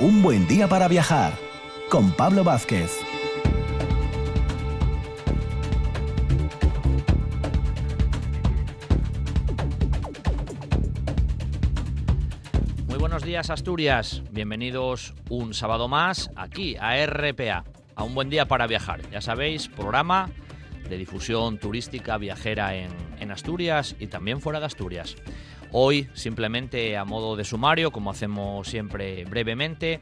Un 0.00 0.22
buen 0.22 0.48
día 0.48 0.66
para 0.68 0.88
viajar 0.88 1.34
con 1.88 2.10
Pablo 2.10 2.42
Vázquez. 2.42 2.90
Muy 12.88 12.98
buenos 12.98 13.22
días 13.22 13.50
Asturias, 13.50 14.24
bienvenidos 14.32 15.14
un 15.28 15.54
sábado 15.54 15.86
más 15.86 16.28
aquí 16.34 16.74
a 16.80 17.06
RPA, 17.06 17.64
a 17.94 18.02
un 18.02 18.16
buen 18.16 18.30
día 18.30 18.48
para 18.48 18.66
viajar. 18.66 19.08
Ya 19.12 19.20
sabéis, 19.20 19.68
programa 19.68 20.28
de 20.88 20.98
difusión 20.98 21.58
turística 21.58 22.18
viajera 22.18 22.74
en, 22.74 22.90
en 23.20 23.30
Asturias 23.30 23.94
y 24.00 24.08
también 24.08 24.40
fuera 24.40 24.58
de 24.58 24.66
Asturias. 24.66 25.14
Hoy, 25.76 26.08
simplemente 26.14 26.96
a 26.96 27.04
modo 27.04 27.34
de 27.34 27.42
sumario, 27.42 27.90
como 27.90 28.08
hacemos 28.08 28.68
siempre 28.68 29.24
brevemente, 29.24 29.98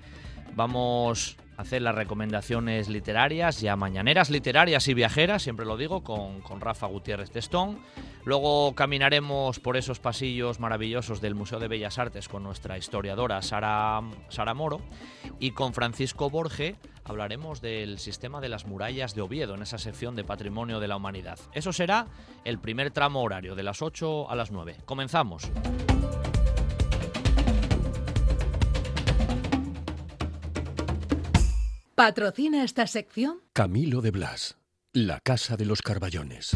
vamos 0.55 1.39
hacer 1.63 1.83
las 1.83 1.95
recomendaciones 1.95 2.89
literarias, 2.89 3.61
ya 3.61 3.77
mañaneras 3.77 4.31
literarias 4.31 4.87
y 4.89 4.95
viajeras, 4.95 5.43
siempre 5.43 5.65
lo 5.65 5.77
digo, 5.77 6.03
con, 6.03 6.41
con 6.43 6.61
Rafa 6.61 6.87
Gutiérrez 6.87 7.31
Testón. 7.31 7.81
Luego 8.25 8.75
caminaremos 8.75 9.59
por 9.59 9.77
esos 9.77 9.99
pasillos 9.99 10.61
maravillosos 10.61 11.21
del 11.21 11.35
Museo 11.35 11.59
de 11.59 11.69
Bellas 11.69 11.99
Artes 11.99 12.29
con 12.29 12.43
nuestra 12.43 12.79
historiadora 12.79 13.43
Sara, 13.43 14.01
Sara 14.29 14.55
Moro 14.55 14.81
y 15.41 15.53
con 15.53 15.73
Francisco 15.73 16.31
Borge 16.31 16.77
hablaremos 17.05 17.61
del 17.61 17.99
sistema 17.99 18.41
de 18.41 18.49
las 18.49 18.67
murallas 18.67 19.15
de 19.15 19.23
Oviedo 19.23 19.55
en 19.55 19.63
esa 19.63 19.79
sección 19.79 20.15
de 20.15 20.25
Patrimonio 20.25 20.81
de 20.81 20.89
la 20.89 20.97
Humanidad. 20.97 21.39
Eso 21.53 21.73
será 21.73 22.07
el 22.45 22.59
primer 22.59 22.91
tramo 22.91 23.23
horario, 23.23 23.55
de 23.55 23.63
las 23.63 23.83
8 23.83 24.31
a 24.31 24.37
las 24.37 24.51
9. 24.51 24.77
Comenzamos. 24.85 25.51
¿Patrocina 32.03 32.65
esta 32.65 32.89
sección? 32.89 33.43
Camilo 33.53 34.01
de 34.01 34.11
Blas, 34.11 34.57
la 34.93 35.21
Casa 35.21 35.57
de 35.57 35.67
los 35.67 35.83
Carballones. 35.83 36.51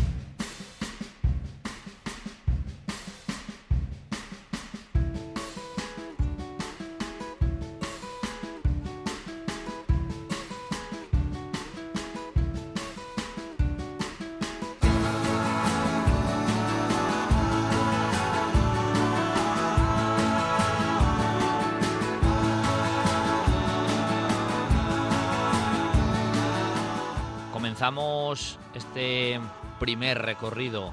Este 28.74 29.40
primer 29.78 30.22
recorrido 30.22 30.92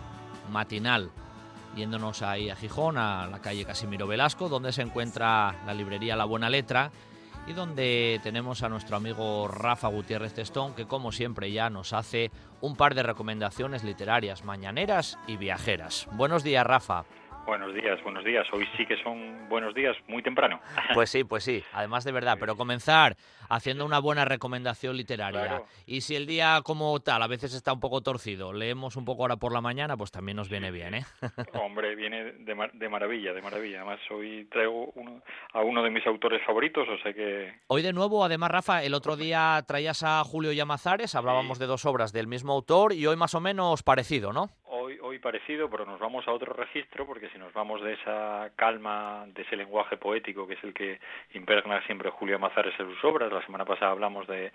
matinal 0.51 1.11
yéndonos 1.75 2.21
ahí 2.21 2.49
a 2.49 2.55
Gijón, 2.55 2.97
a 2.97 3.27
la 3.27 3.39
calle 3.39 3.65
Casimiro 3.65 4.07
Velasco, 4.07 4.49
donde 4.49 4.71
se 4.71 4.81
encuentra 4.81 5.55
la 5.65 5.73
librería 5.73 6.15
La 6.15 6.25
Buena 6.25 6.49
Letra 6.49 6.91
y 7.47 7.53
donde 7.53 8.19
tenemos 8.23 8.63
a 8.63 8.69
nuestro 8.69 8.95
amigo 8.95 9.47
Rafa 9.47 9.87
Gutiérrez 9.87 10.33
Testón, 10.33 10.73
que 10.73 10.85
como 10.85 11.11
siempre 11.11 11.51
ya 11.51 11.69
nos 11.69 11.93
hace 11.93 12.31
un 12.61 12.75
par 12.75 12.95
de 12.95 13.03
recomendaciones 13.03 13.83
literarias 13.83 14.45
mañaneras 14.45 15.17
y 15.27 15.37
viajeras. 15.37 16.07
Buenos 16.13 16.43
días, 16.43 16.65
Rafa. 16.65 17.05
Buenos 17.45 17.73
días, 17.73 18.01
buenos 18.03 18.23
días. 18.23 18.47
Hoy 18.53 18.65
sí 18.77 18.85
que 18.85 18.95
son 19.03 19.49
buenos 19.49 19.75
días 19.75 19.95
muy 20.07 20.23
temprano. 20.23 20.59
Pues 20.93 21.09
sí, 21.09 21.23
pues 21.23 21.43
sí, 21.43 21.63
además 21.73 22.03
de 22.03 22.11
verdad, 22.11 22.37
pero 22.39 22.55
comenzar 22.55 23.17
haciendo 23.49 23.85
una 23.85 23.99
buena 23.99 24.25
recomendación 24.25 24.95
literaria. 24.95 25.41
Claro. 25.47 25.65
Y 25.85 26.01
si 26.01 26.15
el 26.15 26.25
día 26.25 26.61
como 26.63 26.97
tal 27.01 27.21
a 27.21 27.27
veces 27.27 27.53
está 27.53 27.73
un 27.73 27.79
poco 27.79 28.01
torcido, 28.01 28.53
leemos 28.53 28.95
un 28.95 29.05
poco 29.05 29.23
ahora 29.23 29.35
por 29.37 29.51
la 29.51 29.59
mañana, 29.61 29.97
pues 29.97 30.11
también 30.11 30.37
nos 30.37 30.49
viene 30.49 30.71
bien, 30.71 30.93
¿eh? 30.95 31.05
Hombre, 31.61 31.95
viene 31.95 32.31
de, 32.31 32.55
mar- 32.55 32.71
de 32.73 32.87
maravilla, 32.89 33.33
de 33.33 33.41
maravilla. 33.41 33.81
Además, 33.81 33.99
hoy 34.11 34.45
traigo 34.51 34.91
uno, 34.95 35.21
a 35.53 35.61
uno 35.61 35.83
de 35.83 35.89
mis 35.89 36.05
autores 36.07 36.41
favoritos, 36.45 36.87
o 36.87 36.97
sea 37.03 37.13
que 37.13 37.53
Hoy 37.67 37.81
de 37.81 37.91
nuevo, 37.93 38.23
además, 38.23 38.51
Rafa, 38.51 38.83
el 38.83 38.93
otro 38.93 39.15
día 39.17 39.61
traías 39.67 40.03
a 40.03 40.23
Julio 40.23 40.51
Llamazares, 40.53 41.15
hablábamos 41.15 41.59
de 41.59 41.65
dos 41.65 41.85
obras 41.85 42.13
del 42.13 42.27
mismo 42.27 42.53
autor 42.53 42.93
y 42.93 43.05
hoy 43.07 43.15
más 43.17 43.33
o 43.35 43.41
menos 43.41 43.83
parecido, 43.83 44.31
¿no? 44.31 44.49
Hoy, 44.93 44.99
hoy 45.01 45.19
parecido, 45.19 45.69
pero 45.69 45.85
nos 45.85 45.99
vamos 45.99 46.27
a 46.27 46.31
otro 46.31 46.53
registro, 46.53 47.05
porque 47.05 47.29
si 47.29 47.37
nos 47.37 47.53
vamos 47.53 47.81
de 47.81 47.93
esa 47.93 48.51
calma, 48.55 49.25
de 49.27 49.41
ese 49.43 49.55
lenguaje 49.55 49.97
poético 49.97 50.47
que 50.47 50.53
es 50.55 50.63
el 50.63 50.73
que 50.73 50.99
impregna 51.33 51.81
siempre 51.85 52.09
Julio 52.09 52.39
Mazares 52.39 52.73
en 52.79 52.89
sus 52.93 53.03
obras, 53.03 53.31
la 53.31 53.43
semana 53.45 53.65
pasada 53.65 53.91
hablamos 53.91 54.27
de 54.27 54.51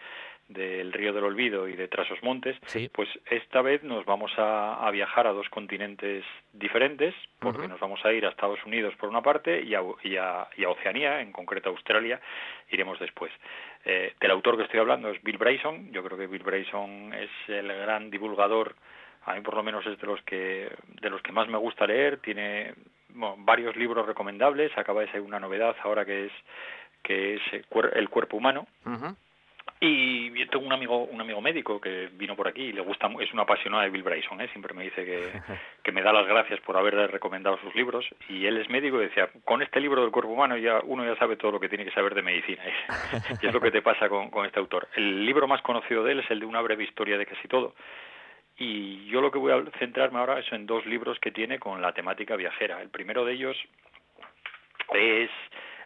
del 0.49 0.95
Río 0.95 1.13
del 1.13 1.25
Olvido 1.25 1.69
y 1.69 1.77
de 1.77 1.89
Trasos 1.89 2.23
Montes, 2.23 2.57
Sí. 2.65 2.89
pues 2.95 3.07
esta 3.27 3.61
vez 3.61 3.83
nos 3.83 4.07
vamos 4.07 4.33
a, 4.39 4.77
a 4.87 4.91
viajar 4.91 5.27
a 5.27 5.33
dos 5.35 5.47
continentes 5.51 6.25
diferentes, 6.55 7.15
porque 7.39 7.69
nos 7.69 7.79
vamos 7.79 8.03
a 8.07 8.13
ir 8.15 8.25
a 8.25 8.31
Estados 8.31 8.59
Unidos 8.65 8.95
por 8.97 9.11
una 9.11 9.21
parte 9.21 9.61
y 9.63 9.75
a, 9.75 9.83
y 10.03 10.17
a- 10.17 10.49
y 10.57 10.65
a 10.65 10.71
Oceanía, 10.71 11.21
en 11.21 11.33
concreto 11.33 11.69
a 11.69 11.73
Australia, 11.73 12.19
iremos 12.71 12.99
después. 12.99 13.31
Eh, 13.85 14.15
del 14.21 14.31
autor 14.31 14.57
que 14.57 14.63
estoy 14.63 14.81
hablando 14.81 15.11
es 15.11 15.23
Bill 15.23 15.37
Bryson, 15.37 15.93
yo 15.93 16.03
creo 16.03 16.17
que 16.17 16.27
Bill 16.27 16.43
Bryson 16.43 17.13
es 17.13 17.31
el 17.49 17.69
gran 17.69 18.11
divulgador 18.11 18.75
a 19.29 19.35
mí 19.35 19.41
por 19.43 19.55
lo 19.55 19.63
menos 19.63 19.87
es 19.87 19.99
de 19.99 20.07
los 20.07 20.21
que 20.23 20.71
de 21.01 21.11
los 21.11 21.23
que 21.23 21.33
más 21.33 21.49
me 21.49 21.59
gusta 21.59 21.87
leer. 21.87 22.19
Tiene 22.19 22.75
bueno, 23.11 23.37
varios 23.39 23.77
libros 23.77 24.07
recomendables. 24.07 24.77
Acaba 24.77 25.01
de 25.03 25.07
salir 25.09 25.23
una 25.23 25.41
novedad 25.41 25.77
ahora 25.83 26.05
que 26.05 26.27
es 26.27 26.33
que 27.03 27.35
es 27.37 27.43
el 27.53 27.67
cuer- 27.69 27.93
el 27.97 28.09
cuerpo 28.09 28.37
humano. 28.37 28.67
Y 29.81 30.31
yo 30.37 30.49
tengo 30.49 30.67
un 30.67 30.73
amigo 30.73 31.05
un 31.05 31.21
amigo 31.21 31.41
médico 31.41 31.81
que 31.81 32.09
vino 32.15 32.35
por 32.35 32.49
aquí 32.49 32.63
y 32.63 32.73
le 32.73 32.81
gusta 32.81 33.09
es 33.21 33.33
un 33.33 33.39
apasionado 33.39 33.85
de 33.85 33.91
Bill 33.91 34.03
Bryson 34.03 34.41
¿eh? 34.41 34.49
siempre 34.49 34.75
me 34.75 34.83
dice 34.83 35.05
que, 35.05 35.31
que 35.85 35.93
me 35.93 36.03
da 36.03 36.13
las 36.13 36.27
gracias 36.27 36.59
por 36.63 36.77
haberle 36.77 37.07
recomendado 37.07 37.59
sus 37.59 37.73
libros. 37.77 38.05
Y 38.29 38.47
él 38.47 38.57
es 38.57 38.69
médico 38.71 38.97
y 39.01 39.05
decía 39.07 39.29
con 39.45 39.63
este 39.63 39.79
libro 39.81 40.03
del 40.03 40.11
cuerpo 40.11 40.33
humano 40.33 40.57
ya 40.57 40.81
uno 40.83 41.05
ya 41.05 41.15
sabe 41.17 41.37
todo 41.37 41.53
lo 41.53 41.61
que 41.61 41.69
tiene 41.69 41.85
que 41.85 41.93
saber 41.93 42.15
de 42.15 42.23
medicina 42.23 42.63
y 43.43 43.47
es 43.47 43.55
lo 43.55 43.61
que 43.61 43.71
te 43.71 43.83
pasa 43.83 44.09
con, 44.09 44.31
con 44.31 44.47
este 44.47 44.59
autor 44.59 44.89
el 44.97 45.25
libro 45.25 45.47
más 45.47 45.63
conocido 45.63 46.03
de 46.03 46.13
él 46.13 46.21
es 46.21 46.31
el 46.33 46.41
de 46.41 46.47
una 46.47 46.61
breve 46.61 46.83
historia 46.83 47.17
de 47.17 47.27
casi 47.27 47.47
todo 47.47 47.75
y 48.59 49.07
yo 49.07 49.21
lo 49.21 49.31
que 49.31 49.39
voy 49.39 49.53
a 49.53 49.79
centrarme 49.79 50.19
ahora 50.19 50.41
es 50.41 50.53
en 50.53 50.67
dos 50.67 50.85
libros 50.87 51.19
que 51.21 51.31
tiene 51.31 51.59
con 51.59 51.81
la 51.81 51.93
temática 51.93 52.35
viajera. 52.37 52.83
El 52.83 52.89
primero 52.89 53.25
de 53.25 53.35
ellos 53.35 53.57
es, 54.95 55.31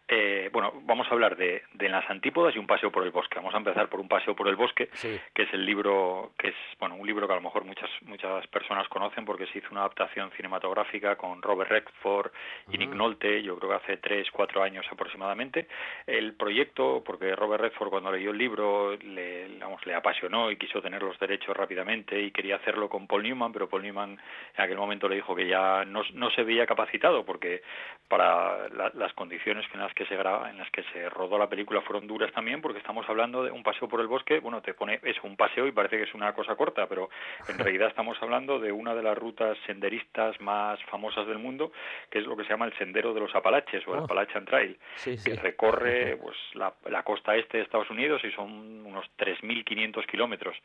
eh, 0.08 0.50
bueno, 0.52 0.72
vamos 0.84 1.06
a 1.08 1.10
hablar 1.12 1.36
de, 1.36 1.62
de 1.74 1.88
las 1.88 2.08
antípodas 2.10 2.54
y 2.54 2.58
un 2.58 2.66
paseo 2.66 2.90
por 2.90 3.02
el 3.04 3.10
bosque. 3.10 3.36
Vamos 3.36 3.54
a 3.54 3.58
empezar 3.58 3.88
por 3.88 4.00
un 4.00 4.08
paseo 4.08 4.34
por 4.36 4.48
el 4.48 4.56
bosque, 4.56 4.90
Sí. 4.94 5.18
que 5.34 5.42
es 5.44 5.52
el 5.54 5.64
libro, 5.64 6.32
que 6.38 6.48
es, 6.48 6.54
bueno, 6.78 6.96
un 6.96 7.06
libro 7.06 7.26
que 7.26 7.32
a 7.32 7.36
lo 7.36 7.42
mejor 7.42 7.64
muchas 7.64 7.88
muchas 8.02 8.46
personas 8.48 8.88
conocen 8.88 9.24
porque 9.24 9.46
se 9.46 9.58
hizo 9.58 9.68
una 9.70 9.80
adaptación 9.80 10.30
cinematográfica 10.32 11.16
con 11.16 11.40
Robert 11.40 11.70
Redford 11.70 12.30
y 12.70 12.78
Nick 12.78 12.90
Nolte, 12.90 13.42
yo 13.42 13.56
creo 13.58 13.70
que 13.70 13.76
hace 13.76 13.96
tres, 13.98 14.30
cuatro 14.30 14.62
años 14.62 14.84
aproximadamente. 14.90 15.66
El 16.06 16.34
proyecto, 16.34 17.02
porque 17.04 17.34
Robert 17.34 17.62
Redford 17.62 17.88
cuando 17.90 18.12
leyó 18.12 18.32
el 18.32 18.38
libro 18.38 18.96
le, 18.96 19.48
vamos, 19.58 19.84
le 19.86 19.94
apasionó 19.94 20.50
y 20.50 20.56
quiso 20.56 20.82
tener 20.82 21.02
los 21.02 21.18
derechos 21.18 21.56
rápidamente 21.56 22.20
y 22.20 22.30
quería 22.32 22.56
hacerlo 22.56 22.88
con 22.88 23.06
Paul 23.06 23.22
Newman, 23.22 23.52
pero 23.52 23.68
Paul 23.68 23.82
Newman 23.82 24.18
en 24.56 24.64
aquel 24.64 24.76
momento 24.76 25.08
le 25.08 25.16
dijo 25.16 25.34
que 25.34 25.46
ya 25.46 25.84
no, 25.86 26.02
no 26.14 26.30
se 26.32 26.42
veía 26.42 26.66
capacitado 26.66 27.24
porque 27.24 27.62
para 28.08 28.68
la- 28.70 28.90
las 28.94 29.12
condiciones 29.14 29.64
en 29.72 29.80
las 29.80 29.91
que 29.94 30.06
se 30.06 30.16
graba, 30.16 30.50
en 30.50 30.58
las 30.58 30.70
que 30.70 30.82
se 30.92 31.08
rodó 31.10 31.38
la 31.38 31.48
película 31.48 31.80
fueron 31.82 32.06
duras 32.06 32.32
también 32.32 32.60
porque 32.60 32.78
estamos 32.78 33.08
hablando 33.08 33.42
de 33.44 33.50
un 33.50 33.62
paseo 33.62 33.88
por 33.88 34.00
el 34.00 34.06
bosque, 34.06 34.40
bueno, 34.40 34.60
te 34.62 34.74
pone 34.74 35.00
es 35.02 35.16
un 35.22 35.36
paseo 35.36 35.66
y 35.66 35.72
parece 35.72 35.96
que 35.96 36.04
es 36.04 36.14
una 36.14 36.32
cosa 36.34 36.54
corta, 36.56 36.86
pero 36.86 37.08
en 37.48 37.58
realidad 37.58 37.88
estamos 37.88 38.16
hablando 38.22 38.58
de 38.58 38.72
una 38.72 38.94
de 38.94 39.02
las 39.02 39.16
rutas 39.16 39.56
senderistas 39.66 40.40
más 40.40 40.82
famosas 40.84 41.26
del 41.26 41.38
mundo, 41.38 41.72
que 42.10 42.18
es 42.20 42.26
lo 42.26 42.36
que 42.36 42.44
se 42.44 42.50
llama 42.50 42.66
el 42.66 42.76
Sendero 42.78 43.14
de 43.14 43.20
los 43.20 43.34
Apalaches 43.34 43.86
o 43.86 43.94
el 43.94 44.00
Oh. 44.00 44.04
Appalachian 44.04 44.44
Trail 44.44 44.78
Sí, 44.96 45.16
sí. 45.16 45.30
que 45.30 45.36
recorre 45.36 46.16
pues 46.22 46.36
la, 46.54 46.72
la 46.90 47.02
costa 47.02 47.36
este 47.36 47.58
de 47.58 47.64
Estados 47.64 47.88
Unidos 47.90 48.20
y 48.24 48.30
son 48.32 48.84
unos 48.86 49.06
3.500 49.18 50.06
kilómetros. 50.06 50.56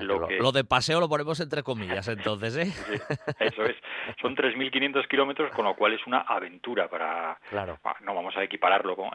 Lo, 0.00 0.28
que, 0.28 0.36
lo 0.36 0.52
de 0.52 0.64
paseo 0.64 1.00
lo 1.00 1.08
ponemos 1.08 1.40
entre 1.40 1.62
comillas, 1.62 2.06
entonces, 2.08 2.56
¿eh? 2.56 2.66
sí, 2.66 3.34
eso 3.40 3.64
es, 3.64 3.74
son 4.20 4.36
3.500 4.36 5.08
kilómetros, 5.08 5.50
con 5.52 5.64
lo 5.64 5.74
cual 5.74 5.94
es 5.94 6.06
una 6.06 6.18
aventura 6.20 6.88
para... 6.88 7.38
Claro. 7.48 7.78
ah, 7.84 7.96
No 8.02 8.14
vamos 8.14 8.36
a 8.36 8.40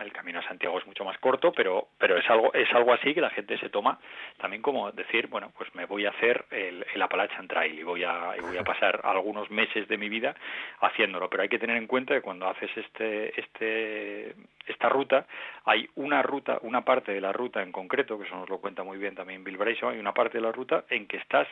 el 0.01 0.11
Camino 0.11 0.39
a 0.39 0.47
Santiago, 0.47 0.77
es 0.79 0.85
mucho 0.85 1.05
más 1.05 1.17
corto, 1.19 1.51
pero, 1.51 1.87
pero 1.97 2.17
es, 2.17 2.29
algo, 2.29 2.53
es 2.53 2.71
algo 2.73 2.93
así 2.93 3.13
que 3.13 3.21
la 3.21 3.29
gente 3.29 3.57
se 3.57 3.69
toma 3.69 3.99
también 4.37 4.61
como 4.61 4.91
decir, 4.91 5.27
bueno, 5.27 5.51
pues 5.57 5.73
me 5.75 5.85
voy 5.85 6.05
a 6.05 6.09
hacer 6.09 6.45
el, 6.51 6.85
el 6.93 7.01
Appalachian 7.01 7.47
Trail 7.47 7.79
y 7.79 7.83
voy, 7.83 8.03
a, 8.03 8.35
voy 8.41 8.57
a 8.57 8.63
pasar 8.63 9.01
algunos 9.03 9.49
meses 9.49 9.87
de 9.87 9.97
mi 9.97 10.09
vida 10.09 10.35
haciéndolo, 10.81 11.29
pero 11.29 11.43
hay 11.43 11.49
que 11.49 11.59
tener 11.59 11.77
en 11.77 11.87
cuenta 11.87 12.13
que 12.13 12.21
cuando 12.21 12.47
haces 12.47 12.69
este, 12.75 13.39
este, 13.39 14.35
esta 14.67 14.89
ruta, 14.89 15.25
hay 15.65 15.87
una 15.95 16.21
ruta, 16.21 16.59
una 16.61 16.81
parte 16.81 17.13
de 17.13 17.21
la 17.21 17.31
ruta 17.31 17.61
en 17.61 17.71
concreto, 17.71 18.17
que 18.17 18.25
eso 18.25 18.35
nos 18.35 18.49
lo 18.49 18.59
cuenta 18.59 18.83
muy 18.83 18.97
bien 18.97 19.15
también 19.15 19.43
Bill 19.43 19.57
Bryson, 19.57 19.93
hay 19.93 19.99
una 19.99 20.13
parte 20.13 20.37
de 20.37 20.43
la 20.43 20.51
ruta 20.51 20.85
en 20.89 21.07
que 21.07 21.17
estás 21.17 21.47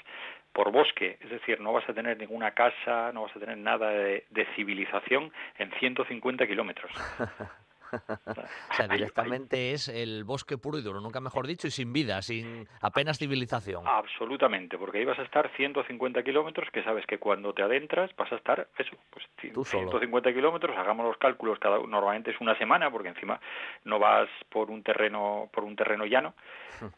por 0.53 0.71
bosque, 0.71 1.18
es 1.21 1.30
decir, 1.30 1.62
no 1.62 1.71
vas 1.71 1.88
a 1.88 1.94
tener 1.94 2.18
ninguna 2.18 2.51
casa, 2.51 3.12
no 3.13 3.24
vas 3.24 3.36
a 3.36 3.39
tener 3.39 3.57
nada 3.57 3.89
de 3.89 4.48
civilización 4.56 5.31
en 5.57 5.71
150 5.71 6.45
kilómetros. 6.48 6.92
o 7.91 8.73
sea, 8.73 8.88
directamente 8.89 9.71
es 9.71 9.88
el 9.88 10.23
bosque 10.23 10.57
puro 10.57 10.77
y 10.77 10.81
duro, 10.81 11.01
nunca 11.01 11.19
mejor 11.19 11.47
dicho, 11.47 11.67
y 11.67 11.71
sin 11.71 11.93
vida, 11.93 12.21
sin 12.21 12.67
apenas 12.81 13.17
civilización. 13.17 13.88
Absolutamente, 13.88 14.77
porque 14.77 14.99
ahí 14.99 15.05
vas 15.05 15.19
a 15.19 15.23
estar 15.23 15.49
150 15.55 16.23
kilómetros, 16.23 16.69
que 16.71 16.83
sabes 16.83 17.05
que 17.05 17.17
cuando 17.17 17.53
te 17.53 17.63
adentras 17.63 18.15
vas 18.15 18.31
a 18.31 18.35
estar, 18.35 18.67
eso, 18.77 18.95
pues 19.09 19.25
150 19.39 20.33
kilómetros, 20.33 20.77
hagamos 20.77 21.05
los 21.05 21.17
cálculos, 21.17 21.59
cada 21.59 21.79
normalmente 21.79 22.31
es 22.31 22.41
una 22.41 22.57
semana, 22.57 22.89
porque 22.91 23.09
encima 23.09 23.39
no 23.85 23.99
vas 23.99 24.29
por 24.49 24.69
un 24.69 24.83
terreno, 24.83 25.49
por 25.51 25.63
un 25.63 25.75
terreno 25.75 26.05
llano. 26.05 26.33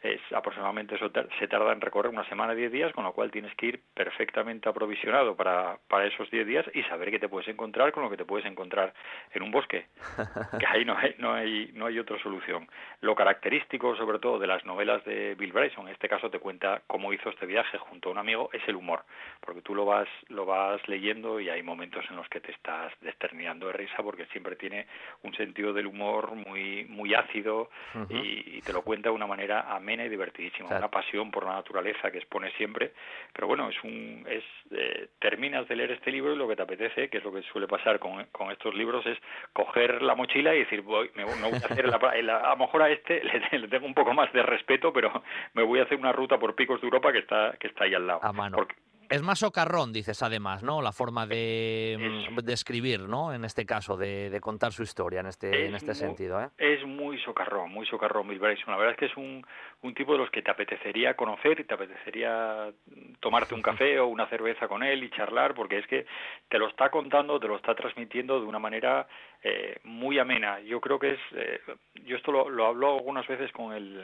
Es 0.01 0.21
aproximadamente 0.33 0.95
eso 0.95 1.12
se 1.39 1.47
tarda 1.47 1.71
en 1.71 1.81
recorrer 1.81 2.12
una 2.12 2.27
semana, 2.30 2.53
10 2.53 2.71
días, 2.71 2.94
con 2.94 3.03
lo 3.03 3.13
cual 3.13 3.31
tienes 3.31 3.53
que 3.56 3.68
ir 3.68 3.81
perfectamente 3.94 4.69
aprovisionado 4.69 5.35
para, 5.35 5.77
para 5.88 6.06
esos 6.06 6.30
10 6.30 6.47
días 6.47 6.65
y 6.74 6.83
saber 6.83 7.12
que 7.12 7.19
te 7.19 7.30
puedes 7.30 7.47
encontrar 7.47 7.91
con 7.91 8.03
lo 8.03 8.09
que 8.09 8.18
te 8.18 8.25
puedes 8.25 8.45
encontrar 8.45 8.94
en 9.31 9.44
un 9.44 9.51
bosque, 9.51 9.88
que 10.59 10.65
ahí 10.68 10.85
no 10.85 10.97
hay, 10.97 11.15
no 11.18 11.33
hay, 11.33 11.71
no 11.74 11.85
hay 11.85 12.00
otra 12.00 12.18
solución. 12.19 12.68
Lo 13.01 13.15
característico, 13.15 13.95
sobre 13.95 14.19
todo, 14.19 14.39
de 14.39 14.47
las 14.47 14.65
novelas 14.65 15.03
de 15.06 15.35
Bill 15.35 15.53
Bryson, 15.53 15.88
en 15.88 15.94
este 15.94 16.09
caso 16.09 16.29
te 16.29 16.39
cuenta 16.39 16.81
cómo 16.88 17.13
hizo 17.13 17.29
este 17.29 17.45
viaje 17.45 17.77
junto 17.77 18.09
a 18.09 18.12
un 18.12 18.18
amigo, 18.18 18.50
es 18.53 18.62
el 18.68 18.75
humor, 18.75 19.03
porque 19.41 19.62
tú 19.62 19.75
lo 19.75 19.86
vas, 19.86 20.07
lo 20.29 20.45
vas 20.45 20.86
leyendo 20.88 21.39
y 21.39 21.50
hay 21.50 21.63
momentos 21.63 22.06
en 22.09 22.15
los 22.15 22.27
que 22.29 22.39
te 22.39 22.51
estás 22.51 22.94
desternillando 23.01 23.68
de 23.68 23.74
risa 23.74 24.03
porque 24.03 24.25
siempre 24.27 24.56
tiene 24.56 24.88
un 25.24 25.33
sentido 25.36 25.74
del 25.74 25.88
humor 25.88 26.36
muy, 26.36 26.86
muy 26.86 27.13
ácido 27.13 27.69
y, 28.09 28.62
te 28.62 28.71
lo 28.71 28.81
cuenta 28.81 29.09
de 29.09 29.15
una 29.15 29.27
manera 29.27 29.72
amena 29.75 30.05
y 30.05 30.09
divertidísima, 30.09 30.69
una 30.69 30.89
pasión 30.89 31.31
por 31.31 31.45
la 31.45 31.53
naturaleza 31.53 32.11
que 32.11 32.19
expone 32.19 32.51
siempre, 32.51 32.93
pero 33.33 33.47
bueno, 33.47 33.69
es 33.69 33.83
un, 33.83 34.25
es, 34.29 34.43
eh, 34.71 35.09
terminas 35.19 35.67
de 35.67 35.75
leer 35.75 35.91
este 35.91 36.11
libro 36.11 36.33
y 36.33 36.37
lo 36.37 36.47
que 36.47 36.55
te 36.55 36.63
apetece, 36.63 37.09
que 37.09 37.17
es 37.17 37.23
lo 37.23 37.33
que 37.33 37.41
suele 37.43 37.67
pasar 37.67 37.99
con, 37.99 38.25
con 38.31 38.51
estos 38.51 38.73
libros, 38.75 39.05
es 39.05 39.17
coger 39.53 40.01
la 40.01 40.15
mochila 40.15 40.53
y 40.55 40.59
decir, 40.59 40.81
voy, 40.81 41.09
me, 41.15 41.23
voy 41.23 41.33
a 41.33 41.57
hacer, 41.57 41.87
la, 41.87 41.97
a 42.37 42.49
lo 42.49 42.57
mejor 42.57 42.81
a 42.83 42.89
este 42.89 43.21
le, 43.51 43.67
tengo 43.67 43.85
un 43.85 43.93
poco 43.93 44.13
más 44.13 44.31
de 44.33 44.43
respeto, 44.43 44.93
pero 44.93 45.23
me 45.53 45.63
voy 45.63 45.79
a 45.79 45.83
hacer 45.83 45.97
una 45.97 46.11
ruta 46.11 46.37
por 46.39 46.55
picos 46.55 46.79
de 46.81 46.87
Europa 46.87 47.11
que 47.11 47.19
está, 47.19 47.55
que 47.59 47.67
está 47.67 47.85
ahí 47.85 47.93
al 47.93 48.07
lado. 48.07 48.19
A 48.23 48.31
mano. 48.31 48.65
Es 49.13 49.21
más 49.21 49.38
socarrón, 49.38 49.94
dices 49.94 50.24
además, 50.24 50.63
¿no? 50.63 50.81
La 50.81 50.92
forma 50.92 51.27
de, 51.27 52.25
mm, 52.31 52.50
escribir, 52.50 53.01
¿no? 53.01 53.31
En 53.31 53.45
este 53.45 53.63
caso, 53.63 53.95
de, 53.95 54.39
contar 54.42 54.71
su 54.71 54.81
historia 54.81 55.19
en 55.19 55.27
este, 55.27 55.68
en 55.68 55.75
este 55.75 55.94
sentido, 55.94 56.42
¿eh? 56.42 56.50
Es 56.57 56.83
muy 56.83 57.19
socarrón, 57.19 57.71
muy 57.71 57.86
socarrón 57.86 58.27
Bill 58.27 58.39
Bryson. 58.39 58.71
La 58.71 58.77
verdad 58.77 58.94
es 58.94 58.98
que 58.98 59.06
es 59.06 59.15
un, 59.15 59.45
un 59.83 59.94
tipo 59.94 60.13
de 60.13 60.18
los 60.18 60.31
que 60.31 60.42
te 60.42 60.50
apetecería 60.50 61.13
conocer 61.15 61.60
y 61.60 61.63
te 61.63 61.75
apetecería 61.75 62.71
tomarte 63.19 63.54
un 63.54 63.62
café 63.62 64.00
o 64.00 64.07
una 64.07 64.27
cerveza 64.30 64.68
con 64.68 64.81
él 64.81 65.04
y 65.04 65.12
charlar, 65.12 65.54
porque 65.54 65.77
es 65.77 65.86
que 65.86 66.07
te 66.50 66.57
lo 66.57 66.68
está 66.68 66.89
contando, 66.89 67.39
te 67.39 67.48
lo 67.48 67.57
está 67.57 67.75
transmitiendo 67.75 68.39
de 68.39 68.48
una 68.48 68.57
manera 68.57 69.07
eh, 69.44 69.77
muy 69.83 70.19
amena. 70.19 70.62
Yo 70.62 70.80
creo 70.80 70.98
que 70.98 71.12
es, 71.12 71.19
eh, 71.36 71.60
yo 72.06 72.15
esto 72.15 72.31
lo, 72.31 72.50
lo, 72.50 72.65
hablo 72.65 72.95
algunas 72.95 73.27
veces 73.27 73.51
con 73.51 73.74
el, 73.74 74.01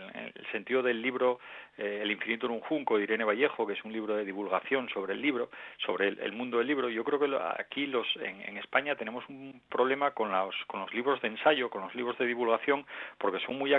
sentido 0.51 0.83
del 0.83 1.01
libro 1.01 1.39
eh, 1.77 1.99
El 2.03 2.11
infinito 2.11 2.45
en 2.45 2.51
un 2.53 2.59
junco 2.59 2.97
de 2.97 3.03
Irene 3.03 3.23
Vallejo, 3.23 3.65
que 3.65 3.73
es 3.73 3.85
un 3.85 3.93
libro 3.93 4.15
de 4.15 4.25
divulgación 4.25 4.89
sobre 4.89 4.98
el 5.09 5.21
libro, 5.21 5.49
sobre 5.85 6.09
el, 6.09 6.31
mundo 6.33 6.57
del 6.57 6.67
libro. 6.67 6.89
Yo 6.89 7.03
creo 7.03 7.19
que 7.19 7.29
aquí 7.57 7.87
los, 7.87 8.07
en, 8.17 8.57
España 8.57 8.95
tenemos 8.95 9.23
un 9.29 9.61
problema 9.69 10.11
con 10.11 10.31
los, 10.31 10.55
con 10.67 10.81
los 10.81 10.93
libros 10.93 11.21
de 11.21 11.29
ensayo, 11.29 11.69
con 11.69 11.81
los 11.81 11.95
libros 11.95 12.17
de 12.17 12.25
divulgación, 12.25 12.85
porque 13.17 13.39
son 13.45 13.57
muy, 13.57 13.71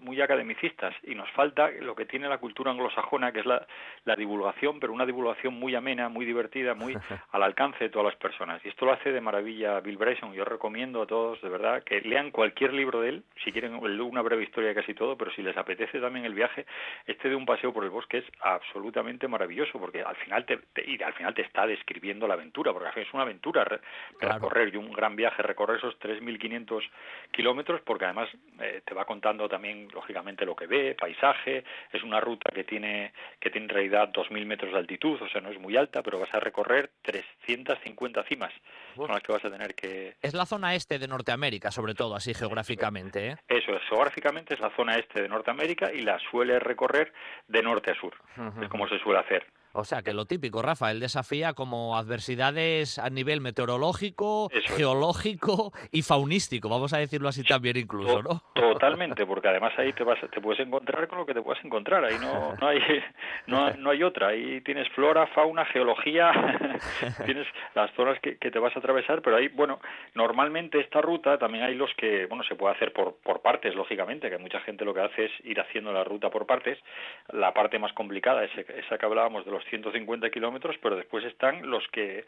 muy 0.00 0.20
academicistas 0.20 0.94
y 1.04 1.14
nos 1.14 1.30
falta 1.30 1.70
lo 1.70 1.94
que 1.94 2.06
tiene 2.06 2.28
la 2.28 2.38
cultura 2.38 2.70
anglosajona, 2.70 3.32
que 3.32 3.40
es 3.40 3.46
la, 3.46 3.66
la 4.04 4.16
divulgación, 4.16 4.80
pero 4.80 4.92
una 4.92 5.06
divulgación 5.06 5.54
muy 5.54 5.74
amena, 5.74 6.08
muy 6.08 6.24
divertida, 6.24 6.74
muy 6.74 6.94
al 7.32 7.42
alcance 7.42 7.84
de 7.84 7.90
todas 7.90 8.06
las 8.06 8.16
personas. 8.16 8.60
Y 8.64 8.68
esto 8.68 8.84
lo 8.84 8.92
hace 8.92 9.12
de 9.12 9.20
maravilla 9.20 9.80
Bill 9.80 9.96
Bryson. 9.96 10.32
Yo 10.34 10.44
recomiendo 10.44 11.02
a 11.02 11.06
todos, 11.06 11.40
de 11.40 11.48
verdad, 11.48 11.82
que 11.84 12.00
lean 12.00 12.30
cualquier 12.30 12.72
libro 12.72 13.00
de 13.00 13.10
él, 13.10 13.24
si 13.44 13.52
quieren 13.52 13.74
una 13.74 14.22
breve 14.22 14.42
historia 14.42 14.70
de 14.70 14.74
casi 14.74 14.94
todo, 14.94 15.16
pero 15.16 15.30
si 15.32 15.42
les 15.42 15.56
apetece 15.56 16.00
también 16.00 16.24
el 16.24 16.34
viaje, 16.34 16.66
este 17.06 17.28
de 17.28 17.36
un 17.36 17.46
paseo 17.46 17.72
por 17.72 17.84
el 17.84 17.90
bosque 17.90 18.18
es 18.18 18.24
absolutamente 18.40 19.28
maravilloso, 19.28 19.78
porque 19.78 20.02
al 20.02 20.16
final 20.16 20.44
te, 20.44 20.55
y 20.86 21.02
al 21.02 21.14
final 21.14 21.34
te 21.34 21.42
está 21.42 21.66
describiendo 21.66 22.26
la 22.26 22.34
aventura, 22.34 22.72
porque 22.72 23.02
es 23.02 23.12
una 23.12 23.22
aventura 23.22 23.64
recorrer 24.20 24.72
y 24.74 24.76
un 24.76 24.92
gran 24.92 25.16
viaje, 25.16 25.42
recorrer 25.42 25.78
esos 25.78 25.98
3.500 25.98 26.82
kilómetros, 27.30 27.80
porque 27.82 28.04
además 28.04 28.28
eh, 28.60 28.82
te 28.84 28.94
va 28.94 29.04
contando 29.04 29.48
también, 29.48 29.88
lógicamente, 29.92 30.44
lo 30.44 30.56
que 30.56 30.66
ve, 30.66 30.96
paisaje, 30.98 31.64
es 31.92 32.02
una 32.02 32.20
ruta 32.20 32.50
que 32.52 32.64
tiene, 32.64 33.12
que 33.40 33.50
tiene 33.50 33.66
en 33.66 33.70
realidad 33.70 34.10
2.000 34.12 34.46
metros 34.46 34.72
de 34.72 34.78
altitud, 34.78 35.20
o 35.20 35.28
sea, 35.28 35.40
no 35.40 35.50
es 35.50 35.58
muy 35.58 35.76
alta, 35.76 36.02
pero 36.02 36.18
vas 36.18 36.32
a 36.34 36.40
recorrer 36.40 36.90
350 37.02 38.24
cimas, 38.24 38.52
son 38.94 39.08
las 39.08 39.22
que 39.22 39.32
vas 39.32 39.44
a 39.44 39.50
tener 39.50 39.74
que... 39.74 40.16
Es 40.22 40.34
la 40.34 40.46
zona 40.46 40.74
este 40.74 40.98
de 40.98 41.08
Norteamérica, 41.08 41.70
sobre 41.70 41.94
todo, 41.94 42.14
así 42.14 42.34
geográficamente. 42.34 43.28
¿eh? 43.28 43.36
Eso 43.48 43.72
es, 43.72 43.82
geográficamente 43.88 44.54
es 44.54 44.60
la 44.60 44.70
zona 44.76 44.96
este 44.96 45.22
de 45.22 45.28
Norteamérica 45.28 45.92
y 45.92 46.02
la 46.02 46.18
suele 46.30 46.58
recorrer 46.58 47.12
de 47.48 47.62
norte 47.62 47.90
a 47.90 47.94
sur, 47.94 48.14
es 48.62 48.68
como 48.68 48.88
se 48.88 48.98
suele 48.98 49.20
hacer. 49.20 49.46
O 49.78 49.84
sea, 49.84 50.02
que 50.02 50.14
lo 50.14 50.24
típico, 50.24 50.62
Rafa, 50.62 50.90
él 50.90 51.00
desafía 51.00 51.52
como 51.52 51.98
adversidades 51.98 52.98
a 52.98 53.10
nivel 53.10 53.42
meteorológico, 53.42 54.48
geológico 54.74 55.72
y 55.92 56.00
faunístico, 56.00 56.70
vamos 56.70 56.94
a 56.94 56.98
decirlo 56.98 57.28
así 57.28 57.44
también 57.44 57.76
incluso, 57.76 58.22
¿no? 58.22 58.42
Totalmente, 58.54 59.26
porque 59.26 59.48
además 59.48 59.74
ahí 59.78 59.92
te 59.92 60.02
vas 60.02 60.18
te 60.30 60.40
puedes 60.40 60.60
encontrar 60.60 61.06
con 61.08 61.18
lo 61.18 61.26
que 61.26 61.34
te 61.34 61.42
puedes 61.42 61.62
encontrar, 61.62 62.04
ahí 62.04 62.16
no, 62.18 62.54
no 62.60 62.68
hay 62.68 62.80
no, 63.46 63.70
no 63.72 63.90
hay 63.90 64.02
otra, 64.02 64.28
ahí 64.28 64.62
tienes 64.62 64.88
flora, 64.90 65.26
fauna, 65.28 65.66
geología, 65.66 66.32
tienes 67.26 67.46
las 67.74 67.92
zonas 67.92 68.18
que, 68.20 68.38
que, 68.38 68.50
te 68.50 68.58
vas 68.58 68.74
a 68.76 68.78
atravesar, 68.78 69.20
pero 69.20 69.36
ahí, 69.36 69.48
bueno, 69.48 69.78
normalmente 70.14 70.80
esta 70.80 71.02
ruta 71.02 71.36
también 71.36 71.64
hay 71.64 71.74
los 71.74 71.92
que, 71.98 72.24
bueno, 72.26 72.44
se 72.44 72.54
puede 72.54 72.74
hacer 72.74 72.94
por, 72.94 73.16
por 73.22 73.42
partes, 73.42 73.74
lógicamente, 73.74 74.30
que 74.30 74.38
mucha 74.38 74.60
gente 74.60 74.86
lo 74.86 74.94
que 74.94 75.00
hace 75.00 75.26
es 75.26 75.32
ir 75.44 75.60
haciendo 75.60 75.92
la 75.92 76.02
ruta 76.02 76.30
por 76.30 76.46
partes, 76.46 76.78
la 77.32 77.52
parte 77.52 77.78
más 77.78 77.92
complicada 77.92 78.44
es 78.44 78.50
esa 78.56 78.96
que 78.96 79.06
hablábamos 79.06 79.44
de 79.44 79.50
los 79.50 79.65
150 79.70 80.30
kilómetros, 80.30 80.76
pero 80.82 80.96
después 80.96 81.24
están 81.24 81.68
los 81.68 81.86
que, 81.88 82.24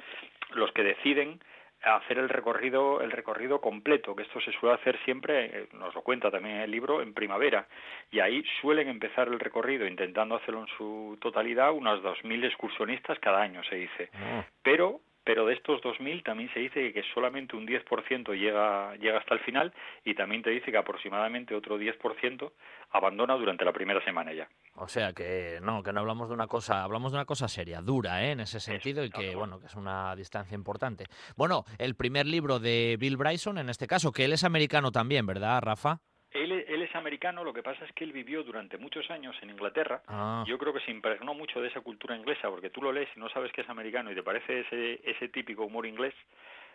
los 0.55 0.73
que 0.73 0.83
deciden 0.83 1.41
hacer 1.83 2.19
el 2.19 2.29
recorrido 2.29 3.01
el 3.03 3.13
recorrido 3.13 3.61
completo 3.61 4.17
que 4.17 4.25
esto 4.25 4.41
se 4.41 4.51
suele 4.53 4.75
hacer 4.75 4.99
siempre 5.05 5.45
eh, 5.45 5.69
nos 5.75 5.95
lo 5.95 6.03
cuenta 6.03 6.29
también 6.29 6.57
el 6.57 6.71
libro 6.71 7.01
en 7.03 7.15
primavera 7.15 7.69
y 8.11 8.19
ahí 8.19 8.45
suelen 8.61 8.89
empezar 8.89 9.29
el 9.29 9.39
recorrido 9.39 9.87
intentando 9.87 10.35
hacerlo 10.35 10.63
en 10.63 10.67
su 10.77 11.17
totalidad 11.21 11.71
unos 11.73 12.03
2.000 12.03 12.47
excursionistas 12.47 13.19
cada 13.21 13.41
año 13.41 13.63
se 13.63 13.77
dice 13.77 14.11
ah. 14.15 14.45
pero 14.63 15.01
pero 15.29 15.45
de 15.45 15.53
estos 15.53 15.83
2.000 15.83 16.25
también 16.25 16.51
se 16.55 16.61
dice 16.61 16.91
que 16.91 17.03
solamente 17.13 17.55
un 17.55 17.67
10% 17.67 18.33
llega, 18.33 18.97
llega 18.97 19.19
hasta 19.19 19.35
el 19.35 19.41
final 19.41 19.75
y 20.03 20.15
también 20.15 20.43
te 20.43 20.49
dice 20.49 20.73
que 20.73 20.79
aproximadamente 20.79 21.55
otro 21.55 21.79
10% 21.79 22.51
abandona 22.93 23.35
durante 23.35 23.63
la 23.63 23.75
primera 23.75 24.03
semana 24.03 24.33
ya. 24.33 24.49
O 24.77 24.89
sea 24.89 25.13
que 25.13 25.59
no, 25.61 25.83
que 25.83 25.93
no 25.93 26.01
hablamos 26.01 26.29
de 26.29 26.35
una 26.35 26.47
cosa, 26.47 26.83
hablamos 26.83 27.13
de 27.13 27.19
una 27.19 27.27
cosa 27.27 27.47
seria, 27.47 27.83
dura, 27.83 28.25
¿eh? 28.25 28.31
en 28.31 28.41
ese 28.41 28.59
sentido 28.59 29.05
y 29.05 29.11
que 29.11 29.37
bueno, 29.37 29.61
que 29.61 29.67
es 29.67 29.75
una 29.75 30.17
distancia 30.17 30.55
importante. 30.55 31.05
Bueno, 31.37 31.67
el 31.77 31.95
primer 31.95 32.25
libro 32.25 32.59
de 32.59 32.97
Bill 32.99 33.19
Bryson 33.19 33.59
en 33.59 33.69
este 33.69 33.87
caso, 33.87 34.13
que 34.13 34.25
él 34.25 34.33
es 34.33 34.45
americano 34.45 34.93
también, 34.93 35.27
¿verdad, 35.27 35.61
Rafa? 35.61 36.01
Él, 36.33 36.53
es 36.53 36.95
americano, 36.95 37.43
lo 37.43 37.55
que 37.55 37.63
pasa 37.63 37.85
es 37.85 37.93
que 37.93 38.05
él 38.05 38.13
vivió 38.13 38.43
durante 38.43 38.77
muchos 38.77 39.11
años 39.11 39.35
en 39.43 39.51
Inglaterra. 39.51 40.03
Ah. 40.07 40.45
Yo 40.47 40.59
creo 40.59 40.73
que 40.73 40.81
se 40.81 40.91
impregnó 40.91 41.35
mucho 41.35 41.61
de 41.61 41.69
esa 41.69 41.81
cultura 41.81 42.17
inglesa, 42.17 42.51
porque 42.51 42.71
tú 42.71 42.83
lo 42.83 42.93
lees 42.93 43.09
y 43.17 43.21
no 43.21 43.29
sabes 43.31 43.51
que 43.53 43.63
es 43.63 43.69
americano 43.69 44.13
y 44.13 44.15
te 44.15 44.23
parece 44.23 44.61
ese, 44.61 45.01
ese 45.05 45.29
típico 45.29 45.65
humor 45.65 45.87
inglés 45.87 46.15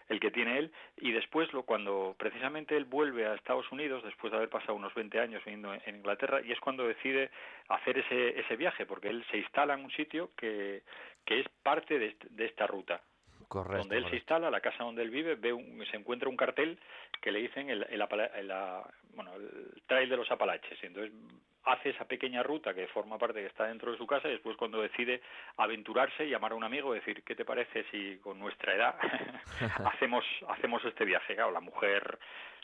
el 0.10 0.20
que 0.20 0.32
tiene 0.32 0.60
él, 0.60 0.72
y 0.98 1.14
después 1.14 1.52
lo, 1.54 1.64
cuando 1.64 2.14
precisamente 2.18 2.76
él 2.76 2.84
vuelve 2.84 3.26
a 3.26 3.36
Estados 3.36 3.72
Unidos, 3.72 4.04
después 4.04 4.32
de 4.32 4.38
haber 4.38 4.50
pasado 4.50 4.76
unos 4.76 4.94
20 4.94 5.18
años 5.18 5.42
viviendo 5.46 5.74
en 5.74 5.96
Inglaterra, 5.96 6.42
y 6.44 6.52
es 6.52 6.60
cuando 6.60 6.86
decide 6.86 7.32
hacer 7.70 8.00
ese, 8.00 8.38
ese 8.38 8.56
viaje, 8.58 8.86
porque 8.86 9.08
él 9.08 9.26
se 9.32 9.38
instala 9.38 9.76
en 9.76 9.86
un 9.86 9.92
sitio 9.92 10.32
que, 10.36 10.84
que 11.26 11.40
es 11.40 11.48
parte 11.64 12.00
de, 12.00 12.18
de 12.32 12.46
esta 12.46 12.68
ruta 12.68 13.02
donde 13.54 13.98
él 13.98 14.10
se 14.10 14.16
instala, 14.16 14.50
la 14.50 14.62
casa 14.62 14.84
donde 14.84 15.04
él 15.04 15.10
vive, 15.10 15.36
ve 15.36 15.54
se 15.90 15.98
encuentra 15.98 16.30
un 16.30 16.38
cartel 16.38 16.80
que 17.22 17.32
le 17.32 17.40
dicen 17.40 17.70
el, 17.70 17.84
el, 17.90 18.04
bueno, 19.14 19.34
el 19.36 19.82
trail 19.86 20.10
de 20.10 20.18
los 20.18 20.30
Apalaches. 20.32 20.82
Y 20.82 20.88
entonces 20.88 21.14
hace 21.66 21.92
esa 21.92 22.06
pequeña 22.06 22.44
ruta 22.44 22.74
que 22.74 22.88
forma 22.88 23.18
parte, 23.18 23.42
que 23.42 23.48
está 23.48 23.66
dentro 23.66 23.92
de 23.92 23.98
su 23.98 24.06
casa, 24.06 24.28
y 24.28 24.32
después 24.32 24.58
cuando 24.58 24.82
decide 24.82 25.22
aventurarse, 25.58 26.28
llamar 26.28 26.52
a 26.52 26.56
un 26.56 26.64
amigo, 26.64 26.94
decir, 26.94 27.24
¿qué 27.24 27.36
te 27.36 27.46
parece 27.46 27.86
si 27.92 28.18
con 28.18 28.40
nuestra 28.40 28.76
edad 28.76 28.96
hacemos, 29.86 30.26
hacemos 30.50 30.84
este 30.86 31.06
viaje? 31.06 31.36
Claro, 31.36 31.52
la 31.52 31.62
mujer 31.62 32.20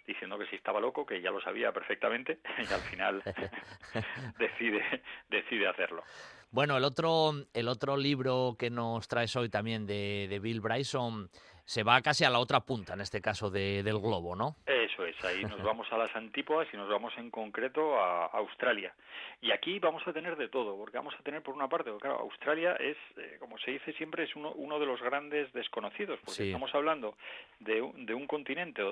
diciendo 0.10 0.38
que 0.38 0.48
si 0.48 0.56
estaba 0.56 0.80
loco, 0.80 1.06
que 1.06 1.22
ya 1.22 1.32
lo 1.32 1.39
sabía 1.39 1.72
perfectamente, 1.72 2.39
y 2.58 2.74
al 2.74 2.82
final 2.82 3.24
decide, 4.39 4.84
decide 5.30 5.68
hacerlo. 5.68 6.04
Bueno, 6.51 6.78
el 6.78 6.84
otro, 6.84 7.32
el 7.54 7.68
otro 7.68 7.96
libro 7.96 8.56
que 8.58 8.70
nos 8.72 9.08
traes 9.08 9.36
hoy 9.36 9.50
también 9.50 9.86
de, 9.86 10.28
de 10.30 10.39
Bill 10.39 10.62
Bryson 10.62 11.30
se 11.63 11.84
va 11.84 12.01
casi 12.01 12.24
a 12.24 12.32
la 12.32 12.39
otra 12.39 12.62
punta, 12.62 12.94
en 12.94 13.01
este 13.01 13.22
caso 13.22 13.51
de, 13.51 13.84
del 13.84 14.00
globo, 14.00 14.36
¿no? 14.36 14.56
Eso 14.66 15.06
es. 15.06 15.09
Ahí 15.24 15.44
nos 15.44 15.62
vamos 15.64 15.92
a 15.92 15.98
las 15.98 16.16
antípodas 16.16 16.68
y 16.74 16.78
nos 16.78 16.90
vamos 16.90 17.14
en 17.18 17.30
concreto 17.30 18.00
a 18.00 18.26
Australia. 18.28 18.94
Y 19.42 19.52
aquí 19.52 19.80
vamos 19.80 20.06
a 20.08 20.14
tener 20.14 20.36
de 20.36 20.50
todo, 20.50 20.78
porque 20.78 20.98
vamos 20.98 21.14
a 21.18 21.24
tener 21.24 21.42
por 21.42 21.56
una 21.56 21.70
parte, 21.70 21.92
claro, 22.00 22.20
Australia 22.20 22.74
es, 22.74 22.98
eh, 23.18 23.38
como 23.40 23.58
se 23.58 23.72
dice 23.72 23.94
siempre, 23.94 24.24
es 24.24 24.36
uno, 24.36 24.52
uno 24.52 24.80
de 24.80 24.86
los 24.86 25.02
grandes 25.02 25.52
desconocidos, 25.54 26.20
porque 26.26 26.48
estamos 26.48 26.74
hablando 26.76 27.16
de, 27.60 27.90
de 27.96 28.14
un 28.14 28.28
continente 28.28 28.84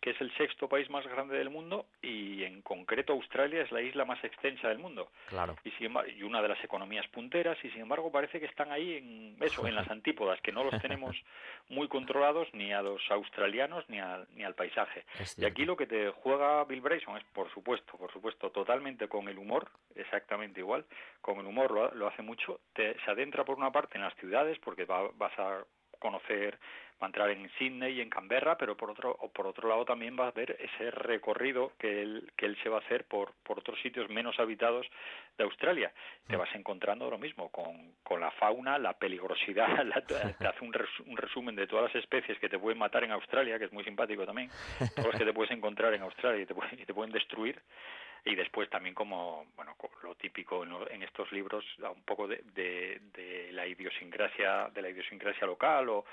que 0.00 0.10
es 0.10 0.20
el 0.20 0.34
sexto 0.36 0.68
país 0.68 0.88
más 0.90 1.06
grande 1.06 1.36
del 1.36 1.50
mundo 1.50 1.86
y 2.02 2.44
en 2.44 2.62
concreto 2.62 3.12
Australia 3.12 3.62
es 3.62 3.72
la 3.72 3.82
isla 3.82 4.04
más 4.04 4.22
extensa 4.24 4.68
del 4.68 4.78
mundo. 4.78 5.08
Claro. 5.28 5.56
Y, 5.64 5.72
y 6.16 6.22
una 6.22 6.42
de 6.42 6.48
las 6.48 6.62
economías 6.62 7.06
punteras 7.08 7.58
y 7.64 7.70
sin 7.70 7.82
embargo 7.82 8.10
parece 8.10 8.40
que 8.40 8.46
están 8.46 8.70
ahí 8.70 8.96
en 8.98 9.36
eso, 9.40 9.66
en 9.66 9.74
las 9.74 9.88
antípodas, 9.90 10.40
que 10.40 10.52
no 10.52 10.64
los 10.64 10.80
tenemos 10.80 11.16
muy 11.68 11.88
controlados 11.88 12.48
ni 12.52 12.72
a 12.72 12.82
los 12.82 13.02
australianos 13.10 13.84
ni 13.88 14.00
al, 14.00 14.26
ni 14.34 14.44
al 14.44 14.54
paisaje. 14.54 15.04
Y 15.36 15.44
aquí 15.44 15.64
lo 15.68 15.76
que 15.76 15.86
te 15.86 16.10
juega 16.22 16.64
Bill 16.64 16.80
Bryson 16.80 17.18
es, 17.18 17.24
por 17.34 17.52
supuesto, 17.52 17.98
por 17.98 18.10
supuesto, 18.10 18.50
totalmente 18.50 19.06
con 19.06 19.28
el 19.28 19.38
humor, 19.38 19.70
exactamente 19.94 20.60
igual, 20.60 20.86
con 21.20 21.38
el 21.38 21.46
humor 21.46 21.70
lo, 21.70 21.94
lo 21.94 22.08
hace 22.08 22.22
mucho, 22.22 22.60
te, 22.72 22.98
se 23.04 23.10
adentra 23.10 23.44
por 23.44 23.58
una 23.58 23.70
parte 23.70 23.98
en 23.98 24.02
las 24.02 24.14
ciudades 24.16 24.58
porque 24.60 24.86
vas 24.86 25.38
a 25.38 25.62
conocer 25.98 26.58
va 27.00 27.06
a 27.06 27.10
entrar 27.10 27.30
en 27.30 27.48
Sydney 27.58 27.94
y 27.94 28.00
en 28.00 28.10
Canberra, 28.10 28.58
pero 28.58 28.76
por 28.76 28.90
otro, 28.90 29.16
o 29.20 29.28
por 29.28 29.46
otro 29.46 29.68
lado 29.68 29.84
también 29.84 30.16
va 30.18 30.28
a 30.28 30.32
ver 30.32 30.56
ese 30.58 30.90
recorrido 30.90 31.72
que 31.78 32.02
él, 32.02 32.32
que 32.36 32.46
él 32.46 32.58
se 32.62 32.68
va 32.68 32.78
a 32.78 32.80
hacer 32.80 33.04
por, 33.04 33.34
por 33.44 33.60
otros 33.60 33.80
sitios 33.80 34.10
menos 34.10 34.38
habitados 34.40 34.86
de 35.36 35.44
Australia. 35.44 35.92
Te 36.26 36.36
mm. 36.36 36.40
vas 36.40 36.54
encontrando 36.54 37.08
lo 37.08 37.18
mismo 37.18 37.50
con, 37.50 37.94
con 38.02 38.20
la 38.20 38.32
fauna, 38.32 38.78
la 38.78 38.94
peligrosidad, 38.94 39.68
te 40.38 40.46
hace 40.46 40.64
un, 40.64 40.74
un, 41.06 41.16
resumen 41.16 41.54
de 41.54 41.66
todas 41.66 41.92
las 41.92 42.02
especies 42.02 42.38
que 42.40 42.48
te 42.48 42.58
pueden 42.58 42.78
matar 42.78 43.04
en 43.04 43.12
Australia, 43.12 43.58
que 43.58 43.66
es 43.66 43.72
muy 43.72 43.84
simpático 43.84 44.26
también, 44.26 44.50
todos 44.96 45.08
los 45.08 45.16
que 45.16 45.24
te 45.24 45.32
puedes 45.32 45.52
encontrar 45.52 45.94
en 45.94 46.02
Australia 46.02 46.42
y 46.42 46.46
te, 46.46 46.54
y 46.82 46.84
te 46.84 46.94
pueden 46.94 47.12
destruir 47.12 47.60
y 48.24 48.34
después 48.34 48.68
también 48.70 48.94
como 48.94 49.46
bueno 49.56 49.76
lo 50.02 50.14
típico 50.14 50.64
en, 50.64 51.02
estos 51.02 51.30
libros 51.32 51.64
un 51.78 52.02
poco 52.02 52.26
de, 52.26 52.42
de, 52.54 53.50
la 53.52 53.66
idiosincrasia 53.66 54.68
de 54.74 54.82
la 54.82 54.90
idiosincrasia 54.90 55.46
local 55.46 55.88
o, 55.88 56.04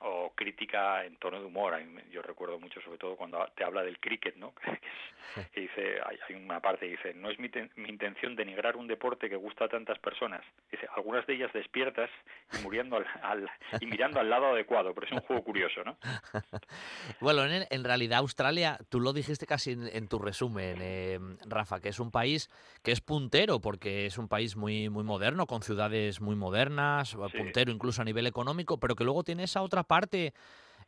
o 0.00 0.32
crítica 0.34 1.04
en 1.04 1.16
tono 1.16 1.40
de 1.40 1.46
humor. 1.46 1.72
Yo 2.10 2.22
recuerdo 2.22 2.58
mucho 2.58 2.80
sobre 2.82 2.98
todo 2.98 3.16
cuando 3.16 3.46
te 3.54 3.64
habla 3.64 3.82
del 3.82 3.98
cricket 3.98 4.36
no 4.36 4.54
que, 5.54 5.60
dice 5.60 5.98
hay, 6.04 6.34
una 6.34 6.60
parte 6.60 6.86
que 6.86 6.92
dice 6.92 7.14
no 7.14 7.30
es 7.30 7.38
mi, 7.38 7.50
mi 7.76 7.88
intención 7.88 8.36
denigrar 8.36 8.76
un 8.76 8.86
deporte 8.86 9.28
que 9.28 9.36
gusta 9.36 9.66
a 9.66 9.68
tantas 9.68 9.98
personas 9.98 10.42
dice 10.70 10.86
algunas 10.96 11.26
de 11.26 11.34
ellas 11.34 11.52
despiertas 11.52 12.10
y 12.52 12.62
muriendo 12.62 13.02
al, 13.22 13.50
y 13.80 13.86
mirando 13.86 14.20
al 14.20 14.28
lado 14.28 14.46
adecuado 14.46 14.94
pero 14.94 15.06
es 15.06 15.12
un 15.12 15.20
juego 15.20 15.42
curioso 15.42 15.82
no 15.84 15.96
bueno 17.20 17.44
en, 17.44 17.64
en 17.70 17.84
realidad 17.84 18.18
Australia 18.18 18.78
tú 18.88 19.00
lo 19.00 19.12
dijiste 19.12 19.46
casi 19.46 19.72
en, 19.72 20.08
tu 20.08 20.18
resumen 20.18 20.78
eh, 20.80 21.18
Rafa, 21.46 21.80
que 21.80 21.88
es 21.88 22.00
un 22.00 22.10
país 22.10 22.50
que 22.82 22.92
es 22.92 23.00
puntero, 23.00 23.60
porque 23.60 24.06
es 24.06 24.18
un 24.18 24.28
país 24.28 24.56
muy, 24.56 24.88
muy 24.88 25.04
moderno, 25.04 25.46
con 25.46 25.62
ciudades 25.62 26.20
muy 26.20 26.36
modernas, 26.36 27.16
puntero 27.36 27.72
incluso 27.72 28.02
a 28.02 28.04
nivel 28.04 28.26
económico, 28.26 28.78
pero 28.78 28.96
que 28.96 29.04
luego 29.04 29.24
tiene 29.24 29.44
esa 29.44 29.62
otra 29.62 29.82
parte 29.82 30.34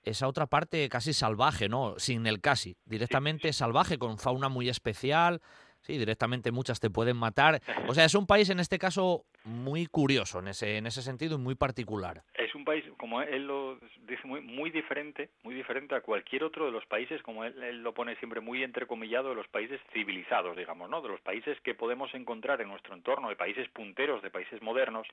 esa 0.05 0.29
otra 0.29 0.47
parte 0.47 0.89
casi 0.89 1.13
salvaje, 1.13 1.69
¿no? 1.69 1.95
Sin 1.99 2.27
el 2.27 2.41
casi, 2.41 2.77
directamente 2.85 3.53
salvaje, 3.53 3.99
con 3.99 4.19
fauna 4.19 4.49
muy 4.49 4.69
especial. 4.69 5.41
Sí, 5.81 5.99
directamente 5.99 6.51
muchas 6.51 6.81
te 6.81 6.89
pueden 6.89 7.17
matar. 7.17 7.61
O 7.89 7.95
sea, 7.95 8.07
es 8.07 8.15
un 8.15 8.27
país 8.27 8.49
en 8.49 8.59
este 8.59 8.79
caso 8.79 9.27
muy 9.45 9.87
curioso 9.87 10.39
en 10.39 10.49
ese, 10.49 10.79
en 10.79 10.87
ese 10.87 11.03
sentido 11.03 11.37
y 11.37 11.39
muy 11.39 11.55
particular. 11.55 12.25
Es 12.55 12.57
un 12.57 12.65
país, 12.65 12.85
como 12.99 13.21
él 13.21 13.49
lo 13.49 13.81
dice, 14.07 14.25
muy, 14.29 14.41
muy 14.41 14.71
diferente, 14.71 15.29
muy 15.43 15.57
diferente 15.57 15.97
a 15.97 16.03
cualquier 16.03 16.45
otro 16.45 16.67
de 16.67 16.71
los 16.71 16.87
países, 16.87 17.21
como 17.25 17.43
él, 17.43 17.83
lo 17.83 17.93
pone 17.93 18.15
siempre 18.19 18.39
muy 18.39 18.63
entrecomillado, 18.63 19.31
de 19.31 19.35
los 19.35 19.49
países 19.49 19.81
civilizados, 19.93 20.57
digamos, 20.57 20.89
¿no? 20.89 21.03
De 21.03 21.09
los 21.09 21.21
países 21.21 21.61
que 21.63 21.75
podemos 21.75 22.15
encontrar 22.15 22.61
en 22.61 22.69
nuestro 22.69 22.95
entorno, 22.95 23.29
de 23.29 23.35
países 23.35 23.69
punteros, 23.71 24.23
de 24.23 24.31
países 24.31 24.63
modernos. 24.63 25.05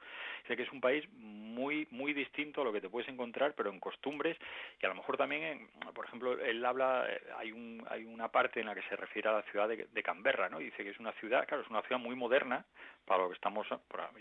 Sé 0.48 0.56
que 0.56 0.62
es 0.62 0.72
un 0.72 0.82
país 0.82 1.04
muy, 1.14 1.88
muy 1.90 2.14
distinto 2.14 2.62
a 2.62 2.64
lo 2.64 2.72
que 2.72 2.80
te 2.80 2.90
puedes 2.90 3.10
encontrar, 3.10 3.56
pero 3.56 3.72
en 3.72 3.80
costumbres, 3.80 4.38
y 4.80 4.86
a 4.86 4.90
lo 4.90 4.94
mejor 4.94 5.18
también, 5.18 5.68
por 5.96 6.06
ejemplo, 6.06 6.40
él 6.40 6.64
habla, 6.64 7.08
eh, 7.10 7.24
hay, 7.40 7.52
un, 7.52 7.84
hay 7.90 8.06
una 8.06 8.28
parte 8.28 8.60
en 8.60 8.68
la 8.68 8.76
que 8.76 8.84
se 8.84 8.96
refiere 8.96 9.30
a 9.30 9.34
la 9.34 9.42
ciudad 9.50 9.68
de, 9.68 9.88
de 9.92 10.04
Canberra, 10.04 10.48
¿no? 10.48 10.62
Y 10.62 10.66
dice 10.66 10.84
que 10.84 10.92
es 10.92 11.00
una 11.00 11.14
ciudad, 11.14 11.48
claro, 11.48 11.64
es 11.64 11.70
una 11.72 11.82
ciudad 11.82 12.00
muy 12.00 12.16
moderna, 12.16 12.64
para 13.06 13.24
lo 13.24 13.30
que 13.30 13.36
estamos 13.36 13.68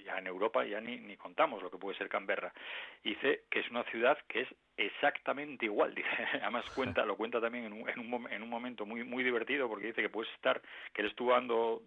ya 0.05 0.19
en 0.19 0.27
Europa 0.27 0.65
ya 0.65 0.81
ni, 0.81 0.99
ni 0.99 1.17
contamos 1.17 1.63
lo 1.63 1.71
que 1.71 1.79
puede 1.79 1.97
ser 1.97 2.09
Canberra. 2.09 2.53
Dice 3.11 3.43
que 3.51 3.59
es 3.59 3.69
una 3.73 3.83
ciudad 3.91 4.17
que 4.29 4.43
es 4.43 4.49
exactamente 4.77 5.67
igual. 5.67 5.95
Dice, 6.01 6.09
además 6.41 6.65
cuenta, 6.75 7.05
lo 7.05 7.17
cuenta 7.17 7.41
también 7.41 7.65
en 7.65 7.73
un, 7.73 7.89
en 7.89 7.99
un, 7.99 8.31
en 8.31 8.43
un 8.43 8.49
momento 8.49 8.87
muy 8.87 9.05
muy 9.05 9.25
divertido 9.25 9.69
porque 9.69 9.89
dice 9.89 10.03
que 10.03 10.09
puedes 10.09 10.33
estar, 10.35 10.61
que 10.93 11.03
él 11.03 11.09
estuvo 11.09 11.35
ando, 11.35 11.83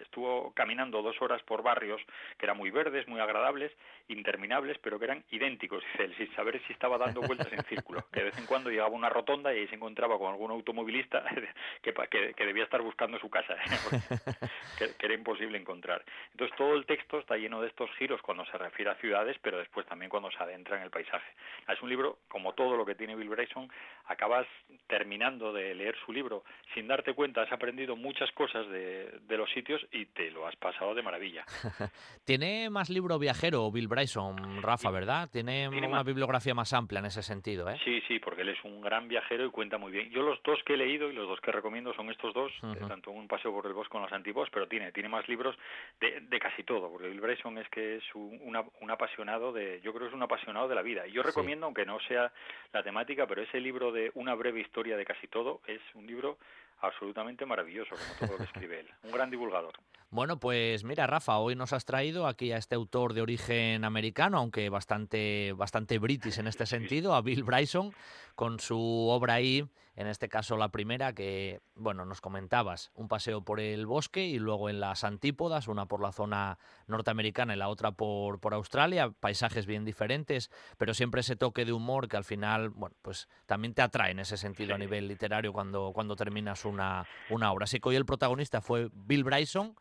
estuvo 0.00 0.52
caminando 0.54 1.02
dos 1.02 1.20
horas 1.20 1.42
por 1.42 1.62
barrios 1.62 2.00
que 2.38 2.46
eran 2.46 2.56
muy 2.56 2.70
verdes, 2.70 3.06
muy 3.08 3.20
agradables, 3.20 3.72
interminables, 4.08 4.78
pero 4.78 4.98
que 4.98 5.04
eran 5.06 5.24
idénticos, 5.30 5.82
dice 5.92 6.04
él, 6.04 6.16
sin 6.16 6.34
saber 6.34 6.60
si 6.66 6.72
estaba 6.72 6.98
dando 6.98 7.20
vueltas 7.22 7.52
en 7.52 7.62
círculo. 7.64 8.04
Que 8.12 8.20
de 8.20 8.26
vez 8.26 8.38
en 8.38 8.46
cuando 8.46 8.70
llegaba 8.70 8.88
a 8.88 8.92
una 8.92 9.08
rotonda 9.08 9.52
y 9.54 9.58
ahí 9.58 9.68
se 9.68 9.74
encontraba 9.74 10.18
con 10.18 10.30
algún 10.32 10.50
automovilista 10.50 11.24
que, 11.82 11.92
que, 11.92 12.34
que 12.34 12.46
debía 12.46 12.64
estar 12.64 12.82
buscando 12.82 13.18
su 13.18 13.28
casa, 13.28 13.56
que, 14.78 14.94
que 14.94 15.06
era 15.06 15.14
imposible 15.14 15.58
encontrar. 15.58 16.04
Entonces 16.32 16.56
todo 16.56 16.74
el 16.74 16.86
texto 16.86 17.18
está 17.18 17.36
lleno 17.36 17.60
de 17.60 17.68
estos 17.68 17.90
giros 17.96 18.20
cuando 18.22 18.44
se 18.46 18.58
refiere 18.58 18.90
a 18.90 18.94
ciudades, 18.96 19.36
pero 19.42 19.58
después 19.58 19.86
también 19.86 20.10
cuando 20.10 20.30
se 20.30 20.42
adentra 20.42 20.76
en 20.76 20.82
el 20.82 20.90
paisaje. 20.90 21.32
Es 21.68 21.80
un 21.82 21.88
libro, 21.88 22.18
como 22.28 22.54
todo 22.54 22.76
lo 22.76 22.86
que 22.86 22.94
tiene 22.94 23.14
Bill 23.14 23.28
Bryson, 23.28 23.70
acabas 24.06 24.46
terminando 24.86 25.52
de 25.52 25.74
leer 25.74 25.94
su 26.04 26.12
libro 26.12 26.44
sin 26.74 26.88
darte 26.88 27.14
cuenta, 27.14 27.42
has 27.42 27.52
aprendido 27.52 27.96
muchas 27.96 28.30
cosas 28.32 28.68
de, 28.68 29.20
los 29.28 29.50
sitios 29.50 29.80
y 29.90 30.06
te 30.06 30.30
lo 30.30 30.46
has 30.46 30.54
pasado 30.56 30.94
de 30.94 31.02
maravilla. 31.02 31.44
tiene 32.24 32.70
más 32.70 32.90
libro 32.90 33.18
viajero 33.18 33.70
Bill 33.70 33.88
Bryson, 33.88 34.62
Rafa, 34.62 34.90
¿verdad? 34.90 35.28
Tiene, 35.30 35.68
una 35.68 36.02
bibliografía 36.02 36.54
más 36.54 36.72
amplia 36.72 37.00
en 37.00 37.06
ese 37.06 37.22
sentido, 37.22 37.68
¿eh? 37.68 37.78
Sí, 37.84 38.02
sí, 38.06 38.18
porque 38.18 38.42
él 38.42 38.50
es 38.50 38.64
un 38.64 38.80
gran 38.80 39.08
viajero 39.08 39.46
y 39.46 39.50
cuenta 39.50 39.78
muy 39.78 39.90
bien. 39.90 40.10
Yo 40.10 40.22
los 40.22 40.42
dos 40.42 40.60
que 40.64 40.74
he 40.74 40.76
leído 40.76 41.10
y 41.10 41.14
los 41.14 41.26
dos 41.26 41.40
que 41.40 41.50
recomiendo 41.50 41.94
son 41.94 42.10
estos 42.10 42.34
dos, 42.34 42.52
eh, 42.62 42.78
tanto 42.86 43.10
Un 43.10 43.26
paseo 43.26 43.52
por 43.52 43.66
el 43.66 43.72
bosque 43.72 43.92
con 43.92 44.02
los 44.02 44.12
antiguos, 44.12 44.48
pero 44.50 44.68
tiene, 44.68 44.92
tiene 44.92 45.08
más 45.08 45.28
libros 45.28 45.56
de, 46.00 46.20
de 46.20 46.38
casi 46.38 46.62
todo, 46.62 46.90
porque 46.90 47.08
Bill 47.08 47.20
Bryson 47.20 47.58
es 47.58 47.68
que 47.68 47.96
es 47.96 48.04
un, 48.14 48.40
un, 48.80 48.90
apasionado 48.90 49.52
de, 49.52 49.80
yo 49.82 49.92
creo 49.92 50.04
que 50.04 50.08
es 50.08 50.14
un 50.14 50.22
apasionado 50.22 50.68
de 50.68 50.74
la 50.74 50.82
vida. 50.82 51.06
Y 51.06 51.12
yo 51.12 51.22
recomiendo, 51.22 51.66
aunque 51.66 51.84
no 51.84 51.98
sea 52.08 52.32
la 52.72 52.82
temática, 52.82 53.26
pero 53.26 53.42
ese 53.42 53.60
libro 53.60 53.92
de 53.92 54.10
Una 54.14 54.34
breve 54.34 54.60
historia 54.60 54.96
de 54.96 55.04
casi 55.04 55.26
todo 55.28 55.60
es 55.66 55.80
un 55.94 56.06
libro 56.06 56.38
absolutamente 56.82 57.46
maravilloso, 57.46 57.94
como 57.94 58.14
todo 58.18 58.32
lo 58.32 58.36
que 58.38 58.44
escribe 58.44 58.80
él. 58.80 58.88
Un 59.04 59.12
gran 59.12 59.30
divulgador. 59.30 59.72
Bueno, 60.10 60.38
pues 60.38 60.84
mira, 60.84 61.06
Rafa, 61.06 61.38
hoy 61.38 61.56
nos 61.56 61.72
has 61.72 61.86
traído 61.86 62.26
aquí 62.26 62.52
a 62.52 62.58
este 62.58 62.74
autor 62.74 63.14
de 63.14 63.22
origen 63.22 63.82
americano, 63.82 64.36
aunque 64.36 64.68
bastante, 64.68 65.54
bastante 65.56 65.98
british 65.98 66.38
en 66.38 66.48
este 66.48 66.66
sentido, 66.66 67.14
a 67.14 67.22
Bill 67.22 67.44
Bryson, 67.44 67.94
con 68.34 68.60
su 68.60 69.08
obra 69.08 69.34
ahí, 69.34 69.66
en 69.94 70.06
este 70.06 70.28
caso 70.28 70.56
la 70.56 70.70
primera, 70.70 71.14
que, 71.14 71.60
bueno, 71.74 72.04
nos 72.04 72.20
comentabas, 72.20 72.90
un 72.94 73.08
paseo 73.08 73.42
por 73.42 73.60
el 73.60 73.86
bosque 73.86 74.24
y 74.24 74.38
luego 74.38 74.68
en 74.68 74.80
las 74.80 75.04
antípodas, 75.04 75.68
una 75.68 75.86
por 75.86 76.02
la 76.02 76.12
zona 76.12 76.58
norteamericana 76.86 77.54
y 77.54 77.58
la 77.58 77.68
otra 77.68 77.92
por, 77.92 78.40
por 78.40 78.52
Australia, 78.52 79.10
paisajes 79.18 79.64
bien 79.64 79.84
diferentes, 79.84 80.50
pero 80.76 80.92
siempre 80.92 81.20
ese 81.20 81.36
toque 81.36 81.64
de 81.64 81.72
humor 81.72 82.08
que 82.08 82.18
al 82.18 82.24
final, 82.24 82.70
bueno, 82.70 82.96
pues 83.00 83.28
también 83.46 83.72
te 83.72 83.82
atrae 83.82 84.12
en 84.12 84.18
ese 84.18 84.36
sentido 84.36 84.74
a 84.74 84.78
nivel 84.78 85.08
literario 85.08 85.52
cuando, 85.52 85.92
cuando 85.94 86.16
terminas 86.16 86.64
una, 86.72 87.06
una 87.30 87.52
obra. 87.52 87.64
Así 87.64 87.80
que 87.80 87.88
hoy 87.88 87.96
el 87.96 88.06
protagonista 88.06 88.60
fue 88.60 88.88
Bill 88.92 89.24
Bryson 89.24 89.76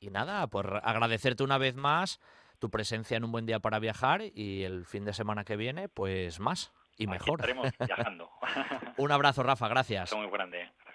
y 0.00 0.10
nada, 0.10 0.46
pues 0.46 0.66
agradecerte 0.82 1.42
una 1.42 1.58
vez 1.58 1.76
más 1.76 2.20
tu 2.58 2.70
presencia 2.70 3.16
en 3.16 3.24
un 3.24 3.32
buen 3.32 3.46
día 3.46 3.60
para 3.60 3.78
viajar 3.78 4.22
y 4.22 4.64
el 4.64 4.84
fin 4.84 5.04
de 5.04 5.12
semana 5.12 5.44
que 5.44 5.56
viene, 5.56 5.88
pues 5.88 6.40
más 6.40 6.72
y 6.96 7.06
mejor. 7.06 7.40
estaremos 7.40 7.68
viajando. 7.78 8.30
un 8.98 9.12
abrazo, 9.12 9.42
Rafa, 9.42 9.68
gracias. 9.68 10.12
muy 10.14 10.30
grande, 10.30 10.58
gracias. 10.58 10.89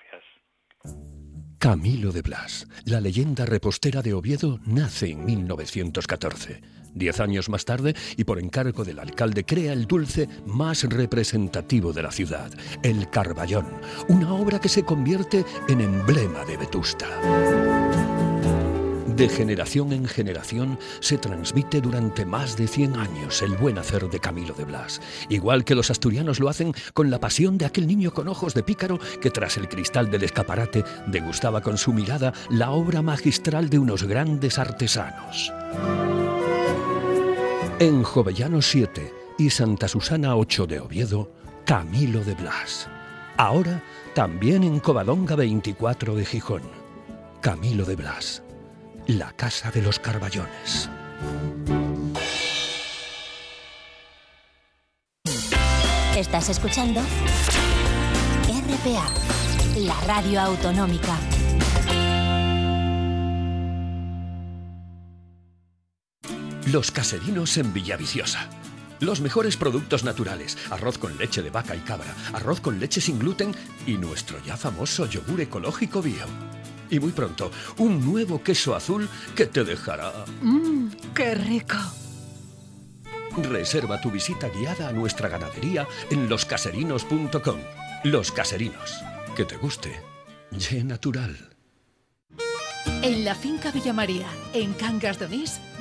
Camilo 1.57 2.11
de 2.11 2.21
Blas, 2.21 2.67
la 2.83 3.01
leyenda 3.01 3.45
repostera 3.45 4.01
de 4.01 4.13
Oviedo, 4.13 4.59
nace 4.65 5.11
en 5.11 5.25
1914. 5.25 6.61
Diez 6.93 7.19
años 7.19 7.49
más 7.49 7.65
tarde, 7.65 7.95
y 8.15 8.23
por 8.23 8.39
encargo 8.39 8.83
del 8.85 8.99
alcalde, 8.99 9.45
crea 9.45 9.73
el 9.73 9.85
dulce 9.85 10.29
más 10.45 10.83
representativo 10.83 11.91
de 11.91 12.03
la 12.03 12.11
ciudad, 12.11 12.51
el 12.83 13.09
Carballón, 13.09 13.67
una 14.07 14.33
obra 14.33 14.59
que 14.59 14.69
se 14.69 14.83
convierte 14.83 15.43
en 15.67 15.81
emblema 15.81 16.45
de 16.45 16.57
Vetusta. 16.57 17.07
De 19.15 19.29
generación 19.29 19.93
en 19.93 20.05
generación 20.05 20.77
se 20.99 21.17
transmite 21.17 21.79
durante 21.79 22.25
más 22.25 22.57
de 22.57 22.67
100 22.67 22.95
años 22.97 23.41
el 23.41 23.55
buen 23.55 23.77
hacer 23.77 24.09
de 24.09 24.19
Camilo 24.19 24.53
de 24.53 24.65
Blas, 24.65 25.01
igual 25.29 25.63
que 25.63 25.75
los 25.75 25.89
asturianos 25.89 26.39
lo 26.39 26.49
hacen 26.49 26.73
con 26.93 27.09
la 27.09 27.19
pasión 27.19 27.57
de 27.57 27.65
aquel 27.65 27.87
niño 27.87 28.13
con 28.13 28.27
ojos 28.27 28.53
de 28.53 28.63
pícaro 28.63 28.99
que 29.21 29.31
tras 29.31 29.57
el 29.57 29.69
cristal 29.69 30.11
del 30.11 30.23
escaparate 30.23 30.83
degustaba 31.07 31.61
con 31.61 31.77
su 31.77 31.93
mirada 31.93 32.33
la 32.49 32.71
obra 32.71 33.01
magistral 33.01 33.69
de 33.69 33.79
unos 33.79 34.03
grandes 34.03 34.59
artesanos. 34.59 35.53
En 37.79 38.03
Jovellano 38.03 38.61
7 38.61 39.13
y 39.37 39.49
Santa 39.49 39.87
Susana 39.87 40.35
8 40.35 40.67
de 40.67 40.79
Oviedo, 40.79 41.31
Camilo 41.65 42.23
de 42.23 42.35
Blas 42.35 42.89
Ahora 43.37 43.83
también 44.13 44.63
en 44.63 44.79
Covadonga 44.79 45.35
24 45.35 46.15
de 46.15 46.25
Gijón. 46.25 46.61
Camilo 47.41 47.83
de 47.83 47.97
Blas. 47.97 48.44
La 49.07 49.31
Casa 49.33 49.69
de 49.69 49.83
los 49.83 49.99
Carballones. 49.99 50.89
Estás 56.17 56.49
escuchando 56.49 57.01
RPA, 58.47 59.07
la 59.77 60.01
radio 60.07 60.41
autonómica. 60.41 61.19
Los 66.71 66.89
caserinos 66.89 67.57
en 67.57 67.73
Villaviciosa. 67.73 68.49
Los 69.01 69.21
mejores 69.21 69.55
productos 69.55 70.03
naturales, 70.03 70.57
arroz 70.71 70.97
con 70.97 71.15
leche 71.19 71.43
de 71.43 71.51
vaca 71.51 71.75
y 71.75 71.79
cabra, 71.81 72.11
arroz 72.33 72.59
con 72.59 72.79
leche 72.79 73.01
sin 73.01 73.19
gluten 73.19 73.53
y 73.85 73.99
nuestro 73.99 74.41
ya 74.43 74.57
famoso 74.57 75.05
yogur 75.05 75.41
ecológico 75.41 76.01
bio. 76.01 76.25
Y 76.89 76.99
muy 76.99 77.11
pronto, 77.11 77.51
un 77.77 78.05
nuevo 78.05 78.41
queso 78.41 78.75
azul 78.75 79.09
que 79.35 79.45
te 79.45 79.63
dejará... 79.63 80.11
Mmm, 80.41 80.89
qué 81.13 81.35
rico. 81.35 81.77
Reserva 83.37 83.99
tu 83.99 84.11
visita 84.11 84.49
guiada 84.49 84.87
a 84.87 84.93
nuestra 84.93 85.27
ganadería 85.27 85.87
en 86.09 86.29
loscaserinos.com. 86.29 87.59
Los 88.03 88.31
Caserinos. 88.31 89.01
Que 89.35 89.45
te 89.45 89.57
guste. 89.57 89.99
Ye 90.51 90.83
natural. 90.83 91.35
En 93.01 93.25
la 93.25 93.35
finca 93.35 93.71
Villa 93.71 93.93
María, 93.93 94.27
en 94.53 94.73
Cangas 94.73 95.19
de 95.19 95.25
Onís, 95.25 95.59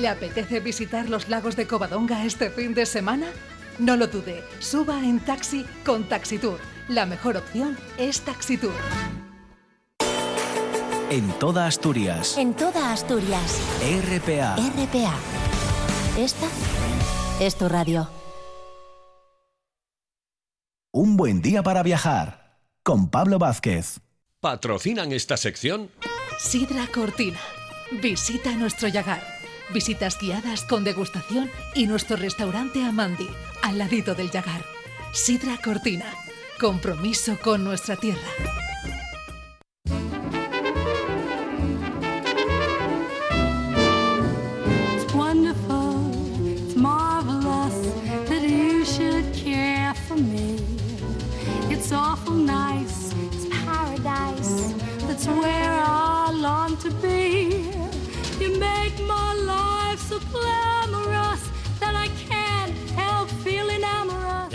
¿Le 0.00 0.08
apetece 0.08 0.60
visitar 0.60 1.08
los 1.08 1.28
lagos 1.28 1.56
de 1.56 1.66
Covadonga 1.66 2.24
este 2.24 2.50
fin 2.50 2.74
de 2.74 2.86
semana? 2.86 3.26
No 3.78 3.96
lo 3.96 4.06
dude, 4.06 4.42
suba 4.58 4.98
en 5.00 5.20
taxi 5.20 5.64
con 5.84 6.08
Taxitour. 6.08 6.58
La 6.88 7.06
mejor 7.06 7.36
opción 7.36 7.76
es 7.98 8.20
Taxitour. 8.20 8.74
En 11.10 11.30
toda 11.38 11.66
Asturias. 11.66 12.38
En 12.38 12.54
toda 12.54 12.92
Asturias. 12.92 13.60
RPA. 13.82 14.56
RPA. 14.56 15.14
Esta 16.18 16.46
es 17.40 17.56
tu 17.56 17.68
radio. 17.68 18.08
Un 20.90 21.16
buen 21.16 21.42
día 21.42 21.62
para 21.62 21.82
viajar. 21.82 22.58
Con 22.82 23.10
Pablo 23.10 23.38
Vázquez. 23.38 24.00
¿Patrocinan 24.40 25.12
esta 25.12 25.36
sección? 25.36 25.90
Sidra 26.38 26.86
Cortina. 26.92 27.38
Visita 28.02 28.52
nuestro 28.56 28.88
Yagar. 28.88 29.41
Visitas 29.72 30.18
guiadas 30.18 30.64
con 30.64 30.84
degustación 30.84 31.50
y 31.74 31.86
nuestro 31.86 32.16
restaurante 32.16 32.84
Amandi, 32.84 33.28
al 33.62 33.78
ladito 33.78 34.14
del 34.14 34.30
Yagar. 34.30 34.64
Sidra 35.12 35.58
Cortina. 35.62 36.06
Compromiso 36.60 37.38
con 37.38 37.64
nuestra 37.64 37.96
tierra. 37.96 38.20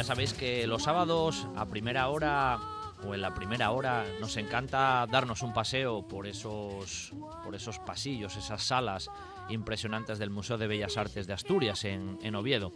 Sabéis 0.08 0.32
que 0.32 0.66
los 0.68 0.84
sábados 0.84 1.46
a 1.58 1.66
primera 1.66 2.08
hora 2.08 2.60
o 3.06 3.14
en 3.14 3.22
la 3.22 3.34
primera 3.34 3.72
hora 3.72 4.06
nos 4.22 4.38
encanta 4.38 5.06
darnos 5.12 5.42
un 5.42 5.52
paseo 5.52 6.08
por 6.08 6.28
esos, 6.28 7.12
por 7.44 7.54
esos 7.54 7.78
pasillos, 7.80 8.38
esas 8.38 8.64
salas 8.64 9.10
impresionantes 9.50 10.18
del 10.18 10.30
Museo 10.30 10.58
de 10.58 10.68
Bellas 10.68 10.96
Artes 10.96 11.28
de 11.28 11.34
Asturias 11.34 11.84
en, 11.84 12.36
Oviedo. 12.36 12.72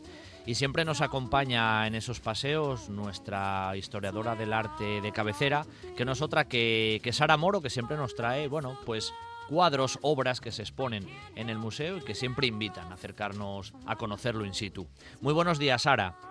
Y 0.46 0.56
siempre 0.56 0.84
nos 0.84 1.00
acompaña 1.00 1.88
en 1.88 1.96
esos 1.96 2.20
paseos 2.20 2.90
nuestra 2.90 3.78
historiadora 3.78 4.36
del 4.36 4.52
arte 4.52 5.00
de 5.00 5.12
cabecera, 5.14 5.66
que 5.96 6.04
no 6.04 6.12
es 6.12 6.22
otra 6.22 6.50
que, 6.50 7.00
que 7.02 7.14
Sara 7.14 7.38
Moro, 7.38 7.62
que 7.62 7.70
siempre 7.70 7.96
nos 7.96 8.14
trae, 8.14 8.50
bueno, 8.50 8.78
pues 8.86 9.14
cuadros, 9.48 10.00
obras 10.02 10.42
que 10.42 10.52
se 10.52 10.64
exponen 10.64 11.08
en 11.38 11.50
el 11.50 11.58
museo 11.58 12.00
y 12.00 12.02
que 12.02 12.14
siempre 12.14 12.48
invitan 12.48 12.92
a 12.92 12.96
acercarnos 12.96 13.74
a 13.86 13.96
conocerlo 13.96 14.46
in 14.46 14.54
situ. 14.54 14.86
Muy 15.22 15.34
buenos 15.34 15.60
días, 15.60 15.84
Sara. 15.84 16.31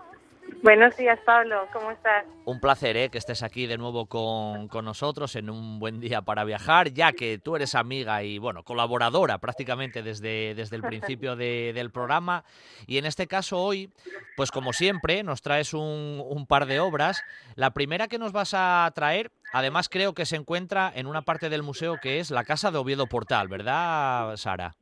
Buenos 0.62 0.94
días, 0.98 1.18
Pablo. 1.24 1.66
¿Cómo 1.72 1.90
estás? 1.90 2.26
Un 2.44 2.60
placer 2.60 2.94
¿eh? 2.98 3.08
que 3.08 3.16
estés 3.16 3.42
aquí 3.42 3.66
de 3.66 3.78
nuevo 3.78 4.04
con, 4.04 4.68
con, 4.68 4.84
nosotros 4.84 5.34
en 5.36 5.48
un 5.48 5.78
buen 5.78 6.00
día 6.00 6.20
para 6.20 6.44
viajar, 6.44 6.92
ya 6.92 7.12
que 7.12 7.38
tú 7.38 7.56
eres 7.56 7.74
amiga 7.74 8.22
y 8.22 8.38
bueno, 8.38 8.62
colaboradora 8.62 9.38
prácticamente 9.38 10.02
desde, 10.02 10.54
desde 10.54 10.76
el 10.76 10.82
principio 10.82 11.34
de, 11.34 11.72
del 11.74 11.90
programa. 11.90 12.44
Y 12.86 12.98
en 12.98 13.06
este 13.06 13.26
caso 13.26 13.58
hoy, 13.58 13.90
pues 14.36 14.50
como 14.50 14.74
siempre, 14.74 15.22
nos 15.22 15.40
traes 15.40 15.72
un, 15.72 16.22
un 16.28 16.46
par 16.46 16.66
de 16.66 16.78
obras. 16.78 17.22
La 17.54 17.70
primera 17.70 18.06
que 18.06 18.18
nos 18.18 18.32
vas 18.32 18.52
a 18.52 18.90
traer, 18.94 19.32
además 19.54 19.88
creo 19.88 20.12
que 20.12 20.26
se 20.26 20.36
encuentra 20.36 20.92
en 20.94 21.06
una 21.06 21.22
parte 21.22 21.48
del 21.48 21.62
museo 21.62 21.96
que 22.02 22.20
es 22.20 22.30
la 22.30 22.44
Casa 22.44 22.70
de 22.70 22.76
Oviedo 22.76 23.06
Portal, 23.06 23.48
¿verdad, 23.48 24.36
Sara? 24.36 24.76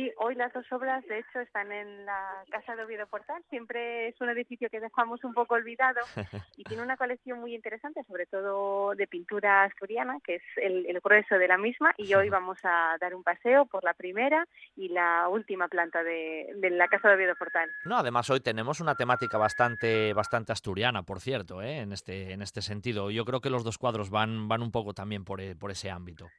Sí, 0.00 0.10
hoy 0.16 0.34
las 0.34 0.50
dos 0.54 0.64
obras, 0.72 1.04
de 1.08 1.18
hecho, 1.18 1.40
están 1.40 1.70
en 1.70 2.06
la 2.06 2.42
Casa 2.50 2.74
de 2.74 2.84
Oviedo 2.84 3.06
Portal. 3.06 3.42
Siempre 3.50 4.08
es 4.08 4.18
un 4.18 4.30
edificio 4.30 4.70
que 4.70 4.80
dejamos 4.80 5.22
un 5.24 5.34
poco 5.34 5.56
olvidado 5.56 6.00
y 6.56 6.64
tiene 6.64 6.82
una 6.82 6.96
colección 6.96 7.38
muy 7.38 7.54
interesante, 7.54 8.02
sobre 8.04 8.24
todo 8.24 8.94
de 8.94 9.06
pintura 9.06 9.64
asturiana, 9.64 10.16
que 10.24 10.36
es 10.36 10.42
el, 10.56 10.86
el 10.86 11.00
grueso 11.00 11.34
de 11.34 11.48
la 11.48 11.58
misma. 11.58 11.92
Y 11.98 12.14
hoy 12.14 12.30
vamos 12.30 12.58
a 12.62 12.96
dar 12.98 13.14
un 13.14 13.22
paseo 13.22 13.66
por 13.66 13.84
la 13.84 13.92
primera 13.92 14.48
y 14.74 14.88
la 14.88 15.28
última 15.28 15.68
planta 15.68 16.02
de, 16.02 16.50
de 16.56 16.70
la 16.70 16.88
Casa 16.88 17.08
de 17.08 17.16
Oviedo 17.16 17.34
Portal. 17.38 17.68
No, 17.84 17.98
además 17.98 18.30
hoy 18.30 18.40
tenemos 18.40 18.80
una 18.80 18.94
temática 18.94 19.36
bastante, 19.36 20.14
bastante 20.14 20.52
asturiana, 20.52 21.02
por 21.02 21.20
cierto, 21.20 21.60
¿eh? 21.60 21.80
en, 21.80 21.92
este, 21.92 22.32
en 22.32 22.40
este 22.40 22.62
sentido. 22.62 23.10
Yo 23.10 23.26
creo 23.26 23.42
que 23.42 23.50
los 23.50 23.64
dos 23.64 23.76
cuadros 23.76 24.08
van, 24.08 24.48
van 24.48 24.62
un 24.62 24.72
poco 24.72 24.94
también 24.94 25.26
por, 25.26 25.42
por 25.58 25.70
ese 25.70 25.90
ámbito. 25.90 26.30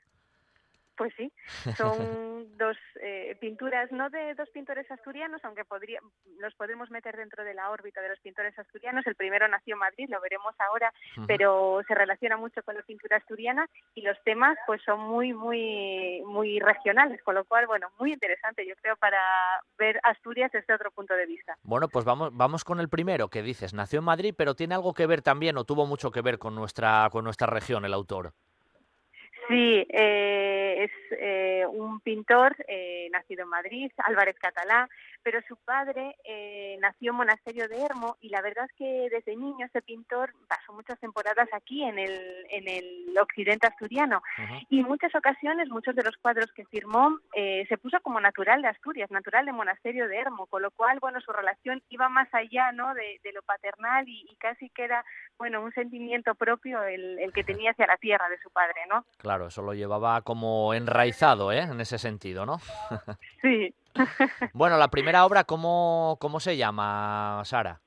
Pues 0.96 1.14
sí, 1.18 1.32
son 1.78 1.98
dos 2.58 2.78
eh, 3.02 3.36
pinturas, 3.40 3.92
no 3.92 4.10
de 4.10 4.36
dos 4.36 4.50
pintores 4.50 4.90
asturianos, 4.92 5.44
aunque 5.44 5.66
podría, 5.66 6.00
los 6.40 6.54
podemos 6.56 6.92
meter 6.92 7.18
dentro 7.18 7.44
de 7.44 7.54
la 7.54 7.70
órbita 7.70 8.02
de 8.02 8.10
los 8.10 8.20
pintores 8.20 8.58
asturianos. 8.58 9.06
El 9.08 9.16
primero 9.16 9.48
nació 9.48 9.76
en 9.76 9.80
Madrid, 9.80 10.10
lo 10.10 10.22
veremos 10.22 10.54
ahora, 10.60 10.94
uh 11.18 11.22
-huh. 11.22 11.26
pero 11.28 11.82
se 11.88 11.96
relaciona 11.96 12.38
mucho 12.38 12.62
con 12.64 12.76
la 12.76 12.82
pintura 12.84 13.18
asturiana 13.18 13.68
y 13.96 14.02
los 14.02 14.18
temas 14.24 14.58
pues 14.68 14.82
son 14.84 15.00
muy, 15.00 15.34
muy, 15.34 16.22
muy 16.26 16.60
regionales, 16.60 17.22
con 17.24 17.36
lo 17.36 17.46
cual, 17.46 17.68
bueno, 17.68 17.90
muy 18.00 18.14
interesante, 18.14 18.66
yo 18.68 18.76
creo, 18.76 18.96
para 18.98 19.20
ver 19.78 20.00
Asturias 20.04 20.52
desde 20.52 20.74
otro 20.74 20.92
punto 20.92 21.14
de 21.16 21.26
vista. 21.26 21.58
Bueno, 21.64 21.88
pues 21.88 22.06
vamos, 22.06 22.30
vamos 22.34 22.64
con 22.64 22.80
el 22.80 22.90
primero 22.90 23.30
que 23.30 23.42
dices, 23.42 23.74
nació 23.74 24.00
en 24.00 24.06
Madrid, 24.06 24.34
pero 24.38 24.56
tiene 24.56 24.76
algo 24.76 24.94
que 24.94 25.08
ver 25.08 25.22
también, 25.22 25.58
o 25.58 25.64
tuvo 25.64 25.86
mucho 25.86 26.12
que 26.12 26.22
ver 26.22 26.38
con 26.38 26.56
nuestra, 26.56 27.10
con 27.12 27.24
nuestra 27.24 27.48
región, 27.48 27.86
el 27.86 27.94
autor. 27.94 28.34
Sí, 29.52 29.86
eh, 29.90 30.86
es 30.86 31.20
eh, 31.20 31.66
un 31.70 32.00
pintor 32.00 32.56
eh, 32.70 33.10
nacido 33.12 33.44
en 33.44 33.50
Madrid, 33.50 33.92
Álvarez 33.98 34.38
Catalá, 34.40 34.88
pero 35.24 35.40
su 35.48 35.56
padre 35.58 36.16
eh, 36.24 36.78
nació 36.82 37.12
en 37.12 37.18
Monasterio 37.18 37.68
de 37.68 37.82
Hermo 37.82 38.18
y 38.22 38.30
la 38.30 38.42
verdad 38.42 38.66
es 38.66 38.74
que 38.78 39.08
desde 39.12 39.36
niño 39.36 39.66
ese 39.66 39.82
pintor 39.82 40.34
pasó 40.48 40.74
muchas 40.74 41.00
temporadas 41.00 41.48
aquí 41.54 41.84
en 41.84 42.00
el, 42.00 42.46
en 42.50 42.68
el 42.68 43.18
occidente 43.20 43.68
asturiano 43.68 44.22
uh 44.38 44.42
-huh. 44.42 44.68
y 44.70 44.80
en 44.80 44.88
muchas 44.88 45.14
ocasiones 45.16 45.70
muchos 45.70 45.96
de 45.96 46.04
los 46.04 46.18
cuadros 46.18 46.52
que 46.54 46.66
firmó 46.66 47.20
eh, 47.34 47.66
se 47.68 47.78
puso 47.78 48.00
como 48.02 48.20
natural 48.20 48.62
de 48.62 48.68
Asturias, 48.68 49.12
natural 49.12 49.46
de 49.46 49.54
Monasterio 49.54 50.08
de 50.08 50.18
Hermo, 50.18 50.46
con 50.48 50.62
lo 50.62 50.72
cual, 50.72 51.00
bueno, 51.00 51.20
su 51.22 51.32
relación 51.32 51.82
iba 51.90 52.10
más 52.10 52.28
allá, 52.34 52.72
¿no?, 52.72 52.94
de, 52.94 53.20
de 53.24 53.32
lo 53.34 53.42
paternal 53.42 54.08
y, 54.08 54.26
y, 54.30 54.36
casi 54.36 54.70
que 54.70 54.84
era, 54.84 55.04
bueno, 55.38 55.62
un 55.62 55.72
sentimiento 55.74 56.36
propio 56.36 56.84
el, 56.84 57.20
el 57.20 57.32
que 57.34 57.44
tenía 57.44 57.72
hacia 57.72 57.88
la 57.88 57.98
tierra 57.98 58.30
de 58.30 58.40
su 58.40 58.50
padre, 58.50 58.82
¿no? 58.90 59.06
Claro, 59.18 59.48
eso 59.48 59.62
lo 59.62 59.74
llevaba 59.74 60.22
como 60.22 60.74
enraizado, 60.74 61.52
¿eh?, 61.52 61.60
en 61.60 61.80
ese 61.82 61.98
sentido, 61.98 62.46
¿no? 62.46 62.60
sí. 63.42 63.74
bueno, 64.54 64.78
la 64.78 64.90
primera 64.90 65.26
obra, 65.26 65.44
¿cómo, 65.44 66.18
cómo 66.20 66.40
se 66.40 66.58
llama, 66.58 67.42
Sara? 67.46 67.82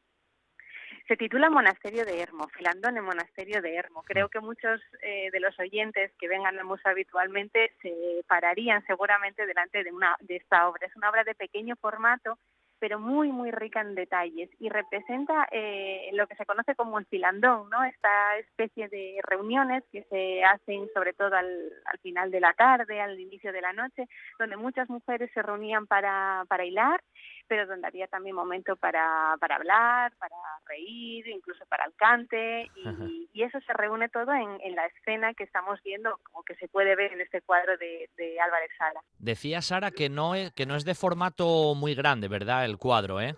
se 1.07 1.17
titula 1.17 1.51
Monasterio 1.51 2.05
de 2.07 2.21
Hermo, 2.21 2.49
Filandón 2.49 2.97
en 2.97 3.05
Monasterio 3.05 3.61
de 3.61 3.75
Hermo. 3.75 4.03
Creo 4.05 4.31
que 4.31 4.41
muchos 4.41 4.81
eh, 5.03 5.31
de 5.31 5.41
los 5.41 5.59
oyentes 5.61 6.13
que 6.19 6.29
vengan 6.29 6.59
al 6.59 6.65
museo 6.65 6.93
habitualmente 6.93 7.73
se 7.83 8.25
pararían 8.27 8.85
seguramente 8.87 9.45
delante 9.47 9.85
de, 9.85 9.93
una, 9.93 10.17
de 10.21 10.37
esta 10.37 10.67
obra. 10.67 10.87
Es 10.87 10.97
una 10.97 11.11
obra 11.11 11.25
de 11.25 11.35
pequeño 11.35 11.77
formato 11.77 12.39
pero 12.85 13.01
muy, 13.01 13.33
muy 13.33 13.51
rica 13.51 13.81
en 13.81 13.95
detalles 13.95 14.51
y 14.61 14.69
representa 14.69 15.49
eh, 15.51 16.11
lo 16.13 16.27
que 16.27 16.35
se 16.35 16.45
conoce 16.45 16.75
como 16.75 16.99
el 16.99 17.07
filandón, 17.07 17.71
¿no? 17.71 17.83
Esta 17.83 18.37
especie 18.37 18.91
de 18.91 19.21
reuniones 19.23 19.83
que 19.91 20.03
se 20.11 20.45
hacen 20.45 20.91
sobre 20.93 21.15
todo 21.15 21.35
al, 21.35 21.73
al 21.87 21.99
final 22.01 22.31
de 22.31 22.41
la 22.41 22.53
tarde, 22.53 23.01
al 23.01 23.19
inicio 23.19 23.55
de 23.55 23.63
la 23.63 23.73
noche, 23.73 24.07
donde 24.39 24.59
muchas 24.59 24.91
mujeres 24.91 25.31
se 25.33 25.41
reunían 25.41 25.87
para, 25.87 26.45
para 26.47 26.67
hilar 26.67 27.01
pero 27.47 27.67
donde 27.67 27.87
había 27.87 28.07
también 28.07 28.35
momento 28.35 28.77
para, 28.77 29.37
para 29.41 29.57
hablar, 29.57 30.13
para 30.19 30.37
reír, 30.67 31.27
incluso 31.29 31.65
para 31.67 31.85
el 31.85 31.95
cante, 31.95 32.71
y, 32.75 33.29
y 33.33 33.43
eso 33.43 33.61
se 33.61 33.73
reúne 33.73 34.09
todo 34.09 34.33
en, 34.33 34.61
en, 34.61 34.75
la 34.75 34.87
escena 34.87 35.35
que 35.35 35.45
estamos 35.45 35.81
viendo 35.83 36.19
o 36.33 36.43
que 36.43 36.55
se 36.57 36.69
puede 36.69 36.97
ver 36.97 37.13
en 37.13 37.21
este 37.21 37.43
cuadro 37.43 37.77
de, 37.77 38.09
de 38.17 38.41
Álvarez 38.41 38.71
Sara. 38.79 39.01
Decía 39.19 39.63
Sara 39.63 39.91
que 39.91 40.09
no, 40.09 40.35
es, 40.35 40.53
que 40.53 40.67
no 40.67 40.77
es 40.77 40.85
de 40.85 40.95
formato 40.95 41.75
muy 41.75 41.95
grande, 41.95 42.29
¿verdad? 42.29 42.65
El 42.65 42.79
cuadro, 42.79 43.21
¿eh? 43.21 43.35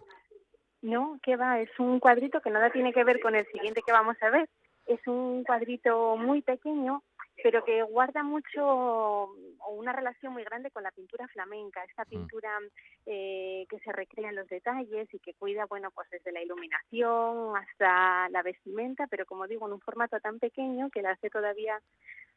No, 0.82 1.18
que 1.22 1.36
va, 1.36 1.60
es 1.60 1.70
un 1.78 1.98
cuadrito 1.98 2.40
que 2.40 2.50
nada 2.50 2.70
tiene 2.70 2.92
que 2.92 3.04
ver 3.04 3.20
con 3.20 3.34
el 3.34 3.46
siguiente 3.46 3.82
que 3.84 3.92
vamos 3.92 4.16
a 4.22 4.30
ver. 4.30 4.48
Es 4.86 5.00
un 5.06 5.42
cuadrito 5.42 6.16
muy 6.16 6.42
pequeño 6.42 7.02
pero 7.42 7.64
que 7.64 7.82
guarda 7.82 8.22
mucho 8.22 8.64
o 8.66 9.70
una 9.70 9.92
relación 9.92 10.32
muy 10.32 10.44
grande 10.44 10.70
con 10.70 10.82
la 10.82 10.90
pintura 10.90 11.28
flamenca, 11.28 11.84
esta 11.84 12.04
pintura 12.04 12.50
eh, 13.04 13.66
que 13.68 13.78
se 13.80 13.92
recrea 13.92 14.30
en 14.30 14.36
los 14.36 14.48
detalles 14.48 15.12
y 15.12 15.18
que 15.18 15.34
cuida, 15.34 15.66
bueno, 15.66 15.90
pues 15.90 16.08
desde 16.10 16.32
la 16.32 16.42
iluminación 16.42 17.56
hasta 17.56 18.28
la 18.30 18.42
vestimenta, 18.42 19.06
pero 19.08 19.26
como 19.26 19.46
digo, 19.46 19.66
en 19.66 19.74
un 19.74 19.80
formato 19.80 20.18
tan 20.20 20.38
pequeño 20.38 20.90
que 20.90 21.02
la 21.02 21.10
hace 21.12 21.30
todavía 21.30 21.80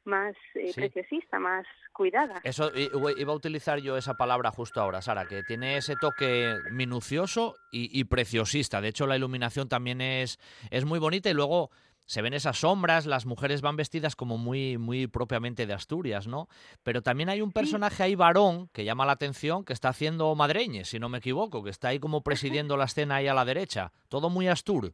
más 0.06 0.34
eh, 0.56 0.72
Sí. 0.74 0.80
preciosista, 0.80 1.40
más 1.40 1.66
cuidada. 1.94 2.40
Eso 2.44 2.72
i- 2.74 2.90
iba 3.18 3.34
a 3.34 3.36
utilizar 3.36 3.80
yo 3.80 3.98
esa 3.98 4.16
palabra 4.16 4.50
justo 4.50 4.80
ahora, 4.82 5.02
Sara, 5.02 5.26
que 5.26 5.44
tiene 5.44 5.76
ese 5.78 5.96
toque 5.98 6.56
minucioso 6.72 7.56
y, 7.72 7.90
y 8.00 8.06
preciosista. 8.06 8.80
De 8.82 8.88
hecho, 8.88 9.06
la 9.08 9.18
iluminación 9.18 9.68
también 9.68 10.00
es, 10.02 10.40
es 10.72 10.86
muy 10.86 11.00
bonita 11.00 11.30
y 11.30 11.34
luego 11.34 11.70
se 12.10 12.24
ven 12.24 12.34
esas 12.34 12.58
sombras, 12.58 13.06
las 13.06 13.28
mujeres 13.28 13.62
van 13.62 13.76
vestidas 13.76 14.16
como 14.16 14.40
muy, 14.40 14.80
muy 14.80 15.06
propiamente 15.06 15.68
de 15.68 15.74
Asturias, 15.74 16.26
¿no? 16.26 16.48
Pero 16.82 17.04
también 17.04 17.30
hay 17.30 17.44
un 17.44 17.52
personaje 17.52 18.02
ahí 18.02 18.16
varón 18.16 18.68
que 18.74 18.84
llama 18.84 19.06
la 19.06 19.12
atención, 19.12 19.64
que 19.64 19.74
está 19.74 19.90
haciendo 19.90 20.34
madreñes, 20.34 20.88
si 20.90 20.98
no 20.98 21.08
me 21.08 21.20
equivoco, 21.20 21.64
que 21.64 21.70
está 21.70 21.90
ahí 21.90 22.00
como 22.00 22.24
presidiendo 22.24 22.78
la 22.78 22.86
escena 22.86 23.18
ahí 23.18 23.28
a 23.28 23.36
la 23.36 23.46
derecha. 23.46 23.92
Todo 24.10 24.32
muy 24.32 24.48
astur. 24.48 24.90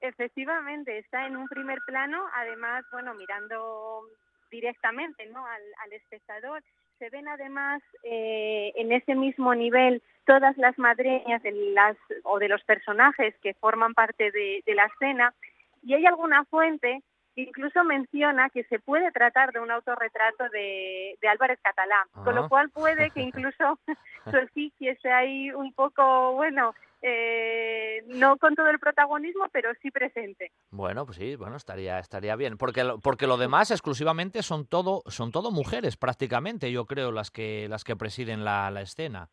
Efectivamente, 0.00 0.96
está 0.96 1.26
en 1.26 1.36
un 1.36 1.46
primer 1.46 1.78
plano, 1.86 2.24
además, 2.34 2.86
bueno, 2.90 3.12
mirando 3.12 4.04
directamente 4.50 5.26
¿no? 5.26 5.44
al, 5.46 5.62
al 5.84 5.92
espectador. 5.92 6.62
Se 7.00 7.10
ven 7.10 7.28
además 7.28 7.82
eh, 8.02 8.72
en 8.76 8.92
ese 8.92 9.14
mismo 9.14 9.54
nivel 9.54 10.02
todas 10.24 10.56
las 10.56 10.78
madreñas 10.78 11.42
de 11.42 11.52
las, 11.74 11.98
o 12.22 12.38
de 12.38 12.48
los 12.48 12.64
personajes 12.64 13.34
que 13.42 13.52
forman 13.52 13.92
parte 13.92 14.30
de, 14.30 14.62
de 14.64 14.74
la 14.74 14.86
escena 14.86 15.34
y 15.84 15.94
hay 15.94 16.06
alguna 16.06 16.44
fuente 16.46 17.02
que 17.34 17.42
incluso 17.42 17.82
menciona 17.84 18.48
que 18.50 18.62
se 18.64 18.78
puede 18.78 19.10
tratar 19.10 19.52
de 19.52 19.58
un 19.60 19.70
autorretrato 19.70 20.48
de, 20.50 21.18
de 21.20 21.28
Álvarez 21.28 21.58
Catalá, 21.62 22.06
con 22.12 22.28
Ah. 22.28 22.40
lo 22.42 22.48
cual 22.48 22.70
puede 22.70 23.10
que 23.10 23.20
incluso 23.52 23.78
su 24.30 24.36
efigie 24.36 24.96
ahí 25.12 25.50
un 25.50 25.72
poco, 25.74 26.32
bueno, 26.34 26.74
eh, 27.02 28.02
no 28.06 28.36
con 28.38 28.54
todo 28.54 28.68
el 28.68 28.78
protagonismo, 28.78 29.46
pero 29.52 29.70
sí 29.82 29.90
presente. 29.90 30.52
Bueno, 30.70 31.04
pues 31.04 31.18
sí, 31.18 31.34
bueno, 31.36 31.56
estaría, 31.56 31.98
estaría 31.98 32.36
bien. 32.36 32.56
Porque, 32.56 32.84
lo- 32.84 32.98
porque 33.00 33.26
lo 33.26 33.36
demás 33.36 33.70
exclusivamente 33.72 34.42
son 34.42 34.66
todo, 34.66 35.02
son 35.06 35.30
todo 35.32 35.50
mujeres, 35.50 35.96
prácticamente, 35.96 36.70
yo 36.72 36.86
creo, 36.86 37.10
las 37.12 37.30
que, 37.30 37.66
las 37.68 37.82
que 37.84 37.96
presiden 37.96 38.44
la, 38.44 38.70
la 38.70 38.80
escena. 38.82 39.28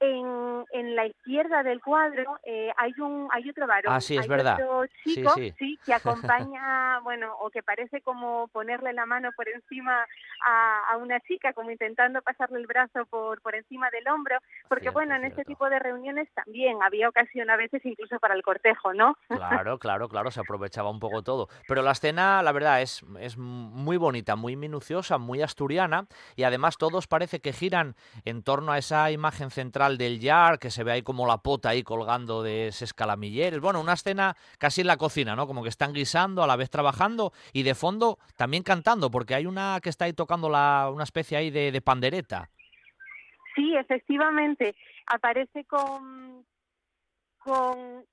En, 0.00 0.26
en 0.72 0.94
la 0.96 1.06
izquierda 1.06 1.62
del 1.62 1.80
cuadro 1.80 2.38
eh, 2.44 2.70
hay 2.76 2.92
un 2.98 3.28
hay 3.32 3.48
otro 3.50 3.66
varón, 3.66 3.92
Ah, 3.94 4.00
sí, 4.00 4.16
es 4.16 4.22
hay 4.22 4.28
verdad. 4.28 4.54
otro 4.54 4.84
Sí, 5.04 5.14
chico, 5.14 5.30
sí. 5.34 5.78
que 5.84 5.94
acompaña, 5.94 7.00
bueno, 7.00 7.34
o 7.40 7.50
que 7.50 7.62
parece 7.62 8.00
como 8.00 8.48
ponerle 8.48 8.92
la 8.92 9.06
mano 9.06 9.30
por 9.36 9.48
encima 9.48 10.04
a, 10.44 10.92
a 10.92 10.96
una 10.96 11.20
chica, 11.20 11.52
como 11.52 11.70
intentando 11.70 12.22
pasarle 12.22 12.58
el 12.60 12.66
brazo 12.66 13.06
por 13.06 13.40
por 13.42 13.54
encima 13.54 13.90
del 13.90 14.06
hombro, 14.08 14.38
porque 14.68 14.84
Cierto, 14.84 14.98
bueno, 14.98 15.14
en 15.16 15.24
este 15.24 15.44
tipo 15.44 15.68
de 15.68 15.78
reuniones 15.78 16.28
también 16.34 16.78
había 16.82 17.08
ocasión 17.08 17.50
a 17.50 17.56
veces 17.56 17.84
incluso 17.84 18.18
para 18.18 18.34
el 18.34 18.42
cortejo, 18.42 18.92
¿no? 18.92 19.16
Claro, 19.28 19.78
claro, 19.78 20.08
claro, 20.08 20.30
se 20.30 20.40
aprovechaba 20.40 20.90
un 20.90 21.00
poco 21.00 21.22
todo. 21.22 21.48
Pero 21.68 21.82
la 21.82 21.92
escena, 21.92 22.42
la 22.42 22.52
verdad, 22.52 22.82
es, 22.82 23.04
es 23.20 23.36
muy 23.36 23.96
bonita, 23.96 24.36
muy 24.36 24.56
minuciosa, 24.56 25.18
muy 25.18 25.42
asturiana 25.42 26.06
y 26.36 26.44
además 26.44 26.76
todos 26.78 27.06
parece 27.06 27.40
que 27.40 27.52
giran 27.52 27.94
en 28.24 28.42
torno 28.42 28.72
a 28.72 28.78
esa 28.78 29.10
imagen 29.10 29.50
central 29.50 29.98
del 29.98 30.20
yar, 30.20 30.53
que 30.58 30.70
se 30.70 30.84
ve 30.84 30.92
ahí 30.92 31.02
como 31.02 31.26
la 31.26 31.38
pota 31.38 31.70
ahí 31.70 31.82
colgando 31.82 32.42
de 32.42 32.68
ese 32.68 32.84
escalamilleres. 32.84 33.60
Bueno, 33.60 33.80
una 33.80 33.94
escena 33.94 34.36
casi 34.58 34.82
en 34.82 34.86
la 34.86 34.96
cocina, 34.96 35.36
¿no? 35.36 35.46
Como 35.46 35.62
que 35.62 35.68
están 35.68 35.92
guisando, 35.92 36.42
a 36.42 36.46
la 36.46 36.56
vez 36.56 36.70
trabajando 36.70 37.32
y 37.52 37.62
de 37.62 37.74
fondo 37.74 38.18
también 38.36 38.62
cantando, 38.62 39.10
porque 39.10 39.34
hay 39.34 39.46
una 39.46 39.78
que 39.82 39.88
está 39.88 40.06
ahí 40.06 40.12
tocando 40.12 40.48
la, 40.48 40.90
una 40.92 41.04
especie 41.04 41.36
ahí 41.36 41.50
de, 41.50 41.72
de 41.72 41.80
pandereta. 41.80 42.50
Sí, 43.54 43.74
efectivamente, 43.76 44.74
aparece 45.06 45.64
con 45.64 46.44
con 47.44 48.04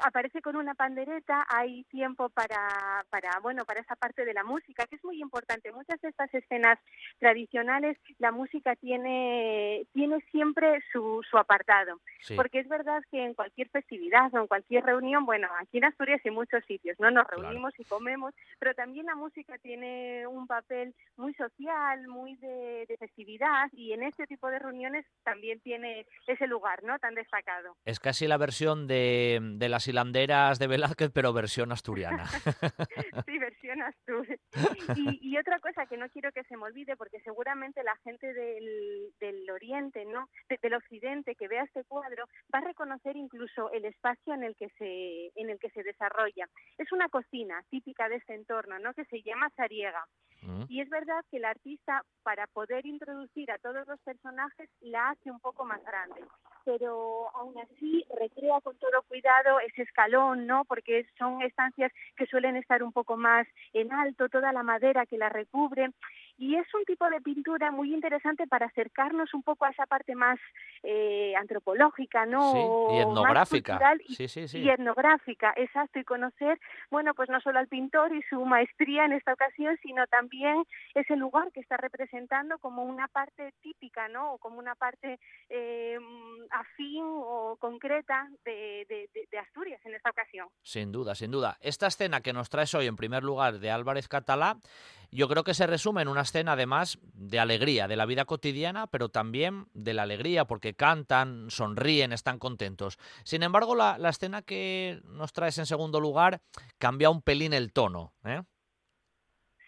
aparece 0.00 0.42
con 0.42 0.56
una 0.56 0.74
pandereta, 0.74 1.44
hay 1.48 1.84
tiempo 1.84 2.28
para, 2.28 3.04
para, 3.10 3.30
bueno, 3.40 3.64
para 3.64 3.80
esa 3.80 3.96
parte 3.96 4.24
de 4.24 4.34
la 4.34 4.44
música, 4.44 4.86
que 4.86 4.96
es 4.96 5.04
muy 5.04 5.20
importante. 5.20 5.72
Muchas 5.72 6.00
de 6.00 6.08
estas 6.08 6.32
escenas 6.34 6.78
tradicionales, 7.18 7.96
la 8.18 8.32
música 8.32 8.76
tiene, 8.76 9.86
tiene 9.92 10.20
siempre 10.30 10.82
su, 10.92 11.22
su 11.28 11.38
apartado. 11.38 12.00
Sí. 12.20 12.34
Porque 12.36 12.60
es 12.60 12.68
verdad 12.68 13.02
que 13.10 13.24
en 13.24 13.34
cualquier 13.34 13.68
festividad 13.70 14.32
o 14.34 14.38
en 14.40 14.46
cualquier 14.46 14.84
reunión, 14.84 15.26
bueno, 15.26 15.48
aquí 15.60 15.78
en 15.78 15.84
Asturias 15.84 16.20
hay 16.24 16.30
muchos 16.30 16.64
sitios, 16.66 16.98
¿no? 17.00 17.10
Nos 17.10 17.26
Claro. 17.26 17.42
reunimos 17.42 17.72
y 17.78 17.84
comemos, 17.84 18.34
pero 18.58 18.74
también 18.74 19.06
la 19.06 19.14
música 19.16 19.58
tiene 19.58 20.26
un 20.26 20.46
papel 20.46 20.94
muy 21.16 21.34
social, 21.34 22.06
muy 22.06 22.36
de, 22.36 22.86
de 22.88 22.96
festividad 22.98 23.68
y 23.72 23.92
en 23.92 24.02
este 24.04 24.26
tipo 24.26 24.48
de 24.48 24.58
reuniones 24.58 25.04
también 25.24 25.60
tiene 25.60 26.06
ese 26.26 26.46
lugar, 26.46 26.82
¿no? 26.84 26.98
Tan 26.98 27.14
destacado. 27.14 27.76
Es 27.84 27.98
casi 27.98 28.26
la 28.26 28.36
versión 28.36 28.86
de, 28.86 29.40
de 29.42 29.68
las 29.68 29.85
hilanderas 29.88 30.58
de 30.58 30.66
Velázquez, 30.66 31.10
pero 31.12 31.32
versión 31.32 31.72
asturiana. 31.72 32.24
Sí, 33.26 33.38
versión 33.38 33.82
Astur. 33.82 34.26
Y, 34.96 35.18
y 35.32 35.38
otra 35.38 35.58
cosa 35.58 35.86
que 35.86 35.96
no 35.96 36.08
quiero 36.10 36.30
que 36.32 36.44
se 36.44 36.56
me 36.56 36.64
olvide, 36.64 36.96
porque 36.96 37.20
seguramente 37.20 37.82
la 37.82 37.96
gente 38.04 38.32
del, 38.32 39.12
del 39.18 39.50
oriente, 39.50 40.04
¿no? 40.04 40.28
De- 40.48 40.58
del 40.62 40.74
occidente 40.74 41.34
que 41.34 41.48
vea 41.48 41.64
este 41.64 41.84
cuadro 41.84 42.26
va 42.54 42.58
a 42.60 42.64
reconocer 42.64 43.16
incluso 43.16 43.70
el 43.72 43.84
espacio 43.84 44.34
en 44.34 44.44
el 44.44 44.54
que 44.56 44.68
se 44.78 45.32
en 45.40 45.50
el 45.50 45.58
que 45.58 45.70
se 45.70 45.82
desarrolla. 45.82 46.46
Es 46.78 46.92
una 46.92 47.08
cocina 47.08 47.62
típica 47.70 48.08
de 48.08 48.16
este 48.16 48.34
entorno, 48.34 48.78
¿no? 48.78 48.94
Que 48.94 49.04
se 49.06 49.22
llama 49.22 49.50
Sariega. 49.56 50.04
Mm. 50.42 50.64
Y 50.68 50.80
es 50.80 50.88
verdad 50.88 51.24
que 51.30 51.38
el 51.38 51.44
artista, 51.44 52.02
para 52.22 52.46
poder 52.46 52.86
introducir 52.86 53.50
a 53.50 53.58
todos 53.58 53.86
los 53.86 54.00
personajes, 54.00 54.68
la 54.80 55.10
hace 55.10 55.30
un 55.30 55.40
poco 55.40 55.64
más 55.64 55.82
grande. 55.84 56.20
Pero 56.66 57.30
aún 57.36 57.54
así 57.58 58.04
recrea 58.18 58.60
con 58.60 58.76
todo 58.76 59.02
cuidado 59.08 59.60
ese 59.60 59.82
escalón, 59.82 60.48
¿no? 60.48 60.64
Porque 60.64 61.06
son 61.16 61.40
estancias 61.42 61.92
que 62.16 62.26
suelen 62.26 62.56
estar 62.56 62.82
un 62.82 62.92
poco 62.92 63.16
más 63.16 63.46
en 63.72 63.92
alto, 63.92 64.28
toda 64.28 64.52
la 64.52 64.64
madera 64.64 65.06
que 65.06 65.16
la 65.16 65.28
recubre. 65.28 65.90
Y 66.38 66.54
es 66.56 66.66
un 66.74 66.84
tipo 66.84 67.08
de 67.08 67.20
pintura 67.20 67.70
muy 67.70 67.94
interesante 67.94 68.46
para 68.46 68.66
acercarnos 68.66 69.32
un 69.32 69.42
poco 69.42 69.64
a 69.64 69.70
esa 69.70 69.86
parte 69.86 70.14
más 70.14 70.38
eh, 70.82 71.34
antropológica, 71.36 72.26
¿no? 72.26 72.52
Sí, 72.52 72.94
y 72.96 72.98
etnográfica. 73.00 73.72
cultural 73.74 74.02
y 74.06 74.14
Sí, 74.14 74.28
sí, 74.28 74.46
sí. 74.48 74.58
y 74.58 74.68
etnográfica, 74.68 75.54
exacto, 75.56 75.98
y 75.98 76.04
conocer, 76.04 76.60
bueno, 76.90 77.14
pues 77.14 77.28
no 77.30 77.40
solo 77.40 77.58
al 77.58 77.68
pintor 77.68 78.14
y 78.14 78.22
su 78.28 78.44
maestría 78.44 79.04
en 79.06 79.12
esta 79.12 79.32
ocasión, 79.32 79.78
sino 79.82 80.06
también 80.08 80.62
ese 80.94 81.16
lugar 81.16 81.50
que 81.52 81.60
está 81.60 81.76
representando 81.78 82.58
como 82.58 82.82
una 82.84 83.08
parte 83.08 83.54
típica, 83.62 84.08
¿no? 84.08 84.32
O 84.34 84.38
como 84.38 84.58
una 84.58 84.74
parte 84.74 85.18
eh, 85.48 85.98
afín 86.50 87.04
o 87.06 87.56
concreta 87.58 88.28
de- 88.44 88.86
de 89.30 89.38
Asturias 89.38 89.80
en 89.84 89.94
esta 89.94 90.10
ocasión. 90.10 90.48
Sin 90.62 90.92
duda, 90.92 91.14
sin 91.14 91.30
duda. 91.30 91.56
Esta 91.60 91.86
escena 91.86 92.20
que 92.20 92.32
nos 92.32 92.48
traes 92.50 92.74
hoy, 92.74 92.86
en 92.86 92.96
primer 92.96 93.22
lugar, 93.24 93.58
de 93.58 93.70
Álvarez 93.70 94.08
Catalá, 94.08 94.56
yo 95.10 95.28
creo 95.28 95.44
que 95.44 95.54
se 95.54 95.66
resume 95.66 96.02
en 96.02 96.08
una 96.08 96.20
escena, 96.26 96.52
además, 96.52 96.98
de 97.14 97.40
alegría, 97.40 97.88
de 97.88 97.96
la 97.96 98.04
vida 98.04 98.26
cotidiana, 98.26 98.86
pero 98.86 99.08
también 99.08 99.66
de 99.72 99.94
la 99.94 100.02
alegría, 100.02 100.44
porque 100.44 100.74
cantan, 100.74 101.50
sonríen, 101.50 102.12
están 102.12 102.38
contentos. 102.38 102.98
Sin 103.24 103.42
embargo, 103.42 103.74
la, 103.74 103.96
la 103.96 104.10
escena 104.10 104.42
que 104.42 105.00
nos 105.04 105.32
traes 105.32 105.56
en 105.58 105.66
segundo 105.66 106.00
lugar 106.00 106.40
cambia 106.78 107.08
un 107.10 107.22
pelín 107.22 107.54
el 107.54 107.72
tono. 107.72 108.12
¿eh? 108.24 108.42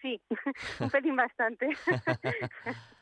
Sí, 0.01 0.21
un 0.79 0.89
pelín 0.89 1.15
bastante. 1.15 1.69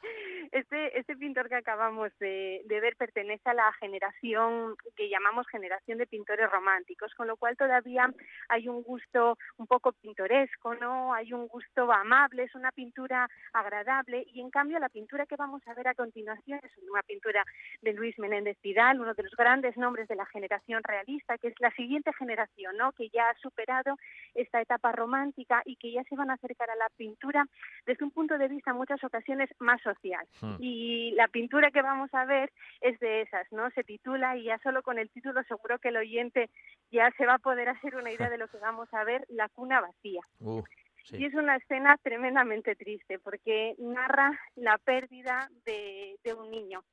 Este, 0.58 0.98
este 0.98 1.16
pintor 1.16 1.50
que 1.50 1.56
acabamos 1.56 2.12
de, 2.18 2.66
ver 2.68 2.96
pertenece 2.96 3.48
a 3.48 3.54
la 3.54 3.72
generación 3.74 4.76
que 4.96 5.08
llamamos 5.08 5.48
generación 5.50 6.00
de 6.00 6.08
pintores 6.08 6.50
románticos, 6.50 7.14
con 7.14 7.28
lo 7.28 7.38
cual 7.38 7.56
todavía 7.56 8.12
hay 8.50 8.68
un 8.68 8.82
gusto 8.82 9.38
un 9.58 9.68
poco 9.68 9.92
pintoresco, 9.92 10.74
¿no? 10.74 11.14
Hay 11.14 11.32
un 11.32 11.48
gusto 11.48 11.92
amable, 11.92 12.42
es 12.42 12.56
una 12.56 12.72
pintura 12.72 13.30
agradable 13.54 14.26
y 14.34 14.42
en 14.42 14.50
cambio 14.50 14.80
la 14.80 14.90
pintura 14.90 15.28
que 15.28 15.36
vamos 15.36 15.62
a 15.68 15.76
ver 15.76 15.90
a 15.90 15.94
continuación 15.94 16.60
es 16.64 16.72
una 16.90 17.04
pintura 17.04 17.46
de 17.84 17.94
Luis 17.94 18.18
Menéndez 18.18 18.58
Vidal, 18.64 19.00
uno 19.00 19.14
de 19.14 19.22
los 19.22 19.36
grandes 19.36 19.78
nombres 19.78 20.08
de 20.08 20.16
la 20.16 20.26
generación 20.26 20.82
realista, 20.84 21.38
que 21.38 21.50
es 21.50 21.56
la 21.60 21.70
siguiente 21.76 22.12
generación, 22.14 22.78
¿no? 22.78 22.94
Que 22.94 23.10
ya 23.10 23.30
ha 23.30 23.36
superado 23.36 23.96
esta 24.34 24.60
etapa 24.60 24.92
romántica 24.92 25.62
y 25.66 25.76
que 25.76 25.92
ya 25.92 26.04
se 26.06 26.16
van 26.16 26.32
a 26.32 26.34
acercar 26.34 26.72
a 26.72 26.76
la 26.76 26.90
pintura 26.98 27.46
desde 27.86 28.04
un 28.04 28.10
punto 28.10 28.40
de 28.40 28.48
vista 28.48 28.72
en 28.72 28.78
muchas 28.78 29.04
ocasiones 29.04 29.52
más 29.60 29.80
social. 29.84 30.26
Hmm. 30.48 30.58
Y 30.60 31.12
la 31.12 31.28
pintura 31.28 31.72
que 31.72 31.82
vamos 31.82 32.14
a 32.14 32.26
ver 32.26 32.52
es 32.82 33.00
de 33.00 33.22
esas, 33.22 33.52
¿no? 33.52 33.70
Se 33.72 33.84
titula 33.84 34.38
y 34.38 34.44
ya 34.44 34.58
solo 34.60 34.82
con 34.82 35.00
el 35.00 35.10
título 35.10 35.44
seguro 35.44 35.80
que 35.80 35.90
el 35.90 35.98
oyente 35.98 36.50
ya 36.92 37.12
se 37.18 37.26
va 37.26 37.36
a 37.36 37.40
poder 37.40 37.70
hacer 37.70 37.96
una 37.96 38.12
idea 38.12 38.30
de 38.30 38.38
lo 38.38 38.48
que 38.48 38.58
vamos 38.58 38.92
a 38.94 39.04
ver, 39.04 39.26
La 39.30 39.50
cuna 39.50 39.82
vacía. 39.82 40.22
Uh, 40.40 40.64
y 41.12 41.26
es 41.26 41.34
una 41.34 41.56
escena 41.56 41.98
tremendamente 42.04 42.76
triste 42.76 43.18
porque 43.20 43.76
narra 43.78 44.38
la 44.56 44.78
pérdida 44.78 45.50
de, 45.66 46.18
un 46.38 46.52
niño, 46.52 46.84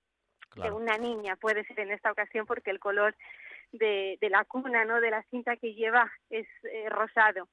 de 0.54 0.70
una 0.70 0.96
niña, 0.98 1.34
puede 1.34 1.64
ser 1.64 1.80
en 1.80 1.90
esta 1.90 2.12
ocasión 2.12 2.46
porque 2.46 2.70
el 2.70 2.78
color 2.78 3.16
de, 3.72 4.16
la 4.20 4.44
cuna, 4.44 4.84
¿no? 4.84 5.00
de 5.00 5.10
la 5.10 5.24
cinta 5.30 5.56
que 5.56 5.74
lleva 5.74 6.12
es 6.30 6.46
eh, 6.62 6.88
rosado 6.90 7.48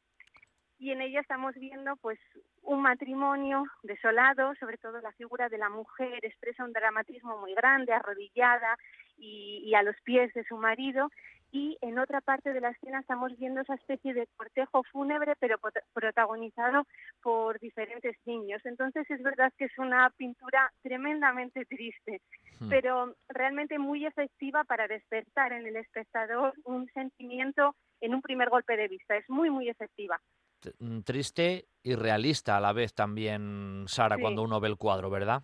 y 0.82 0.90
en 0.90 1.00
ella 1.00 1.22
estamos 1.22 1.54
viendo 1.54 1.96
pues 1.98 2.18
un 2.64 2.82
matrimonio 2.82 3.64
desolado, 3.84 4.56
sobre 4.56 4.80
todo 4.80 5.00
la 5.00 5.12
figura 5.12 5.48
de 5.48 5.60
la 5.60 5.70
mujer 5.70 6.26
expresa 6.26 6.66
un 6.66 6.74
dramatismo 6.74 7.38
muy 7.38 7.54
grande, 7.54 7.94
arrodillada 7.94 8.76
y, 9.16 9.72
a 9.76 9.84
los 9.84 9.96
pies 10.02 10.34
de 10.34 10.44
su 10.44 10.58
marido, 10.58 11.12
y 11.52 11.78
en 11.82 12.00
otra 12.00 12.20
parte 12.20 12.52
de 12.52 12.62
la 12.62 12.70
escena 12.70 13.00
estamos 13.00 13.38
viendo 13.38 13.62
esa 13.62 13.76
especie 13.76 14.16
de 14.16 14.28
cortejo 14.36 14.82
fúnebre, 14.92 15.36
pero 15.40 15.60
protagonizado 15.94 16.88
por 17.22 17.60
diferentes 17.60 18.16
niños. 18.26 18.66
Entonces 18.66 19.06
es 19.12 19.22
verdad 19.22 19.54
que 19.60 19.66
es 19.66 19.78
una 19.78 20.10
pintura 20.18 20.72
tremendamente 20.82 21.64
triste, 21.66 22.22
hmm. 22.60 22.70
pero 22.70 23.16
realmente 23.30 23.78
muy 23.78 24.08
efectiva 24.08 24.64
para 24.64 24.88
despertar 24.88 25.54
en 25.54 25.68
el 25.68 25.76
espectador 25.76 26.54
un 26.64 26.88
sentimiento 26.94 27.76
en 28.00 28.16
un 28.16 28.24
primer 28.24 28.50
golpe 28.50 28.76
de 28.76 28.88
vista. 28.88 29.16
Es 29.16 29.30
muy, 29.30 29.52
muy 29.52 29.70
efectiva. 29.70 30.20
Mm, 30.80 31.02
triste 31.02 31.66
y 31.84 31.96
realista 31.96 32.58
a 32.58 32.62
la 32.62 32.74
vez 32.74 32.94
también, 32.94 33.86
Sara, 33.88 34.18
cuando 34.18 34.44
uno 34.44 34.60
ve 34.60 34.68
el 34.68 34.78
cuadro, 34.78 35.10
¿verdad? 35.10 35.44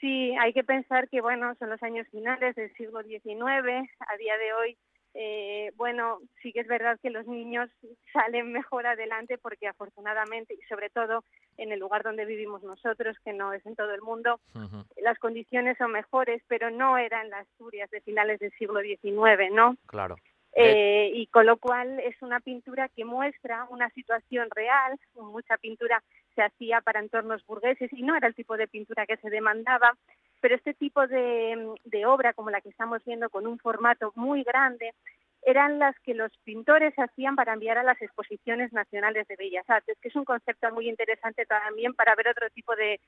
Sí, 0.00 0.34
hay 0.40 0.52
que 0.52 0.64
pensar 0.64 1.08
que, 1.08 1.20
bueno, 1.20 1.54
son 1.56 1.70
los 1.70 1.82
años 1.82 2.06
finales 2.10 2.56
del 2.56 2.72
siglo 2.74 3.02
XIX, 3.02 3.90
a 4.00 4.16
día 4.16 4.38
de 4.38 4.52
hoy, 4.54 4.78
eh, 5.14 5.72
bueno, 5.76 6.20
sí 6.40 6.52
que 6.52 6.60
es 6.60 6.68
verdad 6.68 6.98
que 7.02 7.10
los 7.10 7.26
niños 7.26 7.68
salen 8.12 8.52
mejor 8.52 8.86
adelante 8.86 9.38
porque 9.38 9.66
afortunadamente, 9.66 10.54
y 10.54 10.62
sobre 10.68 10.88
todo 10.88 11.24
en 11.56 11.72
el 11.72 11.80
lugar 11.80 12.02
donde 12.02 12.24
vivimos 12.24 12.62
nosotros, 12.62 13.16
que 13.24 13.32
no 13.32 13.52
es 13.52 13.64
en 13.66 13.74
todo 13.74 13.92
el 13.92 14.02
mundo, 14.02 14.40
las 14.96 15.18
condiciones 15.18 15.76
son 15.78 15.92
mejores, 15.92 16.42
pero 16.46 16.70
no 16.70 16.96
eran 16.96 17.28
las 17.28 17.46
Asturias 17.50 17.90
de 17.90 18.00
finales 18.00 18.38
del 18.38 18.52
siglo 18.52 18.80
XIX, 18.80 19.52
¿no? 19.52 19.76
Claro. 19.86 20.16
Eh, 20.54 21.12
y 21.14 21.26
con 21.28 21.46
lo 21.46 21.58
cual 21.58 22.00
es 22.00 22.20
una 22.22 22.40
pintura 22.40 22.88
que 22.88 23.04
muestra 23.04 23.66
una 23.70 23.88
situación 23.90 24.48
real, 24.50 24.98
mucha 25.14 25.56
pintura 25.58 26.02
se 26.34 26.42
hacía 26.42 26.80
para 26.80 27.00
entornos 27.00 27.46
burgueses 27.46 27.92
y 27.92 28.02
no 28.02 28.16
era 28.16 28.26
el 28.26 28.34
tipo 28.34 28.56
de 28.56 28.66
pintura 28.66 29.06
que 29.06 29.16
se 29.18 29.30
demandaba, 29.30 29.96
pero 30.40 30.56
este 30.56 30.74
tipo 30.74 31.06
de, 31.06 31.72
de 31.84 32.06
obra 32.06 32.32
como 32.32 32.50
la 32.50 32.60
que 32.60 32.70
estamos 32.70 33.04
viendo 33.04 33.30
con 33.30 33.46
un 33.46 33.58
formato 33.58 34.12
muy 34.16 34.42
grande 34.42 34.92
eran 35.42 35.78
las 35.78 35.98
que 36.00 36.14
los 36.14 36.30
pintores 36.44 36.92
hacían 36.98 37.36
para 37.36 37.54
enviar 37.54 37.78
a 37.78 37.82
las 37.82 38.00
exposiciones 38.02 38.72
nacionales 38.72 39.26
de 39.28 39.36
Bellas 39.36 39.68
Artes, 39.68 39.96
que 40.00 40.08
es 40.08 40.16
un 40.16 40.24
concepto 40.24 40.70
muy 40.72 40.88
interesante 40.88 41.46
también 41.46 41.94
para 41.94 42.14
ver 42.14 42.28
otro 42.28 42.50
tipo 42.50 42.74
de, 42.76 43.00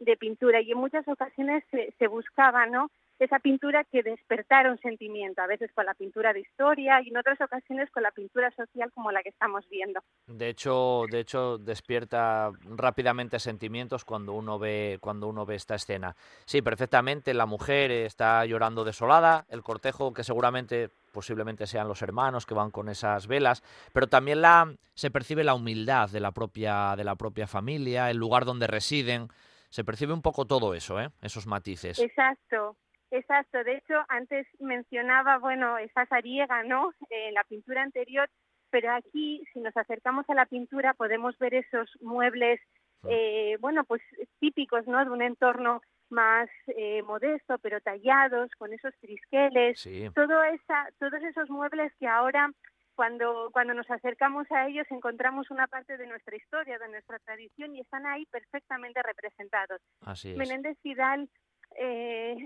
de 0.00 0.16
pintura 0.16 0.60
y 0.60 0.72
en 0.72 0.78
muchas 0.78 1.06
ocasiones 1.08 1.64
se, 1.70 1.92
se 1.98 2.06
buscaba, 2.06 2.66
¿no? 2.66 2.90
Esa 3.18 3.38
pintura 3.40 3.84
que 3.84 4.02
despertara 4.02 4.70
un 4.70 4.78
sentimiento, 4.78 5.42
a 5.42 5.46
veces 5.46 5.70
con 5.74 5.86
la 5.86 5.94
pintura 5.94 6.32
de 6.32 6.40
historia 6.40 7.00
y 7.02 7.08
en 7.08 7.16
otras 7.16 7.40
ocasiones 7.40 7.90
con 7.90 8.02
la 8.02 8.10
pintura 8.12 8.50
social 8.52 8.92
como 8.92 9.10
la 9.10 9.22
que 9.22 9.30
estamos 9.30 9.68
viendo. 9.68 10.00
De 10.26 10.48
hecho, 10.48 11.04
de 11.10 11.20
hecho 11.20 11.58
despierta 11.58 12.50
rápidamente 12.76 13.38
sentimientos 13.38 14.04
cuando 14.04 14.34
uno 14.34 14.58
ve 14.58 14.98
cuando 15.00 15.28
uno 15.28 15.44
ve 15.44 15.56
esta 15.56 15.74
escena. 15.74 16.14
Sí, 16.44 16.62
perfectamente, 16.62 17.34
la 17.34 17.46
mujer 17.46 17.90
está 17.90 18.44
llorando 18.46 18.84
desolada, 18.84 19.46
el 19.48 19.62
cortejo 19.62 20.12
que 20.12 20.24
seguramente 20.24 20.90
posiblemente 21.12 21.66
sean 21.66 21.88
los 21.88 22.02
hermanos 22.02 22.46
que 22.46 22.54
van 22.54 22.70
con 22.70 22.88
esas 22.88 23.26
velas, 23.26 23.62
pero 23.92 24.06
también 24.06 24.42
la 24.42 24.72
se 24.94 25.10
percibe 25.10 25.42
la 25.44 25.54
humildad 25.54 26.10
de 26.10 26.20
la 26.20 26.32
propia 26.32 26.94
de 26.96 27.04
la 27.04 27.16
propia 27.16 27.46
familia, 27.46 28.10
el 28.10 28.16
lugar 28.16 28.44
donde 28.44 28.66
residen, 28.66 29.28
se 29.70 29.84
percibe 29.84 30.12
un 30.12 30.22
poco 30.22 30.46
todo 30.46 30.74
eso, 30.74 31.00
¿eh? 31.00 31.10
esos 31.20 31.46
matices. 31.46 31.98
Exacto, 31.98 32.76
Exacto, 33.10 33.64
de 33.64 33.76
hecho 33.76 33.94
antes 34.08 34.46
mencionaba, 34.60 35.38
bueno, 35.38 35.78
esa 35.78 36.06
zariega, 36.06 36.62
¿no? 36.64 36.92
En 37.10 37.34
la 37.34 37.44
pintura 37.44 37.82
anterior, 37.82 38.28
pero 38.70 38.92
aquí 38.92 39.42
si 39.52 39.60
nos 39.60 39.76
acercamos 39.76 40.28
a 40.28 40.34
la 40.34 40.46
pintura 40.46 40.94
podemos 40.94 41.38
ver 41.38 41.54
esos 41.54 41.90
muebles, 42.00 42.60
eh, 43.08 43.56
bueno, 43.60 43.84
pues 43.84 44.02
típicos, 44.40 44.86
¿no? 44.86 45.02
De 45.04 45.10
un 45.10 45.22
entorno 45.22 45.80
más 46.10 46.48
eh, 46.68 47.02
modesto, 47.02 47.58
pero 47.58 47.80
tallados, 47.80 48.50
con 48.58 48.72
esos 48.72 48.94
trisqueles, 49.00 49.82
todo 50.14 50.42
esa, 50.42 50.88
todos 50.98 51.22
esos 51.22 51.48
muebles 51.50 51.92
que 51.98 52.06
ahora 52.06 52.50
cuando, 52.94 53.50
cuando 53.52 53.74
nos 53.74 53.88
acercamos 53.90 54.50
a 54.50 54.66
ellos 54.66 54.86
encontramos 54.90 55.50
una 55.50 55.66
parte 55.66 55.96
de 55.96 56.06
nuestra 56.06 56.36
historia, 56.36 56.78
de 56.78 56.88
nuestra 56.88 57.18
tradición 57.20 57.74
y 57.74 57.80
están 57.80 58.06
ahí 58.06 58.26
perfectamente 58.26 59.00
representados. 59.02 59.80
Así 60.00 60.34
Menéndez 60.34 60.76
Vidal 60.82 61.28
eh, 61.76 62.36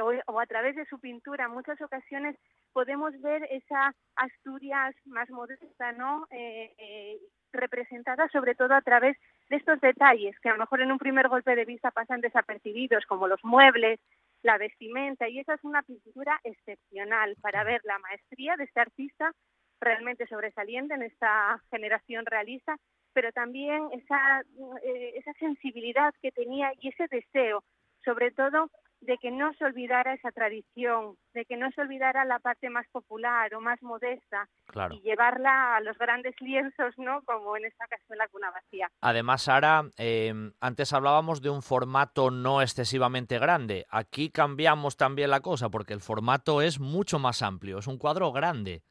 o, 0.00 0.40
a 0.40 0.46
través 0.46 0.76
de 0.76 0.86
su 0.86 0.98
pintura 0.98 1.44
en 1.44 1.52
muchas 1.52 1.80
ocasiones 1.80 2.36
podemos 2.72 3.12
ver 3.20 3.46
esa 3.50 3.94
Asturias 4.16 4.94
más 5.06 5.28
modesta, 5.30 5.92
¿no? 5.92 6.26
Eh, 6.30 6.72
eh, 6.78 7.18
representada 7.52 8.28
sobre 8.28 8.54
todo 8.54 8.74
a 8.74 8.82
través 8.82 9.16
de 9.48 9.56
estos 9.56 9.80
detalles 9.80 10.38
que 10.40 10.48
a 10.48 10.52
lo 10.52 10.58
mejor 10.58 10.82
en 10.82 10.92
un 10.92 10.98
primer 10.98 11.28
golpe 11.28 11.56
de 11.56 11.64
vista 11.64 11.90
pasan 11.90 12.20
desapercibidos, 12.20 13.06
como 13.06 13.28
los 13.28 13.42
muebles, 13.44 14.00
la 14.42 14.58
vestimenta, 14.58 15.28
y 15.28 15.38
esa 15.38 15.54
es 15.54 15.64
una 15.64 15.82
pintura 15.82 16.38
excepcional 16.44 17.36
para 17.40 17.64
ver 17.64 17.80
la 17.84 17.98
maestría 17.98 18.56
de 18.56 18.64
este 18.64 18.80
artista 18.80 19.32
realmente 19.80 20.26
sobresaliente 20.26 20.94
en 20.94 21.02
esta 21.02 21.60
generación 21.70 22.26
realista, 22.26 22.76
pero 23.12 23.32
también 23.32 23.88
esa, 23.92 24.42
eh, 24.82 25.12
esa 25.16 25.32
sensibilidad 25.34 26.14
que 26.22 26.32
tenía 26.32 26.72
y 26.80 26.88
ese 26.88 27.06
deseo, 27.08 27.62
sobre 28.04 28.30
todo 28.30 28.70
de 29.00 29.18
que 29.18 29.30
no 29.30 29.52
se 29.54 29.64
olvidara 29.64 30.14
esa 30.14 30.32
tradición, 30.32 31.16
de 31.34 31.44
que 31.44 31.56
no 31.56 31.70
se 31.72 31.80
olvidara 31.82 32.24
la 32.24 32.38
parte 32.38 32.70
más 32.70 32.86
popular 32.88 33.54
o 33.54 33.60
más 33.60 33.80
modesta 33.82 34.48
y 34.90 35.00
llevarla 35.02 35.76
a 35.76 35.80
los 35.80 35.96
grandes 35.98 36.34
lienzos, 36.40 36.94
¿no? 36.96 37.22
Como 37.24 37.56
en 37.56 37.66
esta 37.66 37.84
ocasión 37.84 38.18
la 38.18 38.28
cuna 38.28 38.50
vacía. 38.50 38.90
Además, 39.02 39.42
Sara, 39.42 39.84
em, 39.98 40.52
antes 40.60 40.92
hablábamos 40.92 41.42
de 41.42 41.50
un 41.50 41.62
formato 41.62 42.30
no 42.30 42.62
excesivamente 42.62 43.38
grande. 43.38 43.86
Aquí 43.90 44.30
cambiamos 44.30 44.96
también 44.96 45.30
la 45.30 45.40
cosa 45.40 45.68
porque 45.68 45.92
el 45.92 46.00
formato 46.00 46.62
es 46.62 46.80
mucho 46.80 47.18
más 47.18 47.42
amplio, 47.42 47.78
es 47.78 47.86
un 47.86 47.98
cuadro 47.98 48.32
grande. 48.32 48.82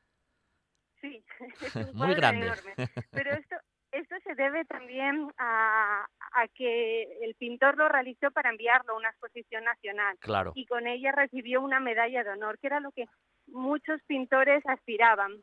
Sí, 1.02 1.24
es 1.62 1.76
un 1.76 1.92
Muy 1.94 2.14
grande. 2.16 2.46
enorme. 2.48 2.74
Pero 3.12 3.34
esto, 3.36 3.56
esto 3.96 4.16
se 4.24 4.36
debe 4.36 4.66
también 4.66 5.32
a, 5.38 6.06
que 6.54 7.04
el 7.22 7.36
pintor 7.36 7.78
lo 7.78 7.90
realizó 7.90 8.30
para 8.32 8.50
enviarlo 8.50 8.94
a 8.94 8.98
una 8.98 9.10
exposición 9.10 9.64
nacional. 9.64 10.18
Claro. 10.20 10.52
Y 10.54 10.66
con 10.66 10.86
ella 10.86 11.12
recibió 11.12 11.62
una 11.62 11.80
medalla 11.80 12.24
de 12.24 12.30
honor, 12.32 12.60
que 12.60 12.68
era 12.68 12.80
lo 12.80 12.92
que 12.92 13.06
muchos 13.48 14.02
pintores 14.04 14.66
aspiraban. 14.66 15.34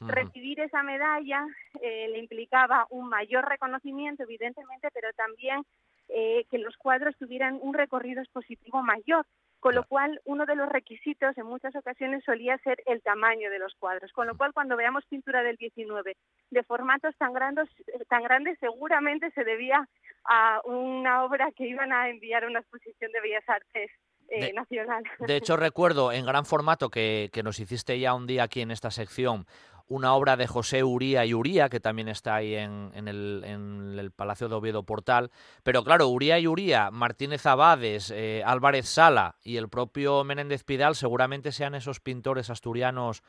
Recibir 0.00 0.60
esa 0.60 0.82
medalla 0.82 1.46
eh, 1.80 2.08
le 2.10 2.18
implicaba 2.18 2.86
un 2.90 3.08
mayor 3.08 3.48
reconocimiento, 3.48 4.24
evidentemente, 4.24 4.88
pero 4.92 5.10
también 5.14 5.62
eh, 6.08 6.44
que 6.50 6.58
los 6.58 6.76
cuadros 6.76 7.16
tuvieran 7.16 7.58
un 7.62 7.72
recorrido 7.72 8.20
expositivo 8.20 8.82
mayor 8.82 9.24
con 9.64 9.74
lo 9.74 9.84
cual 9.84 10.20
uno 10.26 10.44
de 10.44 10.56
los 10.56 10.68
requisitos 10.68 11.38
en 11.38 11.46
muchas 11.46 11.74
ocasiones 11.74 12.22
solía 12.22 12.58
ser 12.58 12.82
el 12.84 13.00
tamaño 13.00 13.48
de 13.48 13.58
los 13.58 13.74
cuadros, 13.76 14.12
con 14.12 14.26
lo 14.26 14.36
cual 14.36 14.52
cuando 14.52 14.76
veamos 14.76 15.06
pintura 15.06 15.42
del 15.42 15.56
19 15.56 16.18
de 16.50 16.62
formatos 16.64 17.16
tan 17.16 17.32
grandes, 17.32 17.70
tan 18.10 18.22
grandes 18.24 18.58
seguramente 18.60 19.30
se 19.30 19.42
debía 19.42 19.88
a 20.26 20.60
una 20.66 21.24
obra 21.24 21.50
que 21.56 21.66
iban 21.66 21.94
a 21.94 22.10
enviar 22.10 22.44
a 22.44 22.48
una 22.48 22.58
exposición 22.58 23.10
de 23.10 23.20
Bellas 23.22 23.48
Artes 23.48 23.90
eh, 24.28 24.52
nacional. 24.52 25.02
De 25.20 25.36
hecho, 25.36 25.56
recuerdo 25.56 26.12
en 26.12 26.26
gran 26.26 26.44
formato 26.44 26.90
que, 26.90 27.30
que, 27.32 27.42
nos 27.42 27.58
hiciste 27.58 27.98
ya 27.98 28.12
un 28.12 28.26
día 28.26 28.42
aquí 28.42 28.60
en 28.60 28.70
esta 28.70 28.90
sección 28.90 29.46
una 29.86 30.14
obra 30.14 30.36
de 30.36 30.46
José 30.46 30.82
Uría 30.82 31.24
y 31.26 31.34
Uría, 31.34 31.68
que 31.68 31.80
también 31.80 32.08
está 32.08 32.36
ahí 32.36 32.54
en, 32.54 32.92
el, 32.94 34.12
Palacio 34.16 34.48
de 34.48 34.54
Oviedo 34.54 34.84
Portal. 34.84 35.30
Pero 35.62 35.84
claro, 35.84 36.08
Uría 36.08 36.38
y 36.38 36.46
Uría, 36.46 36.90
Martínez 36.90 37.46
Abades, 37.46 38.10
eh, 38.10 38.42
Álvarez 38.44 38.86
Sala 38.88 39.36
y 39.42 39.56
el 39.56 39.68
propio 39.68 40.24
Menéndez 40.24 40.64
Pidal 40.64 40.94
seguramente 40.94 41.52
sean 41.52 41.74
esos 41.74 42.00
pintores 42.00 42.50
asturianos 42.50 43.22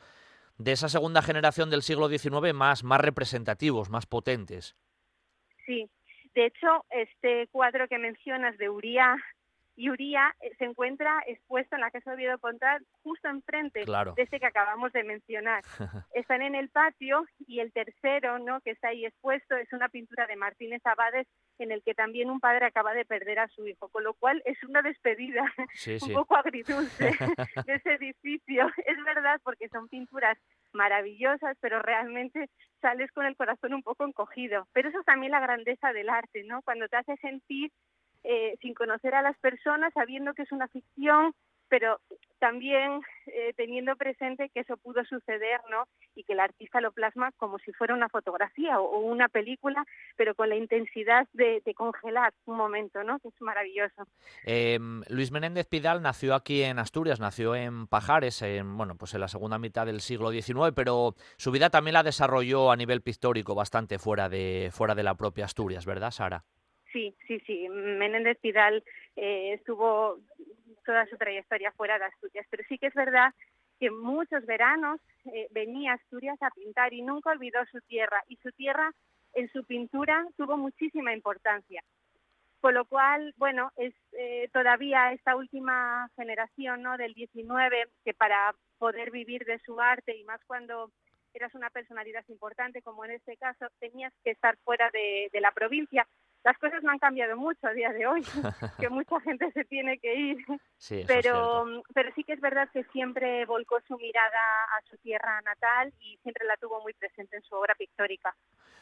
de 0.58 0.72
esa 0.72 0.88
segunda 0.88 1.22
generación 1.22 1.70
del 1.70 1.82
siglo 1.82 2.08
XIX 2.08 2.54
más, 2.54 2.82
más 2.82 3.00
representativos, 3.00 3.90
más 3.90 4.06
potentes. 4.06 4.76
Sí, 5.66 5.90
de 6.34 6.46
hecho, 6.46 6.84
este 6.90 7.48
cuadro 7.48 7.88
que 7.88 7.98
mencionas 7.98 8.56
de 8.58 8.70
Uría 8.70 9.16
y 9.76 9.90
Uría 9.90 10.34
eh, 10.40 10.52
se 10.58 10.64
encuentra 10.64 11.22
expuesto 11.26 11.76
en 11.76 11.82
la 11.82 11.90
Casa 11.90 12.10
de 12.10 12.16
Oviedo 12.16 12.38
Pontal 12.38 12.84
justo 13.02 13.28
enfrente 13.28 13.84
de 13.84 14.22
ese 14.22 14.40
que 14.40 14.46
acabamos 14.46 14.92
de 14.92 15.04
mencionar. 15.04 15.62
Están 16.14 16.42
en 16.42 16.54
el 16.54 16.70
patio 16.70 17.24
y 17.46 17.60
el 17.60 17.72
tercero, 17.72 18.38
¿no? 18.38 18.60
que 18.62 18.70
está 18.70 18.88
ahí 18.88 19.04
expuesto, 19.04 19.54
es 19.56 19.72
una 19.72 19.88
pintura 19.88 20.26
de 20.26 20.36
Martínez 20.36 20.80
Abades 20.84 21.26
en 21.58 21.72
el 21.72 21.82
que 21.82 21.94
también 21.94 22.30
un 22.30 22.40
padre 22.40 22.66
acaba 22.66 22.94
de 22.94 23.04
perder 23.04 23.38
a 23.38 23.48
su 23.48 23.66
hijo, 23.66 23.88
con 23.88 24.02
lo 24.04 24.14
cual 24.14 24.42
es 24.44 24.62
una 24.64 24.82
despedida 24.82 25.44
un 26.02 26.12
poco 26.12 26.36
agridulce 26.36 27.10
de 27.66 27.74
ese 27.74 27.94
edificio. 27.94 28.70
Es 28.84 29.04
verdad 29.04 29.40
porque 29.42 29.68
son 29.68 29.88
pinturas 29.88 30.38
maravillosas, 30.72 31.56
pero 31.60 31.80
realmente 31.82 32.50
sales 32.80 33.10
con 33.12 33.26
el 33.26 33.36
corazón 33.36 33.74
un 33.74 33.82
poco 33.82 34.04
encogido. 34.04 34.66
Pero 34.72 34.88
eso 34.88 35.00
es 35.00 35.06
también 35.06 35.32
la 35.32 35.40
grandeza 35.40 35.92
del 35.92 36.08
arte, 36.08 36.44
¿no? 36.44 36.62
Cuando 36.62 36.88
te 36.88 36.96
hace 36.96 37.16
sentir 37.16 37.70
eh, 38.24 38.56
sin 38.60 38.74
conocer 38.74 39.14
a 39.14 39.22
las 39.22 39.36
personas, 39.38 39.92
sabiendo 39.94 40.34
que 40.34 40.42
es 40.42 40.52
una 40.52 40.68
ficción, 40.68 41.34
pero 41.68 42.00
también 42.38 43.00
eh, 43.26 43.54
teniendo 43.56 43.96
presente 43.96 44.50
que 44.50 44.60
eso 44.60 44.76
pudo 44.76 45.04
suceder, 45.04 45.60
¿no? 45.70 45.84
Y 46.14 46.24
que 46.24 46.34
el 46.34 46.40
artista 46.40 46.80
lo 46.80 46.92
plasma 46.92 47.32
como 47.38 47.58
si 47.58 47.72
fuera 47.72 47.94
una 47.94 48.08
fotografía 48.08 48.78
o, 48.78 48.98
una 49.00 49.28
película, 49.28 49.84
pero 50.16 50.34
con 50.34 50.48
la 50.48 50.56
intensidad 50.56 51.26
de, 51.32 51.62
congelar 51.74 52.32
un 52.44 52.56
momento, 52.56 53.02
¿no? 53.02 53.18
Que 53.20 53.28
es 53.28 53.40
maravilloso. 53.40 54.06
Em, 54.44 55.02
Luis 55.08 55.30
Menéndez 55.30 55.66
Pidal 55.66 56.02
nació 56.02 56.34
aquí 56.34 56.62
en 56.62 56.78
Asturias, 56.78 57.20
nació 57.20 57.54
en 57.54 57.86
Pajares, 57.86 58.42
en, 58.42 58.76
bueno, 58.76 58.96
pues 58.96 59.14
en 59.14 59.20
la 59.20 59.28
segunda 59.28 59.58
mitad 59.58 59.86
del 59.86 60.00
siglo 60.00 60.30
XIX, 60.30 60.72
pero 60.74 61.14
su 61.36 61.50
vida 61.50 61.70
también 61.70 61.94
la 61.94 62.02
desarrolló 62.02 62.70
a 62.70 62.76
nivel 62.76 63.02
pictórico 63.02 63.54
bastante 63.54 63.98
fuera 63.98 64.28
de, 64.28 64.70
fuera 64.72 64.94
de 64.94 65.02
la 65.02 65.14
propia 65.14 65.46
Asturias, 65.46 65.86
¿verdad, 65.86 66.10
Sara? 66.10 66.44
Sí, 66.96 67.14
sí, 67.26 67.38
sí. 67.40 67.68
Menéndez 67.68 68.38
Pidal 68.38 68.82
eh, 69.16 69.52
estuvo 69.52 70.18
toda 70.86 71.04
su 71.04 71.18
trayectoria 71.18 71.70
fuera 71.72 71.98
de 71.98 72.06
Asturias, 72.06 72.46
pero 72.48 72.64
sí 72.70 72.78
que 72.78 72.86
es 72.86 72.94
verdad 72.94 73.34
que 73.78 73.90
muchos 73.90 74.46
veranos 74.46 74.98
eh, 75.26 75.46
venía 75.50 75.92
a 75.92 75.94
Asturias 75.96 76.38
a 76.40 76.48
pintar 76.52 76.94
y 76.94 77.02
nunca 77.02 77.32
olvidó 77.32 77.58
su 77.70 77.82
tierra 77.82 78.24
y 78.28 78.36
su 78.36 78.50
tierra 78.52 78.94
en 79.34 79.52
su 79.52 79.62
pintura 79.64 80.26
tuvo 80.38 80.56
muchísima 80.56 81.12
importancia. 81.12 81.84
Con 82.62 82.72
lo 82.72 82.86
cual, 82.86 83.34
bueno, 83.36 83.72
es 83.76 83.92
eh, 84.12 84.48
todavía 84.54 85.12
esta 85.12 85.36
última 85.36 86.08
generación 86.16 86.80
¿no? 86.80 86.96
del 86.96 87.12
19 87.12 87.88
que 88.06 88.14
para 88.14 88.54
poder 88.78 89.10
vivir 89.10 89.44
de 89.44 89.58
su 89.58 89.78
arte 89.78 90.16
y 90.16 90.24
más 90.24 90.40
cuando 90.46 90.90
eras 91.34 91.54
una 91.54 91.68
personalidad 91.68 92.24
importante, 92.28 92.80
como 92.80 93.04
en 93.04 93.10
este 93.10 93.36
caso, 93.36 93.66
tenías 93.80 94.14
que 94.24 94.30
estar 94.30 94.56
fuera 94.64 94.90
de 94.90 95.40
la 95.42 95.50
provincia, 95.50 96.06
las 96.46 96.56
cosas 96.58 96.80
no 96.84 96.92
han 96.92 97.00
cambiado 97.00 97.36
mucho 97.36 97.66
a 97.66 97.72
día 97.72 97.92
de 97.92 98.06
hoy, 98.06 98.22
que 98.80 98.88
mucha 98.88 99.20
gente 99.22 99.50
se 99.50 99.64
tiene 99.64 99.98
que 99.98 100.14
ir, 100.14 100.36
pero, 101.04 101.82
pero 101.92 102.10
sí 102.14 102.22
que 102.22 102.34
es 102.34 102.40
verdad 102.40 102.68
que 102.72 102.84
siempre 102.92 103.44
volcó 103.46 103.80
su 103.88 103.96
mirada 103.96 104.38
a 104.78 104.88
su 104.88 104.96
tierra 104.98 105.40
natal 105.40 105.92
y 105.98 106.16
siempre 106.22 106.46
la 106.46 106.56
tuvo 106.56 106.80
muy 106.82 106.92
presente 106.92 107.36
en 107.36 107.42
su 107.42 107.56
obra 107.56 107.74
pictórica. 107.74 108.32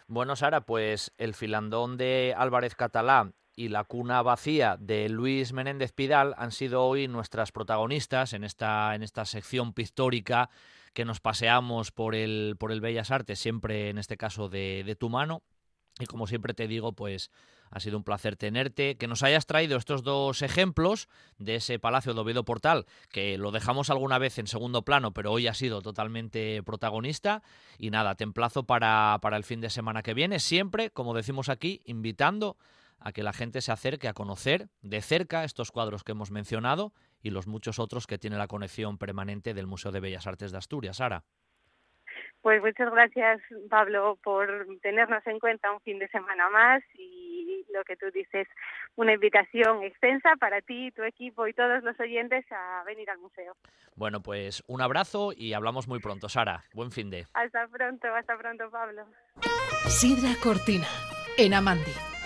Bueno, 0.07 0.37
Sara, 0.37 0.61
pues 0.61 1.11
el 1.16 1.33
filandón 1.33 1.96
de 1.96 2.35
Álvarez 2.37 2.74
Catalá 2.74 3.33
y 3.57 3.68
la 3.68 3.85
cuna 3.85 4.20
vacía 4.20 4.77
de 4.79 5.09
Luis 5.09 5.55
Menéndez 5.55 5.92
Pidal 5.92 6.35
han 6.37 6.50
sido 6.50 6.85
hoy 6.85 7.09
nuestras 7.09 7.50
protagonistas 7.50 8.35
en 8.35 8.44
esta, 8.44 8.94
en 8.94 9.03
esta 9.03 9.24
sección 9.24 9.72
pictórica 9.72 10.50
que 10.92 11.07
nos 11.07 11.20
paseamos 11.20 11.92
por 11.92 12.14
el, 12.14 12.57
por 12.59 12.72
el 12.72 12.83
Bellas 12.83 13.11
Artes, 13.11 13.38
siempre 13.38 13.88
en 13.88 13.96
este 13.96 14.18
caso 14.18 14.50
de, 14.50 14.83
de 14.85 14.96
tu 14.96 15.09
mano. 15.09 15.42
Y 16.00 16.07
como 16.07 16.26
siempre 16.26 16.54
te 16.54 16.66
digo, 16.66 16.92
pues 16.92 17.30
ha 17.70 17.80
sido 17.80 17.96
un 17.96 18.04
placer 18.04 18.37
tenerte, 18.37 18.96
que 18.96 19.07
nos 19.07 19.22
hayas 19.22 19.46
traído 19.46 19.76
estos 19.76 20.02
dos 20.02 20.42
ejemplos 20.42 21.09
de 21.38 21.57
ese 21.57 21.78
Palacio 21.78 22.14
de 22.14 22.20
Oviedo 22.20 22.44
Portal, 22.44 22.87
que 23.11 23.38
lo 23.38 23.50
dejamos 23.50 23.90
alguna 23.90 24.18
vez 24.18 24.38
en 24.38 24.46
segundo 24.46 24.83
plano, 24.83 25.12
pero 25.12 25.33
hoy 25.33 25.46
ha 25.46 25.54
sido 25.54 25.83
totalmente 25.83 26.62
protagonista. 26.62 27.42
Y 27.78 27.90
nada, 27.90 28.14
te 28.14 28.24
emplazo 28.24 28.64
para, 28.64 29.18
para 29.22 29.37
el 29.37 29.44
fin 29.44 29.61
de 29.61 29.70
semana 29.70 30.02
que 30.02 30.14
viene, 30.14 30.40
siempre, 30.40 30.90
como 30.90 31.14
decimos 31.14 31.48
aquí, 31.48 31.80
invitando 31.85 32.57
a 32.98 33.12
que 33.12 33.22
la 33.22 33.33
gente 33.33 33.61
se 33.61 33.72
acerque 33.72 34.09
a 34.09 34.14
conocer 34.14 34.68
de 34.83 35.02
cerca 35.02 35.44
estos 35.44 35.70
cuadros 35.70 36.04
que 36.04 36.12
hemos 36.12 36.30
mencionado 36.30 36.92
y 37.22 37.30
los 37.30 37.46
muchos 37.46 37.78
otros 37.78 38.07
que 38.07 38.18
tiene 38.18 38.38
la 38.38 38.46
conexión 38.46 38.98
permanente 38.98 39.52
del 39.52 39.66
Museo 39.66 39.92
de 39.92 40.00
Bellas 40.00 40.26
Artes 40.26 40.52
de 40.52 40.59
Asturias. 40.59 40.98
Sara. 40.98 41.24
Pues 42.44 42.61
muchas 42.61 42.92
gracias, 42.92 43.40
Pablo, 43.70 44.18
por 44.22 44.66
tenernos 44.83 45.26
en 45.26 45.40
cuenta 45.40 45.72
un 45.72 45.80
fin 45.80 45.98
de 45.98 46.09
semana 46.09 46.50
más 46.50 46.83
y 46.92 47.64
lo 47.72 47.83
que 47.85 47.96
tú 47.96 48.11
dices, 48.12 48.46
una 48.96 49.14
invitación 49.14 49.83
extensa 49.83 50.37
para 50.38 50.61
ti, 50.61 50.90
tu 50.90 51.04
equipo 51.04 51.46
y 51.46 51.54
todos 51.54 51.83
los 51.83 51.98
oyentes 51.98 52.44
a 52.52 52.85
venir 52.85 53.09
al 53.09 53.16
museo. 53.16 53.57
Bueno, 53.96 54.20
pues 54.20 54.62
un 54.66 54.83
abrazo 54.83 55.33
y 55.35 55.54
hablamos 55.54 55.88
muy 55.88 56.00
pronto, 56.00 56.28
Sara. 56.28 56.64
Buen 56.74 56.90
fin 56.90 57.09
de. 57.09 57.24
Hasta 57.33 57.66
pronto, 57.66 58.14
hasta 58.14 58.37
pronto, 58.37 58.70
Pablo. 58.70 59.07
Sidra 59.88 60.35
Cortina, 60.42 60.88
en 61.38 61.54
Amandi 61.54 62.13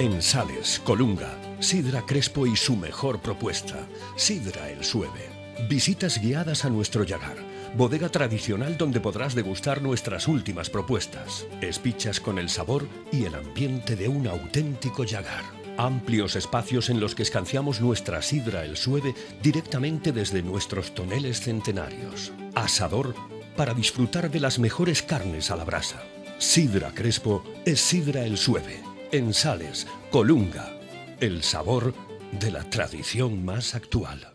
En 0.00 0.22
Sales, 0.22 0.80
Colunga, 0.84 1.36
Sidra 1.58 2.06
Crespo 2.06 2.46
y 2.46 2.54
su 2.54 2.76
mejor 2.76 3.20
propuesta, 3.20 3.84
Sidra 4.14 4.70
El 4.70 4.84
Sueve. 4.84 5.28
Visitas 5.68 6.22
guiadas 6.22 6.64
a 6.64 6.70
nuestro 6.70 7.02
Yagar, 7.02 7.36
bodega 7.76 8.08
tradicional 8.08 8.78
donde 8.78 9.00
podrás 9.00 9.34
degustar 9.34 9.82
nuestras 9.82 10.28
últimas 10.28 10.70
propuestas. 10.70 11.48
Espichas 11.60 12.20
con 12.20 12.38
el 12.38 12.48
sabor 12.48 12.86
y 13.10 13.24
el 13.24 13.34
ambiente 13.34 13.96
de 13.96 14.06
un 14.06 14.28
auténtico 14.28 15.02
Yagar. 15.02 15.42
Amplios 15.76 16.36
espacios 16.36 16.90
en 16.90 17.00
los 17.00 17.16
que 17.16 17.24
escanciamos 17.24 17.80
nuestra 17.80 18.22
sidra 18.22 18.64
el 18.64 18.76
sueve 18.76 19.16
directamente 19.42 20.12
desde 20.12 20.44
nuestros 20.44 20.94
toneles 20.94 21.40
centenarios. 21.40 22.32
Asador 22.54 23.16
para 23.56 23.74
disfrutar 23.74 24.30
de 24.30 24.38
las 24.38 24.60
mejores 24.60 25.02
carnes 25.02 25.50
a 25.50 25.56
la 25.56 25.64
brasa. 25.64 26.04
Sidra 26.38 26.92
Crespo 26.94 27.42
es 27.64 27.80
sidra 27.80 28.24
el 28.24 28.38
sueve 28.38 28.87
en 29.12 29.32
Sales, 29.32 29.86
Colunga. 30.10 30.74
el 31.20 31.42
sabor 31.42 31.94
de 32.32 32.50
la 32.50 32.62
tradición 32.64 33.44
más 33.44 33.74
actual. 33.74 34.34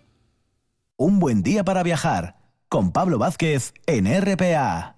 Un 0.97 1.19
buen 1.19 1.43
día 1.43 1.63
para 1.63 1.83
viajar 1.83 2.37
con 2.67 2.91
Pablo 2.91 3.17
Vázquez 3.17 3.73
en 3.85 4.05
RPA. 4.05 4.97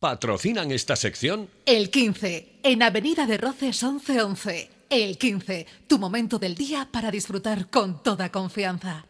¿Patrocinan 0.00 0.70
esta 0.70 0.96
sección? 0.96 1.48
El 1.64 1.90
15, 1.90 2.60
en 2.62 2.82
Avenida 2.82 3.26
de 3.26 3.38
Roces 3.38 3.82
1111. 3.82 4.70
El 4.90 5.16
15, 5.16 5.66
tu 5.86 5.98
momento 5.98 6.38
del 6.38 6.54
día 6.54 6.88
para 6.92 7.10
disfrutar 7.10 7.70
con 7.70 8.02
toda 8.02 8.30
confianza. 8.30 9.06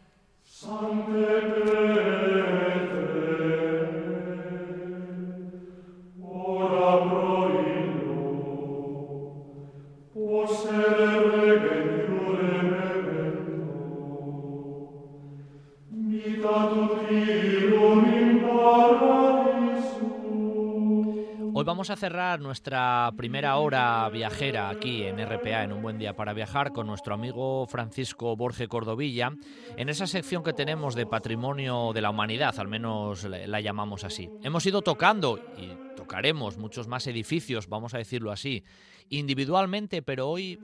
Vamos 21.65 21.89
a 21.89 21.95
cerrar 21.95 22.39
nuestra 22.41 23.11
primera 23.17 23.57
hora 23.57 24.07
viajera 24.09 24.69
aquí 24.69 25.01
en 25.01 25.17
RPA, 25.17 25.63
en 25.63 25.73
un 25.73 25.81
buen 25.81 25.97
día 25.97 26.15
para 26.15 26.31
viajar, 26.31 26.71
con 26.71 26.85
nuestro 26.85 27.15
amigo 27.15 27.65
Francisco 27.65 28.35
Borge 28.35 28.67
Cordovilla, 28.67 29.33
en 29.75 29.89
esa 29.89 30.05
sección 30.05 30.43
que 30.43 30.53
tenemos 30.53 30.93
de 30.93 31.07
patrimonio 31.07 31.91
de 31.91 32.01
la 32.01 32.11
humanidad, 32.11 32.53
al 32.59 32.67
menos 32.67 33.23
la 33.23 33.61
llamamos 33.61 34.03
así. 34.03 34.29
Hemos 34.43 34.63
ido 34.67 34.83
tocando 34.83 35.39
y 35.57 35.95
tocaremos 35.95 36.59
muchos 36.59 36.87
más 36.87 37.07
edificios, 37.07 37.67
vamos 37.67 37.95
a 37.95 37.97
decirlo 37.97 38.31
así, 38.31 38.63
individualmente, 39.09 40.03
pero 40.03 40.29
hoy 40.29 40.59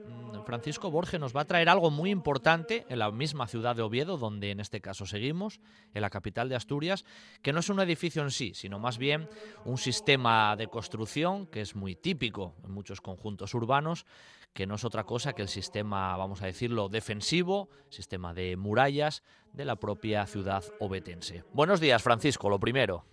Francisco 0.46 0.92
Borge 0.92 1.20
nos 1.20 1.36
va 1.36 1.42
a 1.42 1.46
traer 1.46 1.70
algo 1.70 1.92
muy 1.92 2.10
importante 2.10 2.86
en 2.90 3.00
la 3.00 3.12
misma 3.12 3.48
ciudad 3.48 3.76
de 3.76 3.82
Oviedo, 3.82 4.18
donde 4.18 4.52
en 4.52 4.60
este 4.60 4.82
caso 4.82 5.06
seguimos, 5.06 5.60
en 5.94 6.02
la 6.02 6.10
capital 6.10 6.50
de 6.50 6.56
Asturias, 6.56 7.06
que 7.42 7.54
no 7.54 7.60
es 7.60 7.70
un 7.70 7.80
edificio 7.80 8.22
en 8.22 8.32
sí, 8.32 8.54
sino 8.54 8.80
más 8.80 8.98
bien 8.98 9.30
un 9.66 9.78
sistema 9.78 10.56
de 10.56 10.68
construcción 10.68 11.48
que 11.48 11.62
es 11.62 11.76
muy 11.76 11.96
típico 11.96 12.56
en 12.64 12.72
muchos 12.72 13.02
conjuntos 13.02 13.54
urbanos, 13.54 14.06
que 14.54 14.68
no 14.68 14.76
es 14.76 14.84
otra 14.84 15.06
cosa 15.06 15.34
que 15.34 15.42
el 15.42 15.48
sistema, 15.48 16.16
vamos 16.18 16.42
a 16.42 16.46
decirlo, 16.46 16.90
defensivo, 16.90 17.70
sistema 17.90 18.34
de 18.34 18.58
murallas 18.58 19.24
de 19.54 19.66
la 19.66 19.78
propia 19.78 20.26
ciudad 20.26 20.64
obetense. 20.80 21.44
Buenos 21.54 21.80
días, 21.80 22.02
Francisco, 22.02 22.50
lo 22.50 22.60
primero. 22.60 23.06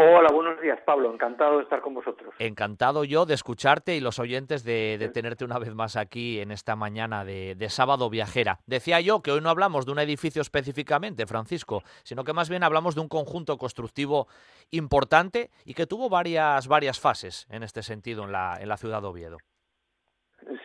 Hola, 0.00 0.28
buenos 0.32 0.60
días, 0.60 0.78
Pablo. 0.82 1.12
Encantado 1.12 1.56
de 1.56 1.64
estar 1.64 1.80
con 1.80 1.92
vosotros. 1.92 2.32
Encantado 2.38 3.02
yo 3.02 3.26
de 3.26 3.34
escucharte 3.34 3.96
y 3.96 4.00
los 4.00 4.20
oyentes 4.20 4.62
de, 4.62 5.10
tenerte 5.12 5.44
una 5.44 5.58
vez 5.58 5.74
más 5.74 5.96
aquí 5.96 6.38
en 6.38 6.52
esta 6.52 6.76
mañana 6.76 7.24
de, 7.24 7.56
sábado 7.68 8.08
viajera. 8.08 8.60
Decía 8.64 9.00
yo 9.00 9.22
que 9.22 9.32
hoy 9.32 9.40
no 9.40 9.50
hablamos 9.50 9.86
de 9.86 9.90
un 9.90 9.98
edificio 9.98 10.40
específicamente, 10.40 11.26
Francisco, 11.26 11.82
sino 12.04 12.22
que 12.22 12.32
más 12.32 12.48
bien 12.48 12.62
hablamos 12.62 12.94
de 12.94 13.00
un 13.00 13.08
conjunto 13.08 13.58
constructivo 13.58 14.28
importante 14.70 15.50
y 15.64 15.74
que 15.74 15.86
tuvo 15.86 16.08
varias, 16.08 16.68
varias 16.68 17.00
fases 17.00 17.48
en 17.50 17.64
este 17.64 17.82
sentido 17.82 18.22
en 18.22 18.30
la, 18.30 18.56
en 18.60 18.68
la 18.68 18.76
ciudad 18.76 19.02
de 19.02 19.08
Oviedo. 19.08 19.38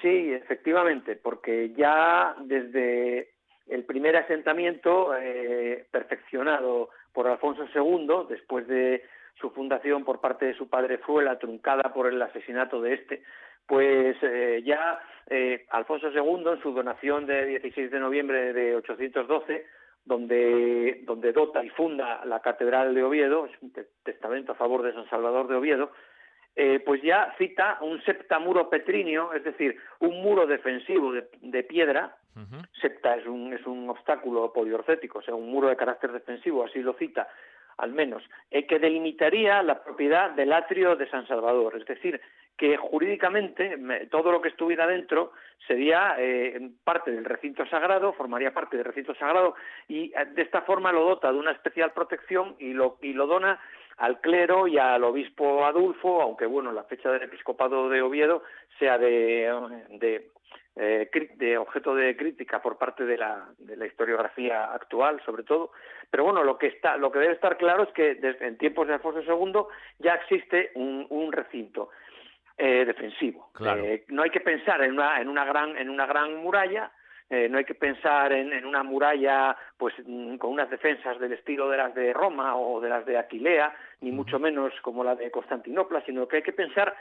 Sí, 0.04 0.32
efectivamente, 0.32 1.16
porque 1.16 1.74
ya 1.76 2.36
desde 2.40 3.32
el 3.66 3.84
primer 3.86 4.16
asentamiento 4.16 5.16
eh, 5.18 5.88
perfeccionado 5.90 6.90
por 7.14 7.28
Alfonso 7.28 7.66
II, 7.74 8.28
después 8.30 8.68
de 8.68 9.02
su 9.36 9.50
fundación 9.52 10.04
por 10.04 10.22
parte 10.22 10.46
de 10.46 10.54
su 10.56 10.70
padre 10.70 10.98
fue 11.00 11.24
la 11.24 11.40
truncada 11.40 11.94
por 11.94 12.08
el 12.08 12.22
asesinato 12.22 12.82
de 12.82 12.94
este, 12.94 13.24
pues 13.68 14.18
eh, 14.22 14.62
ya 14.66 15.00
eh, 15.30 15.66
Alfonso 15.70 16.10
II, 16.10 16.52
en 16.52 16.62
su 16.62 16.74
donación 16.74 17.26
de 17.26 17.46
16 17.46 17.92
de 17.92 18.00
noviembre 18.00 18.54
de 18.54 18.76
812, 18.76 19.66
donde, 20.06 21.02
donde 21.04 21.32
dota 21.32 21.64
y 21.64 21.70
funda 21.70 22.26
la 22.26 22.42
Catedral 22.42 22.94
de 22.94 23.04
Oviedo, 23.04 23.46
es 23.46 23.52
un 23.62 23.74
testamento 24.04 24.52
a 24.52 24.56
favor 24.56 24.82
de 24.84 24.94
San 24.94 25.10
Salvador 25.10 25.48
de 25.48 25.56
Oviedo, 25.56 25.92
eh, 26.56 26.82
pues 26.86 27.02
ya 27.02 27.34
cita 27.38 27.80
un 27.82 28.04
septamuro 28.04 28.70
petrinio, 28.70 29.34
es 29.34 29.44
decir, 29.44 29.76
un 30.00 30.22
muro 30.22 30.46
defensivo 30.46 31.14
de, 31.14 31.64
piedra. 31.64 32.18
Septa 32.82 33.16
es 33.16 33.28
un, 33.28 33.54
es 33.54 33.64
un 33.68 33.88
obstáculo 33.90 34.52
poliorcético, 34.52 35.20
o 35.20 35.22
sea, 35.22 35.36
un 35.36 35.52
muro 35.52 35.70
de 35.70 35.76
carácter 35.76 36.12
defensivo, 36.12 36.66
así 36.66 36.80
lo 36.82 36.94
cita 36.94 37.28
al 37.78 37.94
menos, 37.94 38.24
eh, 38.52 38.66
que 38.66 38.80
delimitaría 38.80 39.62
la 39.64 39.84
propiedad 39.84 40.32
del 40.32 40.54
atrio 40.54 40.96
de 40.96 41.10
San 41.10 41.28
Salvador. 41.28 41.76
Es 41.78 41.86
decir, 41.86 42.20
que 42.58 42.78
jurídicamente 42.78 43.78
todo 44.12 44.32
lo 44.32 44.42
que 44.42 44.50
estuviera 44.50 44.86
dentro 44.86 45.32
sería 45.68 46.16
eh, 46.20 46.70
parte 46.84 47.12
del 47.12 47.26
recinto 47.26 47.66
sagrado, 47.66 48.14
formaría 48.14 48.54
parte 48.54 48.78
del 48.78 48.86
recinto 48.86 49.16
sagrado 49.16 49.56
y 49.88 50.14
eh, 50.14 50.26
de 50.34 50.44
esta 50.44 50.62
forma 50.62 50.92
lo 50.92 51.04
dota 51.04 51.32
de 51.32 51.40
una 51.40 51.52
especial 51.52 51.92
protección 51.92 52.56
y 52.60 52.74
lo, 52.74 52.98
dona 53.02 53.60
al 53.98 54.22
clero 54.22 54.68
y 54.68 54.78
al 54.78 55.04
obispo 55.04 55.66
Adulfo, 55.66 56.22
aunque 56.22 56.46
bueno, 56.46 56.72
la 56.72 56.84
fecha 56.84 57.12
del 57.12 57.24
episcopado 57.24 57.90
de 57.90 58.02
Oviedo 58.02 58.44
sea 58.78 58.98
de 58.98 60.30
eh, 60.76 61.08
de 61.36 61.58
objeto 61.58 61.94
de 61.94 62.18
crítica 62.18 62.60
por 62.60 62.80
parte 62.80 63.06
de 63.06 63.16
la, 63.16 63.48
de 63.60 63.78
la 63.78 63.86
historiografía 63.86 64.74
actual, 64.74 65.22
sobre 65.24 65.44
todo. 65.44 65.72
Pero 66.10 66.24
bueno, 66.24 66.44
lo 66.44 66.58
que 66.58 66.68
está, 66.68 66.98
lo 66.98 67.12
que 67.12 67.20
debe 67.20 67.34
estar 67.34 67.58
claro 67.58 67.84
es 67.84 67.90
que 67.90 68.16
desde, 68.16 68.48
en 68.48 68.58
tiempos 68.58 68.88
de 68.88 68.96
Alfonso 68.96 69.22
II 69.22 69.66
ya 70.00 70.16
existe 70.16 70.72
un, 70.74 71.06
un 71.10 71.32
recinto 71.32 71.90
eh, 72.58 72.86
defensivo. 72.86 73.52
Eh, 73.64 74.06
no 74.08 74.24
hay 74.24 74.32
que 74.32 74.40
pensar 74.40 74.82
en 74.84 74.94
una, 74.94 75.22
en 75.22 75.30
una 75.30 75.46
gran, 75.46 75.78
en 75.78 75.92
una 75.92 76.08
gran 76.08 76.38
muralla. 76.38 76.92
no 77.30 77.58
hay 77.60 77.66
que 77.66 77.76
pensar 77.76 78.34
en, 78.34 78.52
en, 78.52 78.66
una 78.66 78.82
muralla 78.82 79.56
pues 79.78 79.94
mm, 80.04 80.38
con 80.38 80.54
unas 80.54 80.72
defensas 80.72 81.20
del 81.20 81.34
estilo 81.34 81.70
de 81.70 81.78
las 81.78 81.94
de 81.94 82.14
Roma 82.14 82.56
o 82.56 82.82
de 82.82 82.90
las 82.90 83.06
de 83.06 83.18
Aquilea, 83.18 83.76
ni 84.02 84.12
mucho 84.12 84.40
menos 84.40 84.74
como 84.82 85.04
la 85.04 85.16
de 85.16 85.30
Constantinopla, 85.30 86.02
sino 86.06 86.28
que 86.28 86.38
hay 86.38 86.44
que 86.44 86.54
pensar 86.54 86.96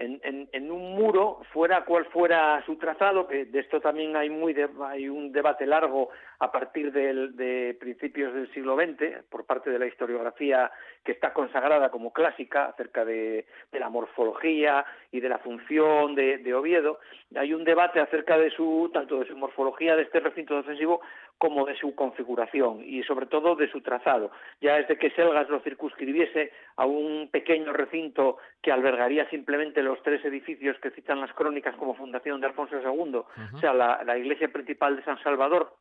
en, 0.00 0.70
un 0.70 0.94
muro, 0.94 1.40
fuera 1.52 1.84
cual 1.84 2.06
fuera 2.06 2.62
su 2.64 2.76
trazado, 2.76 3.26
que 3.26 3.44
de 3.44 3.60
esto 3.60 3.80
también 3.80 4.16
hay, 4.16 4.30
muy 4.30 4.56
hay 4.82 5.08
un 5.08 5.30
debate 5.30 5.66
largo 5.66 6.08
a 6.38 6.50
partir 6.50 6.90
de 6.92 7.76
principios 7.78 8.32
del 8.34 8.50
siglo 8.52 8.76
XX, 8.76 9.24
por 9.28 9.44
parte 9.44 9.70
de 9.70 9.78
la 9.78 9.86
historiografía 9.86 10.70
que 11.04 11.12
está 11.12 11.32
consagrada 11.32 11.90
como 11.90 12.12
clásica 12.12 12.66
acerca 12.66 13.04
de, 13.04 13.46
de 13.72 13.80
la 13.80 13.90
morfología 13.90 14.84
y 15.12 15.20
de 15.20 15.28
la 15.28 15.38
función 15.38 16.14
de, 16.14 16.38
de, 16.38 16.54
Oviedo, 16.54 16.98
hay 17.36 17.52
un 17.52 17.64
debate 17.64 18.00
acerca 18.00 18.38
de 18.38 18.50
su, 18.50 18.90
tanto 18.92 19.20
de 19.20 19.26
su 19.26 19.36
morfología 19.36 19.96
de 19.96 20.02
este 20.02 20.20
recinto 20.20 20.56
defensivo 20.56 21.00
como 21.40 21.64
de 21.64 21.74
su 21.74 21.94
configuración 21.94 22.84
y 22.84 23.02
sobre 23.04 23.24
todo 23.24 23.56
de 23.56 23.70
su 23.70 23.80
trazado. 23.80 24.30
Ya 24.60 24.74
desde 24.76 24.98
que 24.98 25.08
Selgas 25.12 25.48
lo 25.48 25.60
circunscribiese 25.60 26.52
a 26.76 26.84
un 26.84 27.30
pequeño 27.32 27.72
recinto 27.72 28.36
que 28.60 28.70
albergaría 28.70 29.26
simplemente 29.30 29.82
los 29.82 30.02
tres 30.02 30.22
edificios 30.22 30.76
que 30.80 30.90
citan 30.90 31.18
las 31.18 31.32
crónicas 31.32 31.74
como 31.76 31.94
fundación 31.94 32.42
de 32.42 32.46
Alfonso 32.46 32.76
II, 32.78 33.22
o 33.54 33.58
sea, 33.58 33.72
la, 33.72 34.02
la 34.04 34.18
iglesia 34.18 34.48
principal 34.48 34.96
de 34.96 35.02
San 35.02 35.18
Salvador, 35.22 35.74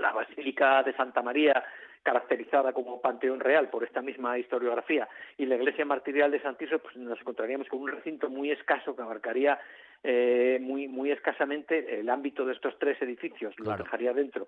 la 0.00 0.12
Basílica 0.12 0.84
de 0.84 0.94
Santa 0.94 1.20
María, 1.20 1.64
caracterizada 2.04 2.72
como 2.72 3.00
Panteón 3.00 3.40
Real 3.40 3.68
por 3.68 3.82
esta 3.82 4.02
misma 4.02 4.38
historiografía, 4.38 5.08
y 5.36 5.46
la 5.46 5.56
iglesia 5.56 5.84
martirial 5.84 6.30
de 6.30 6.40
Santiso, 6.40 6.78
pues 6.78 6.96
nos 6.96 7.18
encontraríamos 7.18 7.66
con 7.66 7.80
un 7.80 7.90
recinto 7.90 8.30
muy 8.30 8.52
escaso 8.52 8.94
que 8.94 9.02
abarcaría 9.02 9.58
eh, 10.08 10.58
muy 10.60 10.86
muy 10.86 11.10
escasamente 11.10 11.98
el 11.98 12.08
ámbito 12.08 12.44
de 12.44 12.52
estos 12.52 12.78
tres 12.78 13.00
edificios, 13.02 13.58
lo 13.58 13.76
dejaría 13.76 14.12
dentro. 14.12 14.46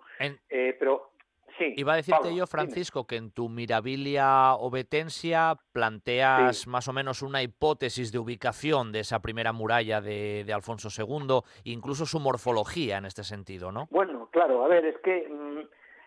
Eh, 0.49 0.77
pero 0.79 1.11
Sí, 1.59 1.75
Iba 1.77 1.95
a 1.95 1.97
decirte 1.97 2.33
yo, 2.37 2.47
Francisco, 2.47 3.05
que 3.05 3.17
en 3.17 3.33
tu 3.33 3.49
Mirabilia 3.49 4.55
Obetensia 4.55 5.57
planteas 5.73 6.69
más 6.69 6.87
o 6.87 6.93
menos 6.93 7.21
una 7.23 7.43
hipótesis 7.43 8.13
de 8.13 8.19
ubicación 8.21 8.93
de 8.93 9.01
esa 9.01 9.21
primera 9.21 9.53
muralla 9.53 10.01
de, 10.01 10.47
Alfonso 10.55 10.89
II, 10.97 11.41
incluso 11.65 12.07
su 12.07 12.21
morfología 12.21 12.99
en 12.99 13.07
este 13.07 13.25
sentido, 13.25 13.73
¿no? 13.73 13.89
Bueno, 13.91 14.29
claro, 14.31 14.65
a 14.65 14.69
ver, 14.69 14.85
es 14.85 14.99
que, 14.99 15.27
mm, 15.29 15.61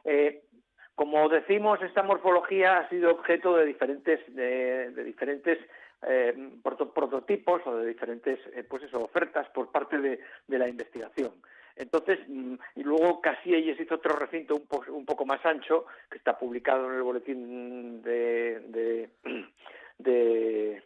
eh, 0.05 0.43
como 0.95 1.27
decimos, 1.27 1.81
esta 1.81 2.01
morfología 2.01 2.77
ha 2.77 2.89
sido 2.89 3.11
objeto 3.11 3.57
de 3.57 3.65
diferentes, 3.65 4.19
de, 4.33 5.03
diferentes 5.03 5.57
eh, 6.07 6.33
prototipos 6.63 7.61
o 7.65 7.77
de 7.77 7.87
diferentes 7.87 8.39
eh, 8.53 8.63
pues 8.63 8.83
eso, 8.83 9.03
ofertas 9.03 9.47
por 9.49 9.71
parte 9.71 9.97
de, 9.97 10.19
de 10.47 10.59
la 10.59 10.67
investigación. 10.67 11.31
Entonces, 11.75 12.19
mm, 12.27 12.55
y 12.75 12.83
luego 12.83 13.21
Casillas 13.21 13.79
hizo 13.79 13.95
otro 13.95 14.15
recinto 14.15 14.55
un, 14.55 14.95
un, 14.95 15.05
poco 15.05 15.25
más 15.25 15.45
ancho, 15.45 15.85
que 16.09 16.17
está 16.17 16.37
publicado 16.37 16.89
en 16.89 16.97
el 16.97 17.03
boletín 17.03 18.01
de, 18.01 18.59
de, 18.67 19.09
de 19.97 20.83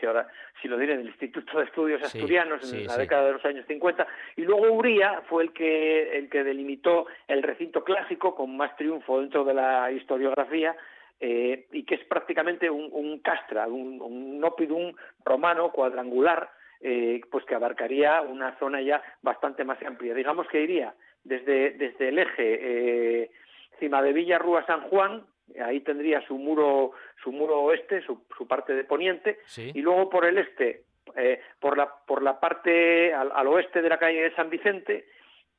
si 0.00 0.06
ahora 0.06 0.28
si 0.60 0.68
lo 0.68 0.76
diré 0.76 0.96
del 0.96 1.06
Instituto 1.06 1.58
de 1.58 1.64
Estudios 1.64 2.02
Asturianos 2.02 2.72
en 2.72 2.86
la 2.86 2.96
década 2.96 3.26
de 3.26 3.32
los 3.34 3.44
años 3.44 3.64
50 3.66 4.06
y 4.36 4.42
luego 4.42 4.72
Uría 4.72 5.22
fue 5.28 5.44
el 5.44 5.52
que 5.52 6.18
el 6.18 6.28
que 6.28 6.42
delimitó 6.42 7.06
el 7.28 7.42
recinto 7.42 7.84
clásico 7.84 8.34
con 8.34 8.56
más 8.56 8.76
triunfo 8.76 9.20
dentro 9.20 9.44
de 9.44 9.54
la 9.54 9.90
historiografía 9.92 10.76
eh, 11.20 11.66
y 11.72 11.84
que 11.84 11.96
es 11.96 12.04
prácticamente 12.04 12.68
un, 12.68 12.88
un 12.92 13.20
castra, 13.20 13.66
un, 13.66 14.00
un 14.00 14.44
opidum 14.44 14.92
romano 15.24 15.70
cuadrangular 15.72 16.50
eh, 16.80 17.20
pues 17.30 17.44
que 17.46 17.54
abarcaría 17.54 18.20
una 18.20 18.58
zona 18.58 18.80
ya 18.82 19.02
bastante 19.22 19.64
más 19.64 19.82
amplia. 19.82 20.14
Digamos 20.14 20.46
que 20.48 20.62
iría 20.62 20.94
desde, 21.24 21.70
desde 21.70 22.08
el 22.08 22.18
eje 22.18 22.58
eh, 22.60 23.30
Cima 23.78 24.02
de 24.02 24.12
Villa 24.12 24.38
Rúa 24.38 24.64
San 24.66 24.82
Juan, 24.82 25.24
ahí 25.62 25.80
tendría 25.80 26.20
su 26.26 26.36
muro, 26.36 26.92
su 27.22 27.32
muro 27.32 27.62
oeste, 27.62 28.02
su, 28.02 28.24
su 28.36 28.46
parte 28.46 28.74
de 28.74 28.84
poniente, 28.84 29.38
y 29.56 29.80
luego 29.80 30.10
por 30.10 30.26
el 30.26 30.38
este, 30.38 30.84
eh, 31.16 31.40
por, 31.60 31.76
la, 31.76 31.90
por 32.06 32.22
la 32.22 32.40
parte 32.40 33.12
al, 33.14 33.32
al, 33.34 33.46
oeste 33.46 33.80
de 33.82 33.88
la 33.88 33.98
calle 33.98 34.22
de 34.22 34.34
San 34.34 34.50
Vicente 34.50 35.06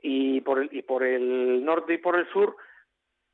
y 0.01 0.41
por 0.41 0.59
el, 0.59 0.69
y 0.71 0.81
por 0.81 1.03
el 1.03 1.63
norte 1.63 1.95
y 1.95 1.97
por 1.97 2.15
el 2.17 2.27
sur, 2.29 2.55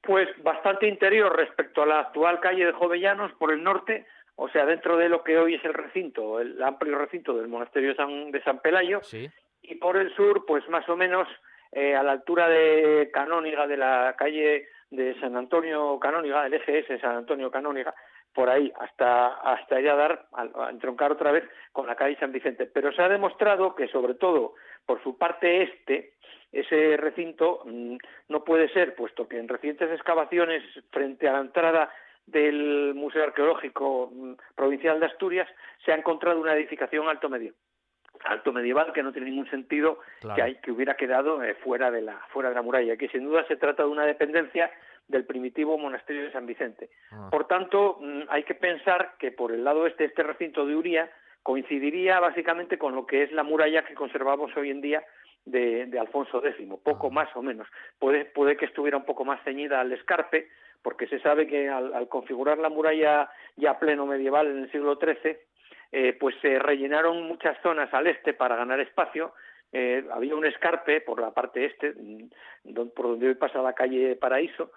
pues 0.04 0.28
bastante 0.44 0.88
interior 0.88 1.36
respecto 1.36 1.82
a 1.82 1.86
la 1.86 2.00
actual 2.00 2.40
calle 2.42 2.66
de 2.66 2.74
Jovellanos 2.74 3.32
por 3.34 3.52
el 3.52 3.64
norte, 3.64 4.06
o 4.36 4.50
sea, 4.50 4.66
dentro 4.66 4.98
de 4.98 5.10
lo 5.10 5.24
que 5.24 5.38
hoy 5.38 5.56
es 5.56 5.64
el 5.64 5.74
recinto, 5.74 6.40
el 6.40 6.62
amplio 6.62 6.98
recinto 6.98 7.34
del 7.34 7.48
monasterio 7.48 7.90
de 7.90 7.96
San, 7.96 8.32
de 8.32 8.44
San 8.44 8.60
Pelayo, 8.60 9.02
y 9.62 9.76
por 9.76 9.96
el 9.96 10.14
sur, 10.16 10.46
pues 10.46 10.68
más 10.68 10.88
o 10.90 10.98
menos 10.98 11.28
eh, 11.72 11.96
a 11.96 12.04
la 12.04 12.12
altura 12.12 12.50
de 12.50 13.10
Canóniga, 13.14 13.66
de 13.66 13.78
la 13.78 14.14
calle 14.18 14.68
de 14.92 15.20
San 15.22 15.38
Antonio 15.38 15.98
Canóniga, 16.00 16.46
el 16.46 16.54
EGS 16.54 17.00
San 17.00 17.16
Antonio 17.16 17.50
Canóniga, 17.50 17.96
por 18.34 18.50
ahí 18.50 18.72
hasta 18.80 19.28
hasta 19.28 19.80
ya 19.80 19.96
dar 19.96 20.28
a, 20.34 20.70
entroncar 20.70 21.12
otra 21.12 21.32
vez 21.32 21.44
con 21.72 21.88
la 21.88 21.96
calle 21.96 22.18
San 22.20 22.32
Vicente. 22.32 22.66
Pero 22.66 22.92
se 22.92 23.02
ha 23.02 23.10
demostrado 23.10 23.76
que 23.76 23.88
sobre 23.88 24.16
todo 24.16 24.56
por 24.86 25.02
su 25.02 25.18
parte 25.18 25.64
este 25.64 26.14
ese 26.54 26.96
recinto 26.98 27.62
mm, 27.66 27.98
no 28.30 28.44
puede 28.44 28.70
ser, 28.70 28.96
puesto 28.96 29.28
que 29.28 29.40
en 29.40 29.48
recientes 29.48 29.92
excavaciones 29.92 30.64
frente 30.92 31.28
a 31.28 31.34
la 31.34 31.40
entrada 31.40 31.90
del 32.26 32.94
Museo 32.96 33.24
Arqueológico 33.24 34.12
mm, 34.14 34.34
Provincial 34.56 35.00
de 35.00 35.08
Asturias 35.08 35.50
se 35.84 35.92
ha 35.92 35.96
encontrado 35.96 36.40
una 36.40 36.56
edificación 36.56 37.10
alto 37.10 37.28
medio 37.28 37.54
alto 38.26 38.54
medieval 38.54 38.94
que 38.94 39.04
no 39.04 39.12
tiene 39.12 39.32
ningún 39.32 39.50
sentido 39.50 40.00
que, 40.36 40.42
hay, 40.42 40.56
que 40.58 40.72
hubiera 40.72 40.96
quedado 40.96 41.44
eh, 41.44 41.56
fuera 41.56 41.92
de 41.92 42.02
la 42.02 42.20
fuera 42.30 42.50
de 42.50 42.56
la 42.56 42.62
muralla 42.62 42.96
que 42.96 43.10
sin 43.10 43.26
duda 43.26 43.46
se 43.48 43.58
trata 43.58 43.84
de 43.84 43.90
una 43.90 44.06
dependencia 44.06 44.72
del 45.08 45.26
primitivo 45.26 45.78
monasterio 45.78 46.24
de 46.24 46.32
San 46.32 46.46
Vicente 46.46 46.90
ah. 47.12 47.28
por 47.30 47.48
tanto 47.48 47.98
mm, 48.00 48.22
hay 48.30 48.44
que 48.44 48.56
pensar 48.56 49.16
que 49.20 49.32
por 49.32 49.52
el 49.52 49.64
lado 49.66 49.88
este 49.88 50.06
este 50.06 50.24
recinto 50.24 50.66
de 50.66 50.76
Uría 50.76 51.12
coincidiría 51.42 52.22
básicamente 52.22 52.78
con 52.78 52.96
lo 52.96 53.06
que 53.06 53.24
es 53.24 53.32
la 53.34 53.44
muralla 53.44 53.84
que 53.84 53.96
conservamos 53.96 54.56
hoy 54.56 54.70
en 54.70 54.80
día 54.80 55.04
de, 55.46 55.98
Alfonso 56.00 56.46
X, 56.46 56.68
poco 56.84 57.10
más 57.10 57.30
o 57.36 57.42
menos. 57.42 57.68
Puede, 58.00 58.26
puede 58.26 58.58
que 58.58 58.66
estuviera 58.66 58.98
un 58.98 59.06
poco 59.06 59.26
más 59.26 59.44
ceñida 59.44 59.82
al 59.82 59.92
escarpe, 59.92 60.50
porque 60.82 61.08
se 61.08 61.20
sabe 61.20 61.48
que 61.48 61.70
al, 61.70 62.08
configurar 62.10 62.58
la 62.58 62.70
muralla 62.70 63.30
ya 63.56 63.80
pleno 63.80 64.06
medieval 64.06 64.48
en 64.48 64.60
el 64.64 64.72
siglo 64.72 64.98
XIII, 65.02 65.38
eh, 65.92 66.14
pues 66.20 66.36
se 66.42 66.60
rellenaron 66.60 67.24
muchas 67.24 67.58
zonas 67.62 67.94
al 67.94 68.08
este 68.08 68.34
para 68.34 68.56
ganar 68.56 68.80
espacio. 68.80 69.34
Eh, 69.72 70.06
había 70.12 70.36
un 70.36 70.46
escarpe 70.46 71.02
por 71.02 71.20
la 71.20 71.32
parte 71.32 71.66
este, 71.66 71.94
mm, 71.94 72.90
por 72.96 73.08
donde 73.08 73.30
hoy 73.30 73.36
pasa 73.36 73.62
la 73.62 73.74
calle 73.74 74.16
Paraíso, 74.16 74.72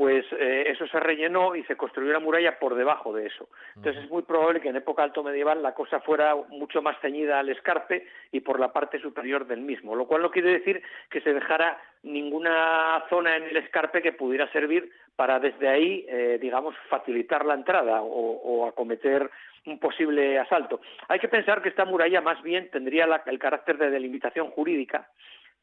pues 0.00 0.24
eh, 0.32 0.64
eso 0.68 0.86
se 0.86 0.98
rellenó 0.98 1.54
y 1.54 1.62
se 1.64 1.76
construyó 1.76 2.10
la 2.10 2.20
muralla 2.20 2.58
por 2.58 2.74
debajo 2.74 3.12
de 3.12 3.26
eso. 3.26 3.50
Entonces 3.76 4.04
es 4.04 4.10
muy 4.10 4.22
probable 4.22 4.58
que 4.62 4.70
en 4.70 4.76
época 4.76 5.02
alto 5.02 5.22
medieval 5.22 5.62
la 5.62 5.74
cosa 5.74 6.00
fuera 6.00 6.34
mucho 6.48 6.80
más 6.80 6.98
ceñida 7.02 7.38
al 7.38 7.50
escarpe 7.50 8.06
y 8.32 8.40
por 8.40 8.58
la 8.58 8.72
parte 8.72 8.98
superior 8.98 9.46
del 9.46 9.60
mismo, 9.60 9.94
lo 9.94 10.06
cual 10.06 10.22
no 10.22 10.30
quiere 10.30 10.52
decir 10.52 10.82
que 11.10 11.20
se 11.20 11.34
dejara 11.34 11.78
ninguna 12.02 13.04
zona 13.10 13.36
en 13.36 13.42
el 13.42 13.58
escarpe 13.58 14.00
que 14.00 14.14
pudiera 14.14 14.50
servir 14.52 14.90
para 15.16 15.38
desde 15.38 15.68
ahí, 15.68 16.06
eh, 16.08 16.38
digamos, 16.40 16.74
facilitar 16.88 17.44
la 17.44 17.52
entrada 17.52 18.00
o, 18.00 18.66
acometer 18.66 19.30
un 19.66 19.78
posible 19.78 20.38
asalto. 20.38 20.80
Hay 21.08 21.18
que 21.18 21.28
pensar 21.28 21.60
que 21.60 21.68
esta 21.68 21.84
muralla 21.84 22.22
más 22.22 22.42
bien 22.42 22.70
tendría 22.70 23.06
el 23.26 23.38
carácter 23.38 23.76
de 23.76 23.90
delimitación 23.90 24.48
jurídica 24.48 25.10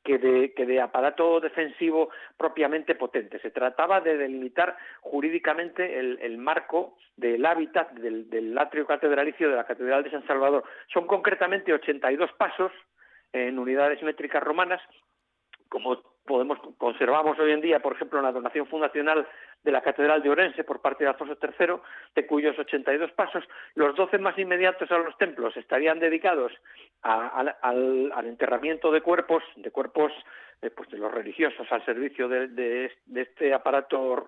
que 0.08 0.66
de, 0.66 0.82
aparato 0.82 1.42
defensivo 1.42 2.10
propiamente 2.38 2.96
potente. 2.96 3.40
Se 3.40 3.52
trataba 3.52 4.00
de 4.00 4.16
delimitar 4.16 4.78
jurídicamente 5.02 6.00
el, 6.00 6.38
marco 6.38 6.98
del 7.18 7.46
hábitat 7.46 7.92
del, 7.92 8.58
atrio 8.58 8.88
catedralicio 8.88 9.50
de 9.50 9.58
la 9.58 9.66
Catedral 9.66 10.04
de 10.04 10.12
San 10.12 10.26
Salvador. 10.26 10.64
Son 10.94 11.06
concretamente 11.06 11.74
82 11.74 12.32
pasos 12.38 12.72
en 13.34 13.60
unidades 13.60 14.02
métricas 14.02 14.42
romanas, 14.42 14.82
como 15.68 16.02
podemos 16.28 16.60
conservamos 16.78 17.40
hoy 17.40 17.52
en 17.52 17.62
día, 17.62 17.80
por 17.80 17.94
ejemplo, 17.94 18.22
la 18.22 18.32
donación 18.32 18.68
fundacional 18.68 19.26
de 19.64 19.72
la 19.72 19.82
Catedral 19.82 20.22
de 20.22 20.30
Orense 20.30 20.64
por 20.64 20.82
parte 20.82 21.04
de 21.04 21.10
Alfonso 21.10 21.36
III, 21.42 21.78
de 22.14 22.28
cuyos 22.28 22.60
82 22.60 23.12
pasos, 23.14 23.44
los 23.74 23.96
12 23.96 24.20
más 24.20 24.38
inmediatos 24.38 24.92
a 24.92 25.00
los 25.00 25.18
templos 25.18 25.58
estarían 25.58 26.00
dedicados 26.00 26.52
al, 27.02 28.14
enterramiento 28.26 28.92
de 28.92 29.02
cuerpos, 29.02 29.42
de 29.56 29.72
cuerpos 29.72 30.12
eh, 30.62 30.70
pues 30.70 30.90
de 30.90 30.98
los 31.00 31.12
religiosos 31.12 31.66
al 31.72 31.84
servicio 31.86 32.28
de, 32.28 32.92
este 33.16 33.54
aparato 33.54 34.28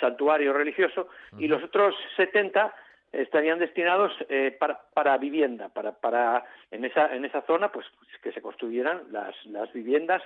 santuario 0.00 0.54
religioso, 0.54 1.08
y 1.38 1.48
los 1.48 1.62
otros 1.62 1.94
70 2.16 2.72
estarían 3.12 3.58
destinados 3.58 4.12
eh, 4.30 4.56
para, 4.58 5.18
vivienda, 5.18 5.68
para, 5.68 5.92
para 5.92 6.44
en 6.70 6.86
esa 6.86 7.14
en 7.14 7.26
esa 7.26 7.42
zona 7.42 7.70
pues 7.70 7.84
que 8.22 8.32
se 8.32 8.40
construyeran 8.40 9.02
las, 9.10 9.34
las 9.46 9.70
viviendas 9.74 10.22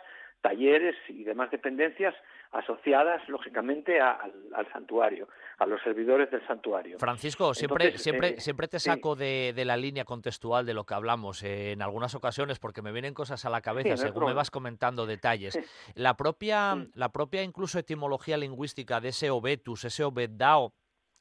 talleres 0.47 0.95
y 1.09 1.25
demás 1.25 1.51
dependencias 1.51 2.15
asociadas, 2.53 3.29
lógicamente, 3.29 4.01
al, 4.01 4.33
santuario, 4.73 5.27
a 5.59 5.67
los 5.67 5.83
servidores 5.83 6.31
del 6.31 6.47
santuario. 6.47 7.01
Francisco, 7.01 7.53
siempre, 7.53 7.99
siempre, 7.99 8.29
eh, 8.29 8.41
siempre 8.41 8.69
te 8.69 8.79
saco 8.79 9.17
de, 9.17 9.53
la 9.67 9.77
línea 9.77 10.05
contextual 10.05 10.65
de 10.65 10.73
lo 10.73 10.87
que 10.87 10.95
hablamos 10.95 11.43
eh, 11.43 11.73
en 11.73 11.83
algunas 11.83 12.15
ocasiones 12.15 12.61
porque 12.61 12.81
me 12.81 12.93
vienen 12.93 13.13
cosas 13.13 13.45
a 13.45 13.51
la 13.51 13.61
cabeza 13.61 13.97
según 13.97 14.27
me 14.27 14.35
vas 14.35 14.53
comentando 14.53 15.05
detalles. 15.05 15.59
La 15.97 16.17
propia, 16.17 16.77
la 16.95 17.11
propia 17.11 17.43
incluso 17.43 17.81
etimología 17.81 18.37
lingüística 18.37 19.01
de 19.01 19.09
ese 19.09 19.31
obetus, 19.31 19.85
ese 19.85 20.05
obedao, 20.05 20.75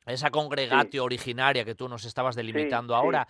esa 0.06 0.30
congregatio 0.30 1.04
originaria 1.04 1.66
que 1.66 1.74
tú 1.74 1.90
nos 1.90 2.06
estabas 2.06 2.36
delimitando 2.36 2.96
ahora, 2.96 3.28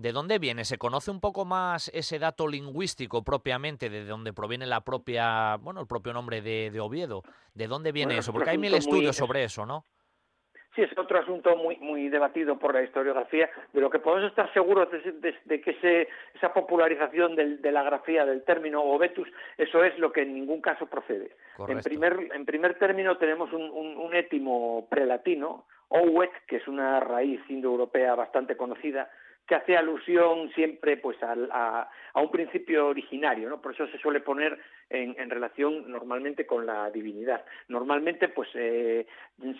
¿De 0.00 0.12
dónde 0.12 0.38
viene? 0.38 0.64
¿Se 0.64 0.78
conoce 0.78 1.10
un 1.10 1.20
poco 1.20 1.44
más 1.44 1.90
ese 1.92 2.18
dato 2.18 2.48
lingüístico 2.48 3.22
propiamente, 3.22 3.90
de 3.90 4.06
dónde 4.06 4.32
proviene 4.32 4.64
la 4.64 4.80
propia, 4.80 5.56
bueno, 5.56 5.82
el 5.82 5.86
propio 5.86 6.14
nombre 6.14 6.40
de, 6.40 6.80
Oviedo? 6.80 7.22
¿De 7.52 7.66
dónde 7.66 7.92
viene 7.92 8.16
eso? 8.16 8.32
Porque 8.32 8.48
hay 8.48 8.56
mil 8.56 8.72
estudios 8.72 9.14
sobre 9.14 9.44
eso, 9.44 9.66
¿no? 9.66 9.84
Sí, 10.74 10.80
es 10.80 10.96
otro 10.96 11.18
asunto 11.18 11.54
muy 11.54 11.76
muy 11.78 12.08
debatido 12.08 12.58
por 12.58 12.72
la 12.72 12.82
historiografía. 12.82 13.50
De 13.74 13.80
lo 13.82 13.90
que 13.90 13.98
podemos 13.98 14.30
estar 14.30 14.50
seguros 14.54 14.88
de, 14.90 15.60
que 15.60 16.08
esa 16.34 16.54
popularización 16.54 17.36
de 17.36 17.70
la 17.70 17.82
grafía 17.82 18.24
del 18.24 18.42
término 18.44 18.80
obetus, 18.82 19.28
eso 19.58 19.84
es 19.84 19.98
lo 19.98 20.12
que 20.12 20.22
en 20.22 20.32
ningún 20.32 20.62
caso 20.62 20.86
procede. 20.86 21.36
En 21.68 21.80
primer, 21.80 22.16
en 22.32 22.46
primer 22.46 22.78
término 22.78 23.18
tenemos 23.18 23.52
un, 23.52 23.64
un, 23.64 23.98
un 23.98 24.14
étimo 24.14 24.86
prelatino, 24.88 25.66
owet, 25.88 26.30
que 26.46 26.56
es 26.56 26.68
una 26.68 27.00
raíz 27.00 27.42
indoeuropea 27.50 28.14
bastante 28.14 28.56
conocida, 28.56 29.10
que 29.50 29.56
hace 29.56 29.76
alusión 29.76 30.48
siempre 30.54 30.96
pues 30.96 31.16
a, 31.24 31.90
un 32.14 32.30
principio 32.30 32.86
originario, 32.86 33.48
¿no? 33.48 33.60
Por 33.60 33.74
eso 33.74 33.88
se 33.88 33.98
suele 33.98 34.20
poner 34.20 34.56
en, 34.88 35.28
relación 35.28 35.90
normalmente 35.90 36.46
con 36.46 36.66
la 36.66 36.88
divinidad. 36.88 37.44
Normalmente 37.66 38.28
pues 38.28 38.48
eh, 38.54 39.08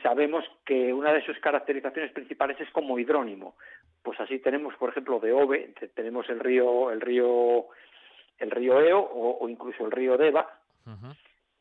sabemos 0.00 0.44
que 0.64 0.92
una 0.92 1.12
de 1.12 1.26
sus 1.26 1.36
caracterizaciones 1.40 2.12
principales 2.12 2.60
es 2.60 2.70
como 2.70 3.00
hidrónimo. 3.00 3.56
Pues 4.00 4.20
así 4.20 4.38
tenemos, 4.38 4.76
por 4.76 4.90
ejemplo, 4.90 5.18
de 5.18 5.32
Ove, 5.32 5.74
tenemos 5.96 6.28
el 6.28 6.38
río, 6.38 6.92
el 6.92 7.00
río, 7.00 7.66
el 8.38 8.50
río 8.52 8.80
Eo 8.80 9.00
o, 9.00 9.48
incluso 9.48 9.86
el 9.86 9.90
río 9.90 10.16
Deva. 10.16 10.56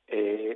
Eh, 0.05 0.55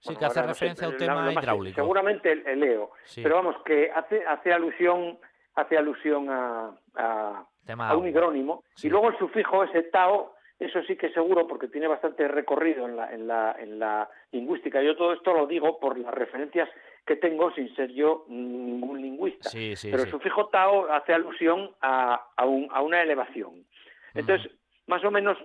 sí, 0.00 0.16
que 0.16 0.24
hace 0.24 0.42
referencia 0.42 0.88
a 0.88 0.90
un 0.90 0.96
tema 0.96 1.32
hidráulico. 1.32 1.76
Seguramente 1.76 2.32
el, 2.32 2.60
Eo, 2.64 2.90
pero 3.22 3.36
vamos, 3.36 3.54
que 3.64 3.92
hace, 3.94 4.26
hace 4.26 4.52
alusión 4.52 5.16
hace 5.54 5.76
alusión 5.76 6.28
a, 6.30 6.72
a, 6.96 7.96
un 7.96 8.08
hidrónimo. 8.08 8.64
Y 8.82 8.88
luego 8.88 9.08
el 9.08 9.18
sufijo, 9.18 9.64
ese 9.64 9.82
tao, 9.84 10.34
eso 10.58 10.82
sí 10.82 10.96
que 10.96 11.10
seguro 11.10 11.46
porque 11.46 11.68
tiene 11.68 11.88
bastante 11.88 12.28
recorrido 12.28 12.86
en 12.86 12.96
la, 12.96 13.12
en 13.12 13.26
la, 13.26 13.56
en 13.58 13.78
la 13.78 14.08
lingüística. 14.32 14.82
Yo 14.82 14.96
todo 14.96 15.12
esto 15.12 15.32
lo 15.32 15.46
digo 15.46 15.78
por 15.78 15.98
las 15.98 16.14
referencias 16.14 16.68
que 17.06 17.16
tengo 17.16 17.52
sin 17.52 17.74
ser 17.74 17.92
yo 17.92 18.24
ningún 18.28 19.00
lingüista. 19.00 19.50
Pero 19.82 20.02
el 20.02 20.10
sufijo 20.10 20.46
tao 20.48 20.90
hace 20.90 21.12
alusión 21.12 21.70
a, 21.80 22.28
a, 22.36 22.46
un, 22.46 22.68
a 22.70 22.82
una 22.82 23.02
elevación. 23.02 23.64
Entonces, 24.14 24.50
más 24.86 25.04
o 25.04 25.10
menos, 25.10 25.36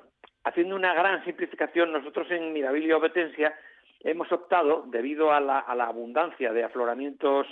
haciendo 0.44 0.76
una 0.76 0.94
gran 0.94 1.24
simplificación, 1.26 1.92
nosotros 1.92 2.30
en 2.32 2.54
Mirabilia 2.54 2.98
Obetencia 2.98 3.54
hemos 4.02 4.32
optado, 4.32 4.84
debido 4.88 5.34
a 5.34 5.42
la, 5.42 5.60
a 5.60 5.76
la 5.76 5.86
abundancia 5.88 6.54
de 6.54 6.64
afloramientos 6.64 7.48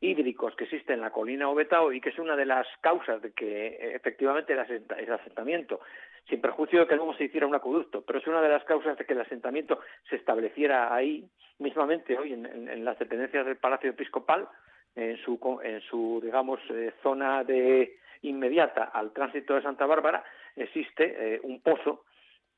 hídricos 0.00 0.54
que 0.56 0.64
existe 0.64 0.92
en 0.92 1.00
la 1.00 1.10
colina 1.10 1.48
Obetao 1.48 1.92
y 1.92 2.00
que 2.00 2.10
es 2.10 2.18
una 2.18 2.36
de 2.36 2.46
las 2.46 2.66
causas 2.80 3.20
de 3.22 3.32
que 3.32 3.66
eh, 3.66 3.94
efectivamente 3.94 4.52
el 4.52 5.12
asentamiento, 5.12 5.80
sin 6.28 6.40
perjuicio 6.40 6.80
de 6.80 6.86
que 6.86 6.96
luego 6.96 7.14
se 7.14 7.24
hiciera 7.24 7.46
un 7.46 7.54
acueducto, 7.54 8.02
pero 8.02 8.18
es 8.18 8.26
una 8.26 8.40
de 8.40 8.48
las 8.48 8.64
causas 8.64 8.96
de 8.96 9.04
que 9.04 9.14
el 9.14 9.20
asentamiento 9.20 9.80
se 10.08 10.16
estableciera 10.16 10.94
ahí, 10.94 11.24
mismamente 11.58 12.16
hoy 12.16 12.32
en, 12.32 12.84
las 12.84 12.98
dependencias 12.98 13.46
del 13.46 13.56
Palacio 13.56 13.90
Episcopal, 13.90 14.48
en 14.94 15.16
su, 15.18 15.38
en 15.62 15.80
su 15.82 16.20
digamos, 16.22 16.60
eh, 16.70 16.92
zona 17.02 17.44
de 17.44 17.98
inmediata 18.22 18.84
al 18.84 19.12
tránsito 19.12 19.54
de 19.54 19.62
Santa 19.62 19.86
Bárbara 19.86 20.24
existe 20.56 21.34
eh, 21.34 21.40
un 21.42 21.60
pozo 21.60 22.04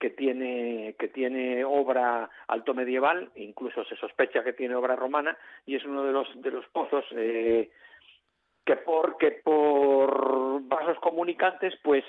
que 0.00 0.10
tiene 0.10 0.96
que 0.98 1.08
tiene 1.08 1.62
obra 1.62 2.28
alto 2.48 2.74
medieval, 2.74 3.30
incluso 3.36 3.84
se 3.84 3.96
sospecha 3.96 4.42
que 4.42 4.54
tiene 4.54 4.74
obra 4.74 4.96
romana 4.96 5.36
y 5.66 5.76
es 5.76 5.84
uno 5.84 6.02
de 6.02 6.12
los 6.12 6.42
de 6.42 6.50
los 6.50 6.66
pozos 6.68 7.04
eh, 7.12 7.70
que 8.64 8.76
por 8.76 9.18
que 9.18 9.32
por 9.44 10.62
vasos 10.62 10.98
comunicantes 11.00 11.74
pues 11.82 12.02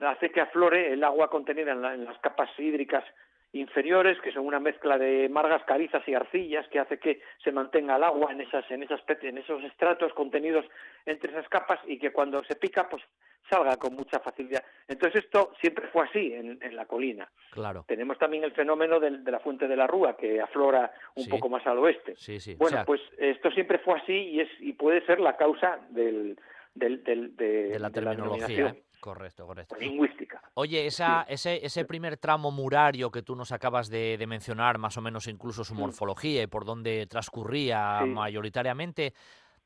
hace 0.00 0.30
que 0.30 0.42
aflore 0.42 0.92
el 0.92 1.02
agua 1.02 1.30
contenida 1.30 1.72
en 1.72 2.04
las 2.04 2.18
capas 2.18 2.50
hídricas 2.58 3.04
inferiores, 3.52 4.20
que 4.20 4.32
son 4.32 4.46
una 4.46 4.60
mezcla 4.60 4.98
de 4.98 5.28
margas, 5.28 5.62
carizas 5.64 6.06
y 6.06 6.14
arcillas, 6.14 6.68
que 6.68 6.78
hace 6.78 6.98
que 6.98 7.22
se 7.42 7.52
mantenga 7.52 7.96
el 7.96 8.04
agua 8.04 8.32
en 8.32 8.42
esas, 8.42 8.70
en 8.70 8.82
esas, 8.82 9.00
en 9.22 9.38
esos 9.38 9.62
estratos 9.64 10.12
contenidos 10.12 10.66
entre 11.06 11.32
esas 11.32 11.48
capas 11.48 11.80
y 11.86 11.98
que 11.98 12.12
cuando 12.12 12.44
se 12.44 12.56
pica, 12.56 12.88
pues 12.88 13.02
salga 13.48 13.76
con 13.76 13.94
mucha 13.94 14.20
facilidad. 14.20 14.62
Entonces 14.86 15.24
esto 15.24 15.52
siempre 15.60 15.88
fue 15.88 16.04
así 16.04 16.32
en, 16.34 16.58
la 16.76 16.84
colina. 16.84 17.30
Claro. 17.50 17.84
Tenemos 17.88 18.18
también 18.18 18.44
el 18.44 18.52
fenómeno 18.52 19.00
de, 19.00 19.10
la 19.10 19.40
fuente 19.40 19.66
de 19.66 19.76
la 19.76 19.86
Rúa, 19.86 20.16
que 20.16 20.40
aflora 20.40 20.92
un 21.14 21.26
poco 21.28 21.48
más 21.48 21.66
al 21.66 21.78
oeste. 21.78 22.14
Sí, 22.16 22.38
sí. 22.40 22.54
Bueno, 22.56 22.82
pues 22.86 23.00
esto 23.16 23.50
siempre 23.50 23.78
fue 23.78 23.98
así 23.98 24.12
y 24.12 24.40
es 24.40 24.48
y 24.60 24.74
puede 24.74 25.04
ser 25.06 25.20
la 25.20 25.36
causa 25.36 25.78
del, 25.88 26.38
del, 26.78 27.36
de, 27.36 27.78
la 27.78 27.90
terminología. 27.90 28.74
Correcto, 29.00 29.46
correcto. 29.46 29.76
Lingüística. 29.78 30.42
Oye, 30.54 30.86
esa, 30.86 31.24
ese, 31.28 31.64
ese 31.64 31.84
primer 31.84 32.16
tramo 32.16 32.50
murario 32.50 33.10
que 33.10 33.22
tú 33.22 33.36
nos 33.36 33.52
acabas 33.52 33.88
de, 33.88 34.22
mencionar, 34.26 34.78
más 34.78 34.96
o 34.96 35.00
menos 35.00 35.28
incluso 35.28 35.64
su 35.64 35.74
morfología 35.74 36.42
y 36.42 36.46
por 36.46 36.64
dónde 36.64 37.06
transcurría 37.06 38.04
mayoritariamente, 38.04 39.12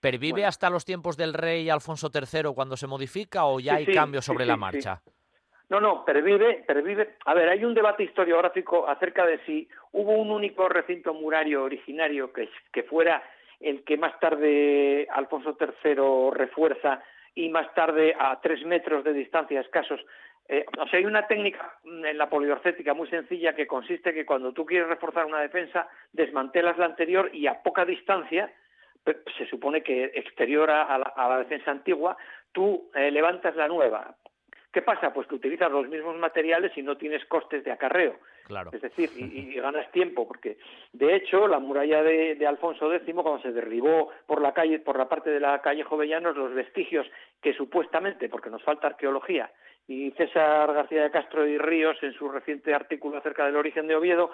¿pervive 0.00 0.44
hasta 0.44 0.68
los 0.68 0.84
tiempos 0.84 1.16
del 1.16 1.32
rey 1.32 1.70
Alfonso 1.70 2.10
III 2.12 2.54
cuando 2.54 2.76
se 2.76 2.86
modifica 2.86 3.46
o 3.46 3.58
ya 3.58 3.76
hay 3.76 3.86
cambios 3.86 4.24
sobre 4.24 4.44
la 4.44 4.56
marcha? 4.56 5.00
No, 5.70 5.80
no, 5.80 6.04
pervive, 6.04 6.64
pervive. 6.66 7.16
A 7.24 7.32
ver, 7.32 7.48
hay 7.48 7.64
un 7.64 7.72
debate 7.72 8.04
historiográfico 8.04 8.86
acerca 8.86 9.24
de 9.24 9.42
si 9.46 9.66
hubo 9.92 10.12
un 10.12 10.30
único 10.30 10.68
recinto 10.68 11.14
murario 11.14 11.64
originario 11.64 12.30
que, 12.30 12.50
que 12.70 12.82
fuera 12.82 13.22
el 13.62 13.84
que 13.84 13.96
más 13.96 14.18
tarde 14.20 15.06
Alfonso 15.10 15.56
III 15.58 16.30
refuerza 16.32 17.02
y 17.34 17.48
más 17.48 17.72
tarde 17.74 18.14
a 18.18 18.40
tres 18.40 18.64
metros 18.64 19.04
de 19.04 19.12
distancia 19.12 19.60
escasos. 19.60 20.00
Eh, 20.48 20.66
o 20.78 20.86
sea, 20.88 20.98
hay 20.98 21.06
una 21.06 21.26
técnica 21.26 21.78
en 21.84 22.18
la 22.18 22.28
poliorcética 22.28 22.94
muy 22.94 23.08
sencilla 23.08 23.54
que 23.54 23.66
consiste 23.66 24.12
que 24.12 24.26
cuando 24.26 24.52
tú 24.52 24.66
quieres 24.66 24.88
reforzar 24.88 25.24
una 25.24 25.40
defensa, 25.40 25.88
desmantelas 26.12 26.76
la 26.78 26.86
anterior 26.86 27.30
y 27.32 27.46
a 27.46 27.62
poca 27.62 27.84
distancia, 27.84 28.52
se 29.36 29.46
supone 29.46 29.82
que 29.82 30.04
exterior 30.14 30.70
a 30.70 30.98
la, 30.98 31.38
defensa 31.38 31.70
antigua, 31.70 32.16
tú 32.52 32.90
eh, 32.94 33.10
levantas 33.10 33.56
la 33.56 33.68
nueva. 33.68 34.14
¿Qué 34.72 34.82
pasa? 34.82 35.12
Pues 35.12 35.26
que 35.26 35.34
utilizas 35.34 35.70
los 35.70 35.88
mismos 35.88 36.16
materiales 36.16 36.72
y 36.76 36.82
no 36.82 36.96
tienes 36.96 37.24
costes 37.26 37.64
de 37.64 37.72
acarreo. 37.72 38.18
Claro. 38.44 38.70
Es 38.72 38.82
decir, 38.82 39.10
y, 39.16 39.54
ganas 39.60 39.90
tiempo, 39.92 40.26
porque 40.26 40.58
de 40.92 41.16
hecho 41.16 41.46
la 41.48 41.58
muralla 41.58 42.02
de, 42.02 42.46
Alfonso 42.46 42.92
X, 42.92 43.14
cuando 43.14 43.40
se 43.40 43.52
derribó 43.52 44.10
por 44.26 44.40
la 44.42 44.52
calle, 44.52 44.78
por 44.78 44.98
la 44.98 45.08
parte 45.08 45.30
de 45.30 45.40
la 45.40 45.60
calle 45.60 45.84
Jovellanos, 45.84 46.36
los 46.36 46.54
vestigios 46.54 47.06
que 47.40 47.54
supuestamente, 47.54 48.28
porque 48.28 48.50
nos 48.50 48.62
falta 48.62 48.86
arqueología, 48.86 49.50
y 49.88 50.10
César 50.12 50.72
García 50.72 51.02
de 51.02 51.10
Castro 51.10 51.46
y 51.46 51.58
Ríos, 51.58 51.96
en 52.02 52.12
su 52.14 52.28
reciente 52.28 52.74
artículo 52.74 53.18
acerca 53.18 53.46
del 53.46 53.56
origen 53.56 53.86
de 53.86 53.96
Oviedo, 53.96 54.30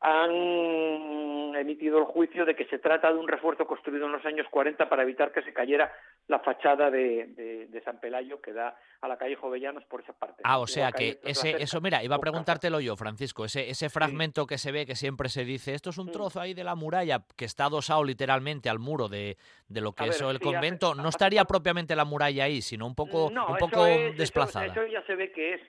han 0.00 1.56
emitido 1.56 1.98
el 1.98 2.04
juicio 2.04 2.44
de 2.44 2.54
que 2.54 2.66
se 2.66 2.78
trata 2.78 3.10
de 3.10 3.18
un 3.18 3.26
refuerzo 3.26 3.66
construido 3.66 4.06
en 4.06 4.12
los 4.12 4.24
años 4.26 4.46
40 4.50 4.88
para 4.88 5.02
evitar 5.02 5.32
que 5.32 5.42
se 5.42 5.52
cayera 5.52 5.90
la 6.28 6.40
fachada 6.40 6.90
de, 6.90 7.80
San 7.84 8.00
Pelayo 8.00 8.40
que 8.40 8.52
da 8.52 8.76
a 9.00 9.08
la 9.08 9.16
calle 9.16 9.36
Jovellanos 9.36 9.84
por 9.84 10.00
esa 10.00 10.12
parte. 10.12 10.42
Ah, 10.44 10.58
o 10.58 10.66
sea 10.66 10.92
que 10.92 11.18
ese, 11.22 11.62
eso, 11.62 11.80
mira, 11.80 12.02
iba 12.02 12.16
a 12.16 12.20
preguntártelo 12.20 12.80
yo, 12.80 12.96
Francisco, 12.96 13.44
ese, 13.44 13.70
ese 13.70 13.88
fragmento 13.88 14.46
que 14.46 14.58
se 14.58 14.72
ve, 14.72 14.86
que 14.86 14.96
siempre 14.96 15.28
se 15.28 15.44
dice, 15.44 15.74
esto 15.74 15.90
es 15.90 15.98
un 15.98 16.08
mm. 16.08 16.12
trozo 16.12 16.40
ahí 16.40 16.52
de 16.52 16.64
la 16.64 16.74
muralla 16.74 17.20
que 17.36 17.44
está 17.44 17.66
adosado 17.66 18.02
literalmente 18.04 18.68
al 18.68 18.78
muro 18.78 19.08
de, 19.08 19.36
de 19.68 19.80
lo 19.80 19.92
que 19.92 20.08
es 20.08 20.20
el 20.20 20.40
convento, 20.40 20.94
no 20.94 21.08
estaría 21.08 21.44
propiamente 21.44 21.94
la 21.94 22.04
muralla 22.04 22.44
ahí, 22.44 22.60
sino 22.60 22.86
un 22.86 22.94
poco, 22.94 23.26
un 23.26 23.56
poco 23.58 23.84
desplazada. 23.84 24.66
eso 24.66 24.86
ya 24.86 25.02
se 25.06 25.14
ve 25.14 25.30
que 25.32 25.54
es 25.54 25.60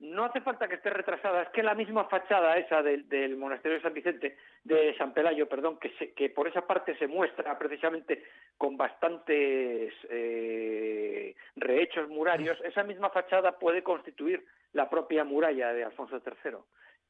no 0.00 0.24
hace 0.24 0.40
falta 0.40 0.66
que 0.66 0.76
esté 0.76 0.90
retrasada, 0.90 1.42
es 1.42 1.48
que 1.50 1.62
la 1.62 1.74
misma 1.74 2.04
fachada 2.04 2.56
esa 2.56 2.82
del, 2.82 3.36
monasterio 3.36 3.76
de 3.76 3.82
San 3.82 3.92
Vicente, 3.92 4.36
de 4.64 4.96
San 4.96 5.12
Pelayo, 5.12 5.48
perdón, 5.48 5.78
que, 5.78 6.12
que 6.14 6.30
por 6.30 6.48
esa 6.48 6.66
parte 6.66 6.96
se 6.96 7.06
muestra 7.06 7.58
precisamente 7.58 8.24
con 8.56 8.76
bastantes 8.76 9.92
eh, 10.08 11.34
rehechos 11.56 12.08
murarios, 12.08 12.58
esa 12.64 12.82
misma 12.82 13.10
fachada 13.10 13.58
puede 13.58 13.82
constituir 13.82 14.44
la 14.72 14.88
propia 14.88 15.24
muralla 15.24 15.72
de 15.72 15.84
Alfonso 15.84 16.20
III 16.24 16.56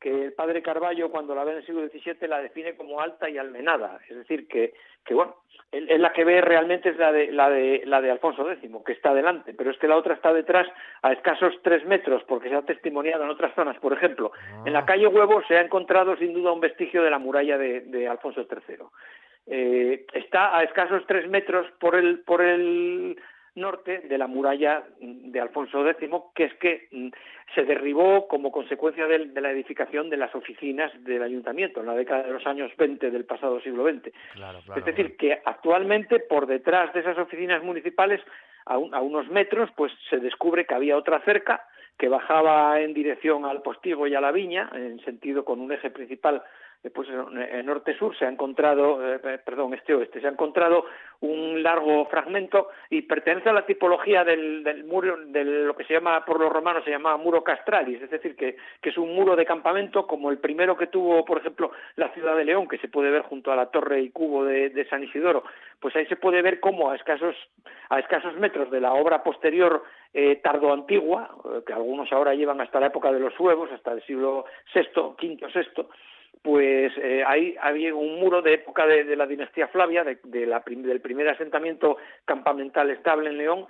que 0.01 0.25
el 0.25 0.33
padre 0.33 0.63
Carballo, 0.63 1.11
cuando 1.11 1.35
la 1.35 1.45
ve 1.45 1.53
en 1.53 1.57
el 1.59 1.67
siglo 1.67 1.87
XVII, 1.87 2.27
la 2.27 2.41
define 2.41 2.75
como 2.75 3.01
alta 3.01 3.29
y 3.29 3.37
almenada. 3.37 4.01
Es 4.09 4.17
decir, 4.17 4.49
que, 4.49 4.73
que 5.05 5.15
bueno, 5.15 5.37
es 5.71 6.01
la 6.01 6.13
que 6.13 6.25
ve 6.25 6.41
realmente 6.41 6.89
es 6.89 6.97
la 6.97 7.13
de, 7.13 7.31
la, 7.31 7.49
de, 7.51 7.83
la 7.85 8.01
de 8.01 8.11
Alfonso 8.11 8.51
X, 8.51 8.71
que 8.85 8.93
está 8.93 9.15
delante, 9.15 9.55
pero 9.55 9.71
es 9.71 9.79
que 9.79 9.87
la 9.87 9.97
otra 9.97 10.15
está 10.15 10.33
detrás 10.33 10.67
a 11.03 11.13
escasos 11.13 11.55
tres 11.63 11.85
metros, 11.85 12.25
porque 12.25 12.49
se 12.49 12.57
ha 12.57 12.63
testimoniado 12.63 13.25
en 13.25 13.31
otras 13.31 13.55
zonas. 13.55 13.77
Por 13.79 13.93
ejemplo, 13.93 14.33
en 14.65 14.73
la 14.73 14.81
ah. 14.81 14.87
calle 14.87 15.07
Huevo 15.07 15.43
se 15.47 15.57
ha 15.57 15.61
encontrado 15.61 16.17
sin 16.17 16.33
duda 16.33 16.53
un 16.53 16.61
vestigio 16.61 17.03
de 17.03 17.11
la 17.11 17.19
muralla 17.19 17.59
de, 17.59 18.09
Alfonso 18.09 18.47
III. 18.51 18.77
Eh, 19.47 20.07
está 20.15 20.57
a 20.57 20.65
escasos 20.65 21.05
tres 21.07 21.29
metros 21.29 21.67
por 21.79 21.95
el, 21.95 22.21
por 22.21 22.43
el 22.43 23.17
norte 23.55 24.01
de 24.01 24.19
la 24.19 24.27
muralla 24.27 24.85
de 25.01 25.41
Alfonso 25.41 25.89
X, 25.89 26.11
que 26.35 26.45
es 26.45 26.55
que 26.55 26.89
mm, 26.91 27.09
se 27.55 27.65
derribó 27.65 28.29
como 28.29 28.53
consecuencia 28.53 29.07
de, 29.07 29.27
la 29.41 29.51
edificación 29.51 30.09
de 30.11 30.17
las 30.17 30.35
oficinas 30.35 30.93
del 31.05 31.23
ayuntamiento 31.23 31.81
en 31.81 31.87
la 31.87 31.95
década 31.95 32.23
de 32.25 32.33
los 32.33 32.47
años 32.47 32.71
20 32.77 33.11
del 33.11 33.25
pasado 33.25 33.61
siglo 33.61 33.85
XX. 33.85 34.13
es 34.77 34.85
decir, 34.85 35.17
que 35.17 35.41
actualmente 35.45 36.21
por 36.21 36.47
detrás 36.47 36.93
de 36.95 37.01
esas 37.01 37.19
oficinas 37.19 37.63
municipales, 37.63 38.21
a, 38.67 38.75
a 38.75 39.01
unos 39.01 39.29
metros, 39.29 39.71
pues 39.77 39.93
se 40.09 40.19
descubre 40.19 40.67
que 40.67 40.75
había 40.75 40.97
otra 40.97 41.21
cerca 41.25 41.67
que 41.99 42.09
bajaba 42.09 42.81
en 42.81 42.95
dirección 42.95 43.45
al 43.45 43.61
Postigo 43.61 44.07
y 44.07 44.15
a 44.15 44.23
la 44.23 44.33
Viña, 44.33 44.71
en 44.73 45.01
sentido 45.05 45.45
con 45.45 45.61
un 45.61 45.71
eje 45.71 45.91
principal 45.91 46.43
pues 46.89 47.09
en 47.11 47.67
norte-sur 47.67 48.17
se 48.17 48.25
ha 48.25 48.31
encontrado, 48.31 49.15
eh, 49.15 49.39
perdón, 49.45 49.75
este-oeste, 49.75 50.21
se 50.21 50.27
ha 50.27 50.31
encontrado 50.31 50.87
un 51.21 51.63
largo 51.63 52.07
fragmento 52.07 52.69
y 52.89 53.03
pertenece 53.03 53.51
a 53.51 53.53
la 53.53 53.67
tipología 53.67 54.25
del, 54.25 54.85
muro, 54.85 55.19
de 55.19 55.45
lo 55.45 55.77
que 55.77 55.85
se 55.85 55.93
llama, 55.93 56.25
por 56.25 56.41
los 56.41 56.51
romanos 56.51 56.83
se 56.83 56.91
llama 56.91 57.19
muro 57.19 57.45
castralis, 57.45 58.01
es 58.01 58.11
decir, 58.11 58.35
que, 58.35 58.57
es 58.83 58.97
un 58.97 59.15
muro 59.15 59.37
de 59.37 59.45
campamento 59.45 60.07
como 60.07 60.31
el 60.31 60.39
primero 60.39 60.77
que 60.77 60.87
tuvo, 60.87 61.25
por 61.25 61.39
ejemplo, 61.39 61.71
la 61.97 62.09
ciudad 62.15 62.35
de 62.35 62.47
León, 62.47 62.67
que 62.67 62.79
se 62.79 62.89
puede 62.89 63.11
ver 63.11 63.23
junto 63.23 63.53
a 63.53 63.57
la 63.57 63.67
torre 63.67 64.01
y 64.01 64.11
cubo 64.11 64.45
de, 64.45 64.87
San 64.89 65.05
Isidoro, 65.05 65.45
pues 65.79 65.95
ahí 65.97 66.07
se 66.07 66.17
puede 66.17 66.41
ver 66.41 66.61
cómo 66.61 66.91
a 66.91 66.97
escasos, 66.97 67.37
a 67.91 67.99
escasos 67.99 68.35
metros 68.37 68.71
de 68.71 68.81
la 68.81 68.95
obra 68.95 69.23
posterior 69.23 69.85
eh, 70.15 70.41
tardo-antigua, 70.43 71.31
eh, 71.45 71.61
que 71.67 71.75
algunos 71.75 72.11
ahora 72.11 72.35
llevan 72.35 72.61
hasta 72.63 72.81
la 72.81 72.87
época 72.87 73.13
de 73.13 73.21
los 73.21 73.39
huevos, 73.39 73.71
hasta 73.71 73.93
el 73.93 74.03
siglo 74.05 74.47
VI, 74.75 74.89
V, 74.97 75.39
VI, 75.55 75.87
pues 76.43 76.93
eh, 76.97 77.23
ahí 77.27 77.55
había 77.61 77.95
un 77.95 78.19
muro 78.19 78.41
de 78.41 78.55
época 78.55 78.87
de, 78.87 79.15
la 79.15 79.27
dinastía 79.27 79.69
Flavia, 79.69 80.05
de, 80.05 80.47
la 80.47 80.63
del 80.67 81.01
primer 81.01 81.29
asentamiento 81.29 81.99
campamental 82.25 82.91
estable 82.91 83.31
en 83.31 83.39
León, 83.39 83.67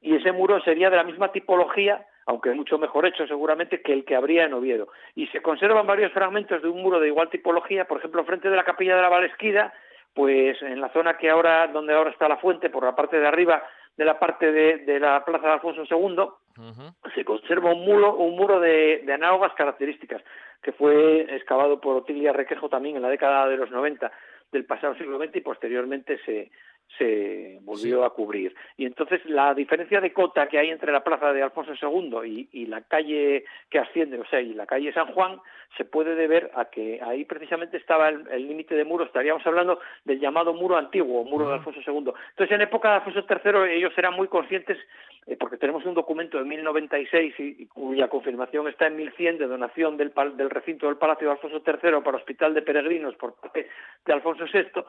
y 0.00 0.16
ese 0.16 0.32
muro 0.32 0.60
sería 0.62 0.90
de 0.90 0.96
la 0.96 1.04
misma 1.04 1.32
tipología, 1.32 2.06
aunque 2.26 2.50
mucho 2.52 2.78
mejor 2.78 3.06
hecho 3.06 3.26
seguramente, 3.26 3.82
que 3.82 3.92
el 3.92 4.04
que 4.04 4.16
habría 4.16 4.44
en 4.44 4.54
Oviedo. 4.54 4.88
Y 5.14 5.26
se 5.28 5.42
conservan 5.42 5.86
varios 5.86 6.12
fragmentos 6.12 6.62
de 6.62 6.68
un 6.68 6.82
muro 6.82 7.00
de 7.00 7.08
igual 7.08 7.28
tipología, 7.30 7.84
por 7.86 7.98
ejemplo, 7.98 8.24
frente 8.24 8.48
de 8.48 8.56
la 8.56 8.64
capilla 8.64 8.96
de 8.96 9.02
la 9.02 9.08
Valesquida, 9.08 9.74
pues 10.14 10.60
en 10.62 10.80
la 10.80 10.92
zona 10.92 11.18
que 11.18 11.28
ahora, 11.28 11.66
donde 11.66 11.94
ahora 11.94 12.10
está 12.10 12.28
la 12.28 12.38
fuente, 12.38 12.70
por 12.70 12.84
la 12.84 12.96
parte 12.96 13.20
de 13.20 13.26
arriba 13.26 13.62
de 13.96 14.04
la 14.04 14.18
parte 14.18 14.52
de, 14.52 15.00
la 15.00 15.24
plaza 15.24 15.48
de 15.48 15.52
Alfonso 15.54 15.82
II, 15.90 16.28
se 17.16 17.24
conserva 17.24 17.72
un 17.72 17.84
muro, 17.84 18.14
un 18.14 18.36
muro 18.36 18.60
de, 18.60 19.02
de 19.04 19.12
análogas 19.12 19.52
características 19.54 20.22
que 20.62 20.72
fue 20.72 21.22
excavado 21.34 21.80
por 21.80 21.96
Otilia 21.96 22.32
Requejo 22.32 22.68
también 22.68 22.96
en 22.96 23.02
la 23.02 23.10
década 23.10 23.48
de 23.48 23.56
los 23.56 23.70
90 23.70 24.10
del 24.52 24.64
pasado 24.64 24.94
siglo 24.94 25.18
XX 25.18 25.36
y 25.36 25.40
posteriormente 25.40 26.18
se, 26.24 26.50
se 26.96 27.58
volvió 27.62 28.04
a 28.04 28.14
cubrir. 28.14 28.54
Y 28.76 28.86
entonces 28.86 29.24
la 29.26 29.54
diferencia 29.54 30.00
de 30.00 30.12
cota 30.12 30.48
que 30.48 30.58
hay 30.58 30.70
entre 30.70 30.92
la 30.92 31.04
plaza 31.04 31.32
de 31.32 31.42
Alfonso 31.42 31.72
II 31.80 32.48
y, 32.52 32.66
la 32.66 32.82
calle 32.82 33.44
que 33.70 33.78
asciende, 33.78 34.18
o 34.18 34.26
sea, 34.26 34.40
y 34.40 34.54
la 34.54 34.66
calle 34.66 34.92
San 34.92 35.12
Juan, 35.12 35.40
se 35.76 35.84
puede 35.84 36.14
deber 36.14 36.50
a 36.54 36.66
que 36.66 37.00
ahí 37.02 37.24
precisamente 37.24 37.76
estaba 37.76 38.08
el 38.08 38.48
límite 38.48 38.74
de 38.74 38.84
muro, 38.84 39.04
estaríamos 39.04 39.46
hablando 39.46 39.80
del 40.04 40.18
llamado 40.18 40.54
muro 40.54 40.76
antiguo, 40.76 41.24
muro 41.24 41.48
de 41.48 41.54
Alfonso 41.54 41.80
II. 41.86 42.12
Entonces, 42.30 42.54
en 42.54 42.62
época 42.62 42.88
de 42.88 42.94
Alfonso 42.96 43.24
III, 43.28 43.76
ellos 43.76 43.92
eran 43.96 44.14
muy 44.14 44.28
conscientes, 44.28 44.78
eh, 45.26 45.36
porque 45.38 45.56
tenemos 45.56 45.84
un 45.84 45.94
documento 45.94 46.38
de 46.38 46.44
1096 46.44 47.34
y, 47.38 47.66
cuya 47.66 48.08
confirmación 48.08 48.68
está 48.68 48.86
en 48.86 48.96
1100 48.96 49.38
de 49.38 49.46
donación 49.46 49.96
del, 49.96 50.12
del 50.36 50.50
recinto 50.50 50.86
del 50.86 50.96
Palacio 50.96 51.28
de 51.28 51.34
Alfonso 51.34 51.62
III 51.64 52.00
para 52.02 52.16
Hospital 52.16 52.54
de 52.54 52.62
Peregrinos 52.62 53.14
por 53.16 53.34
parte 53.34 53.68
de 54.04 54.12
Alfonso 54.12 54.44
VI. 54.52 54.82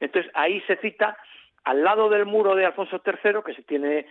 Entonces, 0.00 0.30
ahí 0.34 0.60
se 0.62 0.76
cita 0.76 1.16
al 1.64 1.84
lado 1.84 2.08
del 2.08 2.26
muro 2.26 2.54
de 2.54 2.64
Alfonso 2.64 3.00
III, 3.04 3.42
que 3.44 3.54
se 3.54 3.62
tiene 3.62 4.06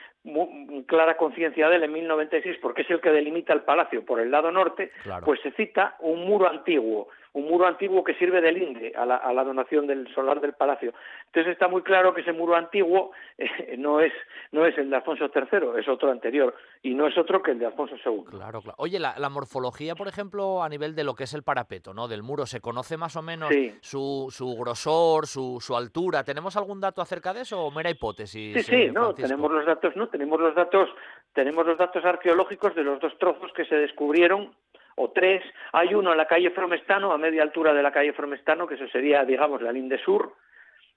clara 0.86 1.18
conciencia 1.18 1.70
de 1.70 1.78
él 1.78 1.84
en 1.84 1.94
1096, 1.94 2.58
porque 2.62 2.84
es 2.84 2.92
el 2.92 3.02
que 3.02 3.12
delimita 3.12 3.54
el 3.54 3.62
palacio 3.62 4.06
por 4.06 4.20
el 4.20 4.32
lado 4.32 4.52
norte, 4.52 4.92
pues 5.26 5.40
se 5.42 5.52
cita 5.52 5.96
un 6.00 6.26
muro 6.28 6.48
antiguo, 6.50 7.08
un 7.40 7.50
muro 7.50 7.68
antiguo 7.68 8.04
que 8.04 8.14
sirve 8.16 8.42
de 8.42 8.52
linde 8.52 8.94
a 8.96 9.06
la, 9.06 9.44
donación 9.44 9.88
del 9.88 10.08
solar 10.14 10.42
del 10.42 10.54
palacio. 10.54 10.94
Entonces 11.28 11.54
está 11.54 11.68
muy 11.68 11.82
claro 11.82 12.14
que 12.14 12.22
ese 12.22 12.34
muro 12.34 12.56
antiguo 12.56 13.12
eh, 13.38 13.76
no 13.78 14.02
es 14.02 14.14
no 14.52 14.66
es 14.66 14.78
el 14.78 14.90
de 14.90 14.96
Alfonso 14.96 15.30
III, 15.34 15.80
es 15.80 15.88
otro 15.88 16.12
anterior 16.12 16.56
y 16.82 16.94
no 16.94 17.08
es 17.08 17.18
otro 17.18 17.42
que 17.42 17.52
el 17.52 17.60
de 17.60 17.68
Alfonso 17.68 17.96
II. 18.04 18.26
Claro, 18.30 18.62
claro. 18.62 18.76
Oye, 18.78 19.00
la, 19.00 19.30
morfología, 19.30 19.96
por 19.96 20.08
ejemplo, 20.08 20.64
a 20.64 20.70
nivel 20.70 20.96
de 20.96 21.04
lo 21.04 21.14
que 21.14 21.26
es 21.26 21.34
el 21.34 21.44
parapeto, 21.44 21.94
¿no? 21.94 22.08
Del 22.08 22.24
muro, 22.24 22.46
¿se 22.46 22.62
conoce 22.62 22.98
más 22.98 23.16
o 23.16 23.22
menos 23.22 23.50
su, 23.82 24.28
su 24.32 24.56
grosor, 24.56 25.28
su, 25.28 25.60
su 25.62 25.76
altura? 25.76 26.24
¿Tenemos 26.24 26.58
algún 26.58 26.80
dato 26.80 27.02
acerca 27.02 27.34
de 27.34 27.42
eso 27.42 27.62
o 27.62 27.72
mera 27.72 27.92
hipótesis? 27.92 28.54
Sí, 28.54 28.64
sí, 28.64 28.76
eh, 28.76 28.92
no, 28.92 29.14
tenemos 29.14 29.52
los 29.52 29.66
datos, 29.66 29.96
no, 29.96 30.08
tenemos 30.08 30.40
los 30.40 30.56
datos, 30.56 30.90
tenemos 31.34 31.66
los 31.66 31.78
datos 31.78 32.04
arqueológicos 32.04 32.74
de 32.76 32.84
los 32.84 33.00
dos 33.00 33.18
trozos 33.20 33.52
que 33.54 33.66
se 33.66 33.76
descubrieron 33.76 34.52
o 35.00 35.12
tres. 35.12 35.42
Hay 35.72 35.94
uno 35.94 36.12
en 36.12 36.18
la 36.18 36.28
calle 36.28 36.52
Fromestano, 36.52 37.12
a 37.14 37.18
media 37.18 37.42
altura 37.42 37.74
de 37.74 37.82
la 37.82 37.92
calle 37.92 38.14
Fromestano, 38.14 38.68
que 38.68 38.76
eso 38.76 38.88
sería, 38.90 39.24
digamos, 39.24 39.62
la 39.62 39.72
Linde 39.72 39.98
Sur. 39.98 40.36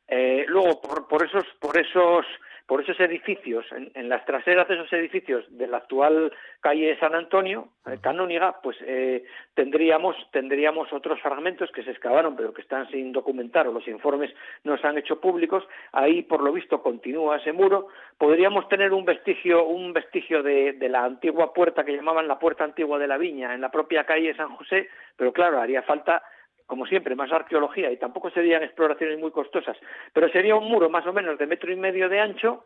Eh, 0.08 0.44
luego, 0.48 0.80
por, 0.80 1.06
por, 1.06 1.24
esos, 1.24 1.44
por 1.60 1.78
esos 1.78 2.26
por 2.66 2.80
esos 2.80 2.98
edificios, 3.00 3.66
en, 3.72 4.08
las 4.08 4.24
traseras 4.24 4.68
de 4.68 4.74
esos 4.74 4.92
edificios 4.92 5.44
de 5.50 5.66
la 5.66 5.78
actual 5.78 6.32
calle 6.60 6.96
San 6.98 7.14
Antonio, 7.14 7.68
eh, 7.86 7.98
canóniga, 8.00 8.60
pues 8.62 8.76
eh, 8.82 9.24
tendríamos, 9.54 10.16
tendríamos 10.30 10.92
otros 10.92 11.20
fragmentos 11.20 11.70
que 11.72 11.82
se 11.82 11.90
excavaron 11.90 12.36
pero 12.36 12.54
que 12.54 12.62
están 12.62 12.88
sin 12.90 13.12
documentar 13.12 13.66
o 13.66 13.72
los 13.72 13.86
informes 13.88 14.32
no 14.64 14.76
se 14.78 14.86
han 14.86 14.98
hecho 14.98 15.20
públicos. 15.20 15.64
Ahí, 15.92 16.22
por 16.22 16.42
lo 16.42 16.52
visto, 16.52 16.82
continúa 16.82 17.36
ese 17.36 17.52
muro. 17.52 17.88
Podríamos 18.18 18.68
tener 18.68 18.92
un 18.92 19.04
vestigio, 19.04 19.64
un 19.64 19.92
vestigio 19.92 20.42
de, 20.42 20.72
de 20.74 20.88
la 20.88 21.04
antigua 21.04 21.52
puerta 21.52 21.84
que 21.84 21.96
llamaban 21.96 22.28
la 22.28 22.38
puerta 22.38 22.64
antigua 22.64 22.98
de 22.98 23.08
la 23.08 23.18
viña 23.18 23.54
en 23.54 23.60
la 23.60 23.70
propia 23.70 24.04
calle 24.04 24.34
San 24.34 24.54
José, 24.56 24.88
pero 25.16 25.32
claro, 25.32 25.60
haría 25.60 25.82
falta 25.82 26.22
como 26.66 26.86
siempre, 26.86 27.14
más 27.14 27.32
arqueología 27.32 27.90
y 27.90 27.96
tampoco 27.96 28.30
serían 28.30 28.62
exploraciones 28.62 29.18
muy 29.18 29.30
costosas, 29.30 29.76
pero 30.12 30.28
sería 30.28 30.56
un 30.56 30.68
muro 30.68 30.88
más 30.88 31.06
o 31.06 31.12
menos 31.12 31.38
de 31.38 31.46
metro 31.46 31.72
y 31.72 31.76
medio 31.76 32.08
de 32.08 32.20
ancho. 32.20 32.64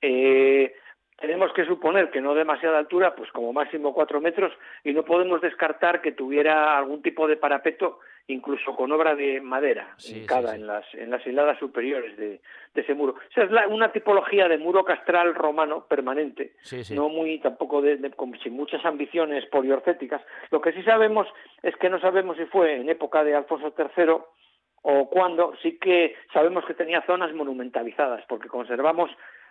eh, 0.00 0.74
tenemos 1.16 1.52
que 1.52 1.64
suponer 1.64 2.10
que 2.10 2.20
no 2.20 2.34
demasiada 2.34 2.78
altura, 2.78 3.14
pues 3.14 3.30
como 3.30 3.52
máximo 3.52 3.94
cuatro 3.94 4.20
metros, 4.20 4.52
y 4.82 4.92
no 4.92 5.04
podemos 5.04 5.40
descartar 5.40 6.00
que 6.00 6.12
tuviera 6.12 6.76
algún 6.76 7.02
tipo 7.02 7.26
de 7.28 7.36
parapeto, 7.36 8.00
incluso 8.26 8.74
con 8.74 8.90
obra 8.92 9.14
de 9.14 9.40
madera, 9.40 9.94
en 10.08 10.26
cada, 10.26 10.54
En, 10.54 10.66
las, 10.66 10.84
en 10.94 11.10
las 11.10 11.26
hiladas 11.26 11.58
superiores 11.58 12.16
de, 12.16 12.40
ese 12.74 12.94
muro. 12.94 13.14
O 13.14 13.32
sea, 13.32 13.44
es 13.44 13.50
una 13.68 13.92
tipología 13.92 14.48
de 14.48 14.58
muro 14.58 14.84
castral 14.84 15.34
romano 15.34 15.86
permanente, 15.86 16.54
no 16.90 17.08
muy 17.08 17.38
tampoco 17.40 17.82
de, 17.82 17.98
sin 18.42 18.54
muchas 18.54 18.84
ambiciones 18.84 19.44
poliorcéticas. 19.46 20.22
Lo 20.50 20.60
que 20.60 20.72
sí 20.72 20.82
sabemos 20.82 21.28
es 21.62 21.76
que 21.76 21.90
no 21.90 22.00
sabemos 22.00 22.36
si 22.36 22.46
fue 22.46 22.76
en 22.76 22.88
época 22.88 23.22
de 23.24 23.34
Alfonso 23.34 23.74
III 23.76 24.14
o 24.86 25.08
cuándo, 25.08 25.54
sí 25.62 25.78
que 25.78 26.14
sabemos 26.32 26.64
que 26.66 26.74
tenía 26.74 27.02
zonas 27.06 27.32
monumentalizadas, 27.32 28.24
porque 28.28 28.48
conservamos 28.48 29.10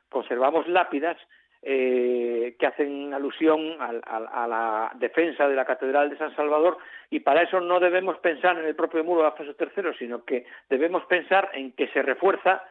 conservamos 0.09 0.67
lápidas 0.67 1.17
eh, 1.66 2.55
que 2.59 2.68
hacen 2.68 3.14
alusión 3.14 3.78
a, 3.80 4.47
la 4.47 4.91
defensa 4.95 5.47
de 5.47 5.55
la 5.55 5.64
Catedral 5.64 6.09
de 6.09 6.18
San 6.18 6.36
Salvador 6.36 6.78
y 7.09 7.22
para 7.22 7.43
eso 7.43 7.61
no 7.61 7.80
debemos 7.80 8.18
pensar 8.18 8.57
en 8.59 8.66
el 8.66 8.76
propio 8.76 9.03
muro 9.03 9.22
de 9.22 9.28
Alfonso 9.28 9.55
III, 9.57 9.93
sino 9.97 10.26
que 10.26 10.45
debemos 10.70 11.05
pensar 11.05 11.49
en 11.53 11.72
que 11.72 11.88
se 11.88 12.01
refuerza 12.01 12.64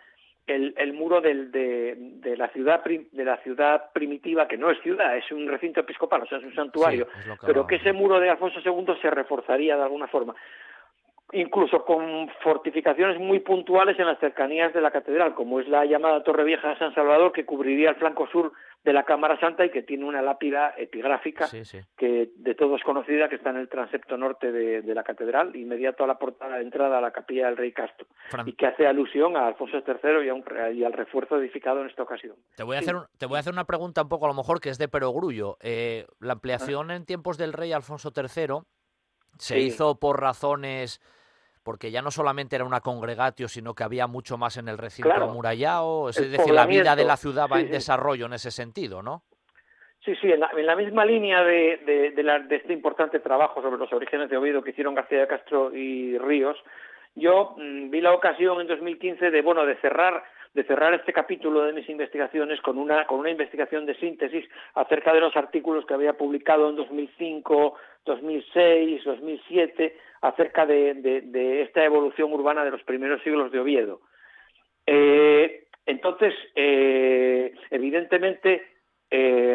el, 0.47 0.93
muro 0.93 1.23
de, 1.23 2.35
la 2.37 2.49
ciudad 2.49 2.85
de 2.85 3.25
la 3.25 3.39
ciudad 3.39 3.93
primitiva 3.95 4.47
que 4.47 4.59
no 4.59 4.71
es 4.71 4.79
ciudad 4.83 5.17
es 5.17 5.31
un 5.31 5.49
recinto 5.49 5.81
episcopal 5.81 6.23
o 6.23 6.27
sea 6.27 6.39
es 6.39 6.45
un 6.45 6.55
santuario. 6.55 7.07
Pero 7.47 7.67
que 7.67 7.77
ese 7.77 7.95
muro 7.95 8.21
de 8.21 8.29
Alfonso 8.29 8.61
II 8.63 8.95
se 9.01 9.11
reforzaría 9.11 9.77
de 9.77 9.85
alguna 9.85 10.09
forma 10.09 10.35
incluso 11.33 11.85
con 11.85 12.29
fortificaciones 12.43 13.19
muy 13.19 13.41
puntuales 13.41 13.99
en 13.99 14.07
las 14.07 14.19
cercanías 14.19 14.73
de 14.75 14.83
la 14.83 14.91
catedral, 14.91 15.35
como 15.35 15.61
es 15.61 15.69
la 15.69 15.85
llamada 15.87 16.23
Torre 16.23 16.45
Vieja 16.45 16.69
de 16.69 16.79
San 16.79 16.95
Salvador, 16.95 17.33
que 17.33 17.47
cubriría 17.47 17.91
el 17.91 17.97
flanco 17.97 18.27
sur 18.27 18.53
de 18.85 18.93
la 18.93 19.05
Cámara 19.05 19.39
Santa 19.39 19.65
y 19.65 19.71
que 19.71 19.83
tiene 19.83 20.05
una 20.05 20.23
lápida 20.23 20.75
epigráfica 20.77 21.49
que 21.97 22.31
de 22.35 22.55
todos 22.55 22.83
conocida 22.83 23.29
que 23.29 23.37
está 23.37 23.51
en 23.51 23.59
el 23.59 23.69
transepto 23.69 24.17
norte 24.17 24.51
de, 24.51 24.95
la 24.95 25.05
catedral, 25.05 25.55
inmediato 25.55 26.05
a 26.05 26.07
la 26.07 26.19
portada 26.19 26.57
de 26.57 26.63
entrada 26.63 26.99
a 26.99 27.01
la 27.01 27.13
capilla 27.13 27.47
del 27.47 27.57
Rey 27.57 27.73
Castro, 27.73 28.07
y 28.45 28.53
que 28.55 28.67
hace 28.67 28.87
alusión 28.87 29.37
a 29.37 29.47
Alfonso 29.47 29.79
III 29.87 30.75
y, 30.75 30.85
al 30.85 30.93
refuerzo 30.93 31.39
edificado 31.39 31.81
en 31.81 31.89
esta 31.89 32.03
ocasión. 32.03 32.37
Te 32.57 32.65
voy, 32.65 32.77
a 32.77 32.81
hacer 32.81 32.97
te 33.19 33.27
voy 33.27 33.37
a 33.37 33.41
hacer 33.41 33.53
una 33.53 33.65
pregunta 33.65 34.03
un 34.03 34.09
poco 34.09 34.27
a 34.27 34.29
lo 34.29 34.35
mejor 34.35 34.61
que 34.61 34.69
es 34.69 34.79
de 34.79 34.89
perogrullo. 34.89 35.57
Eh, 35.61 36.07
la 36.21 36.35
ampliación 36.35 36.91
en 36.91 37.05
tiempos 37.05 37.39
del 37.39 37.53
rey 37.53 37.73
Alfonso 37.73 38.13
III 38.15 38.63
se 39.39 39.61
hizo 39.61 39.99
por 39.99 40.21
razones 40.21 41.01
porque 41.63 41.91
ya 41.91 42.03
no 42.03 42.11
solamente 42.11 42.57
era 42.57 42.65
una 42.65 42.81
congregatio, 42.81 43.49
sino 43.49 43.75
que 43.75 43.85
había 43.85 44.07
mucho 44.07 44.37
más 44.37 44.57
en 44.57 44.69
el 44.69 44.79
recinto 44.79 45.13
amurallado. 45.13 46.09
Es 46.09 46.17
decir, 46.17 46.53
la 46.53 46.67
vida 46.67 46.97
de 46.97 47.05
la 47.05 47.17
ciudad 47.17 47.49
va 47.51 47.61
en 47.61 47.71
desarrollo 47.71 48.27
en 48.27 48.35
ese 48.35 48.51
sentido, 48.51 49.03
¿no? 49.03 49.23
Sí, 50.05 50.17
sí, 50.17 50.33
en 50.33 50.41
la, 50.41 50.75
misma 50.75 51.05
línea 51.05 51.45
de, 51.45 52.13
de, 52.17 52.57
este 52.57 52.73
importante 52.73 53.21
trabajo 53.21 53.63
sobre 53.63 53.79
los 53.79 53.93
orígenes 53.93 54.29
de 54.29 54.37
Oviedo 54.37 54.63
que 54.63 54.71
hicieron 54.71 54.97
García 54.97 55.21
de 55.21 55.29
Castro 55.29 55.73
y 55.73 56.19
Ríos, 56.19 56.57
yo 57.15 57.55
mm, 57.57 57.91
vi 57.91 58.01
la 58.01 58.13
ocasión 58.13 58.61
en 58.61 58.67
2015 58.67 59.31
de, 59.31 59.43
bueno, 59.43 59.65
de 59.65 59.77
cerrar 59.77 60.25
de 60.55 60.65
cerrar 60.65 60.93
este 60.93 61.15
capítulo 61.15 61.63
de 61.63 61.73
mis 61.73 61.89
investigaciones 61.89 62.61
con 62.61 62.77
una, 62.77 63.07
con 63.07 63.21
una 63.21 63.31
investigación 63.31 63.87
de 63.87 63.95
síntesis 63.95 64.45
acerca 64.75 65.13
de 65.15 65.21
los 65.21 65.35
artículos 65.35 65.87
que 65.87 65.95
había 65.95 66.13
publicado 66.13 66.69
en 66.69 66.77
2005, 66.77 67.75
2006, 68.05 69.03
2007 69.05 69.97
acerca 70.23 70.65
de, 70.65 71.63
esta 71.63 71.85
evolución 71.85 72.33
urbana 72.33 72.65
de 72.65 72.71
los 72.71 72.83
primeros 72.85 73.23
siglos 73.23 73.51
de 73.53 73.61
Oviedo. 73.61 74.01
Eh, 74.87 75.67
entonces, 75.85 76.33
eh, 76.55 77.53
evidentemente, 77.71 78.63
eh, 79.11 79.55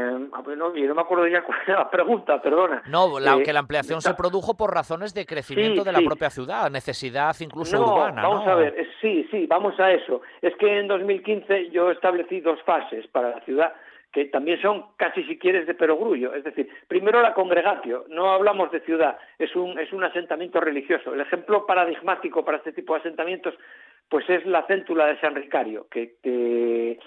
no, 0.57 0.76
yo 0.76 0.88
no 0.88 0.95
me 0.95 1.01
acuerdo 1.01 1.26
ya 1.28 1.41
cuál 1.45 1.57
era 1.65 1.80
la 1.80 1.89
pregunta, 1.89 2.41
perdona. 2.41 2.84
No, 2.89 3.18
la, 3.20 3.41
que 3.41 3.53
la 3.53 3.59
ampliación 3.59 4.01
se 4.01 4.13
produjo 4.13 4.57
por 4.57 4.74
razones 4.74 5.13
de 5.13 5.26
crecimiento 5.26 5.86
de 5.86 5.93
la 5.93 6.01
propia 6.01 6.30
ciudad, 6.30 6.70
necesidad 6.70 7.36
incluso 7.39 7.82
urbana. 7.82 8.22
Vamos 8.22 8.45
a 8.45 8.55
ver, 8.55 8.88
sí, 9.01 9.26
sí, 9.32 9.47
vamos 9.47 9.80
a 9.80 9.91
eso. 9.91 10.22
Es 10.41 10.53
que 10.57 10.80
en 10.80 10.88
2015 10.88 11.70
yo 11.72 11.91
establecí 11.91 12.41
dos 12.41 12.61
fases 12.63 13.07
para 13.07 13.30
la 13.30 13.39
ciudad 13.41 13.74
que 14.12 14.26
también 14.26 14.62
son 14.62 14.86
casi 14.95 15.24
si 15.24 15.38
quieres 15.38 15.68
de 15.68 15.74
perogrullo. 15.74 16.34
Es 16.34 16.43
decir, 16.43 16.70
primero 16.88 17.22
la 17.22 17.34
congregatio, 17.34 18.05
no 18.10 18.32
hablamos 18.32 18.72
de 18.72 18.82
ciudad, 18.82 19.18
es 19.38 19.55
un, 19.55 19.78
es 19.80 19.91
un 19.91 20.03
asentamiento 20.03 20.60
religioso. 20.60 21.14
El 21.14 21.22
ejemplo 21.22 21.66
paradigmático 21.66 22.43
para 22.43 22.58
este 22.58 22.74
tipo 22.74 22.93
de 22.93 23.01
asentamientos 23.01 23.53
pues 24.10 24.30
es 24.30 24.45
la 24.45 24.66
céntula 24.68 25.08
de 25.08 25.20
San 25.20 25.36
Ricario, 25.36 25.88
que, 25.91 26.16
que, 26.24 26.97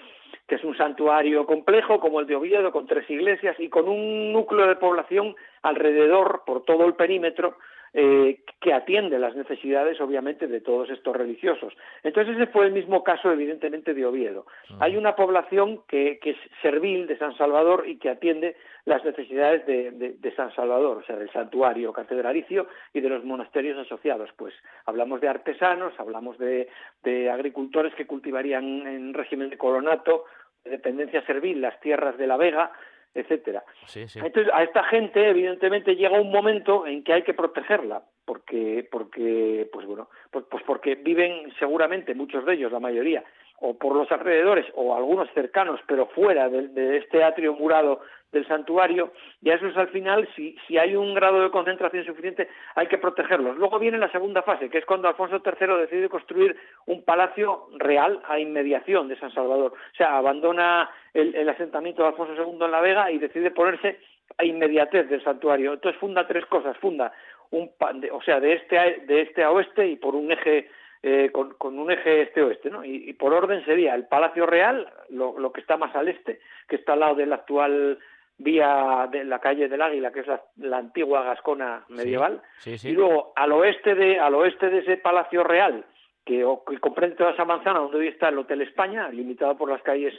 que 0.47 0.55
es 0.55 0.63
un 0.63 0.77
santuario 0.77 1.45
complejo 1.45 1.99
como 1.99 2.19
el 2.19 2.27
de 2.27 2.35
Oviedo, 2.35 2.71
con 2.71 2.85
tres 2.85 3.09
iglesias 3.09 3.59
y 3.59 3.69
con 3.69 3.87
un 3.87 4.31
núcleo 4.31 4.67
de 4.67 4.75
población 4.75 5.35
alrededor, 5.63 6.43
por 6.45 6.63
todo 6.63 6.85
el 6.85 6.93
perímetro, 6.93 7.57
eh, 7.93 8.39
que 8.61 8.73
atiende 8.73 9.19
las 9.19 9.35
necesidades, 9.35 9.99
obviamente, 9.99 10.47
de 10.47 10.61
todos 10.61 10.89
estos 10.89 11.13
religiosos. 11.15 11.73
Entonces, 12.03 12.35
ese 12.35 12.47
fue 12.47 12.67
el 12.67 12.71
mismo 12.71 13.03
caso, 13.03 13.31
evidentemente, 13.31 13.93
de 13.93 14.05
Oviedo. 14.05 14.45
Hay 14.79 14.95
una 14.95 15.15
población 15.15 15.81
que, 15.87 16.19
es 16.23 16.37
servil 16.61 17.07
de 17.07 17.17
San 17.17 17.35
Salvador 17.37 17.85
y 17.87 17.97
que 17.97 18.09
atiende 18.09 18.55
las 18.85 19.03
necesidades 19.03 19.65
de, 19.65 20.33
San 20.35 20.53
Salvador, 20.55 20.99
o 20.99 21.03
sea, 21.03 21.17
del 21.17 21.31
santuario 21.31 21.91
catedralicio 21.91 22.67
y 22.93 23.01
de 23.01 23.09
los 23.09 23.25
monasterios 23.25 23.77
asociados. 23.77 24.29
Pues 24.37 24.53
hablamos 24.85 25.19
de 25.19 25.27
artesanos, 25.27 25.93
hablamos 25.99 26.37
de, 26.37 26.69
de 27.03 27.29
agricultores 27.29 27.93
que 27.95 28.07
cultivarían 28.07 28.87
en 28.87 29.13
régimen 29.13 29.49
de 29.49 29.57
colonato, 29.57 30.25
de 30.63 30.71
dependencia 30.71 31.25
servil, 31.25 31.59
las 31.59 31.79
tierras 31.81 32.17
de 32.17 32.27
la 32.27 32.37
Vega, 32.37 32.71
etcétera. 33.13 33.63
Entonces, 33.93 34.51
a 34.53 34.63
esta 34.63 34.83
gente, 34.85 35.29
evidentemente, 35.29 35.95
llega 35.95 36.19
un 36.19 36.31
momento 36.31 36.87
en 36.87 37.03
que 37.03 37.13
hay 37.13 37.23
que 37.23 37.33
protegerla, 37.33 38.03
porque, 38.25 38.87
porque, 38.89 39.69
pues 39.71 39.85
bueno, 39.85 40.09
pues, 40.31 40.45
pues 40.49 40.63
porque 40.63 40.95
viven 40.95 41.51
seguramente 41.59 42.15
muchos 42.15 42.45
de 42.45 42.53
ellos, 42.53 42.71
la 42.71 42.79
mayoría, 42.79 43.23
o 43.61 43.77
por 43.77 43.95
los 43.95 44.11
alrededores, 44.11 44.65
o 44.75 44.95
algunos 44.95 45.29
cercanos, 45.33 45.79
pero 45.87 46.07
fuera 46.07 46.49
de 46.49 46.97
este 46.97 47.23
atrio 47.23 47.53
murado 47.53 48.01
del 48.31 48.47
santuario, 48.47 49.11
y 49.41 49.49
a 49.49 49.55
es 49.55 49.77
al 49.77 49.89
final, 49.89 50.27
si, 50.35 50.55
si 50.65 50.77
hay 50.77 50.95
un 50.95 51.13
grado 51.13 51.41
de 51.41 51.51
concentración 51.51 52.05
suficiente, 52.05 52.47
hay 52.75 52.87
que 52.87 52.97
protegerlos. 52.97 53.57
Luego 53.57 53.77
viene 53.77 53.97
la 53.97 54.11
segunda 54.11 54.41
fase, 54.41 54.69
que 54.69 54.77
es 54.77 54.85
cuando 54.85 55.07
Alfonso 55.07 55.41
III 55.43 55.81
decide 55.81 56.09
construir 56.09 56.55
un 56.85 57.03
palacio 57.03 57.67
real 57.77 58.21
a 58.27 58.39
inmediación 58.39 59.09
de 59.09 59.19
San 59.19 59.33
Salvador. 59.33 59.73
O 59.73 59.95
sea, 59.95 60.17
abandona 60.17 60.89
el, 61.13 61.49
asentamiento 61.49 62.03
de 62.03 62.09
Alfonso 62.09 62.33
II 62.35 62.65
en 62.65 62.71
La 62.71 62.81
Vega 62.81 63.11
y 63.11 63.17
decide 63.17 63.51
ponerse 63.51 63.99
a 64.37 64.45
inmediatez 64.45 65.09
del 65.09 65.23
santuario. 65.23 65.73
Entonces 65.73 65.99
funda 65.99 66.25
tres 66.25 66.45
cosas. 66.45 66.77
Funda 66.77 67.11
un, 67.49 67.69
o 68.13 68.21
sea, 68.21 68.39
de 68.39 68.53
este, 68.53 68.79
a, 68.79 68.85
de 68.85 69.21
este 69.21 69.43
a 69.43 69.51
oeste 69.51 69.85
y 69.87 69.97
por 69.97 70.15
un 70.15 70.31
eje 70.31 70.69
eh, 71.03 71.29
con, 71.31 71.53
con, 71.55 71.79
un 71.79 71.91
eje 71.91 72.21
este-oeste, 72.21 72.69
¿no? 72.69 72.85
Y, 72.85 73.09
y, 73.09 73.13
por 73.13 73.33
orden 73.33 73.65
sería 73.65 73.95
el 73.95 74.07
Palacio 74.07 74.45
Real, 74.45 74.87
lo, 75.09 75.37
lo, 75.39 75.51
que 75.51 75.61
está 75.61 75.75
más 75.77 75.95
al 75.95 76.07
este, 76.07 76.39
que 76.67 76.75
está 76.75 76.93
al 76.93 76.99
lado 76.99 77.15
del 77.15 77.33
actual 77.33 77.97
vía 78.37 79.09
de 79.11 79.23
la 79.23 79.39
calle 79.39 79.67
del 79.67 79.81
Águila, 79.81 80.11
que 80.11 80.19
es 80.21 80.27
la, 80.27 80.41
la 80.57 80.77
antigua 80.77 81.23
Gascona 81.23 81.85
medieval, 81.89 82.41
sí, 82.57 82.71
sí, 82.71 82.77
sí. 82.77 82.89
y 82.89 82.91
luego 82.93 83.33
al 83.35 83.51
oeste 83.51 83.95
de 83.95 84.19
al 84.19 84.35
oeste 84.35 84.69
de 84.69 84.79
ese 84.79 84.97
Palacio 84.97 85.43
Real, 85.43 85.85
que, 86.25 86.45
que, 86.67 86.77
comprende 86.79 87.15
toda 87.15 87.31
esa 87.31 87.45
manzana 87.45 87.79
donde 87.79 87.97
hoy 87.97 88.07
está 88.07 88.29
el 88.29 88.37
Hotel 88.37 88.61
España, 88.61 89.09
limitado 89.09 89.57
por 89.57 89.69
las 89.69 89.81
calles 89.81 90.13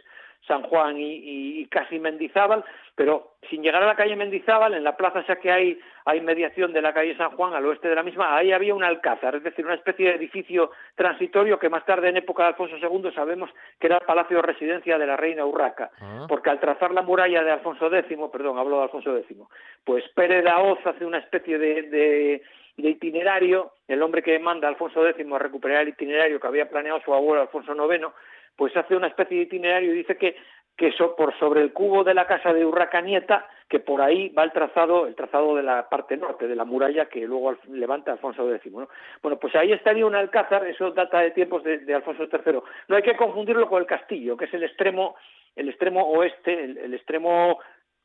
San 0.47 0.63
Juan 0.63 0.99
y, 0.99 1.15
y, 1.15 1.61
y, 1.61 1.67
casi 1.67 1.99
Mendizábal, 1.99 2.65
pero 2.95 3.35
sin 3.49 3.63
llegar 3.63 3.83
a 3.83 3.87
la 3.87 3.95
calle 3.95 4.17
Mendizábal, 4.17 4.75
en 4.75 4.85
la 4.85 4.97
plaza 4.97 5.21
esa 5.21 5.37
que 5.37 5.51
hay, 5.51 5.79
hay 6.05 6.21
mediación 6.21 6.73
de 6.73 6.83
la 6.83 6.93
calle 6.93 7.17
San 7.17 7.31
Juan 7.37 7.55
al 7.55 7.65
oeste 7.67 7.89
de 7.89 7.95
la 7.95 8.03
misma, 8.03 8.37
ahí 8.37 8.53
había 8.53 8.75
un 8.75 8.83
alcázar, 8.85 9.37
es 9.37 9.43
decir, 9.45 9.65
una 9.65 9.75
especie 9.77 10.09
de 10.09 10.17
edificio 10.17 10.71
transitorio 10.97 11.59
que 11.59 11.69
más 11.69 11.85
tarde, 11.87 12.09
en 12.09 12.17
época 12.17 12.43
de 12.43 12.49
Alfonso 12.51 12.77
II, 12.77 13.13
sabemos 13.15 13.51
que 13.79 13.87
era 13.87 13.99
el 13.99 14.07
palacio 14.07 14.37
de 14.37 14.43
residencia 14.43 14.99
de 14.99 15.07
la 15.07 15.17
reina 15.17 15.47
Urraca, 15.47 15.91
Ah. 16.01 16.27
porque 16.29 16.51
al 16.51 16.61
trazar 16.61 16.91
la 16.93 17.03
muralla 17.03 17.43
de 17.45 17.53
Alfonso 17.53 17.95
X, 17.95 18.19
perdón, 18.33 18.59
hablo 18.59 18.79
de 18.79 18.83
Alfonso 18.85 19.17
X, 19.17 19.37
pues 19.85 20.05
Pérez 20.15 20.45
Daoz 20.45 20.79
hace 20.85 21.05
una 21.05 21.19
especie 21.19 21.59
de, 21.59 21.83
de 21.83 22.43
de 22.77 22.89
itinerario, 22.91 23.73
el 23.87 24.03
hombre 24.03 24.23
que 24.23 24.39
manda 24.39 24.67
a 24.67 24.71
Alfonso 24.71 25.07
X 25.07 25.27
a 25.31 25.39
recuperar 25.39 25.83
el 25.83 25.89
itinerario 25.89 26.41
que 26.41 26.47
había 26.47 26.71
planeado 26.71 27.01
su 27.05 27.13
abuelo 27.13 27.43
Alfonso 27.43 27.75
IX, 27.75 28.07
pues 28.57 28.77
hace 28.77 28.97
una 28.97 29.09
especie 29.09 29.39
de 29.39 29.45
itinerario 29.45 29.93
y 29.93 29.99
dice 29.99 30.17
que, 30.17 30.37
que 30.77 30.93
por 31.17 31.39
sobre 31.39 31.63
el 31.63 31.73
cubo 31.73 32.05
de 32.05 32.15
la 32.15 32.27
casa 32.27 32.53
de 32.53 32.65
Urraca 32.65 33.01
Nieta, 33.01 33.47
que 33.69 33.81
por 33.81 34.03
ahí 34.03 34.29
va 34.31 34.45
el 34.45 34.53
trazado, 34.53 35.07
el 35.07 35.15
trazado 35.15 35.57
de 35.57 35.63
la 35.63 35.89
parte 35.89 36.17
norte 36.17 36.47
de 36.47 36.57
la 36.57 36.65
muralla 36.65 37.07
que 37.07 37.21
luego 37.21 37.57
levanta 37.69 38.13
Alfonso 38.13 38.53
X. 38.55 38.73
¿no? 38.73 38.89
Bueno, 39.23 39.39
pues 39.39 39.55
ahí 39.55 39.73
estaría 39.73 40.07
un 40.07 40.15
alcázar, 40.15 40.67
eso 40.67 40.91
data 40.91 41.21
de 41.21 41.31
tiempos 41.31 41.65
de, 41.65 41.79
de, 41.79 41.95
Alfonso 41.95 42.25
III. 42.25 42.59
No 42.89 42.97
hay 42.97 43.03
que 43.03 43.17
confundirlo 43.17 43.69
con 43.69 43.81
el 43.81 43.87
castillo, 43.87 44.37
que 44.37 44.45
es 44.45 44.55
el 44.55 44.65
extremo, 44.65 45.17
el 45.57 45.69
extremo 45.69 46.07
oeste, 46.09 46.65
el, 46.65 46.79
el 46.79 46.95
extremo 46.95 47.61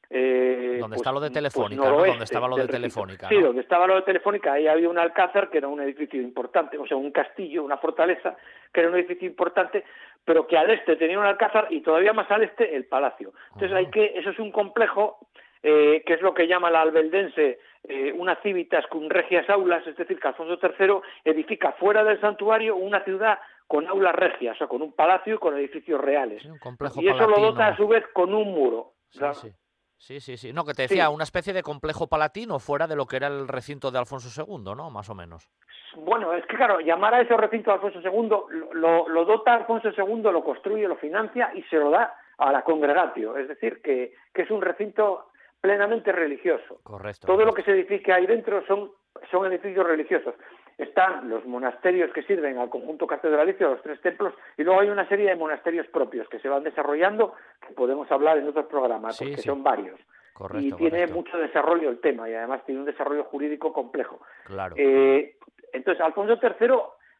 eh, 0.09 0.77
donde 0.79 0.95
pues, 0.95 1.01
está 1.01 1.11
lo 1.11 1.19
de 1.19 1.29
Telefónica, 1.29 1.81
pues 1.81 1.91
¿no? 1.91 2.05
Donde 2.05 2.23
estaba 2.23 2.47
lo 2.47 2.55
de 2.55 2.67
Telefónica. 2.67 3.27
Sí, 3.27 3.35
¿no? 3.35 3.47
donde 3.47 3.61
estaba 3.61 3.87
lo 3.87 3.95
de 3.95 4.01
Telefónica, 4.03 4.53
ahí 4.53 4.67
había 4.67 4.89
un 4.89 4.97
alcázar 4.97 5.49
que 5.49 5.57
era 5.57 5.67
un 5.67 5.81
edificio 5.81 6.21
importante, 6.21 6.77
o 6.77 6.87
sea, 6.87 6.97
un 6.97 7.11
castillo, 7.11 7.63
una 7.63 7.77
fortaleza, 7.77 8.37
que 8.71 8.81
era 8.81 8.89
un 8.89 8.95
edificio 8.95 9.27
importante, 9.27 9.83
pero 10.23 10.47
que 10.47 10.57
al 10.57 10.69
este 10.71 10.95
tenía 10.95 11.19
un 11.19 11.25
alcázar 11.25 11.67
y 11.69 11.81
todavía 11.81 12.13
más 12.13 12.29
al 12.31 12.43
este 12.43 12.75
el 12.75 12.85
palacio. 12.85 13.33
Entonces 13.53 13.71
uh 13.71 13.75
-huh. 13.75 13.77
hay 13.77 13.87
que, 13.87 14.13
eso 14.15 14.29
es 14.29 14.39
un 14.39 14.51
complejo 14.51 15.19
eh, 15.63 16.03
que 16.05 16.13
es 16.13 16.21
lo 16.21 16.33
que 16.33 16.47
llama 16.47 16.69
la 16.69 16.81
albeldense 16.81 17.59
eh, 17.83 18.13
una 18.13 18.35
civitas 18.41 18.85
con 18.87 19.09
regias 19.09 19.49
aulas, 19.49 19.85
es 19.87 19.97
decir, 19.97 20.19
que 20.19 20.27
Alfonso 20.27 20.59
III 20.61 21.01
edifica 21.25 21.71
fuera 21.73 22.03
del 22.03 22.21
santuario 22.21 22.75
una 22.75 23.03
ciudad 23.03 23.39
con 23.65 23.87
aulas 23.87 24.15
regias, 24.15 24.55
o 24.55 24.57
sea, 24.59 24.67
con 24.67 24.81
un 24.81 24.93
palacio 24.93 25.35
y 25.35 25.37
con 25.37 25.57
edificios 25.57 25.99
reales. 25.99 26.41
Sí, 26.41 26.49
un 26.49 26.59
complejo 26.59 27.01
y 27.01 27.07
eso 27.07 27.17
palatino. 27.17 27.37
lo 27.45 27.51
dota 27.51 27.67
a 27.67 27.75
su 27.75 27.87
vez 27.87 28.05
con 28.13 28.33
un 28.33 28.53
muro. 28.53 28.93
Sí, 29.09 29.25
sí. 29.33 29.51
Sí, 29.97 30.19
sí, 30.19 30.37
sí. 30.37 30.53
No, 30.53 30.63
que 30.63 30.73
te 30.73 30.83
decía, 30.83 31.07
sí. 31.07 31.13
una 31.13 31.23
especie 31.23 31.53
de 31.53 31.63
complejo 31.63 32.07
palatino 32.07 32.59
fuera 32.59 32.87
de 32.87 32.95
lo 32.95 33.05
que 33.05 33.17
era 33.17 33.27
el 33.27 33.47
recinto 33.47 33.91
de 33.91 33.97
Alfonso 33.97 34.29
II, 34.29 34.75
¿no? 34.75 34.89
Más 34.89 35.09
o 35.09 35.15
menos. 35.15 35.49
Bueno, 35.95 36.33
es 36.33 36.45
que 36.45 36.55
claro, 36.55 36.79
llamar 36.79 37.15
a 37.15 37.21
ese 37.21 37.35
recinto 37.35 37.71
de 37.71 37.75
Alfonso 37.75 37.99
II 37.99 38.29
lo, 38.29 38.73
lo, 38.73 39.09
lo 39.09 39.25
dota 39.25 39.53
Alfonso 39.53 39.89
II, 39.89 40.21
lo 40.23 40.43
construye, 40.43 40.87
lo 40.87 40.97
financia 40.97 41.51
y 41.55 41.63
se 41.63 41.77
lo 41.77 41.89
da 41.89 42.13
a 42.37 42.51
la 42.51 42.63
congregatio. 42.63 43.35
Es 43.37 43.47
decir, 43.47 43.81
que, 43.81 44.13
que 44.33 44.43
es 44.43 44.51
un 44.51 44.61
recinto 44.61 45.31
plenamente 45.59 46.11
religioso. 46.11 46.79
Correcto. 46.83 47.25
Todo 47.25 47.45
lo 47.45 47.53
que 47.53 47.63
se 47.63 47.71
edifica 47.71 48.15
ahí 48.15 48.27
dentro 48.27 48.65
son, 48.67 48.91
son 49.31 49.45
edificios 49.47 49.85
religiosos. 49.85 50.35
Están 50.77 51.27
los 51.29 51.45
monasterios 51.45 52.11
que 52.13 52.21
sirven 52.23 52.57
al 52.59 52.69
conjunto 52.69 53.07
catedralicio, 53.07 53.67
a 53.67 53.71
los 53.71 53.81
tres 53.81 53.99
templos, 54.01 54.33
y 54.57 54.63
luego 54.63 54.81
hay 54.81 54.89
una 54.89 55.07
serie 55.07 55.29
de 55.29 55.35
monasterios 55.35 55.87
propios 55.87 56.29
que 56.29 56.39
se 56.39 56.49
van 56.49 56.63
desarrollando, 56.63 57.33
que 57.65 57.73
podemos 57.73 58.11
hablar 58.11 58.37
en 58.37 58.47
otros 58.47 58.67
programas, 58.67 59.17
sí, 59.17 59.25
porque 59.25 59.41
sí. 59.41 59.47
son 59.47 59.63
varios. 59.63 59.99
Correcto, 60.33 60.67
y 60.67 60.71
tiene 60.73 61.07
correcto. 61.07 61.15
mucho 61.15 61.37
desarrollo 61.39 61.89
el 61.89 61.99
tema, 61.99 62.29
y 62.29 62.35
además 62.35 62.63
tiene 62.65 62.81
un 62.81 62.85
desarrollo 62.85 63.23
jurídico 63.23 63.73
complejo. 63.73 64.21
Claro. 64.45 64.75
Eh, 64.77 65.37
entonces, 65.73 66.03
Alfonso 66.03 66.37
III 66.41 66.75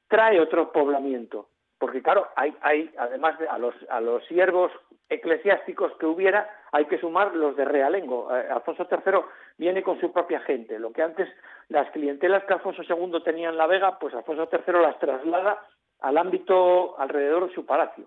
trae 0.07 0.39
otro 0.39 0.71
poblamiento, 0.71 1.49
porque 1.79 2.01
claro, 2.01 2.27
hay, 2.35 2.55
hay 2.61 2.91
además 2.97 3.37
de 3.39 3.47
a 3.47 3.57
los, 3.57 3.75
a 3.89 4.01
los 4.01 4.25
siervos 4.25 4.71
eclesiásticos 5.09 5.93
que 5.97 6.05
hubiera, 6.05 6.49
hay 6.71 6.85
que 6.85 6.99
sumar 6.99 7.35
los 7.35 7.55
de 7.55 7.65
realengo. 7.65 8.35
Eh, 8.35 8.47
Alfonso 8.49 8.87
III 8.89 9.19
viene 9.57 9.83
con 9.83 9.99
su 9.99 10.11
propia 10.11 10.39
gente. 10.41 10.79
Lo 10.79 10.91
que 10.91 11.03
antes 11.03 11.29
las 11.69 11.89
clientelas 11.91 12.43
que 12.45 12.53
Alfonso 12.53 12.81
II 12.83 13.21
tenía 13.23 13.49
en 13.49 13.57
La 13.57 13.67
Vega, 13.67 13.99
pues 13.99 14.13
Alfonso 14.13 14.49
III 14.51 14.81
las 14.81 14.99
traslada 14.99 15.63
al 16.01 16.17
ámbito 16.17 16.99
alrededor 16.99 17.47
de 17.47 17.55
su 17.55 17.65
palacio, 17.65 18.05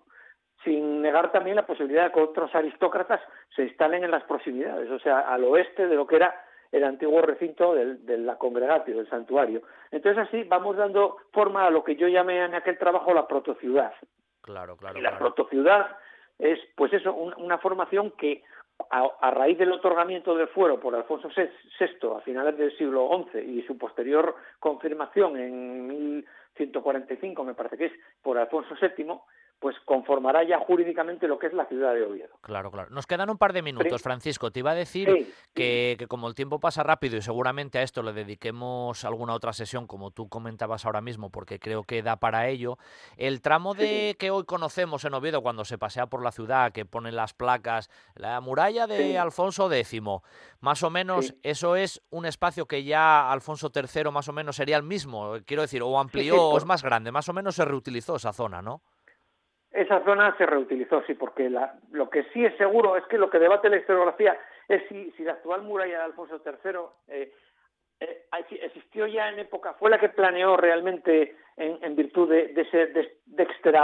sin 0.64 1.02
negar 1.02 1.32
también 1.32 1.56
la 1.56 1.66
posibilidad 1.66 2.04
de 2.04 2.12
que 2.12 2.20
otros 2.20 2.54
aristócratas 2.54 3.20
se 3.54 3.62
instalen 3.62 4.04
en 4.04 4.10
las 4.10 4.24
proximidades, 4.24 4.90
o 4.90 4.98
sea, 5.00 5.20
al 5.20 5.44
oeste 5.44 5.86
de 5.86 5.96
lo 5.96 6.06
que 6.06 6.16
era 6.16 6.34
el 6.72 6.84
antiguo 6.84 7.20
recinto 7.22 7.74
del, 7.74 8.04
de 8.06 8.18
la 8.18 8.36
congregatio, 8.36 8.96
del 8.96 9.08
santuario. 9.08 9.62
Entonces 9.90 10.26
así 10.26 10.44
vamos 10.44 10.76
dando 10.76 11.16
forma 11.32 11.66
a 11.66 11.70
lo 11.70 11.82
que 11.82 11.96
yo 11.96 12.08
llamé 12.08 12.44
en 12.44 12.54
aquel 12.54 12.78
trabajo 12.78 13.12
la 13.12 13.26
protociudad. 13.26 13.92
Claro, 14.40 14.76
claro. 14.76 14.98
Y 14.98 15.02
la 15.02 15.10
claro. 15.10 15.24
protociudad 15.24 15.96
es, 16.38 16.58
pues 16.76 16.92
eso, 16.92 17.12
un, 17.12 17.34
una 17.38 17.58
formación 17.58 18.12
que 18.12 18.42
a, 18.90 19.06
a, 19.20 19.30
raíz 19.30 19.58
del 19.58 19.72
otorgamiento 19.72 20.34
del 20.34 20.48
fuero 20.48 20.80
por 20.80 20.94
Alfonso 20.94 21.28
VI 21.36 22.08
a 22.16 22.20
finales 22.20 22.56
del 22.56 22.76
siglo 22.78 23.10
XI 23.30 23.38
y 23.38 23.62
su 23.66 23.76
posterior 23.76 24.34
confirmación 24.58 25.36
en 25.36 25.86
1145, 25.86 27.44
me 27.44 27.54
parece 27.54 27.76
que 27.76 27.86
es, 27.86 27.92
por 28.22 28.38
Alfonso 28.38 28.74
VII, 28.80 29.06
pues 29.60 29.76
conformará 29.84 30.42
ya 30.42 30.58
jurídicamente 30.58 31.28
lo 31.28 31.38
que 31.38 31.46
es 31.48 31.52
la 31.52 31.66
ciudad 31.66 31.94
de 31.94 32.02
Oviedo. 32.02 32.34
Claro, 32.40 32.70
claro. 32.70 32.88
Nos 32.90 33.06
quedan 33.06 33.28
un 33.30 33.38
par 33.38 33.52
de 33.52 33.62
minutos. 33.62 34.00
Francisco. 34.02 34.50
Te 34.50 34.60
iba 34.60 34.70
a 34.70 34.74
decir 34.74 35.08
Sí. 35.14 35.32
que, 35.54 35.96
que 35.98 36.06
como 36.06 36.28
el 36.28 36.34
tiempo 36.34 36.60
pasa 36.60 36.82
rápido 36.82 37.16
y 37.18 37.22
seguramente 37.22 37.78
a 37.78 37.82
esto 37.82 38.02
le 38.02 38.12
dediquemos 38.14 39.04
alguna 39.04 39.34
otra 39.34 39.52
sesión, 39.52 39.86
como 39.86 40.10
tú 40.10 40.28
comentabas 40.28 40.86
ahora 40.86 41.00
mismo, 41.02 41.30
porque 41.30 41.58
creo 41.58 41.84
que 41.84 42.02
da 42.02 42.16
para 42.16 42.48
ello, 42.48 42.78
el 43.18 43.42
tramo 43.42 43.74
de 43.74 44.16
que 44.18 44.30
hoy 44.30 44.44
conocemos 44.44 45.04
en 45.04 45.12
Oviedo 45.14 45.42
cuando 45.42 45.64
se 45.66 45.76
pasea 45.78 46.06
por 46.06 46.22
la 46.22 46.32
ciudad, 46.32 46.72
que 46.72 46.86
ponen 46.86 47.14
las 47.14 47.34
placas, 47.34 47.90
la 48.14 48.40
muralla 48.40 48.86
de. 48.86 49.18
Alfonso 49.18 49.70
X, 49.70 50.00
más 50.60 50.82
o 50.82 50.88
menos 50.90 51.34
eso 51.42 51.76
es 51.76 52.00
un 52.10 52.24
espacio 52.24 52.66
que 52.66 52.84
ya 52.84 53.30
Alfonso 53.30 53.70
III 53.74 54.10
más 54.10 54.28
o 54.28 54.32
menos 54.32 54.56
sería 54.56 54.76
el 54.76 54.82
mismo, 54.82 55.34
quiero 55.44 55.62
decir, 55.62 55.82
o 55.82 55.98
amplió 55.98 56.42
o 56.42 56.56
es 56.56 56.64
más 56.64 56.82
grande, 56.82 57.12
más 57.12 57.28
o 57.28 57.32
menos 57.34 57.56
se 57.56 57.64
reutilizó 57.64 58.16
esa 58.16 58.32
zona, 58.32 58.62
¿no? 58.62 58.80
Esa 59.72 60.02
zona 60.04 60.36
se 60.36 60.46
reutilizó, 60.46 61.02
sí, 61.06 61.14
porque 61.14 61.48
la- 61.48 61.74
lo 61.92 62.10
que 62.10 62.24
sí 62.32 62.44
es 62.44 62.56
seguro 62.56 62.96
es 62.96 63.04
que 63.06 63.18
lo 63.18 63.30
que 63.30 63.38
debate 63.38 63.68
la 63.68 63.76
historiografía 63.76 64.36
es 64.68 64.82
si, 64.88 65.10
si 65.12 65.22
la 65.22 65.32
actual 65.32 65.62
muralla 65.62 65.98
de 65.98 66.04
Alfonso 66.04 66.40
III 66.44 66.80
eh, 67.08 67.32
eh, 68.00 68.26
existió 68.62 69.06
ya 69.06 69.28
en 69.28 69.38
época, 69.38 69.74
fue 69.74 69.90
la 69.90 69.98
que 69.98 70.08
planeó 70.08 70.56
realmente 70.56 71.36
en, 71.56 71.94
virtud 71.94 72.30
de, 72.30 72.48
de 72.48 72.62
ese 72.62 72.86
de, 72.86 73.12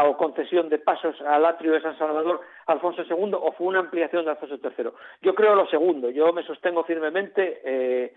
o 0.07 0.17
concesión 0.17 0.69
de 0.71 0.79
pasos 0.79 1.21
al 1.21 1.45
atrio 1.45 1.73
de 1.73 1.83
San 1.83 1.99
Salvador 1.99 2.41
Alfonso 2.67 3.03
II 3.03 3.33
o 3.35 3.53
fue 3.53 3.67
una 3.67 3.81
ampliación 3.81 4.25
de 4.25 4.31
Alfonso 4.31 4.57
III. 4.63 4.91
Yo 5.21 5.35
creo 5.35 5.55
lo 5.55 5.67
segundo, 5.69 6.09
yo 6.11 6.33
me 6.33 6.43
sostengo 6.43 6.85
firmemente, 6.85 7.61
eh, 7.65 8.15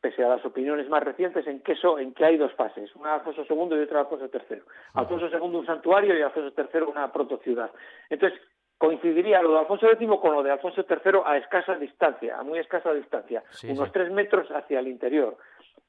pese 0.00 0.24
a 0.24 0.28
las 0.28 0.44
opiniones 0.44 0.88
más 0.88 1.02
recientes, 1.02 1.46
en 1.46 1.60
que, 1.60 1.72
eso, 1.72 1.98
en 1.98 2.14
que 2.14 2.24
hay 2.24 2.36
dos 2.36 2.52
fases, 2.54 2.94
una 2.96 3.10
de 3.10 3.14
Alfonso 3.16 3.42
II 3.48 3.56
y 3.78 3.82
otra 3.82 3.98
de 3.98 4.08
Alfonso 4.08 4.30
III. 4.32 4.62
Alfonso 4.94 5.28
II 5.28 5.56
un 5.58 5.66
santuario 5.66 6.18
y 6.18 6.22
Alfonso 6.22 6.54
III 6.56 6.82
una 6.82 7.12
protociudad. 7.12 7.70
Entonces, 8.08 8.40
coincidiría 8.78 9.42
lo 9.42 9.52
de 9.52 9.58
Alfonso 9.58 9.86
X 9.90 10.08
con 10.22 10.32
lo 10.34 10.42
de 10.42 10.50
Alfonso 10.52 10.84
III 10.88 11.20
a 11.26 11.36
escasa 11.36 11.74
distancia, 11.74 12.38
a 12.38 12.42
muy 12.42 12.58
escasa 12.58 12.92
distancia, 12.94 13.42
Sí, 13.50 13.70
unos 13.70 13.88
sí. 13.88 13.92
tres 13.92 14.10
metros 14.10 14.50
hacia 14.50 14.78
el 14.80 14.88
interior. 14.88 15.36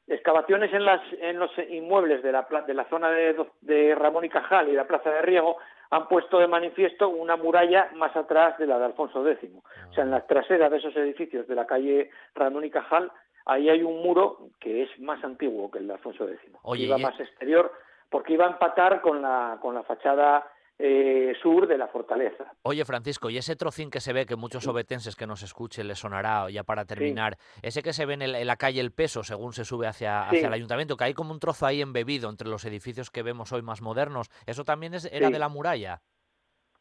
Excavaciones 0.07 0.73
en, 0.73 0.83
las, 0.83 1.01
en 1.21 1.39
los 1.39 1.51
inmuebles 1.69 2.21
de 2.21 2.31
la, 2.33 2.47
pla- 2.47 2.63
de 2.63 2.73
la 2.73 2.83
zona 2.89 3.11
de, 3.11 3.33
de 3.61 3.95
Ramón 3.95 4.25
y 4.25 4.29
Cajal 4.29 4.67
y 4.67 4.73
la 4.73 4.85
Plaza 4.87 5.09
de 5.09 5.21
Riego 5.21 5.55
han 5.89 6.07
puesto 6.07 6.39
de 6.39 6.47
manifiesto 6.47 7.07
una 7.09 7.37
muralla 7.37 7.89
más 7.95 8.13
atrás 8.15 8.57
de 8.57 8.65
la 8.67 8.77
de 8.79 8.85
Alfonso 8.85 9.25
X. 9.27 9.49
O 9.89 9.93
sea, 9.93 10.03
en 10.03 10.11
la 10.11 10.25
trasera 10.25 10.69
de 10.69 10.77
esos 10.77 10.95
edificios 10.97 11.47
de 11.47 11.55
la 11.55 11.65
calle 11.65 12.09
Ramón 12.35 12.65
y 12.65 12.69
Cajal, 12.71 13.09
ahí 13.45 13.69
hay 13.69 13.83
un 13.83 14.01
muro 14.01 14.49
que 14.59 14.83
es 14.83 14.99
más 14.99 15.23
antiguo 15.23 15.69
que 15.71 15.79
el 15.79 15.87
de 15.87 15.93
Alfonso 15.93 16.27
X. 16.27 16.51
Oye, 16.63 16.85
iba 16.85 16.97
más 16.97 17.19
exterior 17.19 17.71
porque 18.09 18.33
iba 18.33 18.45
a 18.45 18.51
empatar 18.51 19.01
con 19.01 19.21
la, 19.21 19.57
con 19.61 19.73
la 19.73 19.83
fachada 19.83 20.45
eh, 20.83 21.33
sur 21.43 21.67
de 21.67 21.77
la 21.77 21.87
fortaleza. 21.87 22.51
Oye, 22.63 22.83
Francisco, 22.85 23.29
y 23.29 23.37
ese 23.37 23.55
trocín 23.55 23.91
que 23.91 23.99
se 23.99 24.13
ve, 24.13 24.25
que 24.25 24.35
muchos 24.35 24.67
obetenses 24.67 25.15
que 25.15 25.27
nos 25.27 25.43
escuchen 25.43 25.87
les 25.87 25.99
sonará 25.99 26.49
ya 26.49 26.63
para 26.63 26.85
terminar, 26.85 27.37
ese 27.61 27.83
que 27.83 27.93
se 27.93 28.05
ve 28.07 28.15
en, 28.15 28.23
el- 28.23 28.35
en 28.35 28.47
la 28.47 28.55
calle 28.55 28.81
El 28.81 28.91
Peso 28.91 29.23
según 29.23 29.53
se 29.53 29.63
sube 29.63 29.85
hacia, 29.87 30.23
Sí. 30.29 30.37
hacia 30.37 30.47
el 30.47 30.53
ayuntamiento, 30.53 30.97
que 30.97 31.03
hay 31.03 31.13
como 31.13 31.31
un 31.33 31.39
trozo 31.39 31.67
ahí 31.67 31.81
embebido 31.81 32.29
entre 32.29 32.49
los 32.49 32.65
edificios 32.65 33.11
que 33.11 33.21
vemos 33.21 33.51
hoy 33.53 33.61
más 33.61 33.81
modernos, 33.81 34.29
¿eso 34.47 34.63
también 34.63 34.95
es, 34.95 35.05
era 35.13 35.27
Sí. 35.27 35.33
de 35.33 35.39
la 35.39 35.49
muralla? 35.49 36.01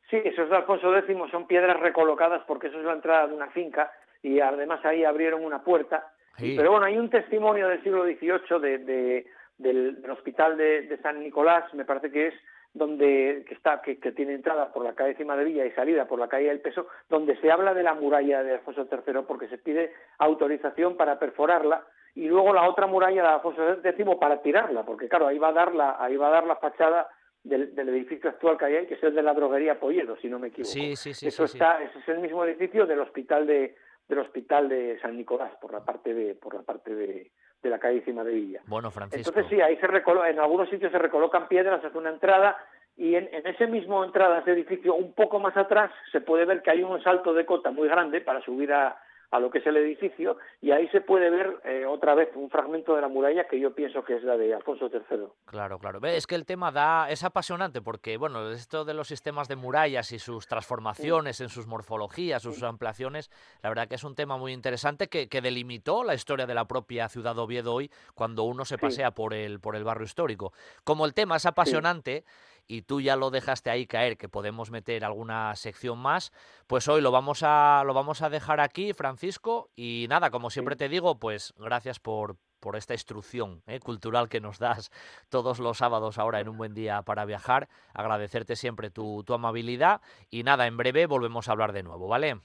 Sí, 0.09 0.17
esos 0.25 0.49
de 0.51 0.57
Alfonso 0.57 0.97
X 0.97 1.17
son 1.31 1.47
piedras 1.47 1.79
recolocadas 1.79 2.43
porque 2.49 2.69
eso 2.69 2.79
es 2.79 2.85
la 2.85 2.95
entrada 2.95 3.29
de 3.29 3.35
una 3.35 3.51
finca 3.51 3.93
y 4.23 4.41
además 4.41 4.85
ahí 4.85 5.05
abrieron 5.05 5.45
una 5.45 5.63
puerta. 5.63 6.11
Sí. 6.41 6.55
Pero 6.57 6.73
bueno, 6.73 6.87
hay 6.87 6.99
un 6.99 7.11
testimonio 7.11 7.69
del 7.69 7.83
siglo 7.83 8.05
XVIII 8.05 8.61
de, 8.61 8.79
de, 8.79 9.27
del, 9.59 10.11
hospital 10.11 10.57
de, 10.57 10.99
San 11.03 11.21
Nicolás, 11.21 11.73
me 11.75 11.85
parece 11.85 12.11
que 12.11 12.29
es 12.29 12.35
donde 12.73 13.45
que 13.49 13.55
está 13.55 13.83
que, 13.83 13.97
tiene 13.97 14.35
entrada 14.35 14.73
por 14.73 14.85
la 14.85 14.95
calle 14.95 15.17
Cima 15.17 15.37
de 15.37 15.45
Villa 15.45 15.67
y 15.67 15.73
salida 15.73 16.07
por 16.07 16.19
la 16.19 16.29
calle 16.29 16.49
del 16.49 16.61
Peso, 16.61 16.87
donde 17.09 17.37
se 17.41 17.51
habla 17.51 17.75
de 17.75 17.83
la 17.83 17.95
muralla 17.95 18.43
de 18.43 18.55
Alfonso 18.55 18.89
III 18.91 19.23
porque 19.27 19.49
se 19.49 19.59
pide 19.59 19.93
autorización 20.19 20.97
para 20.97 21.19
perforarla 21.19 21.85
y 22.15 22.27
luego 22.27 22.53
la 22.53 22.69
otra 22.69 22.87
muralla 22.87 23.23
de 23.23 23.29
Alfonso 23.29 23.73
X 23.83 24.07
para 24.21 24.41
tirarla, 24.41 24.85
porque 24.85 25.09
claro, 25.09 25.27
ahí 25.27 25.39
va 25.39 25.49
a 25.49 25.53
dar 25.53 25.75
la, 25.75 25.97
ahí 25.99 26.17
va 26.17 26.29
a 26.29 26.33
dar 26.33 26.47
la 26.47 26.57
fachada 26.57 27.09
del, 27.43 27.73
edificio 27.77 28.31
actual 28.31 28.59
que 28.59 28.65
hay 28.67 28.77
ahí, 28.77 28.87
que 28.87 28.95
es 28.95 29.03
el 29.03 29.15
de 29.15 29.23
la 29.23 29.35
droguería 29.35 29.81
Polledo, 29.81 30.17
si 30.17 30.29
no 30.29 30.39
me 30.39 30.49
equivoco. 30.49 30.71
Sí, 30.71 30.97
sí, 30.97 31.15
sí. 31.15 31.29
Eso 31.29 31.45
está, 31.45 31.83
ese 31.83 31.99
es 31.99 32.09
el 32.09 32.19
mismo 32.19 32.45
edificio 32.45 32.87
del 32.87 33.01
hospital 33.01 33.47
de 33.47 33.75
del 34.11 34.19
hospital 34.19 34.69
de 34.69 34.99
San 35.01 35.17
Nicolás 35.17 35.53
por 35.61 35.73
la 35.73 35.83
parte 35.83 36.13
de 36.13 36.35
por 36.35 36.55
la 36.55 36.63
parte 36.63 36.95
de, 36.95 37.31
de 37.63 37.71
la 37.71 37.79
calle 37.79 38.03
Cima 38.03 38.25
de 38.25 38.35
Villa. 38.35 38.61
Bueno, 38.67 38.91
Francisco. 38.91 39.31
Entonces 39.31 39.47
sí, 39.49 39.63
ahí 39.63 39.77
se 39.77 39.87
en 39.87 40.39
algunos 40.39 40.69
sitios 40.69 40.93
se 40.93 40.99
recolocan 40.99 41.49
piedras, 41.49 41.83
hace 41.83 41.97
una 41.97 42.11
entrada 42.11 42.57
y 42.97 43.15
en, 43.15 43.31
en 43.33 43.47
ese 43.47 43.67
mismo 43.67 44.05
entrada, 44.05 44.41
ese 44.41 44.53
edificio, 44.53 44.95
un 44.95 45.15
poco 45.15 45.39
más 45.39 45.57
atrás, 45.57 45.91
se 46.13 46.21
puede 46.21 46.45
ver 46.45 46.61
que 46.61 46.71
hay 46.71 46.83
un 46.83 47.03
salto 47.03 47.33
de 47.33 47.47
cota 47.47 47.71
muy 47.71 47.89
grande 47.89 48.21
para 48.21 48.43
subir 48.43 48.73
a, 48.73 49.01
a 49.31 49.39
lo 49.39 49.51
que 49.51 49.59
es 49.59 49.67
el 49.67 49.77
edificio 49.77 50.37
y 50.61 50.73
ahí 50.73 50.89
se 50.89 51.01
puede 51.01 51.31
ver 51.31 51.61
eh, 51.65 51.87
otra 51.87 52.15
vez 52.15 52.31
un 52.35 52.51
fragmento 52.51 52.95
de 52.95 53.01
la 53.01 53.09
muralla 53.09 53.47
que 53.47 53.61
yo 53.61 53.75
pienso 53.75 54.05
que 54.05 54.17
es 54.17 54.25
la 54.25 54.37
de 54.37 54.55
Alfonso 54.55 54.91
III. 54.93 55.27
Claro, 55.47 55.79
claro. 55.79 56.01
Es 56.07 56.27
que 56.27 56.35
el 56.35 56.47
tema 56.47 56.73
da 56.73 57.09
es 57.11 57.23
apasionante 57.23 57.81
porque, 57.81 58.17
bueno, 58.17 58.51
esto 58.51 58.85
de 58.85 58.95
los 58.95 59.09
sistemas 59.09 59.49
de 59.49 59.57
murallas 59.57 60.13
y 60.13 60.19
sus 60.19 60.47
transformaciones 60.47 61.41
en 61.41 61.49
sus 61.49 61.67
morfologías, 61.67 62.43
sus 62.43 62.63
ampliaciones, 62.63 63.31
la 63.63 63.69
verdad 63.69 63.89
que 63.89 63.95
es 63.95 64.05
un 64.05 64.15
tema 64.15 64.37
muy 64.37 64.53
interesante 64.53 65.09
que, 65.09 65.29
que, 65.29 65.41
delimitó 65.41 66.05
la 66.05 66.15
historia 66.15 66.47
de 66.47 66.55
la 66.55 66.67
propia 66.67 67.09
ciudad 67.09 67.35
de 67.35 67.41
Oviedo 67.41 67.75
hoy 67.75 67.91
cuando 68.15 68.45
uno 68.45 68.65
se 68.65 68.79
pasea 68.79 69.13
por, 69.13 69.33
el, 69.33 69.61
por 69.61 69.77
el 69.77 69.85
barrio 69.85 70.05
histórico. 70.05 70.53
Como 70.85 71.07
el 71.07 71.15
tema 71.15 71.37
es 71.37 71.47
apasionante 71.47 72.25
y 72.71 72.83
tú 72.83 73.01
ya 73.01 73.17
lo 73.17 73.31
dejaste 73.31 73.69
ahí 73.69 73.85
caer, 73.85 74.17
que 74.17 74.29
podemos 74.29 74.71
meter 74.71 75.05
alguna 75.05 75.57
sección 75.57 75.99
más, 75.99 76.31
pues 76.69 76.87
hoy 76.87 77.01
lo 77.01 77.11
vamos 77.11 77.43
a, 77.43 77.83
lo 77.85 77.95
vamos 77.95 78.23
a 78.23 78.31
dejar 78.31 78.61
aquí, 78.61 78.93
Francisco, 78.93 79.71
y 79.75 80.07
nada, 80.09 80.31
como 80.31 80.51
siempre 80.51 80.77
te 80.77 80.89
digo, 80.89 81.19
pues 81.19 81.53
gracias 81.59 81.99
por, 81.99 82.37
por 82.61 82.77
esta 82.77 82.95
instrucción 82.95 83.65
¿eh? 83.67 83.81
cultural 83.81 84.29
que 84.29 84.41
nos 84.41 84.61
das 84.61 84.93
todos 85.31 85.59
los 85.59 85.79
sábados 85.79 86.17
ahora 86.17 86.39
en 86.39 86.49
un 86.49 86.59
buen 86.59 86.73
día 86.73 87.03
para 87.03 87.25
viajar, 87.25 87.69
agradecerte 87.93 88.55
siempre 88.55 88.89
tu, 88.89 89.25
tu 89.25 89.35
amabilidad 89.35 90.01
y 90.31 90.45
nada, 90.45 90.69
en 90.69 90.77
breve 90.77 91.07
volvemos 91.07 91.49
a 91.49 91.53
hablar 91.53 91.73
de 91.73 91.83
nuevo, 91.83 92.07
¿vale? 92.07 92.41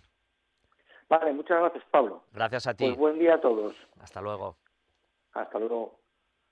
Vale, 1.08 1.34
muchas 1.34 1.60
gracias 1.60 1.84
Pablo. 1.92 2.24
Gracias 2.34 2.66
a 2.66 2.74
ti. 2.74 2.86
Pues 2.86 2.98
buen 2.98 3.20
día 3.20 3.36
a 3.36 3.42
todos. 3.42 3.76
Hasta 4.00 4.22
luego. 4.22 4.58
Hasta 5.34 5.60
luego. 5.60 6.00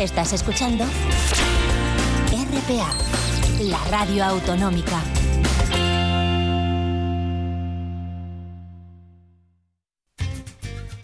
Estás 0.00 0.32
escuchando 0.32 0.86
RPA, 2.32 2.94
la 3.64 3.84
radio 3.90 4.24
autonómica. 4.24 4.98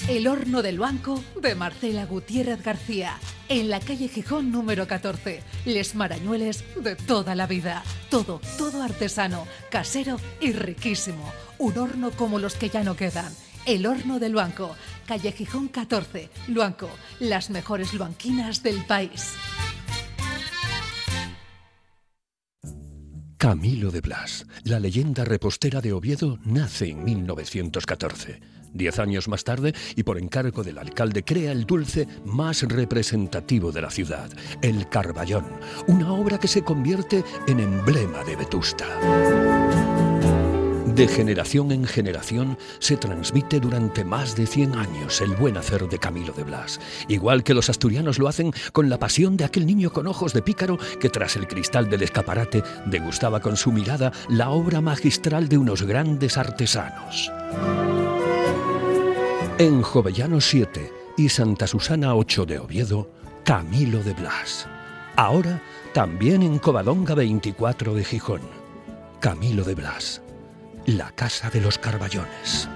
El 0.09 0.27
horno 0.27 0.63
del 0.63 0.79
banco 0.79 1.23
de 1.43 1.55
Marcela 1.55 2.07
Gutiérrez 2.07 2.63
García, 2.63 3.19
en 3.51 3.69
la 3.69 3.81
calle 3.81 4.09
Gijón 4.09 4.51
número 4.51 4.89
14. 4.89 5.43
Les 5.67 5.95
marañueles 5.95 6.65
de 6.83 6.97
toda 6.97 7.35
la 7.35 7.47
vida. 7.47 7.83
Todo, 8.09 8.41
todo 8.57 8.83
artesano, 8.83 9.47
casero 9.69 10.17
y 10.41 10.53
riquísimo. 10.53 11.31
Un 11.59 11.77
horno 11.77 12.13
como 12.13 12.39
los 12.39 12.55
que 12.55 12.71
ya 12.71 12.83
no 12.83 12.97
quedan 12.97 13.31
el 13.67 13.85
Horno 13.85 14.19
del 14.19 14.33
Luanco, 14.33 14.77
calle 15.07 15.33
Gijón 15.33 15.69
14, 15.69 16.31
Luanco, 16.49 16.89
las 17.19 17.51
mejores 17.51 17.93
luanquinas 17.93 18.63
del 18.63 18.85
país. 18.85 19.35
Camilo 23.37 23.91
de 23.91 24.01
Blas, 24.01 24.47
la 24.65 24.81
leyenda 24.81 25.25
repostera 25.25 25.81
de 25.81 25.93
Oviedo, 25.93 26.39
nace 26.45 26.89
en 26.89 27.05
1914. 27.05 28.41
Diez 28.73 28.99
años 28.99 29.29
más 29.29 29.45
tarde, 29.45 29.75
y 29.95 30.03
por 30.03 30.19
encargo 30.19 30.63
del 30.63 30.79
alcalde, 30.79 31.23
crea 31.23 31.53
el 31.53 31.65
dulce 31.65 32.07
más 32.25 32.63
representativo 32.63 33.73
de 33.73 33.83
la 33.83 33.91
ciudad, 33.91 34.31
el 34.63 34.89
Carballón, 34.89 35.47
una 35.87 36.13
obra 36.13 36.39
que 36.39 36.49
se 36.49 36.63
convierte 36.63 37.25
en 37.47 37.61
emblema 37.61 38.23
de 38.25 38.37
Vetusta. 38.37 39.96
De 40.97 41.09
generación 41.09 41.73
en 41.73 41.85
generación 41.85 42.57
se 42.79 42.97
transmite 42.97 43.61
durante 43.61 44.03
más 44.03 44.35
de 44.35 44.47
100 44.47 44.77
años 44.77 45.21
el 45.21 45.37
buen 45.37 45.59
hacer 45.59 45.87
de 45.91 45.99
Camilo 45.99 46.33
de 46.33 46.43
Blas, 46.43 46.81
igual 47.07 47.45
que 47.45 47.53
los 47.53 47.69
asturianos 47.69 48.19
lo 48.19 48.29
hacen 48.29 48.51
con 48.73 48.89
la 48.89 48.99
pasión 48.99 49.37
de 49.37 49.45
aquel 49.45 49.67
niño 49.67 49.93
con 49.93 50.07
ojos 50.07 50.33
de 50.33 50.41
pícaro 50.41 50.79
que 50.99 51.11
tras 51.11 51.37
el 51.37 51.49
cristal 51.49 51.91
del 51.91 52.03
escaparate 52.03 52.63
degustaba 52.87 53.41
con 53.41 53.59
su 53.59 53.73
mirada 53.73 54.11
la 54.31 54.49
obra 54.49 54.81
magistral 54.81 55.51
de 55.51 55.59
unos 55.59 55.83
grandes 55.83 56.39
artesanos. 56.39 57.31
En 59.59 59.83
Jovellano 59.83 60.41
7 60.41 60.91
y 61.19 61.29
Santa 61.29 61.67
Susana 61.67 62.15
8 62.15 62.47
de 62.47 62.59
Oviedo, 62.59 63.11
Camilo 63.45 64.03
de 64.03 64.15
Blas. 64.15 64.67
Ahora 65.17 65.63
también 65.93 66.43
en 66.43 66.59
Covadonga 66.59 67.15
24 67.15 67.93
de 67.93 68.03
Gijón, 68.03 68.41
Camilo 69.21 69.63
de 69.63 69.75
Blas 69.75 70.23
la 70.87 71.11
Casa 71.11 71.51
de 71.51 71.61
los 71.61 71.79
Carballones. 71.79 72.69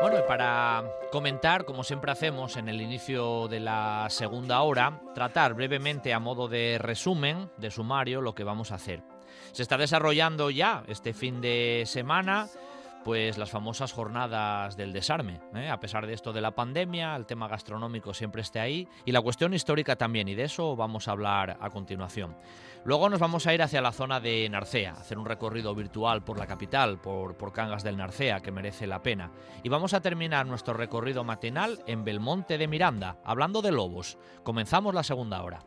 Bueno, 0.00 0.18
y 0.18 0.22
para 0.26 0.82
comentar, 1.12 1.64
como 1.64 1.84
siempre 1.84 2.10
hacemos 2.10 2.56
en 2.56 2.68
el 2.68 2.80
inicio 2.80 3.46
de 3.46 3.60
la 3.60 4.08
segunda 4.10 4.62
hora, 4.62 5.00
tratar 5.14 5.54
brevemente 5.54 6.12
a 6.12 6.18
modo 6.18 6.48
de 6.48 6.78
resumen, 6.78 7.52
de 7.56 7.70
sumario, 7.70 8.20
lo 8.20 8.34
que 8.34 8.42
vamos 8.42 8.72
a 8.72 8.76
hacer. 8.76 9.04
Se 9.52 9.62
está 9.62 9.76
desarrollando 9.76 10.50
ya 10.50 10.82
este 10.88 11.12
fin 11.12 11.40
de 11.40 11.84
semana 11.86 12.48
pues 13.04 13.38
las 13.38 13.50
famosas 13.50 13.92
jornadas 13.92 14.76
del 14.76 14.92
desarme. 14.92 15.40
¿eh? 15.54 15.68
A 15.68 15.80
pesar 15.80 16.06
de 16.06 16.12
esto 16.12 16.32
de 16.32 16.40
la 16.40 16.54
pandemia, 16.54 17.16
el 17.16 17.26
tema 17.26 17.48
gastronómico 17.48 18.14
siempre 18.14 18.42
esté 18.42 18.60
ahí 18.60 18.88
y 19.04 19.12
la 19.12 19.20
cuestión 19.20 19.54
histórica 19.54 19.96
también, 19.96 20.28
y 20.28 20.34
de 20.34 20.44
eso 20.44 20.76
vamos 20.76 21.08
a 21.08 21.12
hablar 21.12 21.56
a 21.60 21.70
continuación. 21.70 22.36
Luego 22.84 23.10
nos 23.10 23.20
vamos 23.20 23.46
a 23.46 23.52
ir 23.52 23.62
hacia 23.62 23.82
la 23.82 23.92
zona 23.92 24.20
de 24.20 24.48
Narcea, 24.48 24.92
hacer 24.92 25.18
un 25.18 25.26
recorrido 25.26 25.74
virtual 25.74 26.24
por 26.24 26.38
la 26.38 26.46
capital, 26.46 26.98
por, 26.98 27.36
por 27.36 27.52
Cangas 27.52 27.82
del 27.82 27.98
Narcea, 27.98 28.40
que 28.40 28.52
merece 28.52 28.86
la 28.86 29.02
pena. 29.02 29.30
Y 29.62 29.68
vamos 29.68 29.92
a 29.92 30.00
terminar 30.00 30.46
nuestro 30.46 30.72
recorrido 30.72 31.22
matinal 31.22 31.82
en 31.86 32.04
Belmonte 32.04 32.56
de 32.56 32.68
Miranda, 32.68 33.18
hablando 33.22 33.60
de 33.60 33.72
lobos. 33.72 34.16
Comenzamos 34.44 34.94
la 34.94 35.02
segunda 35.02 35.42
hora. 35.42 35.62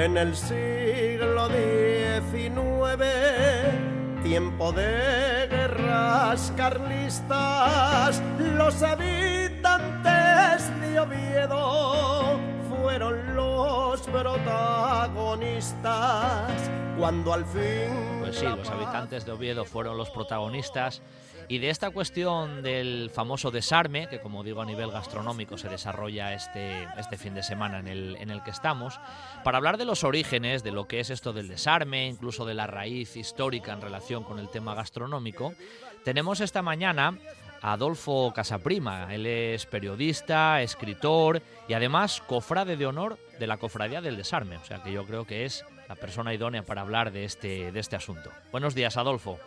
En 0.00 0.16
el 0.16 0.34
siglo 0.34 1.46
XIX, 1.48 2.54
tiempo 4.22 4.72
de 4.72 5.46
guerras 5.50 6.50
carlistas, 6.56 8.22
los 8.38 8.82
habitantes 8.82 10.00
de 10.80 11.00
Oviedo 11.00 12.40
fueron 12.90 13.36
los 13.36 14.00
protagonistas. 14.00 16.70
Cuando 16.98 17.32
al 17.32 17.46
fin... 17.46 18.18
Pues 18.18 18.34
sí, 18.34 18.46
los 18.46 18.68
habitantes 18.68 19.24
de 19.24 19.30
Oviedo 19.30 19.64
fueron 19.64 19.96
los 19.96 20.10
protagonistas. 20.10 21.00
Y 21.46 21.58
de 21.58 21.70
esta 21.70 21.90
cuestión 21.90 22.62
del 22.62 23.08
famoso 23.14 23.52
desarme, 23.52 24.08
que 24.08 24.20
como 24.20 24.42
digo 24.42 24.60
a 24.60 24.64
nivel 24.64 24.90
gastronómico 24.90 25.56
se 25.56 25.68
desarrolla 25.68 26.34
este, 26.34 26.88
este 26.98 27.16
fin 27.16 27.34
de 27.34 27.44
semana 27.44 27.78
en 27.78 27.86
el, 27.86 28.16
en 28.16 28.32
el 28.32 28.42
que 28.42 28.50
estamos, 28.50 28.98
para 29.44 29.58
hablar 29.58 29.76
de 29.76 29.84
los 29.84 30.02
orígenes, 30.02 30.64
de 30.64 30.72
lo 30.72 30.88
que 30.88 30.98
es 30.98 31.10
esto 31.10 31.32
del 31.32 31.46
desarme, 31.46 32.08
incluso 32.08 32.44
de 32.44 32.54
la 32.54 32.66
raíz 32.66 33.16
histórica 33.16 33.72
en 33.72 33.82
relación 33.82 34.24
con 34.24 34.40
el 34.40 34.48
tema 34.48 34.74
gastronómico, 34.74 35.54
tenemos 36.04 36.40
esta 36.40 36.62
mañana 36.62 37.18
Adolfo 37.62 38.32
Casaprima. 38.34 39.14
Él 39.14 39.26
es 39.26 39.66
periodista, 39.66 40.62
escritor 40.62 41.42
y 41.68 41.74
además 41.74 42.20
cofrade 42.20 42.76
de 42.76 42.86
honor 42.86 43.18
de 43.38 43.46
la 43.46 43.58
Cofradía 43.58 44.00
del 44.00 44.16
Desarme. 44.16 44.56
O 44.56 44.64
sea 44.64 44.82
que 44.82 44.92
yo 44.92 45.04
creo 45.06 45.24
que 45.26 45.44
es 45.44 45.64
la 45.88 45.94
persona 45.94 46.32
idónea 46.32 46.62
para 46.62 46.82
hablar 46.82 47.12
de 47.12 47.24
este, 47.24 47.72
de 47.72 47.80
este 47.80 47.96
asunto. 47.96 48.30
Buenos 48.52 48.74
días, 48.74 48.96
Adolfo. 48.96 49.38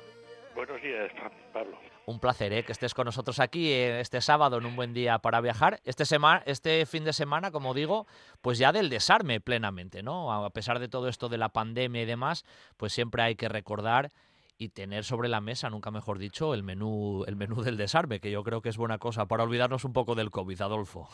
Buenos 0.56 0.82
días, 0.82 1.12
Pablo. 1.52 1.78
Un 2.06 2.20
placer 2.20 2.52
¿eh? 2.52 2.64
que 2.64 2.74
estés 2.74 2.94
con 2.94 3.06
nosotros 3.06 3.40
aquí 3.40 3.72
eh, 3.72 4.02
este 4.02 4.20
sábado 4.20 4.58
en 4.58 4.66
un 4.66 4.76
buen 4.76 4.94
día 4.94 5.20
para 5.20 5.40
viajar. 5.40 5.80
Este, 5.86 6.04
este 6.46 6.86
fin 6.86 7.06
de 7.06 7.14
semana, 7.14 7.52
como 7.52 7.74
digo, 7.74 8.08
pues 8.42 8.58
ya 8.58 8.74
del 8.74 8.90
desarme 8.90 9.40
plenamente, 9.40 10.04
¿no? 10.04 10.34
A 10.34 10.50
pesar 10.50 10.80
de 10.80 10.90
todo 10.90 11.08
esto 11.08 11.30
de 11.30 11.38
la 11.38 11.50
pandemia 11.50 12.02
y 12.02 12.06
demás, 12.06 12.44
pues 12.76 12.92
siempre 12.92 13.24
hay 13.24 13.36
que 13.36 13.48
recordar 13.48 14.12
y 14.58 14.70
tener 14.70 15.04
sobre 15.04 15.30
la 15.30 15.42
mesa, 15.42 15.70
nunca 15.70 15.92
mejor 15.92 16.18
dicho, 16.20 16.54
el 16.54 16.64
menú, 16.64 17.24
el 17.28 17.36
menú 17.36 17.64
del 17.64 17.78
desarme, 17.78 18.20
que 18.20 18.32
yo 18.32 18.44
creo 18.44 18.62
que 18.62 18.70
es 18.70 18.78
buena 18.78 18.98
cosa 18.98 19.28
para 19.28 19.44
olvidarnos 19.44 19.86
un 19.86 19.94
poco 19.94 20.16
del 20.16 20.32
COVID, 20.32 20.62
Adolfo. 20.62 21.10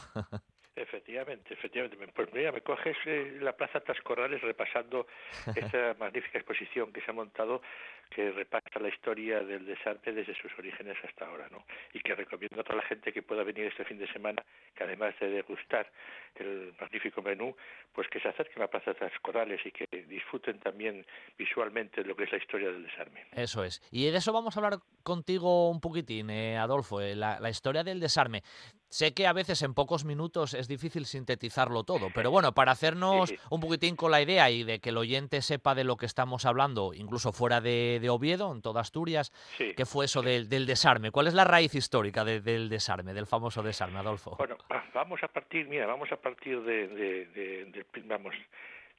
Efectivamente, 0.75 1.53
efectivamente. 1.53 1.97
Pues 2.15 2.33
mira, 2.33 2.53
me 2.53 2.61
coges 2.61 2.95
eh, 3.05 3.37
la 3.41 3.51
Plaza 3.53 3.81
Tascorrales 3.81 4.41
repasando 4.41 5.07
esa 5.55 5.95
magnífica 5.99 6.37
exposición 6.37 6.93
que 6.93 7.01
se 7.01 7.11
ha 7.11 7.13
montado 7.13 7.61
que 8.09 8.31
repasa 8.31 8.79
la 8.79 8.89
historia 8.89 9.39
del 9.41 9.65
desarme 9.65 10.11
desde 10.11 10.35
sus 10.35 10.51
orígenes 10.57 10.97
hasta 11.07 11.25
ahora, 11.25 11.47
¿no? 11.51 11.65
Y 11.93 11.99
que 11.99 12.15
recomiendo 12.15 12.61
a 12.61 12.63
toda 12.63 12.77
la 12.77 12.83
gente 12.83 13.13
que 13.13 13.21
pueda 13.21 13.43
venir 13.43 13.65
este 13.65 13.85
fin 13.85 13.99
de 13.99 14.11
semana, 14.11 14.43
que 14.75 14.83
además 14.83 15.13
de 15.19 15.29
degustar 15.29 15.91
el 16.35 16.73
magnífico 16.79 17.21
menú, 17.21 17.55
pues 17.93 18.07
que 18.07 18.19
se 18.19 18.27
acerquen 18.27 18.57
a 18.57 18.65
la 18.65 18.67
Plaza 18.69 18.93
Tascorrales 18.93 19.65
y 19.65 19.71
que 19.71 19.85
disfruten 20.07 20.59
también 20.59 21.05
visualmente 21.37 22.03
lo 22.03 22.15
que 22.15 22.23
es 22.23 22.31
la 22.31 22.37
historia 22.37 22.71
del 22.71 22.83
desarme. 22.83 23.25
Eso 23.31 23.63
es. 23.63 23.81
Y 23.91 24.09
de 24.09 24.17
eso 24.17 24.33
vamos 24.33 24.55
a 24.55 24.59
hablar 24.59 24.79
contigo 25.03 25.69
un 25.69 25.79
poquitín, 25.79 26.29
eh, 26.29 26.57
Adolfo, 26.57 27.01
eh, 27.01 27.15
la, 27.15 27.39
la 27.39 27.49
historia 27.49 27.83
del 27.83 27.99
desarme. 27.99 28.43
Sé 28.89 29.13
que 29.13 29.27
a 29.27 29.33
veces 29.33 29.61
en 29.61 29.75
pocos 29.75 30.03
minutos 30.03 30.55
es 30.55 30.67
difícil 30.67 31.05
sintetizarlo 31.05 31.83
todo, 31.83 32.07
pero 32.13 32.31
bueno, 32.31 32.53
para 32.53 32.71
hacernos 32.71 33.31
un 33.51 33.59
poquitín 33.59 33.95
con 33.95 34.09
la 34.09 34.19
idea 34.19 34.49
y 34.49 34.63
de 34.63 34.79
que 34.79 34.89
el 34.89 34.97
oyente 34.97 35.43
sepa 35.43 35.75
de 35.75 35.83
lo 35.83 35.95
que 35.95 36.07
estamos 36.07 36.45
hablando, 36.45 36.95
incluso 36.95 37.31
fuera 37.31 37.61
de, 37.61 37.98
Oviedo, 38.07 38.53
en 38.53 38.61
toda 38.61 38.79
Asturias, 38.79 39.33
¿qué 39.57 39.85
fue 39.85 40.05
eso 40.05 40.21
del, 40.21 40.47
desarme? 40.47 41.11
¿Cuál 41.11 41.27
es 41.27 41.33
la 41.33 41.43
raíz 41.43 41.75
histórica 41.75 42.23
del 42.23 42.69
desarme, 42.69 43.13
del 43.13 43.27
famoso 43.27 43.61
desarme, 43.61 43.99
Adolfo? 43.99 44.37
Bueno, 44.37 44.55
vamos 44.93 45.21
a 45.23 45.27
partir, 45.27 45.67
mira, 45.67 45.85
vamos 45.85 46.11
a 46.11 46.15
partir 46.15 46.61
de, 46.61 46.87
de 46.87 47.85
vamos, 48.05 48.33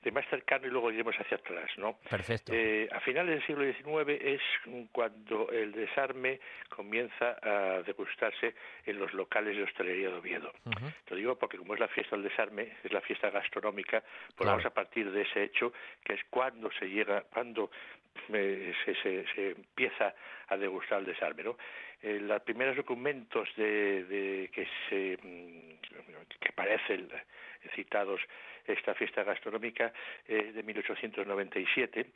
de 0.03 0.13
más 0.13 0.27
cercano 0.29 0.67
y 0.67 0.71
luego 0.71 0.91
iremos 0.91 1.15
hacia 1.17 1.37
atrás, 1.37 1.71
¿no? 1.77 1.99
Perfecto. 2.09 2.53
Eh, 2.55 2.89
a 2.91 3.01
finales 3.01 3.35
del 3.35 3.47
siglo 3.47 3.65
XIX 3.65 4.21
es 4.23 4.41
cuando 4.93 5.51
el 5.51 5.73
desarme 5.73 6.41
comienza 6.71 7.37
a 7.43 7.83
degustarse 7.83 8.55
en 8.87 8.99
los 8.99 9.13
locales 9.13 9.57
de 9.57 9.65
hostelería 9.65 10.09
de 10.09 10.17
Oviedo. 10.17 10.53
Te 11.05 11.11
lo 11.11 11.17
digo 11.17 11.39
porque 11.39 11.59
como 11.59 11.75
es 11.75 11.81
la 11.81 11.89
fiesta 11.89 12.17
del 12.17 12.25
desarme, 12.25 12.77
es 12.83 12.93
la 12.93 13.03
fiesta 13.03 13.31
gastronómica, 13.31 14.03
pues 14.35 14.49
vamos 14.49 14.65
a 14.65 14.71
partir 14.71 15.11
de 15.11 15.23
ese 15.23 15.45
hecho 15.45 15.73
que 16.03 16.15
es 16.15 16.21
cuando 16.31 16.71
se 16.73 16.87
llega, 16.87 17.25
cuando 17.33 17.71
eh, 18.33 18.73
se, 18.85 18.95
se, 19.35 19.51
empieza 19.51 20.15
a 20.49 20.57
degustar 20.57 21.01
el 21.01 21.07
desarme. 21.07 21.45
Eh, 22.03 22.19
los 22.21 22.43
primeros 22.43 22.77
documentos 22.77 23.49
de, 23.57 24.51
que 24.53 24.67
se 24.89 25.19
mm, 25.23 25.81
que 26.41 26.49
aparecen 26.49 27.09
citados 27.75 28.21
esta 28.67 28.95
fiesta 28.95 29.25
gastronómica 29.25 29.93
eh, 30.27 30.53
de 30.55 30.63
1897 30.63 32.07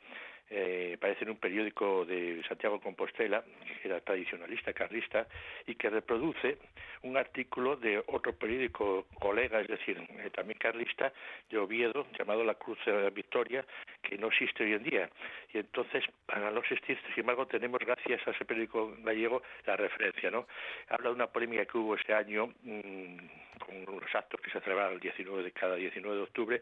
eh, 0.49 0.93
aparece 0.95 1.23
en 1.23 1.31
un 1.31 1.37
periódico 1.37 2.05
de 2.05 2.41
Santiago 2.47 2.79
Compostela, 2.79 3.43
que 3.81 3.87
era 3.87 3.99
tradicionalista, 4.01 4.73
carlista, 4.73 5.27
y 5.65 5.75
que 5.75 5.89
reproduce 5.89 6.57
un 7.03 7.17
artículo 7.17 7.75
de 7.75 8.03
otro 8.07 8.33
periódico 8.33 9.05
colega, 9.19 9.59
es 9.61 9.67
decir, 9.67 9.97
eh, 9.97 10.29
también 10.31 10.57
carlista, 10.59 11.11
de 11.49 11.57
Oviedo, 11.57 12.05
llamado 12.17 12.43
La 12.43 12.55
Cruz 12.55 12.77
de 12.85 12.93
la 12.93 13.09
Victoria, 13.09 13.65
que 14.01 14.17
no 14.17 14.27
existe 14.27 14.63
hoy 14.63 14.73
en 14.73 14.83
día. 14.83 15.09
Y 15.53 15.59
entonces, 15.59 16.03
para 16.25 16.51
no 16.51 16.59
existir, 16.59 16.97
sin 17.13 17.21
embargo, 17.21 17.47
tenemos, 17.47 17.79
gracias 17.79 18.27
a 18.27 18.31
ese 18.31 18.45
periódico 18.45 18.95
gallego, 18.99 19.41
la 19.65 19.75
referencia, 19.75 20.29
¿no? 20.29 20.47
Habla 20.89 21.09
de 21.09 21.15
una 21.15 21.27
polémica 21.27 21.65
que 21.65 21.77
hubo 21.77 21.95
ese 21.95 22.13
año 22.13 22.53
mm, 22.63 23.17
con 23.55 23.85
los 23.85 24.15
actos 24.15 24.39
que 24.41 24.51
se 24.51 24.59
celebraron 24.61 24.93
el 24.93 24.99
19 24.99 25.43
de 25.43 25.51
cada 25.51 25.75
19 25.75 26.17
de 26.17 26.23
octubre, 26.23 26.61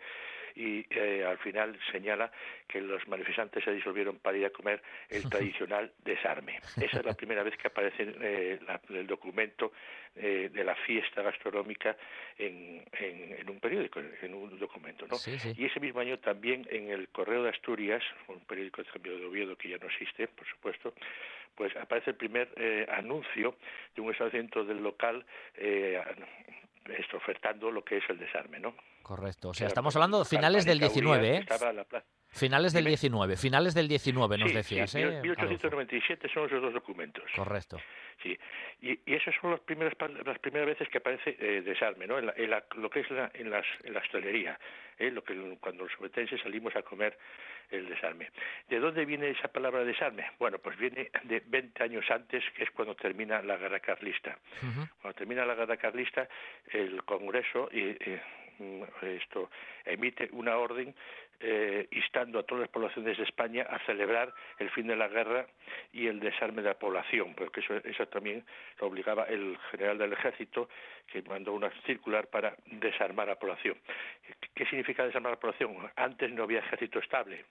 y 0.55 0.85
eh, 0.89 1.25
al 1.25 1.37
final 1.39 1.77
señala 1.91 2.31
que 2.67 2.79
los 2.79 3.07
manifestantes 3.07 3.63
se 3.63 3.71
disolvieron 3.71 4.17
para 4.19 4.37
ir 4.37 4.45
a 4.45 4.49
comer 4.51 4.81
el 5.09 5.23
tradicional 5.29 5.91
desarme. 6.03 6.59
Esa 6.79 6.99
es 6.99 7.05
la 7.05 7.13
primera 7.13 7.43
vez 7.43 7.57
que 7.57 7.67
aparece 7.67 8.13
eh, 8.21 8.59
el 8.89 9.07
documento 9.07 9.73
eh, 10.15 10.49
de 10.53 10.63
la 10.63 10.75
fiesta 10.75 11.23
gastronómica 11.23 11.97
en, 12.37 12.83
en, 12.99 13.49
un 13.49 13.59
periódico, 13.59 13.99
en 13.99 14.33
un 14.33 14.59
documento. 14.59 15.07
¿no? 15.07 15.17
Y 15.57 15.65
ese 15.65 15.79
mismo 15.79 16.01
año 16.01 16.19
también 16.19 16.67
en 16.69 16.89
el 16.89 17.09
Correo 17.09 17.43
de 17.43 17.49
Asturias, 17.49 18.03
un 18.27 18.39
periódico 18.41 18.83
de 18.83 18.89
cambio 18.91 19.17
de 19.17 19.25
Oviedo 19.25 19.55
que 19.55 19.69
ya 19.69 19.77
no 19.77 19.87
existe, 19.87 20.27
por 20.27 20.47
supuesto, 20.47 20.93
pues 21.55 21.75
aparece 21.75 22.11
el 22.11 22.15
primer 22.15 22.49
eh, 22.55 22.85
anuncio 22.91 23.55
de 23.95 24.01
un 24.01 24.11
establecimiento 24.11 24.63
del 24.63 24.81
local 24.81 25.25
eh, 25.55 26.01
ofertando 27.13 27.71
lo 27.71 27.83
que 27.83 27.97
es 27.97 28.09
el 28.09 28.19
desarme, 28.19 28.59
¿no? 28.59 28.75
Correcto. 29.03 29.49
O 29.49 29.53
sea, 29.53 29.67
estamos 29.67 29.95
hablando 29.97 30.19
de 30.19 30.25
finales 30.25 30.65
del 30.65 30.79
19, 30.79 31.35
¿eh? 31.35 31.45
Finales 32.29 32.73
del 32.73 32.85
19, 32.85 33.35
finales 33.37 33.75
del 33.75 33.87
19 33.87 34.37
nos 34.39 34.53
decías, 34.53 34.89
sí, 34.89 34.99
¿eh? 34.99 35.21
1897 35.21 36.27
son 36.33 36.45
esos 36.47 36.61
dos 36.61 36.73
documentos. 36.73 37.23
Correcto. 37.35 37.77
Sí, 38.23 38.35
y, 38.81 38.91
y 39.05 39.13
esas 39.13 39.35
son 39.39 39.51
las 39.51 39.59
primeras, 39.59 39.93
las 40.25 40.39
primeras 40.39 40.67
veces 40.67 40.87
que 40.89 40.99
aparece 40.99 41.35
eh, 41.37 41.61
desarme, 41.61 42.07
¿no? 42.07 42.17
En, 42.17 42.31
lo 42.77 42.89
que 42.89 43.01
es 43.01 43.11
la, 43.11 43.29
en, 43.33 43.51
las, 43.51 43.65
en 43.83 43.93
la 43.93 43.99
hostelería, 43.99 44.57
¿eh? 44.97 45.11
lo 45.11 45.23
que 45.23 45.35
cuando 45.59 45.83
los 45.83 45.93
sobetenses 45.93 46.41
salimos 46.41 46.75
a 46.75 46.81
comer 46.81 47.17
el 47.69 47.89
desarme. 47.89 48.31
¿De 48.69 48.79
dónde 48.79 49.05
viene 49.05 49.29
esa 49.29 49.49
palabra 49.49 49.83
desarme? 49.83 50.25
Bueno, 50.39 50.59
pues 50.59 50.77
viene 50.77 51.11
de 51.23 51.43
20 51.45 51.83
años 51.83 52.05
antes, 52.09 52.43
que 52.55 52.63
es 52.63 52.71
cuando 52.71 52.95
termina 52.95 53.41
la 53.41 53.57
guerra 53.57 53.79
carlista. 53.79 54.39
Cuando 55.01 55.17
termina 55.17 55.45
la 55.45 55.55
guerra 55.55 55.77
carlista, 55.77 56.27
el 56.71 57.03
Congreso 57.03 57.69
y, 57.71 57.95
eh, 57.99 58.21
esto 59.01 59.49
emite 59.85 60.29
una 60.31 60.57
orden 60.57 60.93
eh, 61.39 61.87
instando 61.91 62.39
a 62.39 62.43
todas 62.43 62.61
las 62.61 62.69
poblaciones 62.69 63.17
de 63.17 63.23
España 63.23 63.63
a 63.69 63.79
celebrar 63.85 64.33
el 64.59 64.69
fin 64.69 64.87
de 64.87 64.95
la 64.95 65.09
guerra 65.09 65.45
y 65.91 66.07
el 66.07 66.19
desarme 66.19 66.61
de 66.61 66.69
la 66.69 66.79
población, 66.79 67.33
porque 67.35 67.59
eso, 67.59 67.75
eso 67.83 68.07
también 68.07 68.45
lo 68.79 68.87
obligaba 68.87 69.25
el 69.25 69.57
general 69.71 69.97
del 69.97 70.13
ejército, 70.13 70.69
que 71.07 71.21
mandó 71.23 71.51
una 71.51 71.69
circular 71.85 72.27
para 72.27 72.55
desarmar 72.67 73.27
a 73.27 73.33
la 73.33 73.39
población. 73.39 73.75
¿Qué 74.55 74.65
significa 74.67 75.05
desarmar 75.05 75.33
a 75.33 75.35
la 75.35 75.39
población? 75.41 75.75
Antes 75.97 76.31
no 76.31 76.43
había 76.43 76.59
ejército 76.59 76.99
estable 76.99 77.43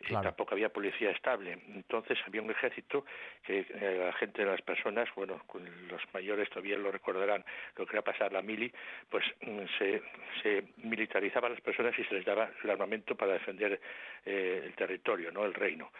y 0.00 0.12
tampoco 0.12 0.54
había 0.54 0.68
policía 0.68 1.10
estable. 1.10 1.58
Entonces 1.74 2.18
había 2.26 2.42
un 2.42 2.50
ejército 2.50 3.04
que 3.44 3.60
eh, 3.60 4.02
la 4.04 4.12
gente 4.14 4.44
de 4.44 4.50
las 4.50 4.62
personas, 4.62 5.08
bueno, 5.14 5.40
los 5.88 6.02
mayores 6.12 6.48
todavía 6.50 6.78
lo 6.78 6.92
recordarán, 6.92 7.44
lo 7.76 7.86
que 7.86 7.92
era 7.92 8.02
pasar 8.02 8.32
la 8.32 8.42
mili, 8.42 8.72
pues 9.10 9.24
mm, 9.42 9.64
se, 9.78 10.02
se 10.42 10.64
militarizaba 10.78 11.48
a 11.48 11.50
las 11.50 11.60
personas 11.60 11.98
y 11.98 12.04
se 12.04 12.14
les 12.14 12.24
daba 12.24 12.50
el 12.62 12.70
armamento 12.70 13.16
para 13.16 13.34
defender 13.34 13.80
eh, 14.24 14.62
el 14.64 14.74
territorio, 14.74 15.32
no 15.32 15.44
el 15.44 15.54
reino 15.54 15.90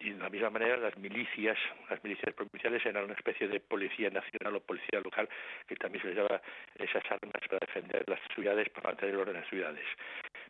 y 0.00 0.10
de 0.10 0.18
la 0.18 0.30
misma 0.30 0.50
manera 0.50 0.76
las 0.76 0.96
milicias, 0.96 1.58
las 1.88 2.02
milicias 2.02 2.34
provinciales 2.34 2.84
eran 2.84 3.04
una 3.04 3.14
especie 3.14 3.46
de 3.48 3.60
policía 3.60 4.10
nacional 4.10 4.56
o 4.56 4.60
policía 4.60 5.00
local 5.00 5.28
que 5.68 5.76
también 5.76 6.02
se 6.02 6.08
les 6.08 6.16
daba 6.16 6.40
esas 6.76 7.04
armas 7.10 7.42
para 7.48 7.66
defender 7.66 8.04
las 8.08 8.20
ciudades, 8.34 8.68
para 8.70 8.90
mantener 8.90 9.14
el 9.14 9.20
orden 9.20 9.36
en 9.36 9.42
las 9.42 9.50
ciudades. 9.50 9.84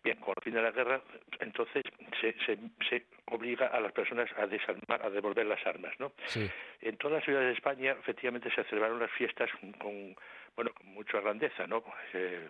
Bien, 0.04 0.16
con 0.18 0.34
el 0.36 0.42
fin 0.42 0.54
de 0.54 0.62
la 0.62 0.70
guerra, 0.70 1.00
entonces 1.40 1.82
se, 2.20 2.32
se, 2.46 2.58
se 2.88 3.06
obliga 3.26 3.66
a 3.66 3.80
las 3.80 3.92
personas 3.92 4.30
a 4.38 4.46
desarmar, 4.46 5.04
a 5.04 5.10
devolver 5.10 5.46
las 5.46 5.64
armas, 5.66 5.98
¿no? 5.98 6.12
Sí. 6.26 6.48
En 6.80 6.96
todas 6.96 7.16
las 7.16 7.24
ciudades 7.24 7.48
de 7.48 7.54
España, 7.54 7.96
efectivamente, 7.98 8.50
se 8.54 8.64
celebraron 8.64 9.00
las 9.00 9.10
fiestas 9.10 9.50
con, 9.78 10.16
bueno, 10.54 10.72
con 10.72 10.86
mucha 10.86 11.20
grandeza, 11.20 11.66
¿no? 11.66 11.84
Eh, 12.14 12.48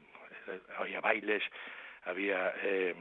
había 0.76 1.00
bailes, 1.00 1.42
había 2.04 2.52
eh, 2.62 2.94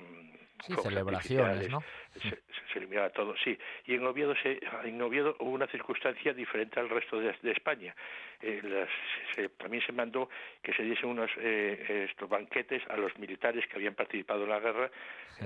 Sí, 0.65 0.73
celebraciones, 0.81 1.69
¿no? 1.69 1.81
Se, 2.13 2.29
se, 2.29 2.79
eliminaba 2.79 3.09
todo, 3.09 3.35
sí. 3.43 3.57
Y 3.85 3.95
en 3.95 4.05
Oviedo, 4.05 4.35
se, 4.41 4.59
en 4.83 5.01
Oviedo 5.01 5.35
hubo 5.39 5.51
una 5.51 5.67
circunstancia 5.67 6.33
diferente 6.33 6.79
al 6.79 6.89
resto 6.89 7.19
de, 7.19 7.35
de 7.41 7.51
España. 7.51 7.95
Eh, 8.41 8.61
las, 8.63 8.89
se, 9.35 9.49
también 9.49 9.83
se 9.85 9.91
mandó 9.91 10.29
que 10.61 10.73
se 10.73 10.83
diesen 10.83 11.09
unos 11.09 11.29
eh, 11.37 12.07
estos 12.09 12.29
banquetes 12.29 12.81
a 12.89 12.97
los 12.97 13.17
militares 13.17 13.65
que 13.67 13.75
habían 13.75 13.95
participado 13.95 14.43
en 14.43 14.49
la 14.49 14.59
guerra, 14.59 14.89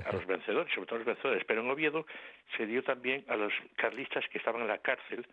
a 0.04 0.12
los 0.12 0.26
vencedores, 0.26 0.72
sobre 0.74 0.86
todo 0.86 0.96
a 0.96 0.98
los 0.98 1.06
vencedores. 1.06 1.44
Pero 1.44 1.60
en 1.60 1.70
Oviedo 1.70 2.06
se 2.56 2.66
dio 2.66 2.82
también 2.82 3.24
a 3.28 3.36
los 3.36 3.52
carlistas 3.76 4.24
que 4.30 4.38
estaban 4.38 4.62
en 4.62 4.68
la 4.68 4.78
cárcel 4.78 5.26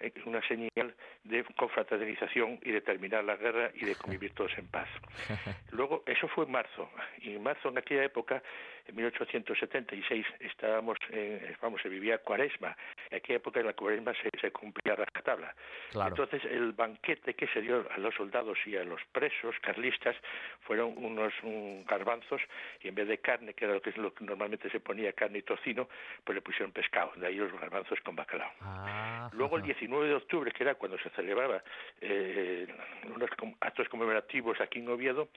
eh, 0.00 0.12
una 0.26 0.46
señal 0.48 0.94
de 1.22 1.44
confraternización 1.56 2.58
y 2.62 2.72
de 2.72 2.80
terminar 2.80 3.22
la 3.22 3.36
guerra 3.36 3.70
y 3.74 3.84
de 3.84 3.94
convivir 3.94 4.32
todos 4.34 4.56
en 4.58 4.66
paz. 4.66 4.88
Luego, 5.70 6.02
eso 6.06 6.26
fue 6.28 6.44
en 6.44 6.52
marzo, 6.52 6.90
y 7.20 7.36
en 7.36 7.42
marzo, 7.42 7.68
en 7.68 7.78
aquella 7.78 8.04
época, 8.04 8.42
en 8.86 8.96
1876, 8.96 10.26
estábamos, 10.40 10.98
en, 11.10 11.56
vamos, 11.60 11.80
se 11.82 11.88
vivía 11.88 12.18
cuaresma, 12.18 12.76
en 13.10 13.18
aquella 13.18 13.38
época 13.38 13.60
en 13.60 13.66
la 13.66 13.72
cuaresma 13.72 14.12
se, 14.14 14.28
se 14.40 14.50
cumplía 14.50 14.94
rajatabla. 14.94 15.54
Claro. 15.90 16.10
Entonces, 16.10 16.44
el 16.50 16.72
banquete 16.72 17.34
que 17.34 17.46
se 17.48 17.62
dio 17.62 17.86
a 17.90 17.98
los 17.98 18.14
soldados 18.14 18.58
y 18.66 18.76
a 18.76 18.84
los 18.84 19.00
presos 19.12 19.54
carlistas 19.60 20.16
fueron 20.60 20.94
unos 20.96 21.32
un, 21.42 21.84
garbanzos, 21.86 22.42
y 22.80 22.88
en 22.88 22.94
vez 22.94 23.08
de 23.08 23.18
carne, 23.18 23.54
que 23.54 23.64
era 23.64 23.74
lo 23.74 23.82
que, 23.82 23.92
lo 23.92 24.12
que 24.12 24.24
normalmente 24.24 24.68
se 24.70 24.80
ponía 24.80 25.12
carne 25.12 25.38
y 25.38 25.42
tocino, 25.42 25.88
pues 26.22 26.34
le 26.34 26.42
pusieron 26.42 26.72
pescado, 26.72 27.12
de 27.16 27.26
ahí 27.26 27.36
los 27.36 27.52
garbanzos 27.52 28.00
con 28.00 28.16
bacalao. 28.16 28.52
Ah, 28.60 29.30
Luego, 29.32 29.56
el 29.56 29.62
19 29.62 30.08
de 30.08 30.14
octubre, 30.14 30.52
que 30.52 30.62
era 30.62 30.74
cuando 30.74 30.98
se 30.98 31.10
celebraba 31.10 31.62
eh, 32.00 32.66
unos 33.14 33.30
actos 33.60 33.88
conmemorativos 33.88 34.60
aquí 34.60 34.80
en 34.80 34.88
Oviedo, 34.88 35.28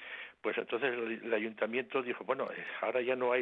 pues 0.41 0.57
entonces 0.57 0.93
el, 0.93 1.21
el 1.23 1.33
ayuntamiento 1.33 2.01
dijo, 2.01 2.23
bueno, 2.23 2.47
eh, 2.51 2.63
ahora 2.81 3.01
ya 3.01 3.15
no 3.15 3.31
hay 3.31 3.36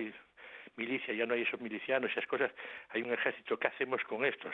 milicia, 0.76 1.14
ya 1.14 1.26
no 1.26 1.34
hay 1.34 1.44
esos 1.44 1.60
milicianos, 1.62 2.12
esas 2.12 2.28
cosas, 2.28 2.52
hay 2.90 3.02
un 3.02 3.14
ejército, 3.14 3.58
¿qué 3.58 3.68
hacemos 3.68 4.04
con 4.04 4.26
estos? 4.26 4.54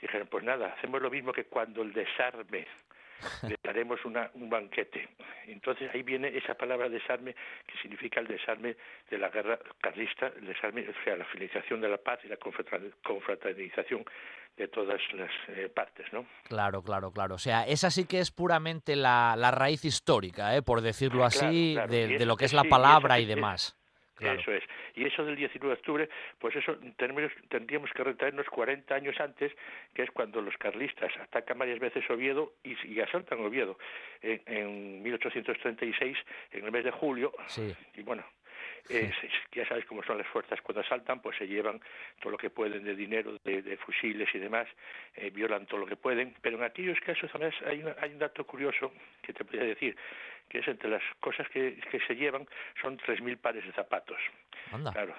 Dijeron, 0.00 0.28
pues 0.28 0.44
nada, 0.44 0.74
hacemos 0.76 1.02
lo 1.02 1.10
mismo 1.10 1.32
que 1.32 1.44
cuando 1.44 1.82
el 1.82 1.92
desarme, 1.92 2.66
le 3.42 3.56
daremos 3.62 4.04
una, 4.04 4.30
un 4.34 4.50
banquete. 4.50 5.08
Entonces 5.46 5.90
ahí 5.94 6.02
viene 6.02 6.28
esa 6.36 6.54
palabra 6.54 6.88
desarme 6.88 7.34
que 7.66 7.78
significa 7.80 8.20
el 8.20 8.26
desarme 8.26 8.76
de 9.10 9.18
la 9.18 9.28
guerra 9.30 9.58
carlista, 9.80 10.32
el 10.36 10.46
desarme, 10.46 10.86
o 10.88 11.04
sea, 11.04 11.16
la 11.16 11.24
finalización 11.24 11.80
de 11.80 11.88
la 11.88 11.98
paz 11.98 12.20
y 12.24 12.28
la 12.28 12.36
confraternización 12.36 14.04
de 14.56 14.68
todas 14.68 15.00
las 15.12 15.30
eh, 15.48 15.68
partes, 15.68 16.10
¿no? 16.12 16.26
Claro, 16.44 16.82
claro, 16.82 17.10
claro. 17.10 17.34
O 17.34 17.38
sea, 17.38 17.66
esa 17.66 17.90
sí 17.90 18.06
que 18.06 18.20
es 18.20 18.30
puramente 18.30 18.96
la, 18.96 19.34
la 19.36 19.50
raíz 19.50 19.84
histórica, 19.84 20.56
¿eh? 20.56 20.62
por 20.62 20.80
decirlo 20.80 21.24
así, 21.24 21.72
claro, 21.74 21.88
claro. 21.88 22.18
De, 22.18 22.26
lo 22.26 22.36
que 22.36 22.46
es 22.46 22.54
la 22.54 22.64
palabra 22.64 23.20
y, 23.20 23.26
demás. 23.26 23.76
Claro. 24.16 24.40
Eso 24.40 24.52
es. 24.52 24.64
Y 24.94 25.04
eso 25.04 25.24
del 25.24 25.36
19 25.36 25.74
de 25.74 25.78
octubre, 25.78 26.08
pues 26.38 26.56
eso 26.56 26.76
tendríamos, 26.96 27.32
tendríamos 27.48 27.90
que 27.92 28.02
retraernos 28.02 28.46
40 28.46 28.94
años 28.94 29.20
antes, 29.20 29.52
que 29.94 30.02
es 30.02 30.10
cuando 30.10 30.40
los 30.40 30.56
carlistas 30.56 31.12
atacan 31.18 31.58
varias 31.58 31.78
veces 31.78 32.08
Oviedo 32.08 32.54
y, 32.64 32.76
y 32.88 33.00
asaltan 33.00 33.40
Oviedo 33.40 33.78
en, 34.22 34.40
en 34.46 35.02
1836, 35.02 36.16
en 36.52 36.64
el 36.64 36.72
mes 36.72 36.84
de 36.84 36.90
julio. 36.90 37.32
Sí. 37.48 37.74
Y 37.94 38.02
bueno, 38.02 38.24
eh, 38.88 39.10
ya 39.52 39.66
sabes 39.66 39.84
cómo 39.86 40.02
son 40.02 40.18
las 40.18 40.26
fuerzas 40.28 40.60
cuando 40.62 40.80
asaltan, 40.80 41.20
pues 41.20 41.36
se 41.36 41.46
llevan 41.46 41.80
todo 42.20 42.32
lo 42.32 42.38
que 42.38 42.50
pueden 42.50 42.84
de 42.84 42.94
dinero, 42.94 43.36
de, 43.44 43.62
de 43.62 43.76
fusiles 43.76 44.28
y 44.32 44.38
demás, 44.38 44.68
eh, 45.16 45.30
violan 45.30 45.66
todo 45.66 45.80
lo 45.80 45.86
que 45.86 45.96
pueden. 45.96 46.34
Pero 46.40 46.58
en 46.58 46.64
aquellos 46.64 46.98
casos, 47.00 47.30
además, 47.34 47.54
hay, 47.66 47.82
una, 47.82 47.96
hay 48.00 48.12
un 48.12 48.18
dato 48.18 48.44
curioso 48.44 48.92
que 49.22 49.32
te 49.32 49.44
podría 49.44 49.64
decir, 49.64 49.96
que 50.48 50.58
es 50.58 50.68
entre 50.68 50.90
las 50.90 51.02
cosas 51.20 51.48
que, 51.48 51.78
se 52.06 52.14
llevan 52.14 52.46
son 52.80 52.98
3.000 52.98 53.38
pares 53.38 53.64
de 53.64 53.72
zapatos. 53.72 54.18
Anda. 54.72 54.92
Claro. 54.92 55.14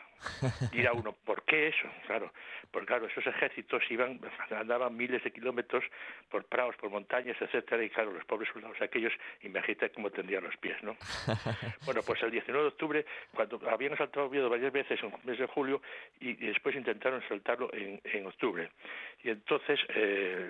Dirá 0.72 0.93
uno, 0.93 1.14
¿por 1.26 1.43
qué 1.43 1.68
eso? 1.68 1.88
Claro, 2.05 2.31
porque 2.72 2.88
claro, 2.88 3.05
esos 3.07 3.26
ejércitos 3.26 3.84
iban, 3.89 4.19
andaban 4.49 4.95
miles 4.95 5.23
de 5.23 5.31
kilómetros 5.31 5.84
por 6.30 6.43
prados, 6.45 6.76
por 6.77 6.89
montañas, 6.89 7.38
etcétera, 7.39 7.84
y 7.84 7.89
claro, 7.89 8.11
los 8.11 8.26
pobres 8.26 8.49
soldados 8.51 8.81
aquellos, 8.81 9.14
imagínate 9.43 9.91
cómo 9.91 10.09
tendrían 10.09 10.43
los 10.43 10.57
pies, 10.57 10.81
¿no? 10.81 10.97
bueno, 11.85 12.01
pues 12.05 12.22
el 12.23 12.31
19 12.31 12.64
de 12.64 12.68
octubre, 12.68 13.05
cuando 13.34 13.61
habían 13.69 13.93
asaltado 13.93 14.26
Oviedo 14.26 14.49
varias 14.49 14.73
veces 14.73 15.01
en 15.03 15.14
el 15.14 15.19
mes 15.23 15.39
de 15.39 15.45
julio, 15.45 15.81
y, 16.19 16.31
y 16.31 16.47
después 16.47 16.76
intentaron 16.76 17.22
saltarlo 17.27 17.72
en, 17.73 18.01
en 18.03 18.26
octubre. 18.26 18.69
Y 19.23 19.30
entonces 19.30 19.80
eh, 19.89 20.49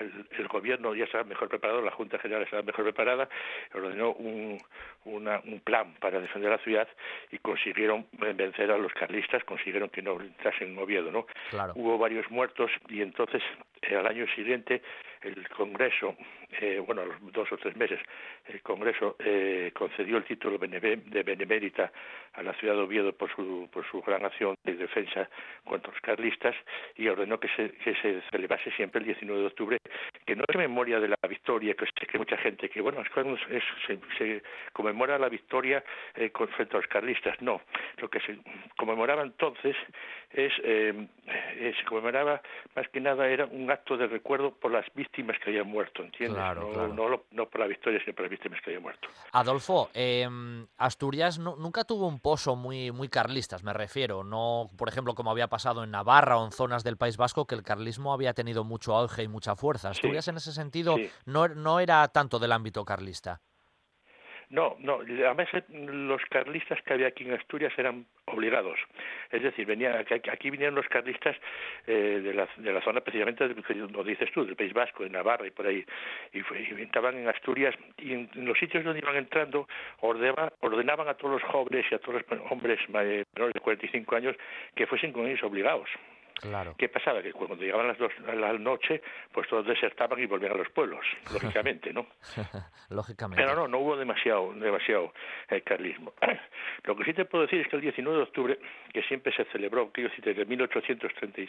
el, 0.00 0.26
el, 0.38 0.48
gobierno 0.48 0.94
ya 0.94 1.04
estaba 1.04 1.24
mejor 1.24 1.48
preparado, 1.48 1.82
la 1.82 1.90
Junta 1.90 2.18
General 2.18 2.42
estaba 2.42 2.62
mejor 2.62 2.84
preparada, 2.84 3.28
ordenó 3.74 4.12
un, 4.12 4.58
una, 5.04 5.40
un 5.44 5.60
plan 5.60 5.94
para 6.00 6.20
defender 6.20 6.50
la 6.50 6.58
ciudad 6.58 6.88
y 7.30 7.38
consiguieron 7.78 8.06
vencer 8.36 8.70
a 8.72 8.78
los 8.78 8.92
carlistas, 8.92 9.44
consiguieron 9.44 9.88
que 9.90 10.02
no 10.02 10.20
entrasen 10.20 10.72
en 10.72 10.78
Oviedo, 10.78 11.12
¿no? 11.12 11.26
Claro. 11.50 11.74
Hubo 11.76 11.96
varios 11.96 12.28
muertos 12.30 12.70
y 12.88 13.02
entonces 13.02 13.42
eh, 13.88 13.96
al 13.96 14.06
año 14.06 14.26
siguiente 14.34 14.82
el 15.22 15.48
Congreso, 15.48 16.16
eh, 16.60 16.80
bueno, 16.84 17.02
a 17.02 17.06
los 17.06 17.32
dos 17.32 17.50
o 17.52 17.56
tres 17.56 17.76
meses, 17.76 17.98
el 18.46 18.62
Congreso 18.62 19.16
eh, 19.18 19.72
concedió 19.74 20.16
el 20.16 20.24
título 20.24 20.58
de 20.58 21.22
benemérita 21.22 21.90
a 22.34 22.42
la 22.42 22.52
ciudad 22.54 22.74
de 22.74 22.80
Oviedo 22.82 23.12
por 23.12 23.34
su, 23.34 23.68
por 23.72 23.84
su 23.90 24.00
gran 24.02 24.24
acción 24.24 24.56
de 24.64 24.74
defensa 24.74 25.28
contra 25.64 25.92
los 25.92 26.00
carlistas 26.00 26.54
y 26.96 27.08
ordenó 27.08 27.40
que 27.40 27.48
se, 27.48 27.72
celebrase 28.30 28.70
siempre 28.72 29.00
el 29.00 29.06
19 29.06 29.40
de 29.40 29.46
octubre, 29.46 29.78
que 30.24 30.36
no 30.36 30.44
es 30.46 30.56
memoria 30.56 31.00
de 31.00 31.08
la 31.08 31.16
victoria, 31.28 31.74
que 31.74 31.86
sé 31.86 32.06
que 32.06 32.18
mucha 32.18 32.36
gente 32.36 32.68
que, 32.68 32.80
bueno, 32.80 33.02
es, 33.02 33.64
se, 34.18 34.42
conmemora 34.72 35.18
la 35.18 35.28
victoria 35.28 35.82
eh, 36.14 36.30
frente 36.54 36.76
a 36.76 36.80
los 36.80 36.86
carlistas. 36.86 37.40
No, 37.42 37.60
lo 37.96 38.08
que 38.08 38.20
se 38.20 38.38
conmemoraba 38.76 39.22
entonces 39.22 39.76
es, 40.30 40.52
eh, 40.62 41.08
se 41.76 41.84
conmemoraba 41.84 42.40
más 42.76 42.88
que 42.88 43.00
nada 43.00 43.28
era 43.28 43.46
un 43.46 43.70
acto 43.78 43.96
de 43.96 44.06
recuerdo 44.06 44.52
por 44.52 44.70
las 44.70 44.84
víctimas 44.94 45.36
que 45.42 45.50
habían 45.50 45.68
muerto, 45.68 46.02
¿entiendes? 46.02 46.36
Claro, 46.36 46.60
no, 46.62 46.68
claro. 46.72 46.94
No, 46.94 47.22
no, 47.30 47.48
por 47.48 47.60
la 47.60 47.66
victoria, 47.66 48.00
sino 48.04 48.14
por 48.14 48.22
las 48.22 48.30
víctimas 48.30 48.60
que 48.62 48.70
habían 48.70 48.82
muerto. 48.82 49.08
Adolfo, 49.32 49.90
eh, 49.94 50.28
Asturias 50.76 51.38
no, 51.38 51.56
nunca 51.56 51.84
tuvo 51.84 52.06
un 52.06 52.20
pozo 52.20 52.56
muy, 52.56 52.92
muy 52.92 53.08
carlistas, 53.08 53.62
me 53.62 53.72
refiero. 53.72 54.24
No, 54.24 54.68
por 54.76 54.88
ejemplo, 54.88 55.14
como 55.14 55.30
había 55.30 55.48
pasado 55.48 55.84
en 55.84 55.90
Navarra 55.90 56.38
o 56.38 56.44
en 56.44 56.52
zonas 56.52 56.84
del 56.84 56.96
País 56.96 57.16
Vasco, 57.16 57.46
que 57.46 57.54
el 57.54 57.62
carlismo 57.62 58.12
había 58.12 58.34
tenido 58.34 58.64
mucho 58.64 58.96
auge 58.96 59.22
y 59.22 59.28
mucha 59.28 59.56
fuerza. 59.56 59.90
Asturias, 59.90 60.24
sí, 60.24 60.30
en 60.30 60.36
ese 60.36 60.52
sentido, 60.52 60.96
sí. 60.96 61.10
no, 61.26 61.48
no 61.48 61.80
era 61.80 62.06
tanto 62.08 62.38
del 62.38 62.52
ámbito 62.52 62.84
carlista. 62.84 63.40
No, 64.50 64.76
no, 64.78 65.00
además 65.00 65.48
los 65.68 66.22
carlistas 66.30 66.80
que 66.82 66.94
había 66.94 67.08
aquí 67.08 67.24
en 67.24 67.34
Asturias 67.34 67.72
eran 67.76 68.06
obligados. 68.24 68.78
Es 69.30 69.42
decir, 69.42 69.66
venía, 69.66 70.02
aquí 70.32 70.50
vinieron 70.50 70.74
los 70.74 70.88
carlistas 70.88 71.36
eh, 71.86 72.20
de, 72.22 72.32
la, 72.32 72.48
de 72.56 72.72
la 72.72 72.80
zona 72.80 73.02
precisamente, 73.02 73.46
lo 73.92 74.04
dices 74.04 74.30
tú, 74.32 74.46
del 74.46 74.56
País 74.56 74.72
Vasco, 74.72 75.04
de 75.04 75.10
Navarra 75.10 75.46
y 75.46 75.50
por 75.50 75.66
ahí, 75.66 75.84
y, 76.32 76.38
y 76.38 76.82
estaban 76.82 77.18
en 77.18 77.28
Asturias 77.28 77.74
y 77.98 78.14
en, 78.14 78.30
los 78.36 78.58
sitios 78.58 78.84
donde 78.84 79.00
iban 79.00 79.16
entrando 79.16 79.68
ordenaba, 80.00 80.50
ordenaban 80.60 81.08
a 81.08 81.14
todos 81.14 81.42
los 81.42 81.50
jóvenes 81.50 81.84
y 81.90 81.94
a 81.94 81.98
todos 81.98 82.22
los 82.30 82.40
hombres 82.50 82.78
menores 82.88 83.54
de 83.54 83.60
45 83.60 84.16
años 84.16 84.36
que 84.74 84.86
fuesen 84.86 85.12
con 85.12 85.26
ellos 85.26 85.42
obligados. 85.42 85.88
Claro. 86.40 86.74
¿Qué 86.78 86.88
pasaba? 86.88 87.22
Que 87.22 87.32
cuando 87.32 87.56
llegaban 87.56 87.88
las 87.88 87.98
dos 87.98 88.12
a 88.26 88.34
la 88.34 88.52
noche, 88.52 89.02
pues 89.32 89.48
todos 89.48 89.66
desertaban 89.66 90.20
y 90.20 90.26
volvían 90.26 90.52
a 90.52 90.56
los 90.56 90.70
pueblos, 90.70 91.04
lógicamente, 91.32 91.92
¿no? 91.92 92.06
lógicamente. 92.90 93.42
Pero 93.42 93.56
no, 93.56 93.68
no 93.68 93.78
hubo 93.78 93.96
demasiado, 93.96 94.52
demasiado 94.54 95.12
eh, 95.50 95.60
carlismo. 95.62 96.12
Lo 96.84 96.96
que 96.96 97.04
sí 97.04 97.12
te 97.12 97.24
puedo 97.24 97.42
decir 97.44 97.60
es 97.60 97.68
que 97.68 97.76
el 97.76 97.82
19 97.82 98.16
de 98.16 98.22
octubre, 98.22 98.58
que 98.92 99.02
siempre 99.04 99.34
se 99.34 99.44
celebró, 99.46 99.90
quiero 99.90 100.10
decir, 100.10 100.24
desde 100.24 100.44
1836 100.44 101.48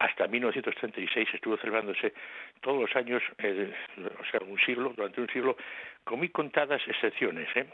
hasta 0.00 0.26
1936 0.26 1.28
estuvo 1.34 1.58
celebrándose 1.58 2.14
todos 2.62 2.80
los 2.80 2.96
años, 2.96 3.22
eh, 3.38 3.72
o 4.18 4.24
sea, 4.30 4.40
un 4.46 4.58
siglo, 4.58 4.92
durante 4.96 5.20
un 5.20 5.28
siglo, 5.28 5.56
con 6.04 6.18
muy 6.18 6.30
contadas 6.30 6.80
excepciones. 6.86 7.46
¿eh? 7.54 7.66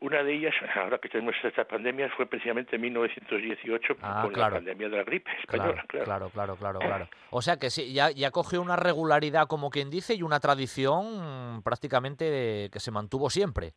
Una 0.00 0.24
de 0.24 0.34
ellas, 0.34 0.54
ahora 0.74 0.98
que 0.98 1.08
tenemos 1.08 1.36
esta 1.42 1.64
pandemia, 1.64 2.10
fue 2.10 2.26
precisamente 2.26 2.76
en 2.76 2.82
1918 2.82 3.96
ah, 4.02 4.22
con 4.22 4.32
claro. 4.32 4.54
la 4.54 4.56
pandemia 4.56 4.88
de 4.88 4.96
la 4.96 5.04
gripe 5.04 5.30
española. 5.40 5.84
Claro, 5.86 6.04
claro, 6.04 6.30
claro, 6.30 6.56
claro, 6.56 6.78
claro. 6.80 7.08
O 7.30 7.42
sea 7.42 7.58
que 7.58 7.70
sí, 7.70 7.92
ya, 7.92 8.10
ya 8.10 8.32
cogió 8.32 8.60
una 8.60 8.76
regularidad, 8.76 9.46
como 9.46 9.70
quien 9.70 9.88
dice, 9.88 10.14
y 10.14 10.22
una 10.22 10.40
tradición 10.40 11.62
prácticamente 11.62 12.70
que 12.72 12.80
se 12.80 12.90
mantuvo 12.90 13.30
siempre. 13.30 13.74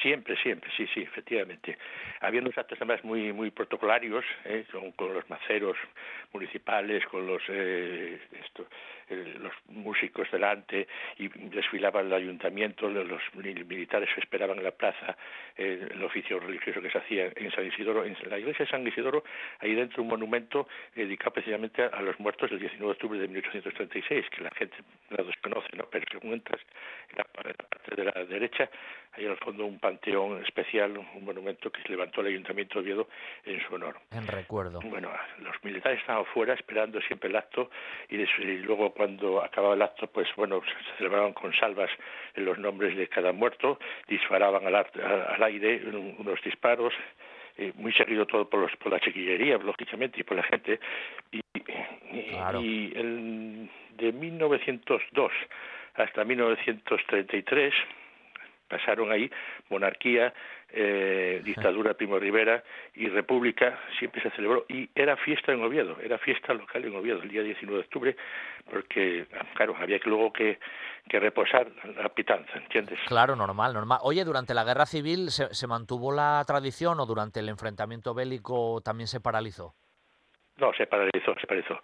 Siempre, 0.00 0.36
siempre, 0.36 0.70
sí, 0.76 0.86
sí, 0.94 1.00
efectivamente. 1.00 1.76
Había 2.20 2.40
unos 2.40 2.56
actos 2.56 2.78
además 2.78 3.02
muy 3.02 3.32
muy 3.32 3.50
protocolarios, 3.50 4.24
¿eh? 4.44 4.64
con, 4.70 4.92
con, 4.92 5.12
los 5.12 5.28
maceros 5.28 5.76
municipales, 6.32 7.04
con 7.06 7.26
los 7.26 7.42
eh, 7.48 8.20
esto, 8.44 8.66
los 9.40 9.52
músicos 9.68 10.30
delante 10.30 10.86
y 11.18 11.28
desfilaba 11.28 12.00
el 12.00 12.12
ayuntamiento, 12.12 12.88
los 12.88 13.22
militares 13.34 14.08
esperaban 14.16 14.58
en 14.58 14.64
la 14.64 14.70
plaza 14.70 15.16
el 15.56 16.02
oficio 16.04 16.38
religioso 16.38 16.80
que 16.80 16.90
se 16.90 16.98
hacía 16.98 17.32
en 17.34 17.50
San 17.50 17.66
Isidoro. 17.66 18.04
En 18.04 18.16
la 18.28 18.38
iglesia 18.38 18.64
de 18.64 18.70
San 18.70 18.86
Isidoro 18.86 19.24
hay 19.60 19.74
dentro 19.74 20.02
un 20.02 20.08
monumento 20.08 20.68
dedicado 20.94 21.32
precisamente 21.32 21.82
a 21.82 22.00
los 22.02 22.18
muertos 22.20 22.50
del 22.50 22.60
19 22.60 22.86
de 22.86 22.92
octubre 22.92 23.18
de 23.18 23.28
1836, 23.28 24.26
que 24.30 24.42
la 24.42 24.50
gente 24.50 24.76
la 25.10 25.24
desconoce, 25.24 25.76
¿no? 25.76 25.88
pero 25.90 26.06
que 26.06 26.28
entras 26.28 26.60
en 27.10 27.16
la, 27.18 27.24
parte 27.24 27.96
de 27.96 28.04
la 28.04 28.24
derecha 28.24 28.70
hay 29.12 29.26
al 29.26 29.36
fondo 29.38 29.66
un 29.66 29.78
panteón 29.88 30.42
especial, 30.44 30.98
un 30.98 31.24
monumento 31.24 31.72
que 31.72 31.80
se 31.80 31.88
levantó 31.88 32.20
el 32.20 32.26
Ayuntamiento 32.28 32.74
de 32.74 32.80
Oviedo 32.80 33.08
en 33.44 33.58
su 33.66 33.74
honor. 33.74 33.96
En 34.10 34.26
recuerdo. 34.26 34.80
Bueno, 34.80 35.10
los 35.38 35.56
militares 35.64 36.00
estaban 36.00 36.26
fuera 36.26 36.52
esperando 36.52 37.00
siempre 37.00 37.30
el 37.30 37.36
acto 37.36 37.70
y, 38.10 38.18
luego 38.58 38.92
cuando 38.92 39.42
acababa 39.42 39.74
el 39.74 39.80
acto, 39.80 40.06
pues 40.08 40.28
bueno, 40.36 40.60
se 40.60 40.96
celebraban 40.98 41.32
con 41.32 41.54
salvas 41.54 41.90
en 42.34 42.44
los 42.44 42.58
nombres 42.58 42.96
de 42.98 43.08
cada 43.08 43.32
muerto, 43.32 43.78
disparaban 44.06 44.66
al, 44.66 44.74
al 44.74 45.42
aire 45.42 45.82
unos 45.86 46.42
disparos, 46.42 46.92
eh, 47.56 47.72
muy 47.76 47.92
seguido 47.94 48.26
todo 48.26 48.48
por, 48.48 48.60
los, 48.60 48.76
por 48.76 48.92
la 48.92 49.00
chiquillería, 49.00 49.56
lógicamente, 49.56 50.20
y 50.20 50.22
por 50.22 50.36
la 50.36 50.42
gente. 50.42 50.80
Y, 51.32 51.40
y 52.12 52.92
el, 52.94 53.70
de 53.96 54.12
1902 54.12 55.32
hasta 55.94 56.24
1933 56.24 57.74
pasaron 58.68 59.10
ahí 59.10 59.30
monarquía, 59.68 60.32
eh, 60.70 61.40
dictadura 61.44 61.94
Primo 61.94 62.18
Rivera 62.18 62.62
y 62.94 63.08
república, 63.08 63.78
siempre 63.98 64.22
se 64.22 64.30
celebró 64.30 64.66
y 64.68 64.88
era 64.94 65.16
fiesta 65.16 65.52
en 65.52 65.62
Oviedo, 65.62 65.96
era 66.02 66.18
fiesta 66.18 66.52
local 66.52 66.84
en 66.84 66.94
Oviedo 66.94 67.22
el 67.22 67.28
día 67.28 67.42
19 67.42 67.78
de 67.78 67.84
octubre, 67.84 68.16
porque, 68.70 69.26
claro, 69.54 69.74
había 69.78 69.98
que 69.98 70.10
luego 70.10 70.32
que, 70.32 70.58
que 71.08 71.18
reposar 71.18 71.68
la 71.96 72.08
pitanza, 72.10 72.58
¿entiendes? 72.58 72.98
Claro, 73.06 73.34
normal, 73.34 73.72
normal. 73.72 73.98
Oye, 74.02 74.24
durante 74.24 74.54
la 74.54 74.64
guerra 74.64 74.86
civil 74.86 75.30
se, 75.30 75.54
se 75.54 75.66
mantuvo 75.66 76.12
la 76.12 76.44
tradición 76.46 77.00
o 77.00 77.06
durante 77.06 77.40
el 77.40 77.48
enfrentamiento 77.48 78.12
bélico 78.12 78.82
también 78.82 79.08
se 79.08 79.20
paralizó? 79.20 79.74
No, 80.58 80.72
se 80.74 80.86
paralizó, 80.86 81.34
se 81.40 81.46
paralizó. 81.46 81.80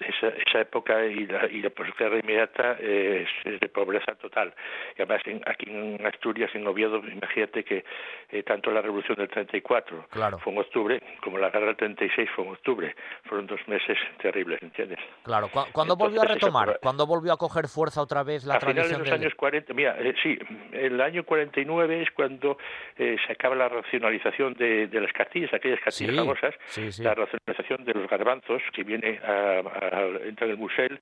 Esa, 0.00 0.28
esa 0.28 0.60
época 0.60 1.06
y 1.06 1.26
la, 1.26 1.46
y 1.46 1.62
la 1.62 1.70
posguerra 1.70 2.18
inmediata 2.18 2.76
eh, 2.80 3.26
es 3.44 3.60
de 3.60 3.68
pobreza 3.68 4.14
total. 4.16 4.52
Y 4.98 5.02
además 5.02 5.22
aquí 5.46 5.70
en 5.70 6.04
Asturias, 6.04 6.50
en 6.54 6.66
Oviedo, 6.66 6.98
imagínate 6.98 7.62
que 7.62 7.84
eh, 8.30 8.42
tanto 8.42 8.70
la 8.72 8.82
revolución 8.82 9.16
del 9.16 9.28
34 9.28 10.06
fue 10.42 10.52
en 10.52 10.58
octubre, 10.58 11.02
como 11.22 11.38
la 11.38 11.50
guerra 11.50 11.66
del 11.66 11.76
36 11.76 12.28
fue 12.34 12.44
en 12.46 12.50
octubre. 12.52 12.96
Fueron 13.24 13.46
dos 13.46 13.60
meses 13.68 13.96
terribles, 14.20 14.60
¿entiendes? 14.62 14.98
Claro. 15.22 15.48
¿Cuándo 15.72 15.96
volvió 15.96 16.22
a 16.22 16.24
retomar? 16.24 16.78
¿Cuándo 16.82 17.06
volvió 17.06 17.32
a 17.32 17.36
coger 17.36 17.68
fuerza 17.68 18.02
otra 18.02 18.24
vez 18.24 18.44
la 18.44 18.56
a 18.56 18.58
tradición? 18.58 18.84
A 18.84 18.88
finales 18.88 19.04
de 19.04 19.10
los 19.10 19.20
años 19.20 19.34
40, 19.36 19.74
mira, 19.74 19.96
eh, 20.00 20.14
sí, 20.22 20.38
el 20.72 21.00
año 21.00 21.24
49 21.24 22.02
es 22.02 22.10
cuando 22.10 22.58
eh, 22.96 23.16
se 23.24 23.32
acaba 23.32 23.54
la 23.54 23.68
racionalización 23.68 24.54
de, 24.54 24.88
de 24.88 25.00
las 25.00 25.12
castillas, 25.12 25.52
aquellas 25.54 25.80
castillas 25.80 26.16
famosas, 26.16 26.54
la 26.98 27.14
racionalización 27.14 27.84
de 27.84 27.99
los 28.00 28.10
garbanzos, 28.10 28.62
que 28.72 28.84
viene 28.84 29.18
a, 29.24 29.60
a 29.60 30.00
entra 30.24 30.46
en 30.46 30.52
el 30.52 30.58
Musel 30.58 31.00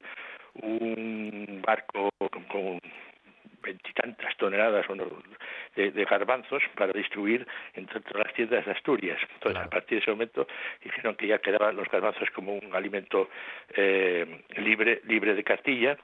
un 0.62 1.62
barco 1.64 2.10
con 2.48 2.80
veintitantas 3.68 4.36
toneladas 4.36 4.86
de, 5.76 5.90
de, 5.90 6.04
garbanzos 6.04 6.62
para 6.74 6.92
distribuir 6.92 7.46
entre 7.74 8.00
todas 8.00 8.26
las 8.26 8.34
tiendas 8.34 8.64
de 8.64 8.72
Asturias. 8.72 9.18
Entonces, 9.34 9.62
a 9.62 9.68
partir 9.68 9.98
de 9.98 10.02
ese 10.02 10.10
momento 10.10 10.46
dijeron 10.82 11.14
que 11.16 11.26
ya 11.26 11.38
quedaban 11.38 11.76
los 11.76 11.88
garbanzos 11.88 12.28
como 12.34 12.54
un 12.54 12.74
alimento 12.74 13.28
eh, 13.74 14.42
libre 14.56 15.02
libre 15.04 15.34
de 15.34 15.44
Castilla 15.44 15.96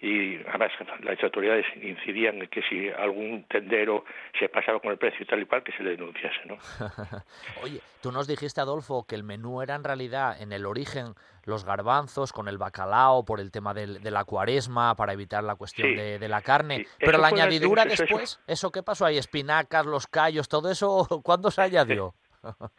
y 0.00 0.36
además 0.48 0.72
las 1.02 1.22
autoridades 1.22 1.66
incidían 1.80 2.42
en 2.42 2.48
que 2.48 2.62
si 2.62 2.88
algún 2.88 3.44
tendero 3.44 4.04
se 4.38 4.48
pasaba 4.48 4.80
con 4.80 4.90
el 4.90 4.98
precio 4.98 5.22
y 5.22 5.26
tal 5.26 5.42
y 5.42 5.46
cual, 5.46 5.62
que 5.62 5.72
se 5.72 5.82
le 5.82 5.90
denunciase. 5.90 6.40
¿no? 6.46 6.56
Oye, 7.62 7.80
tú 8.02 8.10
nos 8.10 8.26
dijiste, 8.26 8.60
Adolfo, 8.60 9.06
que 9.06 9.14
el 9.14 9.22
menú 9.22 9.62
era 9.62 9.74
en 9.76 9.84
realidad, 9.84 10.40
en 10.40 10.52
el 10.52 10.66
origen, 10.66 11.14
los 11.44 11.64
garbanzos 11.64 12.32
con 12.32 12.48
el 12.48 12.58
bacalao 12.58 13.24
por 13.24 13.40
el 13.40 13.50
tema 13.50 13.74
del, 13.74 14.02
de 14.02 14.10
la 14.10 14.24
cuaresma, 14.24 14.94
para 14.94 15.12
evitar 15.12 15.42
la 15.44 15.56
cuestión 15.56 15.96
de, 15.96 16.18
de, 16.18 16.28
la 16.28 16.42
carne. 16.42 16.86
Pero 16.98 17.18
la 17.18 17.28
añadidura 17.28 17.84
después, 17.84 18.40
eso, 18.46 18.70
qué 18.70 18.82
pasó 18.82 19.04
ahí? 19.04 19.18
Espinacas, 19.18 19.86
los 19.86 20.06
callos, 20.06 20.48
todo 20.48 20.70
eso, 20.70 21.06
¿cuándo 21.24 21.50
se 21.50 21.62
añadió? 21.62 22.14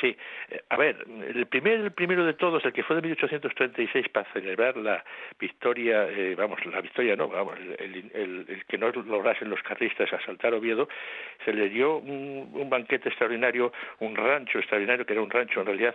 Sí, 0.00 0.16
a 0.70 0.76
ver, 0.76 1.04
el, 1.34 1.46
primer, 1.46 1.80
el 1.80 1.92
primero 1.92 2.24
de 2.24 2.34
todos, 2.34 2.64
el 2.64 2.72
que 2.72 2.82
fue 2.82 2.96
de 2.96 3.02
1836 3.02 4.08
para 4.08 4.30
celebrar 4.32 4.76
la 4.76 5.04
victoria, 5.38 6.08
eh, 6.08 6.34
vamos, 6.36 6.64
la 6.66 6.80
victoria 6.80 7.14
no, 7.14 7.28
vamos, 7.28 7.56
el, 7.58 8.10
el, 8.12 8.46
el, 8.48 8.64
que 8.66 8.76
no 8.76 8.90
lograsen 8.90 9.48
los 9.48 9.62
carlistas 9.62 10.12
asaltar 10.12 10.52
Oviedo, 10.54 10.88
se 11.44 11.52
le 11.52 11.68
dio 11.68 11.98
un, 11.98 12.50
un, 12.54 12.68
banquete 12.68 13.08
extraordinario, 13.08 13.72
un 14.00 14.16
rancho 14.16 14.58
extraordinario, 14.58 15.06
que 15.06 15.12
era 15.12 15.22
un 15.22 15.30
rancho 15.30 15.60
en 15.60 15.66
realidad, 15.66 15.94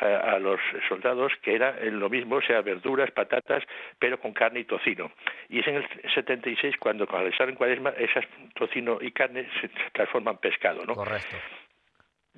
a, 0.00 0.34
a 0.34 0.38
los 0.38 0.60
soldados, 0.88 1.32
que 1.42 1.54
era 1.54 1.78
lo 1.84 2.10
mismo, 2.10 2.36
o 2.36 2.42
sea, 2.42 2.60
verduras, 2.60 3.10
patatas, 3.12 3.64
pero 3.98 4.20
con 4.20 4.32
carne 4.32 4.60
y 4.60 4.64
tocino. 4.64 5.10
Y 5.48 5.60
es 5.60 5.66
en 5.68 5.76
el 5.76 5.88
76 6.14 6.76
cuando, 6.78 7.06
cuando 7.06 7.34
salen 7.36 7.54
cuaresma, 7.54 7.90
esas 7.90 8.24
tocino 8.54 8.98
y 9.00 9.10
carne 9.12 9.48
se 9.60 9.68
transforman 9.92 10.34
en 10.34 10.38
pescado, 10.40 10.84
¿no? 10.84 10.94
Correcto. 10.94 11.36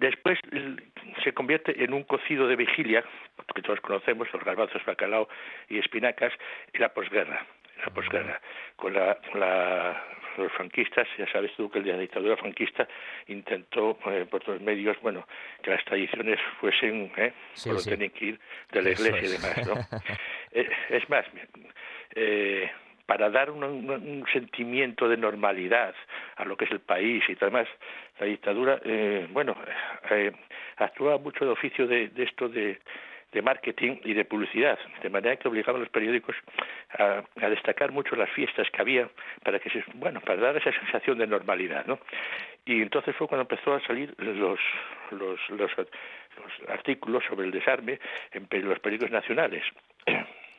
Después 0.01 0.39
se 1.23 1.35
convierte 1.35 1.85
en 1.85 1.93
un 1.93 2.05
cocido 2.05 2.49
de 2.49 2.57
vigilia, 2.57 3.05
que 3.55 3.61
todos 3.61 3.83
conocemos, 3.83 4.33
los 4.33 4.43
garbanzos, 4.43 4.83
bacalao 4.87 5.29
y 5.69 5.79
espinacas, 5.79 6.33
en 6.73 6.81
la 6.81 6.89
posguerra. 6.89 7.47
La 7.85 7.93
posguerra. 7.93 8.41
Con, 8.77 8.95
la, 8.95 9.19
la, 9.35 10.03
los 10.39 10.51
franquistas, 10.53 11.07
ya 11.19 11.31
sabes 11.31 11.53
tú 11.55 11.71
que 11.71 11.81
el 11.81 11.85
de 11.85 11.93
la 11.93 11.99
dictadura 11.99 12.39
franquista 12.39 12.89
intentó 13.27 13.99
eh, 14.07 14.25
por 14.25 14.43
todos 14.43 14.63
medios, 14.63 14.97
bueno, 15.03 15.29
que 15.63 15.71
las 15.71 15.85
tradiciones 15.85 16.41
fuesen, 16.61 17.13
¿eh? 17.19 17.35
Sí, 17.53 17.71
sí. 17.77 17.91
tenían 17.91 18.11
que 18.11 18.25
ir 18.25 18.41
de 18.73 18.83
la 18.83 18.91
iglesia 18.93 19.23
y 19.23 19.33
demás, 19.33 19.67
¿no? 19.67 19.75
eh, 20.53 20.71
es 20.89 21.11
más, 21.11 21.27
eh, 22.15 22.71
para 23.11 23.29
dar 23.29 23.51
un, 23.51 24.25
sentimiento 24.33 25.09
de 25.09 25.17
normalidad 25.17 25.93
a 26.37 26.45
lo 26.45 26.57
que 26.57 26.67
es 26.67 26.71
el 26.71 26.79
país 26.79 27.25
y 27.29 27.37
además 27.41 27.67
la 28.21 28.27
dictadura, 28.27 28.81
eh, 28.85 29.27
bueno, 29.33 29.57
eh, 30.13 30.31
actuaba 30.77 31.19
mucho 31.19 31.45
de 31.45 31.51
oficio 31.51 31.89
de, 31.89 32.09
esto 32.19 32.49
de, 32.49 32.79
de 33.33 33.43
marketing 33.43 33.97
y 34.05 34.15
de 34.15 34.25
publicidad, 34.25 34.79
de 35.03 35.11
manera 35.11 35.35
que 35.35 35.49
obligaban 35.49 35.81
a 35.81 35.85
los 35.85 35.89
periódicos 35.89 36.37
a, 37.01 37.25
a, 37.41 37.51
destacar 37.51 37.91
mucho 37.91 38.15
las 38.15 38.31
fiestas 38.31 38.71
que 38.71 38.81
había 38.81 39.09
para 39.43 39.59
que 39.59 39.71
se, 39.71 39.83
bueno, 39.95 40.21
para 40.21 40.41
dar 40.41 40.57
esa 40.57 40.71
sensación 40.71 41.19
de 41.19 41.27
normalidad, 41.27 41.87
¿no? 41.87 41.99
Y 42.65 42.81
entonces 42.81 43.17
fue 43.17 43.27
cuando 43.27 43.43
empezó 43.43 43.75
a 43.75 43.81
salir 43.89 44.15
los 44.19 44.61
los, 45.11 45.41
los, 45.51 45.71
los 45.77 45.91
artículos 46.69 47.25
sobre 47.29 47.47
el 47.47 47.51
desarme 47.51 47.99
en 48.31 48.69
los 48.69 48.79
periódicos 48.79 49.11
nacionales. 49.11 49.65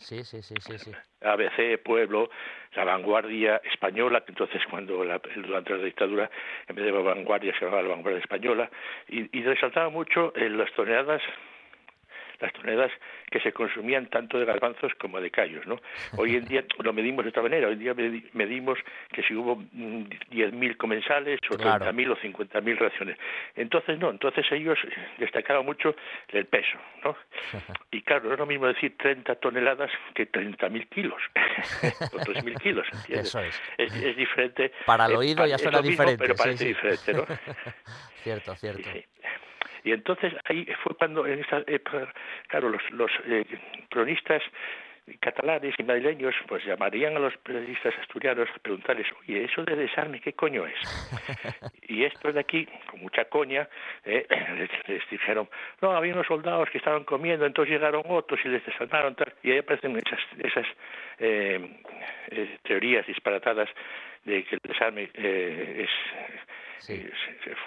Sí, 0.01 0.23
sí, 0.23 0.41
sí, 0.41 0.55
sí, 0.59 0.77
sí. 0.79 0.91
ABC, 1.21 1.81
Pueblo, 1.83 2.29
La 2.75 2.83
Vanguardia 2.83 3.61
Española, 3.71 4.21
que 4.21 4.31
entonces 4.31 4.61
cuando 4.69 5.03
la, 5.03 5.21
durante 5.35 5.77
la 5.77 5.83
dictadura, 5.83 6.29
en 6.67 6.75
vez 6.75 6.85
de 6.85 6.91
Vanguardia 6.91 7.53
se 7.53 7.65
llamaba 7.65 7.83
La 7.83 7.89
Vanguardia 7.89 8.19
Española, 8.19 8.69
y, 9.07 9.37
y 9.37 9.43
resaltaba 9.43 9.89
mucho 9.89 10.33
en 10.35 10.57
las 10.57 10.71
toneladas 10.73 11.21
las 12.41 12.53
toneladas 12.53 12.91
que 13.29 13.39
se 13.39 13.53
consumían 13.53 14.07
tanto 14.07 14.39
de 14.39 14.45
garbanzos 14.45 14.93
como 14.95 15.21
de 15.21 15.29
callos, 15.31 15.65
¿no? 15.67 15.79
Hoy 16.17 16.35
en 16.35 16.45
día 16.45 16.63
lo 16.79 16.91
medimos 16.93 17.23
de 17.23 17.29
otra 17.29 17.43
manera, 17.43 17.67
hoy 17.67 17.73
en 17.73 17.79
día 17.79 17.93
medimos 18.33 18.79
que 19.13 19.23
si 19.23 19.35
hubo 19.35 19.57
10.000 19.57 20.77
comensales 20.77 21.39
o 21.49 21.55
30.000 21.55 21.93
claro. 21.93 22.13
o 22.13 22.17
50.000 22.17 22.77
raciones. 22.77 23.17
Entonces 23.55 23.99
no, 23.99 24.09
entonces 24.09 24.45
ellos 24.51 24.77
destacaban 25.17 25.65
mucho 25.65 25.95
el 26.29 26.45
peso, 26.45 26.77
¿no? 27.03 27.15
Y 27.91 28.01
claro, 28.03 28.25
no 28.25 28.33
es 28.33 28.39
lo 28.39 28.45
mismo 28.45 28.67
decir 28.67 28.95
30 28.97 29.35
toneladas 29.35 29.91
que 30.13 30.31
30.000 30.31 30.87
kilos 30.89 31.21
o 32.13 32.17
3.000 32.17 32.61
kilos, 32.61 32.87
¿entiendes? 32.93 33.27
Eso 33.27 33.39
es. 33.41 33.61
Es, 33.77 33.93
es 33.93 34.15
diferente. 34.15 34.71
Para 34.85 35.05
el 35.05 35.15
oído 35.15 35.45
eh, 35.45 35.49
ya 35.49 35.57
suena 35.57 35.81
diferente. 35.81 36.17
Pero 36.23 36.35
parece 36.35 36.57
sí, 36.57 36.63
sí. 36.63 36.67
diferente, 36.69 37.13
¿no? 37.13 37.25
cierto, 38.23 38.55
cierto. 38.55 38.89
Sí. 38.91 39.05
Y 39.83 39.91
entonces 39.91 40.33
ahí 40.45 40.65
fue 40.83 40.95
cuando, 40.95 41.25
en 41.25 41.39
esta 41.39 41.63
época, 41.67 42.13
claro, 42.47 42.69
los, 42.69 42.81
los 42.91 43.11
eh, 43.25 43.45
cronistas 43.89 44.41
catalanes 45.19 45.73
y 45.77 45.83
madrileños 45.83 46.35
pues 46.47 46.63
llamarían 46.65 47.15
a 47.15 47.19
los 47.19 47.35
periodistas 47.37 47.93
asturianos 47.99 48.47
a 48.55 48.59
preguntarles, 48.59 49.07
oye, 49.21 49.43
eso 49.45 49.63
de 49.63 49.75
desarme, 49.75 50.21
¿qué 50.21 50.33
coño 50.33 50.65
es? 50.65 50.75
y 51.87 52.03
estos 52.03 52.33
de 52.33 52.39
aquí, 52.39 52.67
con 52.89 53.01
mucha 53.01 53.25
coña, 53.25 53.67
eh, 54.05 54.25
les, 54.57 54.69
les, 54.87 55.09
dijeron, 55.09 55.49
no, 55.81 55.91
había 55.91 56.13
unos 56.13 56.27
soldados 56.27 56.69
que 56.69 56.77
estaban 56.77 57.03
comiendo, 57.03 57.45
entonces 57.45 57.73
llegaron 57.73 58.03
otros 58.07 58.39
y 58.45 58.49
les 58.49 58.65
desarmaron, 58.65 59.15
tal, 59.15 59.33
y 59.43 59.51
ahí 59.51 59.57
aparecen 59.59 59.97
esas, 59.97 60.19
esas 60.39 60.67
eh, 61.19 61.59
eh, 62.29 62.57
teorías 62.63 63.05
disparatadas 63.07 63.69
de 64.23 64.43
que 64.43 64.55
el 64.55 64.61
desarme 64.63 65.09
eh, 65.15 65.85
es 65.85 65.89
Eh, 66.89 67.11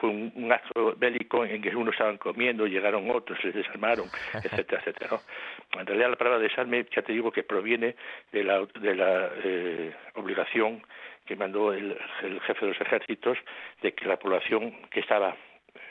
fue 0.00 0.10
un, 0.10 0.52
acto 0.52 0.94
bélico 0.96 1.44
en 1.44 1.62
que 1.62 1.74
unos 1.74 1.94
estaban 1.94 2.18
comiendo, 2.18 2.66
llegaron 2.66 3.10
otros, 3.10 3.38
se 3.40 3.52
desarmaron, 3.52 4.06
etcétera, 4.34 4.80
etcétera. 4.80 5.10
¿no? 5.10 5.80
En 5.80 5.86
realidad 5.86 6.10
la 6.10 6.16
palabra 6.16 6.38
desarme, 6.40 6.86
ya 6.94 7.02
te 7.02 7.12
digo 7.12 7.30
que 7.30 7.42
proviene 7.42 7.94
de 8.32 8.44
la, 8.44 8.66
de 8.80 8.94
la 8.94 9.30
eh, 9.44 9.94
obligación 10.14 10.82
que 11.26 11.36
mandó 11.36 11.72
el, 11.72 11.96
el 12.22 12.40
jefe 12.40 12.66
de 12.66 12.72
los 12.72 12.80
ejércitos 12.80 13.38
de 13.82 13.94
que 13.94 14.06
la 14.06 14.18
población 14.18 14.74
que 14.90 15.00
estaba 15.00 15.36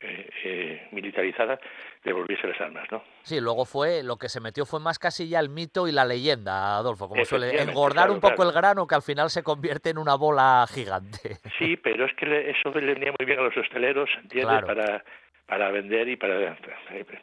eh, 0.03 0.29
eh, 0.43 0.87
militarizada 0.91 1.59
devolviese 2.03 2.47
las 2.47 2.59
armas, 2.59 2.85
¿no? 2.91 3.03
Sí, 3.21 3.39
luego 3.39 3.65
fue, 3.65 4.03
lo 4.03 4.17
que 4.17 4.29
se 4.29 4.41
metió 4.41 4.65
fue 4.65 4.79
más 4.79 4.99
casi 4.99 5.29
ya 5.29 5.39
el 5.39 5.49
mito 5.49 5.87
y 5.87 5.91
la 5.91 6.05
leyenda, 6.05 6.77
Adolfo, 6.77 7.07
como 7.07 7.23
suele 7.23 7.61
engordar 7.61 8.11
un 8.11 8.19
poco 8.19 8.43
el 8.43 8.51
grano 8.51 8.85
que 8.85 8.95
al 8.95 9.01
final 9.01 9.29
se 9.29 9.43
convierte 9.43 9.89
en 9.89 9.97
una 9.97 10.15
bola 10.15 10.65
gigante. 10.69 11.37
Sí, 11.57 11.77
pero 11.77 12.05
es 12.05 12.13
que 12.15 12.51
eso 12.51 12.77
le 12.77 12.93
venía 12.93 13.13
muy 13.17 13.25
bien 13.25 13.39
a 13.39 13.43
los 13.43 13.55
hosteleros, 13.55 14.09
¿entiendes? 14.21 14.63
Para 14.63 15.03
para 15.45 15.69
vender 15.71 16.07
y 16.07 16.15
para, 16.15 16.57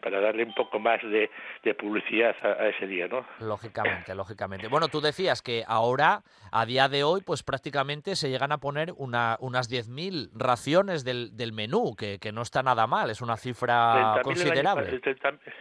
para 0.03 0.21
darle 0.21 0.45
un 0.45 0.55
poco 0.55 0.79
más 0.79 1.01
de, 1.03 1.31
publicidad 1.75 2.37
a, 2.43 2.69
ese 2.69 2.87
día, 2.87 3.09
¿no? 3.09 3.25
Lógicamente, 3.41 4.15
lógicamente. 4.15 4.69
Bueno, 4.69 4.89
tú 4.89 5.01
decías 5.01 5.41
que 5.41 5.65
ahora, 5.67 6.23
a 6.53 6.67
día 6.67 6.89
de 6.89 7.03
hoy, 7.03 7.23
pues 7.23 7.43
prácticamente 7.43 8.17
se 8.17 8.29
llegan 8.29 8.53
a 8.53 8.59
poner 8.59 8.93
una, 8.97 9.37
unas 9.41 9.71
10.000 9.71 10.31
raciones 10.35 11.05
del, 11.05 11.37
del 11.37 11.53
menú, 11.53 11.97
que, 11.97 12.19
que, 12.19 12.33
no 12.33 12.43
está 12.43 12.63
nada 12.63 12.87
mal, 12.87 13.11
es 13.11 13.23
una 13.23 13.37
cifra 13.37 14.21
considerable. 14.23 15.01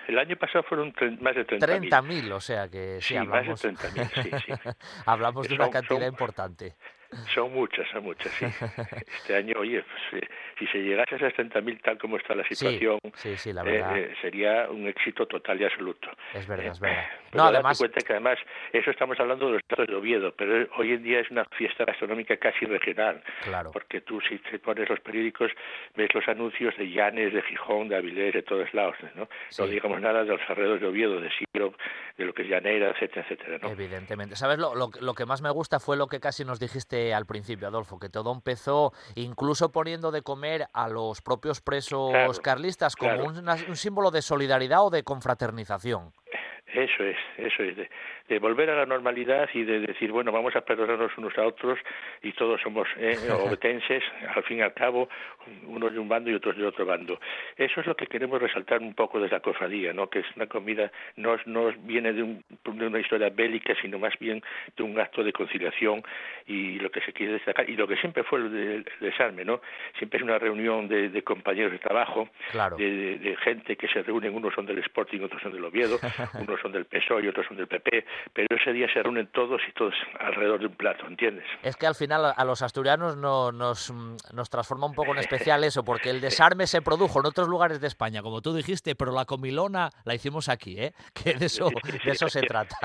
El 0.08 0.20
año, 0.20 0.36
pasado 0.36 0.64
fueron 0.64 0.94
más 1.22 1.36
de 1.36 1.48
30.000. 1.48 1.90
30.000, 1.90 2.32
o 2.34 2.42
sea 2.42 2.68
que 2.68 3.00
sí, 3.00 3.16
hablamos, 3.16 3.48
más 3.50 3.62
de 3.62 3.70
30.000, 3.70 4.24
sí, 4.24 4.30
sí. 4.46 4.70
hablamos 5.06 5.48
de 5.48 5.56
una 5.56 5.70
cantidad 5.70 6.08
importante. 6.08 6.76
Son 7.34 7.52
muchas, 7.52 7.88
son 7.92 8.04
muchas, 8.04 8.32
sí. 8.34 8.46
Este 9.20 9.36
año, 9.36 9.56
oye, 9.58 9.84
pues, 9.84 10.24
eh, 10.24 10.28
si 10.60 10.68
se 10.68 10.78
llegase 10.78 11.16
a 11.16 11.18
60.000 11.20 11.82
tal 11.82 11.98
como 11.98 12.18
está 12.18 12.36
la 12.36 12.48
situación, 12.48 13.00
sí, 13.16 13.36
sí, 13.36 13.52
la 13.52 13.64
verdad. 13.64 13.98
Eh, 13.98 14.14
sería 14.22 14.70
un 14.70 14.88
éxito 14.88 15.26
total 15.26 15.60
y 15.60 15.66
absoluto. 15.66 16.10
Es 16.34 16.48
verdad, 16.48 16.68
es 16.68 16.80
verdad. 16.80 17.06
no, 17.34 17.44
además... 17.46 17.80
cuenta 17.80 18.02
que 18.02 18.14
además, 18.14 18.38
eso 18.72 18.92
estamos 18.92 19.20
hablando 19.20 19.48
de 19.48 19.54
los 19.54 19.62
estados 19.62 19.88
de 19.88 19.96
Oviedo, 19.96 20.34
pero 20.36 20.68
hoy 20.78 20.94
en 20.94 21.04
día 21.04 21.20
es 21.20 21.32
una 21.32 21.46
fiesta 21.46 21.84
gastronómica 21.86 22.38
casi 22.38 22.66
regional. 22.66 23.24
Claro. 23.44 23.72
Porque 23.72 24.02
tú, 24.02 24.22
si 24.22 24.38
te 24.38 24.60
pones 24.60 24.88
los 24.88 25.00
periódicos, 25.00 25.52
ves 25.96 26.14
los 26.14 26.28
anuncios 26.28 26.78
de 26.78 26.92
Llanes, 26.92 27.34
de 27.34 27.42
Gijón, 27.42 27.90
de 27.90 27.98
Avilés, 27.98 28.34
de 28.34 28.44
todos 28.44 28.72
lados, 28.74 28.96
¿no? 29.16 29.28
No 29.58 29.68
digamos 29.68 30.00
nada 30.00 30.24
de 30.24 30.30
los 30.30 30.42
alrededores 30.48 30.82
de 30.82 30.88
Oviedo, 30.88 31.20
de 31.20 31.30
Siro, 31.32 31.74
de 32.18 32.26
lo 32.26 32.34
que 32.34 32.44
es 32.44 32.50
Llanera, 32.50 32.92
etcétera, 32.92 33.22
etcétera, 33.22 33.58
¿no? 33.62 33.72
Evidentemente. 33.72 34.36
¿Sabes? 34.36 34.60
Lo, 34.60 34.76
lo, 34.76 34.92
lo 35.02 35.14
que 35.14 35.26
más 35.26 35.42
me 35.42 35.50
gusta 35.50 35.80
fue 35.80 35.98
lo 35.98 36.08
que 36.08 36.20
casi 36.20 36.46
nos 36.46 36.60
dijiste 36.60 36.99
al 37.14 37.26
principio, 37.26 37.68
Adolfo, 37.68 38.00
que 38.00 38.10
todo 38.10 38.32
empezó 38.32 38.94
incluso 39.16 39.72
poniendo 39.72 40.12
de 40.12 40.22
comer 40.22 40.68
a 40.74 40.88
los 40.88 41.22
propios 41.22 41.62
presos 41.62 42.40
carlistas 42.40 42.96
como 42.96 43.24
un 43.24 43.76
símbolo 43.76 44.12
de 44.12 44.22
solidaridad 44.22 44.86
o 44.86 44.90
de 44.90 45.04
confraternización. 45.04 46.14
Eso 46.74 47.04
es, 47.04 47.18
eso 47.38 47.64
es, 47.64 47.76
de, 48.28 48.40
volver 48.40 48.70
a 48.70 48.76
la 48.76 48.86
normalidad 48.86 49.50
y 49.54 49.64
de 49.64 49.80
decir, 49.80 50.12
bueno, 50.12 50.32
vamos 50.32 50.56
a 50.56 50.62
perdonarnos 50.62 51.18
unos 51.18 51.36
a 51.38 51.46
otros 51.46 51.80
y 52.22 52.32
todos 52.34 52.62
somos 52.62 52.88
eh, 52.98 53.18
obetenses, 53.32 54.04
al 54.36 54.44
fin 54.44 54.60
y 54.60 54.62
al 54.62 54.74
cabo, 54.74 55.10
unos 55.66 55.92
de 55.92 56.00
un 56.00 56.08
bando 56.08 56.30
y 56.30 56.36
otros 56.36 56.56
de 56.56 56.66
otro 56.66 56.86
bando. 56.86 57.20
Eso 57.58 57.82
es 57.82 57.88
lo 57.88 57.96
que 57.96 58.06
queremos 58.06 58.40
resaltar 58.40 58.82
un 58.82 58.94
poco 58.94 59.20
desde 59.20 59.36
la 59.36 59.42
cofradía, 59.42 59.94
¿no? 59.94 60.10
que 60.10 60.20
es 60.20 60.26
una 60.36 60.46
comida, 60.46 60.92
no, 61.16 61.38
no 61.46 61.72
viene 61.84 62.14
de, 62.14 62.24
un, 62.24 62.44
de 62.50 62.88
una 62.88 63.00
historia 63.00 63.30
bélica, 63.30 63.74
sino 63.82 63.98
más 63.98 64.14
bien 64.20 64.44
de 64.78 64.84
un 64.84 65.00
acto 65.00 65.24
de 65.24 65.34
conciliación 65.34 66.04
y 66.46 66.80
lo 66.80 66.92
que 66.92 67.02
se 67.02 67.14
quiere 67.14 67.34
destacar, 67.34 67.68
y 67.70 67.76
lo 67.76 67.88
que 67.88 67.98
siempre 67.98 68.24
fue 68.24 68.40
el, 68.40 68.86
desarme, 69.00 69.44
¿no? 69.44 69.62
Siempre 69.98 70.18
es 70.18 70.24
una 70.24 70.38
reunión 70.38 70.88
de, 70.88 71.22
compañeros 71.24 71.72
de 71.72 71.80
trabajo, 71.80 72.30
de, 72.78 73.18
de, 73.18 73.36
gente 73.38 73.76
que 73.76 73.88
se 73.88 74.02
reúnen, 74.04 74.36
unos 74.36 74.54
son 74.54 74.66
del 74.66 74.80
Sporting, 74.80 75.22
otros 75.22 75.42
son 75.42 75.52
del 75.52 75.64
Oviedo, 75.64 76.00
unos 76.40 76.59
son 76.62 76.72
del 76.72 76.86
PSOE 76.86 77.24
y 77.24 77.28
otros 77.28 77.46
son 77.48 77.58
del 77.58 77.68
PP, 77.68 78.06
pero 78.34 78.48
ese 78.56 78.74
día 78.74 78.88
se 78.92 79.02
reúnen 79.02 79.28
todos 79.28 79.62
y 79.68 79.72
todos 79.74 79.94
alrededor 80.20 80.60
de 80.60 80.68
un 80.68 80.76
plato, 80.76 81.06
¿entiendes? 81.08 81.46
Es 81.64 81.76
que 81.76 81.88
al 81.88 81.96
final 81.96 82.34
a 82.36 82.46
los 82.46 82.62
asturianos 82.62 83.18
no, 83.18 83.52
nos, 83.52 83.92
nos 84.34 84.50
transforma 84.50 84.86
un 84.86 84.94
poco 84.94 85.12
en 85.12 85.20
especial 85.20 85.64
eso, 85.64 85.84
porque 85.84 86.10
el 86.10 86.22
desarme 86.22 86.68
se 86.68 86.82
produjo 86.82 87.20
en 87.20 87.26
otros 87.26 87.48
lugares 87.48 87.82
de 87.82 87.88
España, 87.88 88.22
como 88.22 88.42
tú 88.42 88.54
dijiste, 88.54 88.96
pero 88.96 89.12
la 89.12 89.26
comilona 89.26 89.90
la 90.06 90.16
hicimos 90.16 90.50
aquí, 90.50 90.80
¿eh? 90.80 90.94
Que 91.14 91.34
de 91.34 91.46
eso, 91.46 91.70
de 92.04 92.12
eso 92.12 92.30
se 92.30 92.42
trata. 92.42 92.78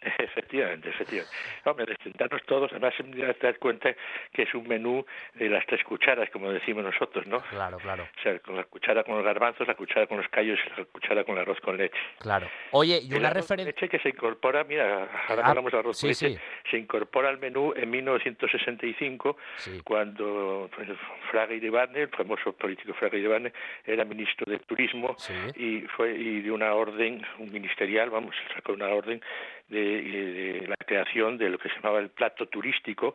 Efectivamente, 0.38 0.88
efectivamente. 0.90 1.36
Hombre, 1.64 1.86
de 1.86 1.96
sentarnos 2.02 2.42
todos, 2.44 2.70
además 2.70 2.94
te 2.96 3.46
das 3.46 3.58
cuenta 3.58 3.94
que 4.32 4.42
es 4.42 4.54
un 4.54 4.68
menú 4.68 5.04
de 5.34 5.48
las 5.48 5.66
tres 5.66 5.82
cucharas, 5.82 6.30
como 6.30 6.52
decimos 6.52 6.84
nosotros, 6.84 7.26
¿no? 7.26 7.40
Claro, 7.50 7.78
claro. 7.78 8.04
O 8.04 8.22
sea, 8.22 8.38
con 8.38 8.56
la 8.56 8.64
cuchara 8.64 9.02
con 9.02 9.16
los 9.16 9.24
garbanzos, 9.24 9.66
la 9.66 9.74
cuchara 9.74 10.06
con 10.06 10.18
los 10.18 10.28
callos 10.28 10.58
y 10.64 10.80
la 10.80 10.84
cuchara 10.86 11.24
con 11.24 11.34
el 11.34 11.42
arroz 11.42 11.60
con 11.60 11.76
leche. 11.76 11.98
Claro. 12.20 12.48
Oye, 12.70 13.00
y 13.02 13.12
una 13.14 13.30
referencia... 13.30 13.72
leche 13.72 13.88
que 13.88 13.98
se 13.98 14.10
incorpora, 14.10 14.62
mira, 14.62 15.08
ahora 15.28 15.42
ah, 15.44 15.48
hablamos 15.48 15.72
de 15.72 15.78
arroz 15.78 16.00
con 16.00 16.08
leche, 16.08 16.38
se 16.70 16.78
incorpora 16.78 17.28
al 17.28 17.38
menú 17.38 17.72
en 17.74 17.90
1965, 17.90 19.36
cuando 19.82 20.70
pues, 20.74 20.88
Fraga 21.30 21.52
Iribarne, 21.52 22.02
el 22.02 22.08
famoso 22.10 22.52
político 22.52 22.94
Fraga 22.94 23.18
Iribarne, 23.18 23.52
era 23.84 24.04
ministro 24.04 24.50
de 24.50 24.58
Turismo 24.60 25.16
y 25.56 25.80
fue 25.96 26.12
y 26.12 26.42
de 26.42 26.50
una 26.50 26.74
orden, 26.74 27.24
un 27.38 27.50
ministerial, 27.50 28.10
vamos, 28.10 28.34
sacó 28.54 28.72
una 28.72 28.88
orden 28.88 29.20
de, 29.68 30.64
la 30.68 30.76
creación 30.76 31.38
de 31.38 31.50
lo 31.50 31.58
que 31.58 31.68
se 31.68 31.76
llamaba 31.76 31.98
el 31.98 32.10
plato 32.10 32.46
turístico, 32.46 33.14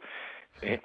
¿eh? 0.61 0.79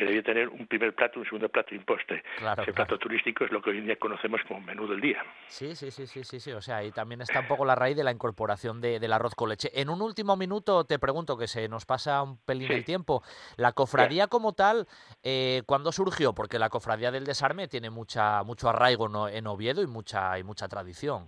que 0.00 0.06
debía 0.06 0.22
tener 0.22 0.48
un 0.48 0.66
primer 0.66 0.94
plato, 0.94 1.18
un 1.20 1.26
segundo 1.26 1.50
plato 1.50 1.74
y 1.74 1.78
un 1.78 1.84
postre. 1.84 2.24
Ese 2.62 2.72
plato 2.72 2.98
turístico 2.98 3.44
es 3.44 3.52
lo 3.52 3.60
que 3.60 3.68
hoy 3.68 3.78
en 3.78 3.84
día 3.84 3.96
conocemos 3.96 4.40
como 4.48 4.60
menú 4.60 4.88
del 4.88 4.98
día. 4.98 5.22
Sí, 5.46 5.76
sí, 5.76 5.90
sí, 5.90 6.06
sí, 6.06 6.24
sí, 6.24 6.40
sí. 6.40 6.52
O 6.52 6.62
sea, 6.62 6.78
ahí 6.78 6.90
también 6.90 7.20
está 7.20 7.40
un 7.40 7.46
poco 7.46 7.66
la 7.66 7.74
raíz 7.74 7.96
de 7.96 8.02
la 8.02 8.10
incorporación 8.10 8.80
de, 8.80 8.98
del 8.98 9.12
arroz 9.12 9.34
con 9.34 9.50
leche. 9.50 9.70
En 9.74 9.90
un 9.90 10.00
último 10.00 10.36
minuto 10.36 10.84
te 10.84 10.98
pregunto, 10.98 11.36
que 11.36 11.46
se 11.46 11.68
nos 11.68 11.84
pasa 11.84 12.22
un 12.22 12.38
pelín 12.38 12.72
el 12.72 12.84
tiempo, 12.84 13.22
la 13.58 13.72
cofradía 13.72 14.26
como 14.28 14.54
tal, 14.54 14.88
eh, 15.22 15.62
¿cuándo 15.66 15.92
surgió? 15.92 16.32
Porque 16.32 16.58
la 16.58 16.70
cofradía 16.70 17.10
del 17.10 17.24
desarme 17.24 17.68
tiene 17.68 17.90
mucha 17.90 18.42
mucho 18.42 18.70
arraigo 18.70 19.28
en 19.28 19.46
Oviedo 19.46 19.82
y 19.82 19.86
mucha, 19.86 20.38
y 20.38 20.44
mucha 20.44 20.66
tradición. 20.66 21.26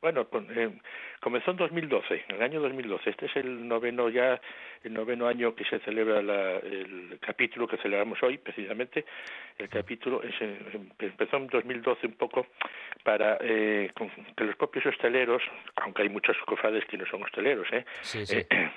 Bueno, 0.00 0.28
eh, 0.50 0.70
comenzó 1.20 1.50
en 1.50 1.56
2012, 1.56 2.24
en 2.28 2.36
el 2.36 2.42
año 2.42 2.60
2012. 2.60 3.10
Este 3.10 3.26
es 3.26 3.36
el 3.36 3.66
noveno 3.66 4.08
ya, 4.08 4.40
el 4.84 4.94
noveno 4.94 5.26
año 5.26 5.54
que 5.54 5.64
se 5.64 5.80
celebra 5.80 6.20
el 6.20 7.18
capítulo 7.20 7.66
que 7.66 7.78
celebramos 7.78 8.22
hoy, 8.22 8.38
precisamente. 8.38 9.04
El 9.58 9.68
capítulo 9.68 10.22
empezó 11.00 11.36
en 11.36 11.48
2012 11.48 12.06
un 12.06 12.12
poco 12.12 12.46
para 13.02 13.38
eh, 13.40 13.90
que 14.36 14.44
los 14.44 14.56
propios 14.56 14.86
hosteleros, 14.86 15.42
aunque 15.76 16.02
hay 16.02 16.08
muchos 16.08 16.36
cofrades 16.46 16.84
que 16.84 16.96
no 16.96 17.06
son 17.06 17.24
hosteleros, 17.24 17.66
¿eh? 17.72 17.84
Sí, 18.02 18.24
sí. 18.24 18.36
eh 18.48 18.70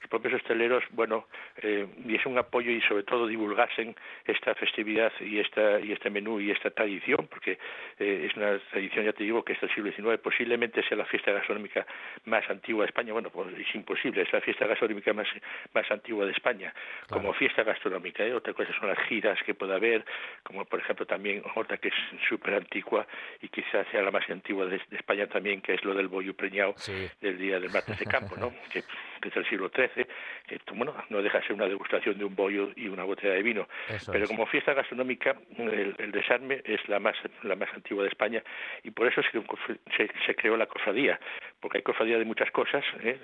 los 0.00 0.10
propios 0.10 0.34
hosteleros, 0.34 0.84
bueno, 0.90 1.26
eh, 1.62 1.86
diesen 1.98 2.32
un 2.32 2.38
apoyo 2.38 2.70
y 2.70 2.80
sobre 2.82 3.02
todo 3.02 3.26
divulgasen 3.26 3.94
esta 4.24 4.54
festividad 4.54 5.12
y 5.20 5.38
esta 5.38 5.80
y 5.80 5.92
este 5.92 6.10
menú 6.10 6.40
y 6.40 6.50
esta 6.50 6.70
tradición, 6.70 7.26
porque 7.28 7.58
eh, 7.98 8.26
es 8.28 8.36
una 8.36 8.58
tradición, 8.70 9.04
ya 9.04 9.12
te 9.12 9.24
digo, 9.24 9.44
que 9.44 9.54
es 9.54 9.60
del 9.60 9.74
siglo 9.74 9.92
XIX, 9.92 10.18
posiblemente 10.18 10.82
sea 10.88 10.96
la 10.96 11.06
fiesta 11.06 11.32
gastronómica 11.32 11.86
más 12.24 12.48
antigua 12.50 12.84
de 12.84 12.88
España, 12.88 13.12
bueno, 13.12 13.30
pues 13.30 13.48
es 13.58 13.74
imposible, 13.74 14.22
es 14.22 14.32
la 14.32 14.40
fiesta 14.40 14.66
gastronómica 14.66 15.12
más, 15.12 15.28
más 15.74 15.90
antigua 15.90 16.24
de 16.26 16.32
España, 16.32 16.72
como 17.08 17.32
fiesta 17.32 17.62
gastronómica, 17.62 18.24
¿eh? 18.24 18.34
otra 18.34 18.52
cosa 18.52 18.72
son 18.78 18.88
las 18.88 18.98
giras 19.08 19.38
que 19.44 19.54
pueda 19.54 19.76
haber, 19.76 20.04
como 20.42 20.64
por 20.64 20.80
ejemplo 20.80 21.06
también 21.06 21.42
otra 21.54 21.76
que 21.78 21.88
es 21.88 21.94
súper 22.28 22.54
antigua 22.54 23.06
y 23.40 23.48
quizás 23.48 23.86
sea 23.90 24.02
la 24.02 24.10
más 24.10 24.28
antigua 24.30 24.66
de, 24.66 24.80
España 24.90 25.26
también, 25.26 25.60
que 25.60 25.74
es 25.74 25.84
lo 25.84 25.94
del 25.94 26.08
bollo 26.08 26.34
preñado 26.34 26.74
del 27.20 27.38
día 27.38 27.58
del 27.60 27.70
martes 27.70 27.98
de 27.98 28.06
campo, 28.06 28.36
¿no? 28.36 28.52
que, 28.72 28.82
que 29.26 29.28
es 29.28 29.34
del 29.34 29.48
siglo 29.48 29.70
XIII 29.74 30.06
que 30.46 30.60
bueno, 30.74 30.94
no 31.08 31.22
deja 31.22 31.38
de 31.38 31.46
ser 31.46 31.54
una 31.54 31.66
degustación 31.66 32.18
de 32.18 32.24
un 32.24 32.34
bollo 32.34 32.70
y 32.76 32.88
una 32.88 33.04
botella 33.04 33.34
de 33.34 33.42
vino. 33.42 33.68
Pero 34.10 34.26
como 34.26 34.46
fiesta 34.46 34.74
gastronómica, 34.74 35.36
el, 35.58 36.12
desarme 36.12 36.62
es 36.64 36.86
la 36.88 37.00
más, 37.00 37.16
la 37.42 37.56
más 37.56 37.68
antigua 37.74 38.02
de 38.04 38.10
España 38.10 38.42
y 38.82 38.90
por 38.90 39.08
eso 39.08 39.22
se, 39.22 40.08
se, 40.26 40.34
creó 40.34 40.56
la 40.56 40.66
cofradía, 40.66 41.18
porque 41.60 41.78
hay 41.78 41.82
cofradía 41.82 42.18
de 42.18 42.24
muchas 42.24 42.50
cosas, 42.50 42.84
¿eh? 43.02 43.18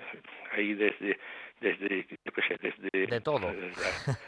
Hay 0.53 0.73
desde 0.73 1.17
desde, 1.63 2.05
desde 2.91 3.21
todo. 3.21 3.49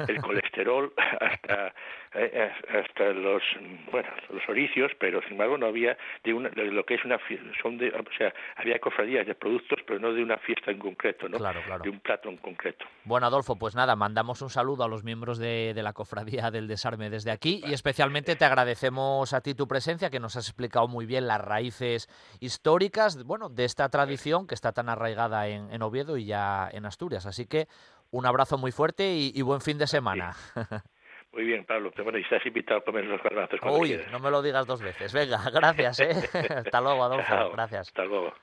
el 0.07 0.21
colesterol 0.21 0.93
hasta 1.19 1.73
eh, 2.13 2.51
hasta 2.69 3.11
los 3.11 3.43
bueno 3.91 4.07
los 4.29 4.47
oricios, 4.47 4.91
pero 4.99 5.21
sin 5.23 5.33
embargo 5.33 5.57
no 5.57 5.67
había 5.67 5.97
de, 6.23 6.33
una, 6.33 6.49
de 6.49 6.65
lo 6.65 6.85
que 6.85 6.95
es 6.95 7.03
una 7.03 7.19
son 7.61 7.77
de, 7.77 7.89
o 7.89 8.17
sea 8.17 8.33
había 8.55 8.79
cofradías 8.79 9.27
de 9.27 9.35
productos, 9.35 9.79
pero 9.85 9.99
no 9.99 10.13
de 10.13 10.23
una 10.23 10.37
fiesta 10.37 10.71
en 10.71 10.79
concreto, 10.79 11.27
¿no? 11.27 11.37
Claro, 11.37 11.61
claro. 11.65 11.83
De 11.83 11.89
un 11.89 11.99
plato 11.99 12.29
en 12.29 12.37
concreto. 12.37 12.85
Bueno, 13.03 13.27
Adolfo, 13.27 13.57
pues 13.57 13.75
nada, 13.75 13.95
mandamos 13.95 14.41
un 14.41 14.49
saludo 14.49 14.85
a 14.85 14.87
los 14.87 15.03
miembros 15.03 15.37
de, 15.37 15.73
de 15.73 15.83
la 15.83 15.91
cofradía 15.93 16.51
del 16.51 16.67
desarme 16.67 17.09
desde 17.09 17.31
aquí 17.31 17.61
y 17.65 17.73
especialmente 17.73 18.35
te 18.35 18.45
agradecemos 18.45 19.33
a 19.33 19.41
ti 19.41 19.53
tu 19.53 19.67
presencia, 19.67 20.09
que 20.09 20.19
nos 20.19 20.37
has 20.37 20.47
explicado 20.47 20.87
muy 20.87 21.05
bien 21.05 21.27
las 21.27 21.41
raíces 21.41 22.07
históricas, 22.39 23.21
bueno, 23.25 23.49
de 23.49 23.65
esta 23.65 23.89
tradición 23.89 24.47
que 24.47 24.55
está 24.55 24.71
tan 24.71 24.87
arraigada 24.87 25.49
en, 25.49 25.71
en 25.71 25.81
Oviedo 25.81 26.14
y 26.17 26.25
ya 26.25 26.69
en 26.71 26.85
Asturias. 26.85 27.25
Así 27.25 27.45
que 27.45 27.67
un 28.11 28.25
abrazo 28.25 28.57
muy 28.57 28.71
fuerte 28.71 29.13
y, 29.13 29.41
buen 29.41 29.61
fin 29.61 29.77
de 29.77 29.87
semana. 29.87 30.35
Muy 31.33 31.43
bien, 31.43 31.65
Pablo. 31.65 31.91
Pero 31.91 32.05
bueno, 32.05 32.17
y 32.17 32.21
estás 32.21 32.45
invitado 32.45 32.79
a 32.79 32.83
comer 32.85 33.03
los 33.03 33.21
garbanzos 33.21 33.59
Uy, 33.63 33.89
quieras. 33.89 34.09
no 34.09 34.19
me 34.19 34.31
lo 34.31 34.41
digas 34.41 34.65
dos 34.65 34.81
veces. 34.81 35.11
Venga, 35.11 35.41
gracias, 35.53 35.99
¿eh? 35.99 36.29
Hasta 36.49 36.79
luego, 36.79 37.03
Adolfo. 37.03 37.27
Chao. 37.27 37.51
Gracias. 37.51 37.87
Hasta 37.89 38.05
luego. 38.05 38.33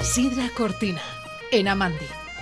Sidra 0.00 0.48
Cortina, 0.56 1.02
en 1.52 1.68
Amandi. 1.68 2.27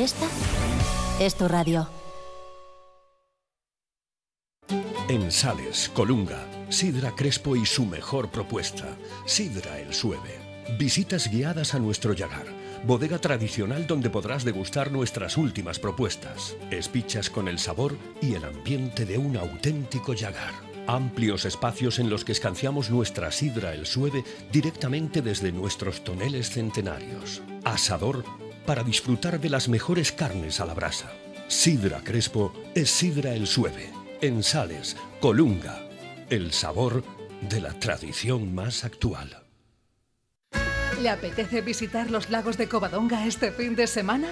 Esta 0.00 0.26
es 1.20 1.34
tu 1.34 1.46
radio. 1.46 1.86
En 5.10 5.30
Sales, 5.30 5.90
Colunga, 5.92 6.46
Sidra 6.70 7.14
Crespo 7.14 7.54
y 7.54 7.66
su 7.66 7.84
mejor 7.84 8.30
propuesta, 8.30 8.96
Sidra 9.26 9.78
El 9.78 9.92
Sueve. 9.92 10.38
Visitas 10.78 11.30
guiadas 11.30 11.74
a 11.74 11.78
nuestro 11.78 12.14
Yagar, 12.14 12.46
bodega 12.86 13.18
tradicional 13.18 13.86
donde 13.86 14.08
podrás 14.08 14.42
degustar 14.42 14.90
nuestras 14.90 15.36
últimas 15.36 15.78
propuestas, 15.78 16.56
espichas 16.70 17.28
con 17.28 17.46
el 17.46 17.58
sabor 17.58 17.94
y 18.22 18.32
el 18.36 18.46
ambiente 18.46 19.04
de 19.04 19.18
un 19.18 19.36
auténtico 19.36 20.14
Yagar. 20.14 20.54
Amplios 20.86 21.44
espacios 21.44 21.98
en 21.98 22.08
los 22.08 22.24
que 22.24 22.32
escanciamos 22.32 22.88
nuestra 22.88 23.30
sidra 23.30 23.74
el 23.74 23.84
sueve 23.84 24.24
directamente 24.50 25.20
desde 25.20 25.52
nuestros 25.52 26.02
toneles 26.02 26.48
centenarios. 26.48 27.42
Asador 27.64 28.24
para 28.70 28.84
disfrutar 28.84 29.40
de 29.40 29.50
las 29.50 29.68
mejores 29.68 30.12
carnes 30.12 30.60
a 30.60 30.64
la 30.64 30.74
brasa. 30.74 31.10
Sidra 31.48 32.02
Crespo 32.04 32.52
es 32.72 32.88
sidra 32.88 33.34
el 33.34 33.48
sueve. 33.48 33.90
En 34.20 34.44
Sales, 34.44 34.96
Colunga, 35.18 35.82
el 36.28 36.52
sabor 36.52 37.02
de 37.48 37.60
la 37.60 37.72
tradición 37.80 38.54
más 38.54 38.84
actual. 38.84 39.42
¿Le 41.02 41.10
apetece 41.10 41.62
visitar 41.62 42.12
los 42.12 42.30
lagos 42.30 42.56
de 42.58 42.68
Covadonga 42.68 43.26
este 43.26 43.50
fin 43.50 43.74
de 43.74 43.88
semana? 43.88 44.28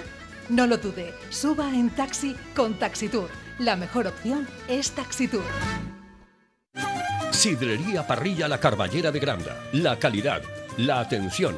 No 0.47 0.67
lo 0.67 0.77
dude, 0.77 1.13
suba 1.29 1.75
en 1.75 1.89
taxi 1.89 2.33
con 2.55 2.75
Taxitour. 2.75 3.29
La 3.57 3.75
mejor 3.75 4.07
opción 4.07 4.47
es 4.69 4.91
Taxitour. 4.91 5.43
Sidrería 7.31 8.07
Parrilla 8.07 8.47
La 8.47 8.61
Carballera 8.61 9.11
de 9.11 9.19
Granda. 9.19 9.57
La 9.73 9.99
calidad, 9.99 10.41
la 10.77 11.01
atención 11.01 11.57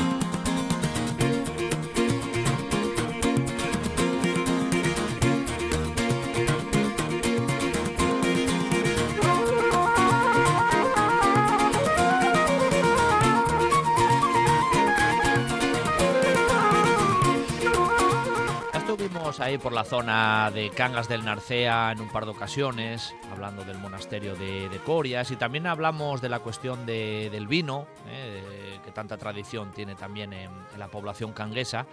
Por 19.61 19.73
la 19.73 19.83
zona 19.83 20.49
de 20.51 20.69
Cangas 20.71 21.07
del 21.07 21.23
Narcea 21.23 21.91
en 21.91 22.01
un 22.01 22.09
par 22.09 22.25
de 22.25 22.31
ocasiones, 22.31 23.13
hablando 23.31 23.63
del 23.63 23.77
monasterio 23.77 24.35
de, 24.35 24.69
Corias 24.85 25.29
y 25.31 25.35
también 25.35 25.67
hablamos 25.67 26.21
de 26.21 26.29
la 26.29 26.39
cuestión 26.39 26.85
de- 26.85 27.29
del 27.31 27.47
vino, 27.47 27.85
eh, 28.07 28.79
que 28.83 28.91
tanta 28.91 29.17
tradición 29.17 29.71
tiene 29.71 29.95
también 29.95 30.33
en, 30.33 30.49
en 30.73 30.79
la 30.79 30.87
población 30.87 31.33
canguesa. 31.33 31.85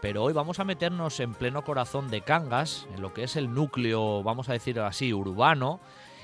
Pero 0.00 0.22
hoy 0.22 0.32
vamos 0.32 0.58
a 0.60 0.64
meternos 0.64 1.20
en 1.20 1.34
pleno 1.34 1.62
corazón 1.64 2.08
de 2.08 2.22
Cangas, 2.22 2.86
en 2.94 3.02
lo 3.02 3.12
que 3.12 3.24
es 3.24 3.36
el 3.36 3.52
núcleo, 3.52 4.22
vamos 4.22 4.48
a 4.48 4.52
decir 4.52 4.80
así, 4.80 5.12
urbano, 5.12 5.80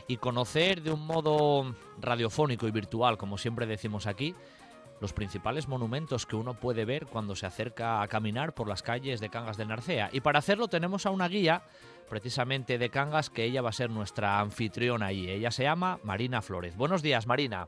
y 0.09 0.17
conocer 0.17 0.83
de 0.83 0.93
un 0.93 1.07
modo 1.07 1.75
radiofónico 2.01 2.67
y 2.67 2.71
virtual, 2.71 3.19
como 3.19 3.37
siempre 3.39 3.67
decimos 3.67 4.07
aquí, 4.07 4.35
los 5.03 5.13
principales 5.13 5.67
monumentos 5.67 6.27
que 6.27 6.37
uno 6.37 6.55
puede 6.55 6.85
ver 6.85 7.07
cuando 7.07 7.35
se 7.35 7.45
acerca 7.45 8.03
a 8.03 8.09
caminar 8.09 8.55
por 8.55 8.69
las 8.69 8.85
calles 8.85 9.21
de 9.21 9.31
Cangas 9.31 9.57
de 9.57 9.67
Narcea. 9.67 10.09
Y 10.13 10.21
para 10.21 10.39
hacerlo 10.39 10.69
tenemos 10.69 11.07
a 11.07 11.11
una 11.11 11.27
guía 11.27 11.63
precisamente 12.09 12.79
de 12.79 12.89
Cangas 12.89 13.29
que 13.29 13.43
ella 13.43 13.63
va 13.63 13.71
a 13.71 13.73
ser 13.73 13.91
nuestra 13.91 14.39
anfitriona 14.39 15.07
allí. 15.07 15.29
Ella 15.29 15.51
se 15.51 15.65
llama 15.65 15.99
Marina 16.05 16.41
Flores. 16.41 16.77
Buenos 16.77 17.03
días, 17.03 17.27
Marina. 17.27 17.67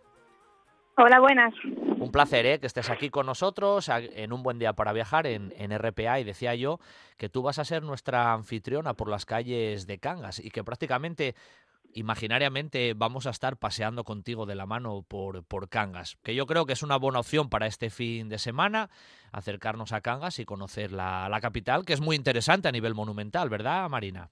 Hola, 0.96 1.18
buenas. 1.18 1.52
Un 1.98 2.12
placer 2.12 2.46
¿eh? 2.46 2.60
que 2.60 2.68
estés 2.68 2.88
aquí 2.88 3.10
con 3.10 3.26
nosotros 3.26 3.90
en 3.90 4.32
un 4.32 4.44
buen 4.44 4.60
día 4.60 4.74
para 4.74 4.92
viajar 4.92 5.26
en, 5.26 5.52
en 5.56 5.76
RPA 5.76 6.20
y 6.20 6.24
decía 6.24 6.54
yo 6.54 6.78
que 7.16 7.28
tú 7.28 7.42
vas 7.42 7.58
a 7.58 7.64
ser 7.64 7.82
nuestra 7.82 8.32
anfitriona 8.32 8.94
por 8.94 9.08
las 9.08 9.26
calles 9.26 9.88
de 9.88 9.98
Cangas 9.98 10.38
y 10.38 10.50
que 10.50 10.62
prácticamente 10.62 11.34
imaginariamente 11.94 12.92
vamos 12.94 13.26
a 13.26 13.30
estar 13.30 13.56
paseando 13.56 14.04
contigo 14.04 14.46
de 14.46 14.54
la 14.54 14.66
mano 14.66 15.04
por, 15.08 15.44
por 15.46 15.68
Cangas, 15.68 16.16
que 16.22 16.34
yo 16.34 16.46
creo 16.46 16.66
que 16.66 16.72
es 16.72 16.82
una 16.82 16.96
buena 16.96 17.20
opción 17.20 17.48
para 17.48 17.66
este 17.66 17.90
fin 17.90 18.28
de 18.28 18.38
semana 18.38 18.90
acercarnos 19.32 19.92
a 19.92 20.00
Cangas 20.00 20.38
y 20.38 20.44
conocer 20.44 20.92
la, 20.92 21.28
la 21.28 21.40
capital, 21.40 21.84
que 21.84 21.92
es 21.92 22.00
muy 22.00 22.16
interesante 22.16 22.68
a 22.68 22.72
nivel 22.72 22.94
monumental, 22.94 23.48
¿verdad, 23.48 23.88
Marina? 23.88 24.30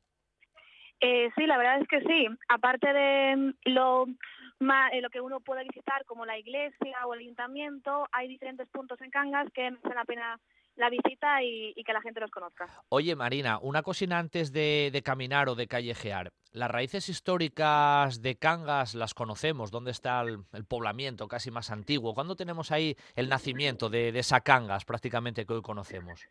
Eh, 1.03 1.31
sí, 1.37 1.47
la 1.47 1.59
verdad 1.59 1.81
es 1.81 1.89
que 1.89 2.01
sí. 2.01 2.29
Aparte 2.49 2.93
de 2.93 3.37
mm, 3.37 3.51
lo, 3.71 4.07
eh, 4.07 5.01
lo 5.01 5.11
que 5.11 5.21
uno 5.21 5.41
puede 5.41 5.65
visitar, 5.65 6.05
como 6.07 6.25
la 6.25 6.39
iglesia 6.39 7.07
o 7.07 7.15
el 7.15 7.21
ayuntamiento, 7.21 8.07
hay 8.13 8.29
diferentes 8.29 8.69
puntos 8.69 9.01
en 9.01 9.11
Cangas 9.11 9.51
que 9.53 9.71
merecen 9.73 9.95
la 9.97 10.05
pena 10.05 10.41
la 10.77 10.91
visita 10.91 11.43
y, 11.43 11.73
y 11.77 11.85
que 11.85 11.93
la 11.93 12.01
gente 12.01 12.21
los 12.21 12.31
conozca. 12.31 12.67
Oye, 12.89 13.15
Marina, 13.17 13.59
una 13.61 13.83
cocina 13.83 14.19
antes 14.19 14.53
de, 14.53 14.91
de 14.93 15.03
caminar 15.03 15.49
o 15.49 15.55
de 15.55 15.67
callejear. 15.67 16.33
Las 16.53 16.71
raíces 16.71 17.09
históricas 17.09 18.21
de 18.21 18.37
Cangas 18.37 18.95
las 18.95 19.15
conocemos. 19.15 19.71
¿Dónde 19.71 19.91
está 19.91 20.21
el, 20.23 20.39
el 20.53 20.65
poblamiento 20.65 21.29
casi 21.29 21.51
más 21.51 21.71
antiguo? 21.71 22.15
¿Cuándo 22.15 22.37
tenemos 22.37 22.71
ahí 22.71 22.97
el 23.17 23.29
nacimiento 23.29 23.89
de, 23.89 24.13
de 24.13 24.19
esa 24.19 24.41
Cangas 24.41 24.85
prácticamente 24.85 25.47
que 25.47 25.55
hoy 25.55 25.63
conocemos? 25.63 26.27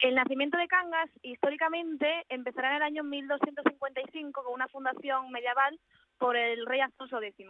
El 0.00 0.14
nacimiento 0.14 0.56
de 0.56 0.66
Cangas, 0.66 1.10
históricamente, 1.22 2.24
empezará 2.30 2.70
en 2.70 2.76
el 2.76 2.82
año 2.82 3.04
1255 3.04 4.42
con 4.42 4.54
una 4.54 4.66
fundación 4.68 5.30
medieval 5.30 5.78
por 6.18 6.36
el 6.36 6.64
rey 6.66 6.80
Alfonso 6.80 7.20
X. 7.20 7.46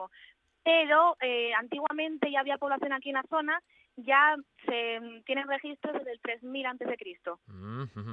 Pero 0.64 1.16
eh, 1.20 1.52
antiguamente 1.54 2.30
ya 2.30 2.40
había 2.40 2.58
población 2.58 2.92
aquí 2.92 3.10
en 3.10 3.14
la 3.14 3.24
zona, 3.30 3.62
ya 4.04 4.36
se 4.66 5.00
mm, 5.00 5.22
tienen 5.24 5.48
registros 5.48 5.94
desde 5.94 6.12
el 6.12 6.20
3000 6.20 6.66
antes 6.66 6.88
de 6.88 6.96
Cristo. 6.96 7.40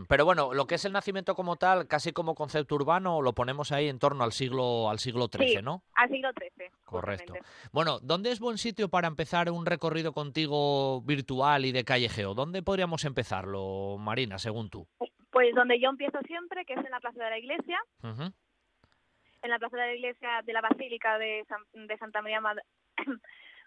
Pero 0.07 0.25
bueno, 0.25 0.53
lo 0.53 0.65
que 0.67 0.75
es 0.75 0.85
el 0.85 0.93
nacimiento 0.93 1.35
como 1.35 1.55
tal, 1.57 1.87
casi 1.87 2.11
como 2.13 2.35
concepto 2.35 2.75
urbano, 2.75 3.21
lo 3.21 3.33
ponemos 3.33 3.71
ahí 3.71 3.87
en 3.89 3.99
torno 3.99 4.23
al 4.23 4.31
siglo 4.31 4.89
al 4.89 4.99
siglo 4.99 5.27
XIII, 5.31 5.47
Sí, 5.57 5.61
¿no? 5.61 5.83
Al 5.95 6.09
siglo 6.09 6.29
XIII. 6.37 6.69
Correcto. 6.85 7.33
justamente. 7.33 7.49
Bueno, 7.71 7.99
¿dónde 7.99 8.31
es 8.31 8.39
buen 8.39 8.57
sitio 8.57 8.89
para 8.89 9.07
empezar 9.07 9.49
un 9.51 9.65
recorrido 9.65 10.13
contigo 10.13 11.01
virtual 11.01 11.65
y 11.65 11.71
de 11.71 11.83
callejeo? 11.83 12.33
¿Dónde 12.33 12.61
podríamos 12.63 13.03
empezarlo, 13.05 13.97
Marina, 13.99 14.37
según 14.39 14.69
tú? 14.69 14.87
Pues 15.31 15.53
donde 15.53 15.79
yo 15.79 15.89
empiezo 15.89 16.19
siempre, 16.25 16.65
que 16.65 16.73
es 16.73 16.79
en 16.83 16.89
la 16.91 16.99
Plaza 16.99 17.23
de 17.23 17.29
la 17.29 17.37
Iglesia, 17.37 17.77
en 18.03 19.49
la 19.51 19.59
Plaza 19.59 19.77
de 19.77 19.85
la 19.87 19.93
Iglesia 19.95 20.29
de 20.43 20.53
la 20.53 20.61
Basílica 20.61 21.17
de, 21.19 21.45
San- 21.47 21.87
de 21.87 21.97
Santa 21.97 22.21
María 22.21 22.41
Mad- 22.41 22.57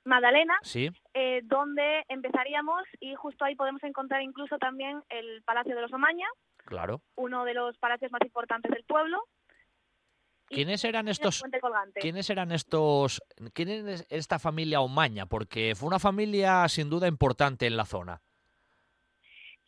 Magdalena, 0.05 0.59
Sí. 0.63 0.91
eh, 1.15 1.41
donde 1.45 2.05
empezaríamos 2.09 2.83
y 3.01 3.15
justo 3.15 3.45
ahí 3.45 3.55
podemos 3.55 3.83
encontrar 3.85 4.23
incluso 4.23 4.59
también 4.59 5.03
el 5.09 5.43
Palacio 5.45 5.75
de 5.75 5.83
los 5.83 5.93
Omaña, 5.93 6.27
Claro. 6.65 7.03
uno 7.17 7.45
de 7.45 7.55
los 7.55 7.77
palacios 7.79 8.11
más 8.13 8.23
importantes 8.23 8.71
del 8.71 8.85
pueblo. 8.85 9.23
¿Quiénes 10.47 10.85
eran 10.85 11.07
estos? 11.07 11.45
¿Quiénes 12.01 12.29
eran 12.29 12.51
estos? 12.51 13.23
¿Quién 13.55 13.69
es 13.89 14.05
esta 14.11 14.41
familia 14.41 14.81
Omaña? 14.81 15.27
Porque 15.27 15.75
fue 15.77 15.87
una 15.87 16.01
familia 16.01 16.67
sin 16.69 16.91
duda 16.91 17.07
importante 17.07 17.67
en 17.69 17.77
la 17.77 17.85
zona. 17.85 18.21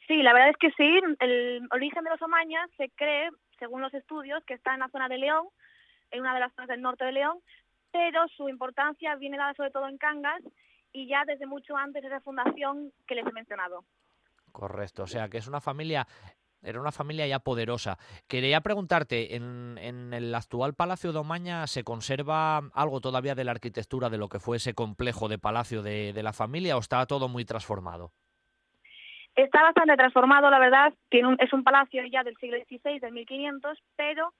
Sí, 0.08 0.22
la 0.22 0.32
verdad 0.32 0.50
es 0.50 0.56
que 0.56 0.70
sí. 0.72 1.00
El 1.20 1.68
origen 1.70 2.02
de 2.02 2.10
los 2.10 2.20
Omaña 2.20 2.66
se 2.76 2.90
cree, 2.90 3.30
según 3.60 3.80
los 3.80 3.94
estudios, 3.94 4.42
que 4.44 4.54
está 4.54 4.74
en 4.74 4.80
la 4.80 4.88
zona 4.88 5.08
de 5.08 5.18
León, 5.18 5.46
en 6.10 6.20
una 6.20 6.34
de 6.34 6.40
las 6.40 6.52
zonas 6.54 6.68
del 6.68 6.82
norte 6.82 7.04
de 7.04 7.12
León, 7.12 7.38
pero 7.92 8.26
su 8.28 8.48
importancia 8.48 9.14
viene 9.16 9.36
dada 9.36 9.54
sobre 9.54 9.70
todo 9.70 9.88
en 9.88 9.98
Cangas 9.98 10.42
y 10.92 11.06
ya 11.06 11.24
desde 11.24 11.46
mucho 11.46 11.76
antes 11.76 12.02
de 12.02 12.08
esa 12.08 12.20
fundación 12.20 12.92
que 13.06 13.14
les 13.14 13.26
he 13.26 13.32
mencionado. 13.32 13.84
Correcto, 14.50 15.04
o 15.04 15.06
sea 15.06 15.28
que 15.28 15.38
es 15.38 15.46
una 15.46 15.60
familia 15.60 16.06
era 16.62 16.80
una 16.80 16.92
familia 16.92 17.26
ya 17.26 17.40
poderosa. 17.40 17.98
Quería 18.28 18.60
preguntarte, 18.60 19.34
¿en, 19.34 19.78
en, 19.78 20.14
el 20.14 20.34
actual 20.34 20.74
Palacio 20.74 21.12
de 21.12 21.18
Omaña 21.18 21.66
se 21.66 21.82
conserva 21.82 22.58
algo 22.72 23.00
todavía 23.00 23.34
de 23.34 23.44
la 23.44 23.50
arquitectura 23.50 24.08
de 24.10 24.18
lo 24.18 24.28
que 24.28 24.38
fue 24.38 24.58
ese 24.58 24.74
complejo 24.74 25.28
de 25.28 25.38
palacio 25.38 25.82
de, 25.82 26.12
de 26.12 26.22
la 26.22 26.32
familia 26.32 26.76
o 26.76 26.80
está 26.80 27.04
todo 27.06 27.28
muy 27.28 27.44
transformado? 27.44 28.12
Está 29.34 29.62
bastante 29.62 29.96
transformado, 29.96 30.50
la 30.50 30.58
verdad. 30.58 30.92
Tiene 31.08 31.28
un, 31.28 31.36
es 31.40 31.52
un 31.52 31.64
palacio 31.64 32.04
ya 32.06 32.22
del 32.22 32.36
siglo 32.36 32.58
XVI, 32.58 33.00
del 33.00 33.12
1500, 33.12 33.78
pero 33.96 34.32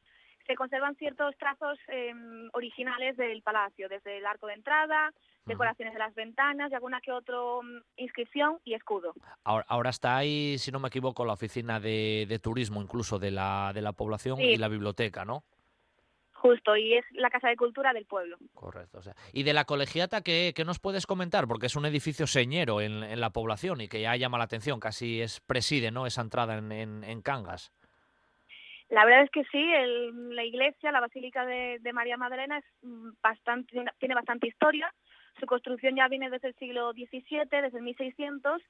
se 0.47 0.55
conservan 0.55 0.97
ciertos 0.97 1.37
trazos 1.39 1.79
eh, 1.89 2.13
originales 2.53 3.17
del 3.17 3.43
palacio, 3.43 3.89
desde 3.89 4.19
el 4.19 4.27
arco 4.27 4.47
de 4.47 4.55
entrada, 4.55 5.13
decoraciones 5.47 5.93
de 5.95 5.99
las 5.99 6.15
ventanas 6.15 6.71
y 6.71 6.75
alguna 6.75 7.01
que 7.01 7.13
otra 7.13 7.37
mm, 7.63 7.83
inscripción 7.97 8.59
y 8.65 8.75
escudo. 8.75 9.13
Ahora, 9.45 9.65
ahora, 9.69 9.91
está 9.91 10.17
ahí, 10.17 10.57
si 10.59 10.71
no 10.71 10.79
me 10.81 10.89
equivoco, 10.89 11.25
la 11.25 11.33
oficina 11.35 11.81
de, 11.81 12.27
de 12.29 12.39
turismo 12.39 12.81
incluso 12.83 13.19
de 13.19 13.31
la, 13.31 13.73
de 13.75 13.83
la 13.83 13.93
población 13.93 14.37
Sí. 14.39 14.45
y 14.45 14.57
la 14.57 14.69
biblioteca, 14.69 15.25
¿no? 15.25 15.45
Justo, 16.35 16.77
y 16.77 16.95
es 16.95 17.05
la 17.13 17.31
Casa 17.31 17.49
de 17.49 17.57
Cultura 17.57 17.93
del 17.93 18.05
pueblo. 18.05 18.37
Correcto. 18.55 18.99
O 18.99 19.03
sea, 19.03 19.15
y 19.33 19.45
de 19.45 19.53
la 19.53 19.65
colegiata, 19.65 20.23
¿qué, 20.23 20.53
qué 20.57 20.65
nos 20.65 20.81
puedes 20.81 21.07
comentar? 21.07 21.47
Porque 21.47 21.67
es 21.67 21.77
un 21.77 21.87
edificio 21.87 22.27
señero 22.27 22.81
en, 22.81 23.05
en 23.05 23.21
la 23.21 23.31
población 23.31 23.81
y 23.81 23.87
que 23.87 24.01
ya 24.01 24.17
llama 24.17 24.39
la 24.39 24.45
atención, 24.45 24.81
casi 24.81 25.21
es 25.21 25.41
preside, 25.41 25.93
¿no? 25.93 26.05
Esa 26.05 26.21
entrada 26.21 26.59
en, 26.59 26.73
en, 26.73 27.05
en 27.05 27.23
Cangas. 27.23 27.71
La 28.93 29.07
verdad 29.07 29.23
es 29.23 29.31
que 29.31 29.43
sí, 29.45 29.59
el- 29.73 30.37
la 30.37 30.45
iglesia, 30.45 30.93
la 30.93 31.01
Basílica 31.01 31.47
de, 31.47 31.79
de 31.81 31.93
María 31.95 32.19
Magdalena 32.19 32.59
es 32.59 32.65
mm, 32.83 33.11
bastante, 33.23 33.85
tiene 33.99 34.15
bastante 34.15 34.47
historia. 34.47 34.93
Su 35.41 35.47
construcción 35.47 35.97
ya 35.97 36.09
viene 36.09 36.29
desde 36.29 36.49
el 36.49 36.55
siglo 36.57 36.93
XVII, 36.93 37.49
desde 37.51 37.79
el 37.79 37.83
1600, 37.83 38.61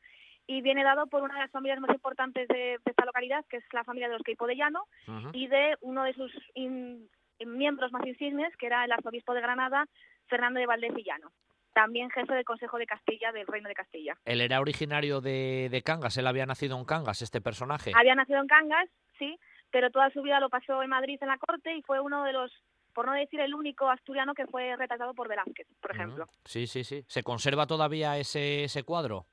y 0.47 0.63
viene 0.63 0.85
dado 0.85 1.09
por 1.09 1.23
una 1.23 1.35
de 1.35 1.41
las 1.41 1.51
familias 1.51 1.81
más 1.81 1.91
importantes 1.91 2.47
de, 2.47 2.79
de 2.85 2.91
esta 2.91 3.05
localidad, 3.05 3.45
que 3.51 3.57
es 3.57 3.65
la 3.73 3.83
familia 3.83 4.07
de 4.09 4.15
los 4.15 4.23
Queipo 4.23 4.47
de 4.47 4.55
Llano, 4.57 4.85
y 5.33 5.49
de 5.49 5.77
uno 5.81 6.05
de 6.05 6.15
sus 6.15 6.33
in- 6.55 7.09
miembros 7.45 7.91
más 7.91 8.07
insignes, 8.07 8.57
que 8.59 8.67
era 8.67 8.85
el 8.85 8.93
arzobispo 8.93 9.35
de 9.35 9.41
Granada, 9.41 9.87
Fernando 10.29 10.61
de 10.61 10.67
Valdés 10.67 10.93
y 10.97 11.03
Llano, 11.03 11.33
también 11.75 12.11
jefe 12.11 12.33
del 12.35 12.45
Consejo 12.45 12.79
de 12.79 12.87
Castilla 12.87 13.33
del 13.33 13.47
Reino 13.49 13.69
de 13.69 13.75
Castilla. 13.75 14.15
Él 14.25 14.41
era 14.41 14.61
originario 14.61 15.21
de, 15.21 15.69
de 15.69 15.83
Cangas, 15.83 16.17
él 16.17 16.29
había 16.29 16.47
nacido 16.47 16.79
en 16.79 16.85
Cangas, 16.85 17.23
este 17.23 17.41
personaje. 17.41 17.91
Había 17.97 18.15
nacido 18.15 18.41
en 18.41 18.47
Cangas, 18.47 18.89
sí, 19.19 19.37
pero 19.73 19.91
toda 19.91 20.11
su 20.11 20.23
vida 20.23 20.39
lo 20.39 20.49
pasó 20.51 20.83
en 20.83 20.91
Madrid 20.91 21.19
en 21.21 21.29
la 21.29 21.39
corte 21.39 21.75
y 21.75 21.83
fue 21.83 21.99
uno 22.01 22.23
de 22.25 22.33
los, 22.33 22.53
por 22.95 23.07
no 23.07 23.13
decir 23.15 23.41
el 23.41 23.55
único 23.55 23.89
asturiano 23.91 24.35
que 24.35 24.47
fue 24.47 24.77
retratado 24.77 25.15
por 25.15 25.29
Velázquez, 25.29 25.67
por 25.81 25.91
ejemplo. 25.91 26.29
Sí, 26.45 26.67
sí, 26.69 26.85
sí. 26.85 27.05
¿Se 27.09 27.23
conserva 27.23 27.67
todavía 27.67 28.19
ese, 28.19 28.65
ese 28.65 28.85
cuadro? 28.85 29.27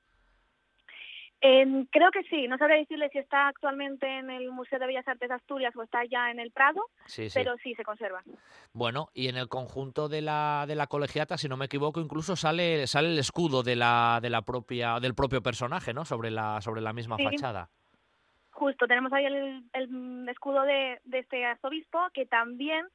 En- 1.42 1.86
creo 1.86 2.12
que 2.12 2.24
sí, 2.24 2.50
no 2.50 2.58
sabría 2.58 2.78
decirle 2.80 3.10
si 3.14 3.18
está 3.20 3.48
actualmente 3.48 4.06
en 4.06 4.30
el 4.30 4.52
Museo 4.52 4.78
de 4.78 4.88
Bellas 4.88 5.08
Artes 5.08 5.30
de 5.30 5.36
Asturias 5.36 5.74
o 5.78 5.84
está 5.84 6.04
ya 6.04 6.32
en 6.32 6.40
el 6.40 6.52
Prado, 6.52 6.82
Sí, 7.06 7.30
sí. 7.30 7.40
pero 7.40 7.56
sí 7.64 7.74
se 7.76 7.86
conserva. 7.86 8.22
Bueno, 8.74 9.08
y 9.14 9.30
en 9.30 9.38
el 9.38 9.48
conjunto 9.48 10.10
de 10.10 10.22
la, 10.22 10.66
de 10.68 10.76
la 10.76 10.88
colegiata, 10.88 11.38
si 11.38 11.48
no 11.48 11.56
me 11.56 11.66
equivoco, 11.66 12.02
incluso 12.02 12.36
sale, 12.36 12.86
sale 12.88 13.08
el 13.10 13.20
escudo 13.20 13.64
de 13.64 13.78
la, 13.78 14.20
de 14.22 14.30
la 14.30 14.42
propia, 14.42 15.00
del 15.00 15.16
propio 15.16 15.42
personaje, 15.42 15.94
¿no? 15.94 16.04
Sobre 16.04 16.30
la, 16.30 16.60
sobre 16.62 16.82
la 16.82 16.92
misma 16.92 17.16
Sí. 17.16 17.24
fachada. 17.24 17.70
Justo, 18.60 18.88
tenemos 18.88 19.14
ahí 19.14 19.24
el, 19.26 19.64
el 19.72 20.28
escudo 20.28 20.64
de, 20.64 21.00
de 21.06 21.20
este 21.20 21.46
arzobispo 21.46 21.98
que 22.14 22.26
también 22.26 22.86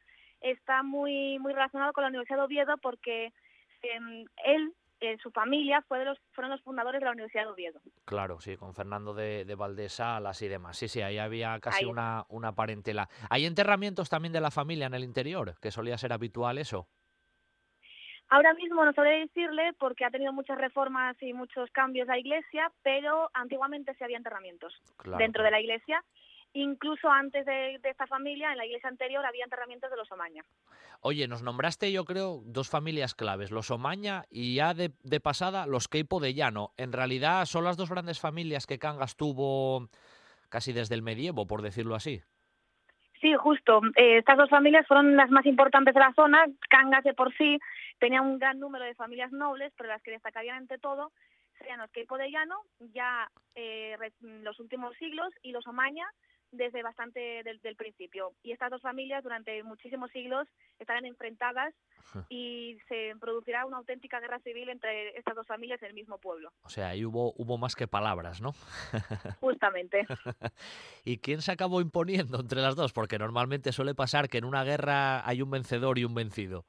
está 0.43 0.83
muy 0.83 1.39
muy 1.39 1.55
relacionado 1.55 1.95
con 1.95 2.03
la 2.03 2.09
Universidad 2.09 2.37
de 2.37 2.45
Oviedo 2.45 2.77
porque 2.83 3.33
em, 3.81 4.27
él, 4.45 4.75
eh, 5.01 5.17
su 5.23 5.31
familia, 5.31 5.81
fue 5.89 6.01
de 6.01 6.05
los, 6.05 6.19
fueron 6.33 6.51
los 6.51 6.61
fundadores 6.61 7.01
de 7.01 7.07
la 7.07 7.13
Universidad 7.13 7.45
de 7.45 7.51
Oviedo. 7.51 7.81
Claro, 8.05 8.41
sí, 8.41 8.59
con 8.59 8.75
Fernando 8.75 9.15
de, 9.15 9.47
de 9.47 9.55
Valdés 9.55 9.95
Salas 9.95 10.43
y 10.43 10.49
demás. 10.49 10.77
Sí, 10.77 10.87
sí, 10.89 11.01
ahí 11.01 11.17
había 11.17 11.59
casi 11.61 11.85
Ahí. 11.85 11.91
una, 11.91 12.27
una 12.29 12.55
parentela. 12.55 13.09
¿Hay 13.31 13.47
enterramientos 13.47 14.11
también 14.11 14.33
de 14.35 14.43
la 14.43 14.51
familia 14.51 14.87
en 14.87 14.95
el 14.95 15.03
interior? 15.03 15.55
Que 15.63 15.71
solía 15.71 15.97
ser 15.97 16.13
habitual 16.13 16.59
eso. 16.59 16.89
Ahora 18.35 18.53
mismo 18.55 18.85
no 18.85 18.93
sabré 18.93 19.21
decirle 19.21 19.75
porque 19.79 20.05
ha 20.05 20.11
tenido 20.11 20.33
muchas 20.33 20.59
reformas 20.59 21.17
y 21.23 21.33
muchos 21.33 21.71
cambios 21.71 22.09
la 22.09 22.19
iglesia, 22.19 22.73
pero 22.83 23.31
antiguamente 23.33 23.95
sí 23.95 24.03
había 24.03 24.17
enterramientos 24.17 24.75
Claro, 24.97 25.19
dentro 25.19 25.45
de 25.45 25.53
la 25.53 25.61
iglesia. 25.61 26.03
Incluso 26.53 27.09
antes 27.09 27.47
de, 27.47 27.79
de 27.81 27.91
esta 27.91 28.09
familia, 28.09 28.51
en 28.51 28.59
la 28.59 28.67
iglesia 28.67 28.89
anterior 28.89 29.25
había 29.25 29.45
enterramientos 29.45 29.89
de 29.89 29.97
los 29.97 30.11
Omaña. 30.11 30.43
Oye, 31.01 31.29
nos 31.29 31.45
nombraste, 31.45 31.93
yo 31.93 32.05
creo, 32.05 32.43
dos 32.45 32.69
familias 32.69 33.15
claves, 33.15 33.53
los 33.53 33.71
Omaña 33.71 34.25
y 34.31 34.57
ya 34.57 34.75
de, 34.75 34.91
de 35.05 35.21
pasada 35.21 35.67
los 35.67 35.87
Queipo 35.87 36.19
de 36.19 36.35
Llano. 36.35 36.73
En 36.77 36.93
realidad 36.93 37.45
son 37.45 37.63
las 37.63 37.77
dos 37.77 37.91
grandes 37.91 38.19
familias 38.19 38.67
que 38.67 38.81
Cangas 38.81 39.15
tuvo 39.15 39.89
casi 40.49 40.73
desde 40.73 40.97
el 40.97 41.03
medievo, 41.03 41.47
por 41.47 41.63
decirlo 41.63 41.95
así. 41.95 42.23
Sí, 43.25 43.33
justo. 43.33 43.81
Eh, 43.97 44.19
estas 44.19 44.37
dos 44.37 44.51
familias 44.51 44.87
fueron 44.87 45.17
las 45.17 45.31
más 45.31 45.47
importantes 45.47 45.95
de 45.95 46.01
la 46.01 46.13
zona. 46.13 46.45
Cangas 46.69 47.03
de 47.05 47.15
por 47.15 47.35
sí 47.39 47.59
tenía 47.99 48.21
un 48.21 48.39
gran 48.39 48.61
número 48.61 48.85
de 48.85 48.95
familias 48.95 49.33
nobles, 49.33 49.73
pero 49.79 49.89
las 49.89 50.03
que 50.03 50.11
destacarían 50.11 50.59
ante 50.59 50.77
todo 50.77 51.11
serían 51.57 51.79
los 51.79 51.91
Queipo 51.91 52.19
de 52.19 52.31
ya 52.93 53.31
eh, 53.55 53.97
los 54.21 54.61
últimos 54.61 54.95
siglos, 54.99 55.33
y 55.41 55.53
los 55.53 55.67
Omaña 55.67 56.07
desde 56.57 56.83
bastante 56.83 57.43
del, 57.43 57.61
del 57.61 57.77
principio. 57.77 58.33
Y 58.43 58.53
estas 58.53 58.71
dos 58.71 58.83
familias 58.83 59.23
durante 59.23 59.63
muchísimos 59.63 60.11
siglos 60.11 60.49
estarán 60.79 61.07
enfrentadas 61.07 61.75
y 62.29 62.79
se 62.89 63.15
producirá 63.21 63.67
una 63.67 63.79
auténtica 63.79 64.21
guerra 64.21 64.39
civil 64.41 64.69
entre 64.69 65.17
estas 65.19 65.35
dos 65.35 65.47
familias 65.47 65.83
en 65.83 65.89
el 65.89 65.95
mismo 65.95 66.19
pueblo, 66.19 66.53
O 66.63 66.69
sea, 66.69 66.91
ahí 66.91 67.05
hubo, 67.05 67.33
hubo 67.37 67.59
más 67.59 67.75
que 67.75 67.89
palabras, 67.89 68.41
¿no? 68.41 68.53
justamente. 69.41 70.07
¿Y 71.05 71.19
quién 71.19 71.43
se 71.43 71.53
acabó 71.53 71.81
imponiendo 71.81 72.41
entre 72.41 72.61
las 72.61 72.77
dos? 72.77 72.93
Porque 72.93 73.19
normalmente 73.19 73.73
suele 73.73 73.95
pasar 73.95 74.29
que 74.29 74.39
en 74.39 74.45
una 74.45 74.65
guerra 74.65 75.27
hay 75.27 75.43
un 75.43 75.51
vencedor 75.51 75.99
y 75.99 76.05
un 76.05 76.15
vencido. 76.15 76.65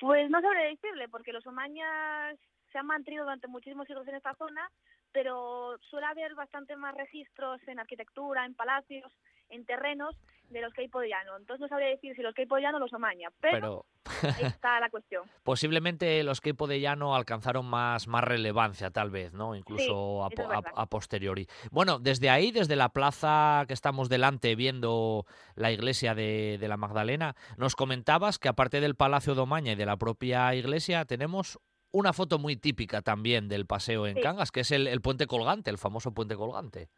Pues 0.00 0.30
no 0.30 0.40
sabré 0.40 0.68
decirle, 0.68 1.08
porque 1.08 1.32
los 1.32 1.46
omañas 1.46 2.38
se 2.70 2.78
han 2.78 2.86
mantenido 2.86 3.24
durante 3.24 3.48
muchísimos 3.48 3.86
siglos 3.86 4.06
en 4.08 4.14
esta 4.14 4.34
zona, 4.34 4.70
pero 5.12 5.78
suele 5.90 6.06
haber 6.06 6.34
bastante 6.34 6.76
más 6.76 6.94
registros 6.94 7.60
en 7.66 7.78
arquitectura, 7.78 8.44
en 8.44 8.54
palacios, 8.54 9.12
en 9.48 9.64
terrenos 9.64 10.14
de 10.50 10.62
los 10.62 10.72
Queipo 10.72 11.00
de 11.00 11.08
Llano. 11.08 11.36
Entonces 11.36 11.60
no 11.60 11.68
sabría 11.68 11.88
decir 11.88 12.14
si 12.16 12.22
los 12.22 12.34
Queipo 12.34 12.56
de 12.56 12.62
Llano 12.62 12.78
o 12.78 12.80
los 12.80 12.92
Omaña, 12.92 13.28
pero, 13.40 13.86
Pero 14.22 14.34
ahí 14.36 14.44
está 14.44 14.80
la 14.80 14.88
cuestión. 14.90 15.24
posiblemente 15.42 16.22
los 16.22 16.40
Queipo 16.40 16.66
de 16.66 16.80
Llano 16.80 17.14
alcanzaron 17.14 17.66
más, 17.66 18.06
más 18.08 18.24
relevancia, 18.24 18.90
tal 18.90 19.10
vez, 19.10 19.32
¿no? 19.32 19.54
Incluso 19.54 20.24
a 20.24 20.86
posteriori. 20.86 21.46
Bueno, 21.70 21.98
desde 21.98 22.30
ahí, 22.30 22.50
desde 22.50 22.76
la 22.76 22.90
plaza 22.90 23.64
que 23.66 23.74
estamos 23.74 24.08
delante 24.08 24.54
viendo 24.54 25.26
la 25.54 25.70
iglesia 25.70 26.14
de, 26.14 26.56
de 26.58 26.68
la 26.68 26.76
Magdalena, 26.76 27.34
nos 27.56 27.76
comentabas 27.76 28.38
que 28.38 28.48
aparte 28.48 28.80
del 28.80 28.94
Palacio 28.94 29.34
de 29.34 29.42
Omaña 29.42 29.72
y 29.72 29.76
de 29.76 29.86
la 29.86 29.96
propia 29.96 30.54
iglesia, 30.54 31.04
tenemos 31.04 31.58
una 31.90 32.12
foto 32.12 32.38
muy 32.38 32.56
típica 32.56 33.02
también 33.02 33.48
del 33.48 33.66
paseo 33.66 34.06
en 34.06 34.16
Sí. 34.16 34.20
Cangas, 34.20 34.50
que 34.52 34.60
es 34.60 34.70
el, 34.72 34.86
el 34.86 35.00
puente 35.00 35.26
colgante, 35.26 35.70
el 35.70 35.78
famoso 35.78 36.12
puente 36.12 36.36
colgante. 36.36 36.88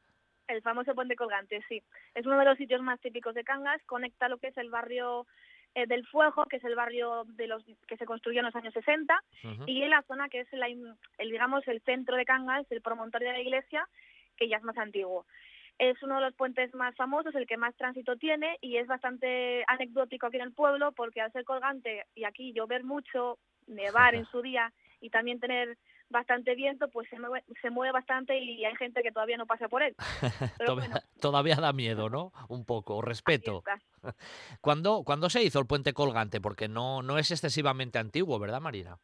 El 0.48 0.62
famoso 0.62 0.94
puente 0.94 1.14
colgante, 1.14 1.62
sí. 1.68 1.82
Es 2.14 2.26
uno 2.26 2.38
de 2.38 2.44
los 2.44 2.58
sitios 2.58 2.82
más 2.82 3.00
típicos 3.00 3.34
de 3.34 3.44
Cangas, 3.44 3.80
conecta 3.86 4.28
lo 4.28 4.38
que 4.38 4.48
es 4.48 4.56
el 4.56 4.68
barrio 4.68 5.26
eh, 5.76 5.86
del 5.86 6.04
Fuego, 6.08 6.44
que 6.46 6.56
es 6.56 6.64
el 6.64 6.74
barrio 6.74 7.22
de 7.24 7.46
los 7.46 7.62
que 7.86 7.96
se 7.96 8.04
construyó 8.04 8.40
en 8.40 8.46
los 8.46 8.56
años 8.56 8.74
60, 8.74 9.16
Ujú. 9.44 9.64
y 9.66 9.82
en 9.82 9.90
la 9.90 10.02
zona 10.02 10.28
que 10.28 10.40
es 10.40 10.52
la 10.52 10.66
el, 10.66 10.96
digamos 11.30 11.66
el 11.68 11.80
centro 11.82 12.16
de 12.16 12.24
Cangas, 12.24 12.66
el 12.70 12.82
promontorio 12.82 13.28
de 13.28 13.34
la 13.34 13.40
iglesia, 13.40 13.88
que 14.36 14.48
ya 14.48 14.56
es 14.56 14.64
más 14.64 14.76
antiguo. 14.76 15.24
Es 15.78 16.02
uno 16.02 16.16
de 16.16 16.22
los 16.22 16.34
puentes 16.34 16.74
más 16.74 16.96
famosos, 16.96 17.34
el 17.36 17.46
que 17.46 17.56
más 17.56 17.74
tránsito 17.76 18.16
tiene 18.16 18.58
y 18.60 18.76
es 18.76 18.88
bastante 18.88 19.62
anecdótico 19.68 20.26
aquí 20.26 20.36
en 20.36 20.42
el 20.42 20.52
pueblo 20.52 20.90
porque 20.92 21.20
al 21.20 21.30
ser 21.32 21.44
colgante 21.44 22.04
y 22.16 22.24
aquí 22.24 22.52
llover 22.52 22.82
mucho, 22.82 23.38
nevar 23.68 24.14
en 24.16 24.24
su 24.32 24.42
día 24.42 24.72
y 25.00 25.10
también 25.10 25.40
tener 25.40 25.78
bastante 26.08 26.54
viento, 26.54 26.88
pues 26.88 27.08
se 27.08 27.18
mueve, 27.18 27.44
se 27.62 27.70
mueve 27.70 27.92
bastante 27.92 28.38
y 28.38 28.64
hay 28.64 28.74
gente 28.76 29.02
que 29.02 29.12
todavía 29.12 29.36
no 29.36 29.46
pasa 29.46 29.68
por 29.68 29.82
él. 29.82 29.94
Pero 30.58 30.74
Todavía, 30.74 30.88
bueno, 30.90 31.00
todavía 31.20 31.56
da 31.56 31.72
miedo, 31.72 32.10
¿no? 32.10 32.32
Un 32.48 32.64
poco, 32.64 33.00
respeto. 33.00 33.62
¿Cuándo, 34.60 35.02
cuándo 35.04 35.30
se 35.30 35.42
hizo 35.42 35.60
el 35.60 35.66
puente 35.66 35.92
colgante? 35.92 36.40
Porque 36.40 36.68
no, 36.68 37.02
no 37.02 37.18
es 37.18 37.30
excesivamente 37.30 37.98
antiguo, 37.98 38.38
¿verdad, 38.38 38.60
Marina? 38.60 38.98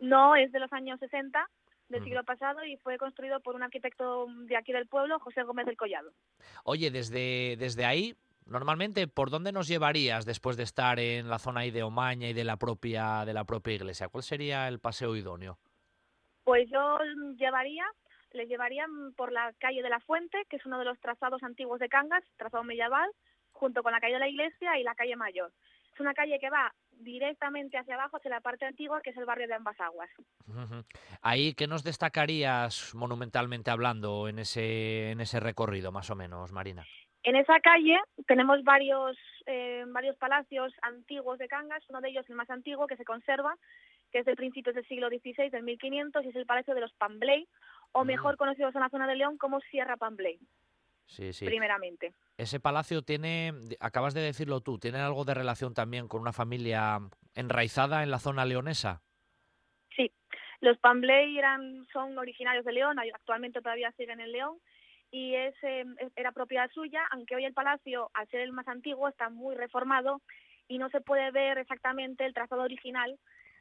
No, 0.00 0.36
es 0.36 0.52
de 0.52 0.60
los 0.60 0.72
años 0.72 1.00
60 1.00 1.48
del 1.88 2.04
siglo 2.04 2.22
pasado 2.22 2.64
y 2.64 2.76
fue 2.76 2.98
construido 2.98 3.40
por 3.40 3.54
un 3.54 3.62
arquitecto 3.62 4.26
de 4.44 4.56
aquí 4.56 4.72
del 4.72 4.86
pueblo, 4.86 5.18
José 5.20 5.42
Gómez 5.42 5.64
del 5.66 5.76
Collado. 5.76 6.10
Oye, 6.64 6.90
desde, 6.90 7.56
desde 7.58 7.86
ahí, 7.86 8.14
normalmente, 8.48 9.06
¿por 9.06 9.30
dónde 9.30 9.52
nos 9.52 9.68
llevarías 9.68 10.24
después 10.24 10.56
de 10.56 10.64
estar 10.64 10.98
en 10.98 11.28
la 11.28 11.38
zona 11.38 11.60
ahí 11.60 11.70
de 11.70 11.82
Omaña 11.82 12.28
y 12.28 12.32
de 12.32 12.44
la 12.44 12.56
propia, 12.56 13.24
de 13.24 13.32
la 13.32 13.44
propia 13.44 13.74
iglesia? 13.74 14.08
¿Cuál 14.08 14.24
sería 14.24 14.68
el 14.68 14.80
paseo 14.80 15.14
idóneo? 15.16 15.58
Pues 16.44 16.68
yo 16.70 16.98
mm, 16.98 17.36
llevaría 17.36 17.84
les 18.32 18.48
llevarían 18.48 19.14
por 19.16 19.32
la 19.32 19.52
calle 19.58 19.82
de 19.82 19.88
la 19.88 20.00
Fuente, 20.00 20.44
que 20.48 20.56
es 20.56 20.66
uno 20.66 20.78
de 20.78 20.84
los 20.84 20.98
trazados 21.00 21.42
antiguos 21.42 21.80
de 21.80 21.88
Cangas, 21.88 22.24
trazado 22.36 22.64
medieval, 22.64 23.10
junto 23.52 23.82
con 23.82 23.92
la 23.92 24.00
calle 24.00 24.14
de 24.14 24.20
la 24.20 24.28
Iglesia 24.28 24.78
y 24.78 24.82
la 24.82 24.94
calle 24.94 25.16
Mayor. 25.16 25.52
Es 25.92 26.00
una 26.00 26.14
calle 26.14 26.38
que 26.38 26.50
va 26.50 26.72
directamente 26.92 27.78
hacia 27.78 27.94
abajo, 27.94 28.18
hacia 28.18 28.30
la 28.30 28.40
parte 28.40 28.66
antigua, 28.66 29.00
que 29.02 29.10
es 29.10 29.16
el 29.16 29.24
barrio 29.24 29.48
de 29.48 29.54
Ambas 29.54 29.80
Aguas. 29.80 30.10
Ahí, 31.22 31.54
¿qué 31.54 31.66
nos 31.66 31.82
destacarías 31.82 32.94
monumentalmente 32.94 33.70
hablando 33.70 34.28
en 34.28 34.38
ese, 34.38 35.10
en 35.10 35.20
ese 35.20 35.40
recorrido, 35.40 35.90
más 35.90 36.10
o 36.10 36.14
menos, 36.14 36.52
Marina? 36.52 36.84
En 37.28 37.36
esa 37.36 37.60
calle 37.60 38.00
tenemos 38.26 38.64
varios, 38.64 39.14
eh, 39.44 39.84
varios 39.88 40.16
palacios 40.16 40.72
antiguos 40.80 41.38
de 41.38 41.46
Cangas, 41.46 41.84
uno 41.90 42.00
de 42.00 42.08
ellos 42.08 42.24
el 42.30 42.36
más 42.36 42.48
antiguo 42.48 42.86
que 42.86 42.96
se 42.96 43.04
conserva, 43.04 43.54
que 44.10 44.20
es 44.20 44.24
de 44.24 44.34
principios 44.34 44.74
del 44.74 44.86
siglo 44.86 45.08
XVI, 45.10 45.50
del 45.50 45.62
1500, 45.62 46.24
y 46.24 46.28
es 46.30 46.36
el 46.36 46.46
Palacio 46.46 46.74
de 46.74 46.80
los 46.80 46.94
Pambley, 46.94 47.46
o 47.92 48.06
mejor 48.06 48.38
conocidos 48.38 48.74
en 48.74 48.80
la 48.80 48.88
zona 48.88 49.06
de 49.06 49.16
León 49.16 49.36
como 49.36 49.60
Sierra 49.60 49.98
Pambley, 49.98 50.38
Sí, 51.04 51.34
sí. 51.34 51.44
primeramente. 51.44 52.14
Ese 52.38 52.60
palacio 52.60 53.02
tiene, 53.02 53.52
acabas 53.78 54.14
de 54.14 54.22
decirlo 54.22 54.62
tú, 54.62 54.78
¿tiene 54.78 54.96
algo 54.96 55.26
de 55.26 55.34
relación 55.34 55.74
también 55.74 56.08
con 56.08 56.22
una 56.22 56.32
familia 56.32 56.98
enraizada 57.34 58.02
en 58.02 58.10
la 58.10 58.20
zona 58.20 58.46
leonesa? 58.46 59.02
Sí, 59.94 60.10
los 60.62 60.78
Pambley 60.78 61.36
eran, 61.36 61.86
son 61.92 62.16
originarios 62.16 62.64
de 62.64 62.72
León, 62.72 62.98
actualmente 62.98 63.60
todavía 63.60 63.92
siguen 63.98 64.20
en 64.20 64.32
León, 64.32 64.58
y 65.10 65.34
es, 65.34 65.54
eh, 65.62 65.84
era 66.16 66.32
propiedad 66.32 66.70
suya, 66.72 67.02
aunque 67.10 67.36
hoy 67.36 67.44
el 67.44 67.54
palacio, 67.54 68.10
al 68.14 68.28
ser 68.28 68.40
el 68.40 68.52
más 68.52 68.68
antiguo, 68.68 69.08
está 69.08 69.30
muy 69.30 69.54
reformado 69.56 70.20
y 70.68 70.78
no 70.78 70.90
se 70.90 71.00
puede 71.00 71.30
ver 71.30 71.58
exactamente 71.58 72.26
el 72.26 72.34
trazado 72.34 72.62
original 72.62 73.18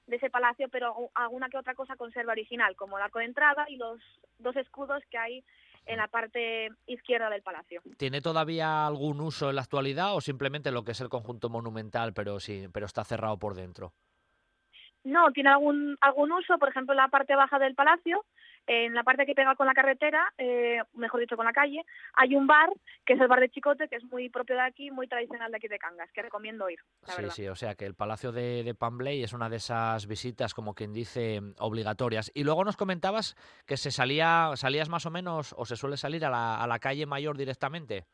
de 0.07 0.15
ese 0.15 0.29
palacio, 0.29 0.69
pero 0.69 1.09
alguna 1.15 1.49
que 1.49 1.57
otra 1.57 1.75
cosa 1.75 1.95
conserva 1.95 2.31
original, 2.31 2.75
como 2.75 2.97
el 2.97 3.03
arco 3.03 3.19
de 3.19 3.25
entrada 3.25 3.65
y 3.69 3.75
los 3.75 3.99
dos 4.39 4.55
escudos 4.55 5.03
que 5.09 5.17
hay 5.17 5.43
en 5.85 5.97
la 5.97 6.07
parte 6.07 6.69
izquierda 6.85 7.29
del 7.29 7.41
palacio. 7.41 7.81
¿Tiene 7.97 8.21
todavía 8.21 8.85
algún 8.85 9.21
uso 9.21 9.49
en 9.49 9.55
la 9.55 9.61
actualidad 9.61 10.15
o 10.15 10.21
simplemente 10.21 10.71
lo 10.71 10.83
que 10.83 10.91
es 10.91 11.01
el 11.01 11.09
conjunto 11.09 11.49
monumental, 11.49 12.13
pero 12.13 12.39
sí, 12.39 12.67
pero 12.73 12.85
está 12.85 13.03
cerrado 13.03 13.37
por 13.37 13.55
dentro? 13.55 13.93
No, 15.03 15.31
tiene 15.31 15.49
algún, 15.49 15.97
algún 16.01 16.31
uso, 16.33 16.57
por 16.57 16.69
ejemplo, 16.69 16.93
en 16.93 16.97
la 16.97 17.07
parte 17.07 17.35
baja 17.35 17.59
del 17.59 17.75
palacio, 17.75 18.25
en 18.67 18.93
la 18.93 19.03
parte 19.03 19.25
que 19.25 19.33
pega 19.33 19.55
con 19.55 19.65
la 19.65 19.73
carretera, 19.73 20.33
eh, 20.37 20.81
mejor 20.93 21.21
dicho, 21.21 21.37
con 21.37 21.45
la 21.45 21.53
calle, 21.53 21.85
hay 22.13 22.35
un 22.35 22.47
bar, 22.47 22.69
que 23.05 23.13
es 23.13 23.19
el 23.21 23.27
bar 23.29 23.39
de 23.39 23.49
Chicote, 23.49 23.87
que 23.87 23.95
es 23.95 24.03
muy 24.03 24.29
propio 24.29 24.55
de 24.55 24.61
aquí, 24.61 24.91
muy 24.91 25.07
tradicional 25.07 25.49
de 25.51 25.57
aquí 25.57 25.69
de 25.69 25.79
Cangas, 25.79 26.11
que 26.11 26.21
recomiendo 26.21 26.69
ir, 26.69 26.79
la 27.03 27.13
Sí, 27.13 27.21
verdad. 27.21 27.33
sí, 27.33 27.47
o 27.47 27.55
sea 27.55 27.75
que 27.75 27.85
el 27.85 27.95
Palacio 27.95 28.33
de, 28.33 28.63
de 28.63 28.75
Pambley 28.75 29.23
es 29.23 29.31
una 29.31 29.49
de 29.49 29.55
esas 29.55 30.05
visitas, 30.05 30.53
como 30.53 30.73
quien 30.75 30.91
dice, 30.91 31.41
obligatorias. 31.59 32.29
Y 32.35 32.43
luego 32.43 32.65
nos 32.65 32.75
comentabas 32.75 33.35
que 33.65 33.77
se 33.77 33.89
salía, 33.89 34.51
salías 34.55 34.89
más 34.89 35.05
o 35.05 35.11
menos, 35.11 35.55
o 35.57 35.65
se 35.65 35.77
suele 35.77 35.95
salir 35.95 36.25
a 36.25 36.29
la, 36.29 36.61
a 36.61 36.67
la 36.67 36.79
calle 36.79 37.05
mayor 37.05 37.37
directamente. 37.37 38.05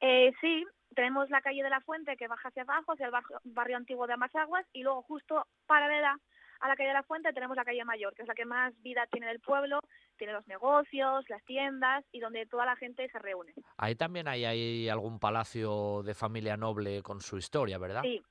Eh, 0.00 0.32
sí, 0.40 0.64
tenemos 0.94 1.28
la 1.30 1.40
calle 1.40 1.62
de 1.62 1.70
la 1.70 1.80
Fuente 1.80 2.16
que 2.16 2.28
baja 2.28 2.48
hacia 2.48 2.62
abajo, 2.62 2.92
hacia 2.92 3.06
el 3.06 3.12
barrio, 3.12 3.40
barrio 3.44 3.76
antiguo 3.76 4.06
de 4.06 4.14
Amasaguas, 4.14 4.64
y 4.72 4.82
luego 4.82 5.02
justo 5.02 5.46
paralela 5.66 6.18
a 6.60 6.68
la 6.68 6.76
calle 6.76 6.88
de 6.88 6.94
la 6.94 7.02
Fuente 7.02 7.32
tenemos 7.32 7.56
la 7.56 7.64
calle 7.64 7.84
Mayor, 7.84 8.14
que 8.14 8.22
es 8.22 8.28
la 8.28 8.34
que 8.34 8.44
más 8.44 8.74
vida 8.82 9.06
tiene 9.10 9.26
del 9.26 9.40
pueblo, 9.40 9.80
tiene 10.16 10.32
los 10.32 10.46
negocios, 10.46 11.24
las 11.28 11.44
tiendas 11.44 12.04
y 12.12 12.20
donde 12.20 12.46
toda 12.46 12.66
la 12.66 12.76
gente 12.76 13.08
se 13.08 13.18
reúne. 13.18 13.54
Ahí 13.76 13.94
también 13.94 14.28
hay, 14.28 14.44
hay 14.44 14.88
algún 14.88 15.18
palacio 15.18 16.02
de 16.02 16.14
familia 16.14 16.56
noble 16.56 17.02
con 17.02 17.20
su 17.20 17.38
historia, 17.38 17.78
¿verdad? 17.78 18.02
Sí. 18.02 18.22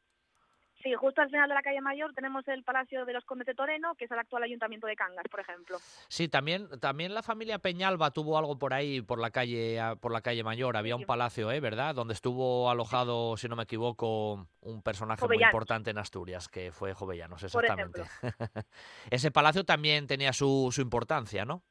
Sí, 0.83 0.93
justo 0.93 1.21
al 1.21 1.29
final 1.29 1.49
de 1.49 1.55
la 1.55 1.63
calle 1.63 1.81
Mayor 1.81 2.13
tenemos 2.13 2.47
el 2.47 2.63
Palacio 2.63 3.03
de 3.05 3.13
los 3.13 3.25
Condes 3.25 3.47
de 3.47 3.55
Toreno, 3.55 3.95
que 3.95 4.05
es 4.05 4.11
el 4.11 4.19
actual 4.19 4.43
Ayuntamiento 4.43 4.85
de 4.85 4.95
Cangas, 4.95 5.25
por 5.29 5.39
ejemplo. 5.39 5.77
Sí, 6.07 6.27
también, 6.27 6.67
también 6.79 7.15
la 7.15 7.23
familia 7.23 7.57
Peñalba 7.57 8.11
tuvo 8.11 8.37
algo 8.37 8.59
por 8.59 8.73
ahí, 8.73 9.01
por 9.01 9.19
la 9.19 9.31
calle, 9.31 9.79
por 9.99 10.11
la 10.11 10.21
calle 10.21 10.43
Mayor. 10.43 10.77
Había 10.77 10.95
un 10.95 11.05
palacio, 11.05 11.51
¿eh? 11.51 11.59
¿verdad? 11.59 11.95
Donde 11.95 12.13
estuvo 12.13 12.69
alojado, 12.69 13.37
si 13.37 13.47
no 13.47 13.55
me 13.55 13.63
equivoco, 13.63 14.47
un 14.61 14.83
personaje 14.83 15.25
muy 15.25 15.43
importante 15.43 15.89
en 15.89 15.97
Asturias, 15.97 16.47
que 16.47 16.71
fue 16.71 16.93
Jovellanos, 16.93 17.43
exactamente. 17.43 18.03
Ese 19.09 19.31
palacio 19.31 19.63
también 19.63 20.05
tenía 20.05 20.31
su, 20.31 20.69
su 20.71 20.81
importancia, 20.81 21.43
¿no? 21.43 21.63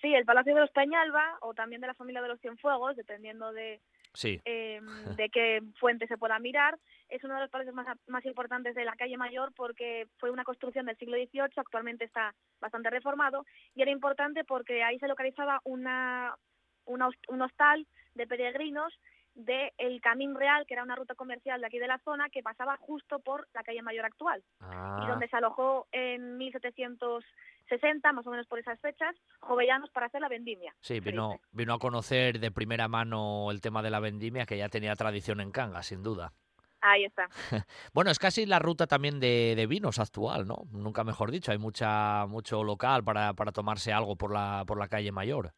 Sí, 0.00 0.14
el 0.14 0.24
Palacio 0.24 0.54
de 0.54 0.60
los 0.60 0.70
Peñalba, 0.70 1.38
o 1.40 1.54
también 1.54 1.80
de 1.80 1.88
la 1.88 1.94
familia 1.94 2.22
de 2.22 2.28
los 2.28 2.40
Cienfuegos, 2.40 2.94
dependiendo 2.94 3.52
de, 3.52 3.80
Sí. 4.14 4.40
eh, 4.44 4.80
de 5.18 5.28
qué 5.30 5.60
fuente 5.80 6.06
se 6.06 6.16
pueda 6.16 6.38
mirar. 6.38 6.78
Es 7.08 7.24
uno 7.24 7.34
de 7.34 7.40
los 7.40 7.50
palacios 7.50 7.74
más, 7.74 7.86
más 8.06 8.24
importantes 8.26 8.74
de 8.74 8.84
la 8.84 8.96
calle 8.96 9.16
Mayor 9.16 9.52
porque 9.54 10.06
fue 10.18 10.30
una 10.30 10.44
construcción 10.44 10.86
del 10.86 10.96
siglo 10.96 11.16
XVIII, 11.16 11.52
actualmente 11.56 12.04
está 12.04 12.34
bastante 12.60 12.90
reformado, 12.90 13.44
y 13.74 13.82
era 13.82 13.90
importante 13.90 14.44
porque 14.44 14.82
ahí 14.82 14.98
se 14.98 15.08
localizaba 15.08 15.60
una, 15.64 16.34
una 16.84 17.08
un 17.28 17.42
hostal 17.42 17.86
de 18.14 18.26
peregrinos 18.26 18.92
de 19.34 19.72
El 19.78 20.00
Camín 20.00 20.34
Real, 20.34 20.66
que 20.66 20.74
era 20.74 20.82
una 20.82 20.96
ruta 20.96 21.14
comercial 21.14 21.60
de 21.60 21.66
aquí 21.68 21.78
de 21.78 21.86
la 21.86 21.98
zona 22.00 22.28
que 22.28 22.42
pasaba 22.42 22.76
justo 22.78 23.20
por 23.20 23.46
la 23.54 23.62
calle 23.62 23.82
Mayor 23.82 24.04
actual 24.04 24.40
y 24.40 24.64
Ah, 24.64 25.06
donde 25.08 25.28
se 25.28 25.36
alojó 25.36 25.86
en 25.92 26.36
1760, 26.38 28.12
más 28.12 28.26
o 28.26 28.30
menos 28.30 28.48
por 28.48 28.58
esas 28.58 28.80
fechas, 28.80 29.14
jovellanos 29.38 29.90
para 29.90 30.06
hacer 30.06 30.20
la 30.20 30.28
vendimia. 30.28 30.74
sí, 30.80 30.98
vino, 30.98 31.40
vino 31.52 31.74
a 31.74 31.78
conocer 31.78 32.40
de 32.40 32.50
primera 32.50 32.88
mano 32.88 33.50
el 33.52 33.60
tema 33.60 33.80
de 33.82 33.90
la 33.90 34.00
vendimia, 34.00 34.44
que 34.44 34.58
ya 34.58 34.68
tenía 34.68 34.96
tradición 34.96 35.40
en 35.40 35.52
Cangas, 35.52 35.86
sin 35.86 36.02
duda. 36.02 36.32
Ahí 36.80 37.04
está. 37.04 37.28
Bueno, 37.92 38.10
es 38.10 38.18
casi 38.18 38.46
la 38.46 38.58
ruta 38.58 38.86
también 38.86 39.18
de, 39.20 39.54
de 39.56 39.66
vinos 39.66 39.98
actual, 39.98 40.46
¿no? 40.46 40.64
Nunca 40.70 41.04
mejor 41.04 41.30
dicho, 41.30 41.50
hay 41.52 41.58
mucha, 41.58 42.26
mucho 42.26 42.62
local 42.62 43.02
para, 43.04 43.34
para 43.34 43.52
tomarse 43.52 43.92
algo 43.92 44.16
por 44.16 44.32
la, 44.32 44.64
por 44.66 44.78
la 44.78 44.88
calle 44.88 45.10
mayor. 45.12 45.52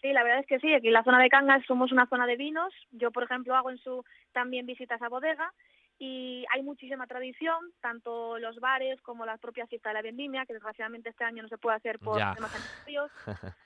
Sí, 0.00 0.12
la 0.12 0.22
verdad 0.22 0.40
es 0.40 0.46
que 0.46 0.58
sí, 0.60 0.74
aquí 0.74 0.88
en 0.88 0.92
la 0.92 1.04
zona 1.04 1.18
de 1.18 1.30
Cangas 1.30 1.64
somos 1.66 1.90
una 1.92 2.06
zona 2.08 2.26
de 2.26 2.36
vinos. 2.36 2.74
Yo, 2.90 3.10
por 3.10 3.22
ejemplo, 3.22 3.54
hago 3.56 3.70
en 3.70 3.78
su 3.78 4.04
también 4.32 4.66
visitas 4.66 5.00
a 5.00 5.08
bodega 5.08 5.50
y 5.98 6.44
hay 6.52 6.62
muchísima 6.62 7.06
tradición, 7.06 7.72
tanto 7.80 8.38
los 8.38 8.56
bares 8.60 9.00
como 9.00 9.24
la 9.24 9.38
propia 9.38 9.66
fiesta 9.66 9.90
de 9.90 9.94
la 9.94 10.02
vendimia, 10.02 10.44
que 10.44 10.52
desgraciadamente 10.52 11.08
este 11.08 11.24
año 11.24 11.42
no 11.42 11.48
se 11.48 11.56
puede 11.56 11.76
hacer 11.76 11.98
por 12.00 12.18
Ya. 12.18 12.34
temas 12.34 12.50
sanitarios, 12.84 13.10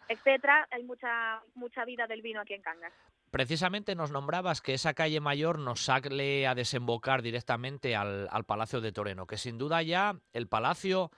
etcétera. 0.09 0.69
Hay 0.71 0.85
mucha 0.85 1.41
mucha 1.55 1.85
vida 1.85 2.07
del 2.07 2.23
vino 2.23 2.41
aquí 2.41 2.55
en 2.55 2.63
Cangas. 2.63 2.93
Precisamente 3.31 3.95
nos 3.95 4.11
nombrabas 4.11 4.61
que 4.61 4.75
esa 4.75 4.95
calle 4.95 5.21
mayor 5.21 5.59
nos 5.59 5.81
sale 5.85 6.47
a 6.47 6.55
desembocar 6.55 7.23
directamente 7.23 7.95
al, 7.95 8.29
al 8.31 8.45
Palacio 8.45 8.81
de 8.81 8.93
Toreno, 8.93 9.27
que 9.27 9.37
sin 9.37 9.59
duda 9.59 9.83
ya 9.83 10.15
el 10.33 10.49
palacio 10.49 11.11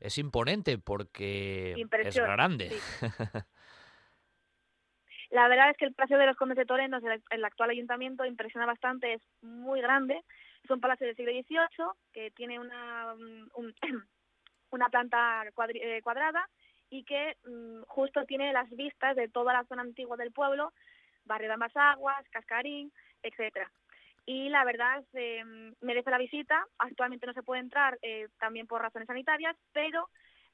es 0.00 0.18
imponente 0.18 0.78
porque 0.78 1.74
es 2.02 2.16
grande. 2.16 2.70
sí. 2.70 3.06
La 5.30 5.48
verdad 5.48 5.70
es 5.70 5.78
que 5.78 5.86
el 5.86 5.94
Palacio 5.94 6.18
de 6.18 6.26
los 6.26 6.36
Condes 6.36 6.58
de 6.58 6.66
Toreno, 6.66 6.98
el, 6.98 7.22
el 7.30 7.44
actual 7.44 7.70
ayuntamiento, 7.70 8.26
impresiona 8.26 8.66
bastante, 8.66 9.14
es 9.14 9.22
muy 9.40 9.80
grande. 9.80 10.20
Es 10.62 10.70
un 10.70 10.78
palacio 10.80 11.06
del 11.06 11.16
siglo 11.16 11.32
XVIII 11.32 11.86
que 12.12 12.30
tiene 12.32 12.60
una, 12.60 13.14
mm, 13.14 13.48
un- 13.54 13.74
una 14.70 14.90
planta 14.90 15.42
cuadri- 15.54 15.80
eh, 15.82 16.02
cuadrada 16.02 16.46
y 16.90 17.04
que 17.04 17.38
mm, 17.46 17.84
justo 17.86 18.26
tiene 18.26 18.52
las 18.52 18.68
vistas 18.70 19.16
de 19.16 19.28
toda 19.28 19.54
la 19.54 19.64
zona 19.64 19.80
antigua 19.80 20.18
del 20.18 20.32
pueblo, 20.32 20.74
Barrio 21.24 21.48
de 21.48 21.54
Amasaguas, 21.54 22.28
Cascarín, 22.30 22.92
etcétera. 23.22 23.70
Y 24.24 24.48
la 24.50 24.64
verdad 24.64 25.04
eh, 25.14 25.42
merece 25.80 26.10
la 26.10 26.18
visita. 26.18 26.64
Actualmente 26.78 27.26
no 27.26 27.32
se 27.32 27.42
puede 27.42 27.60
entrar 27.60 27.98
eh, 28.02 28.28
también 28.38 28.66
por 28.66 28.80
razones 28.80 29.06
sanitarias, 29.06 29.56
pero 29.72 30.08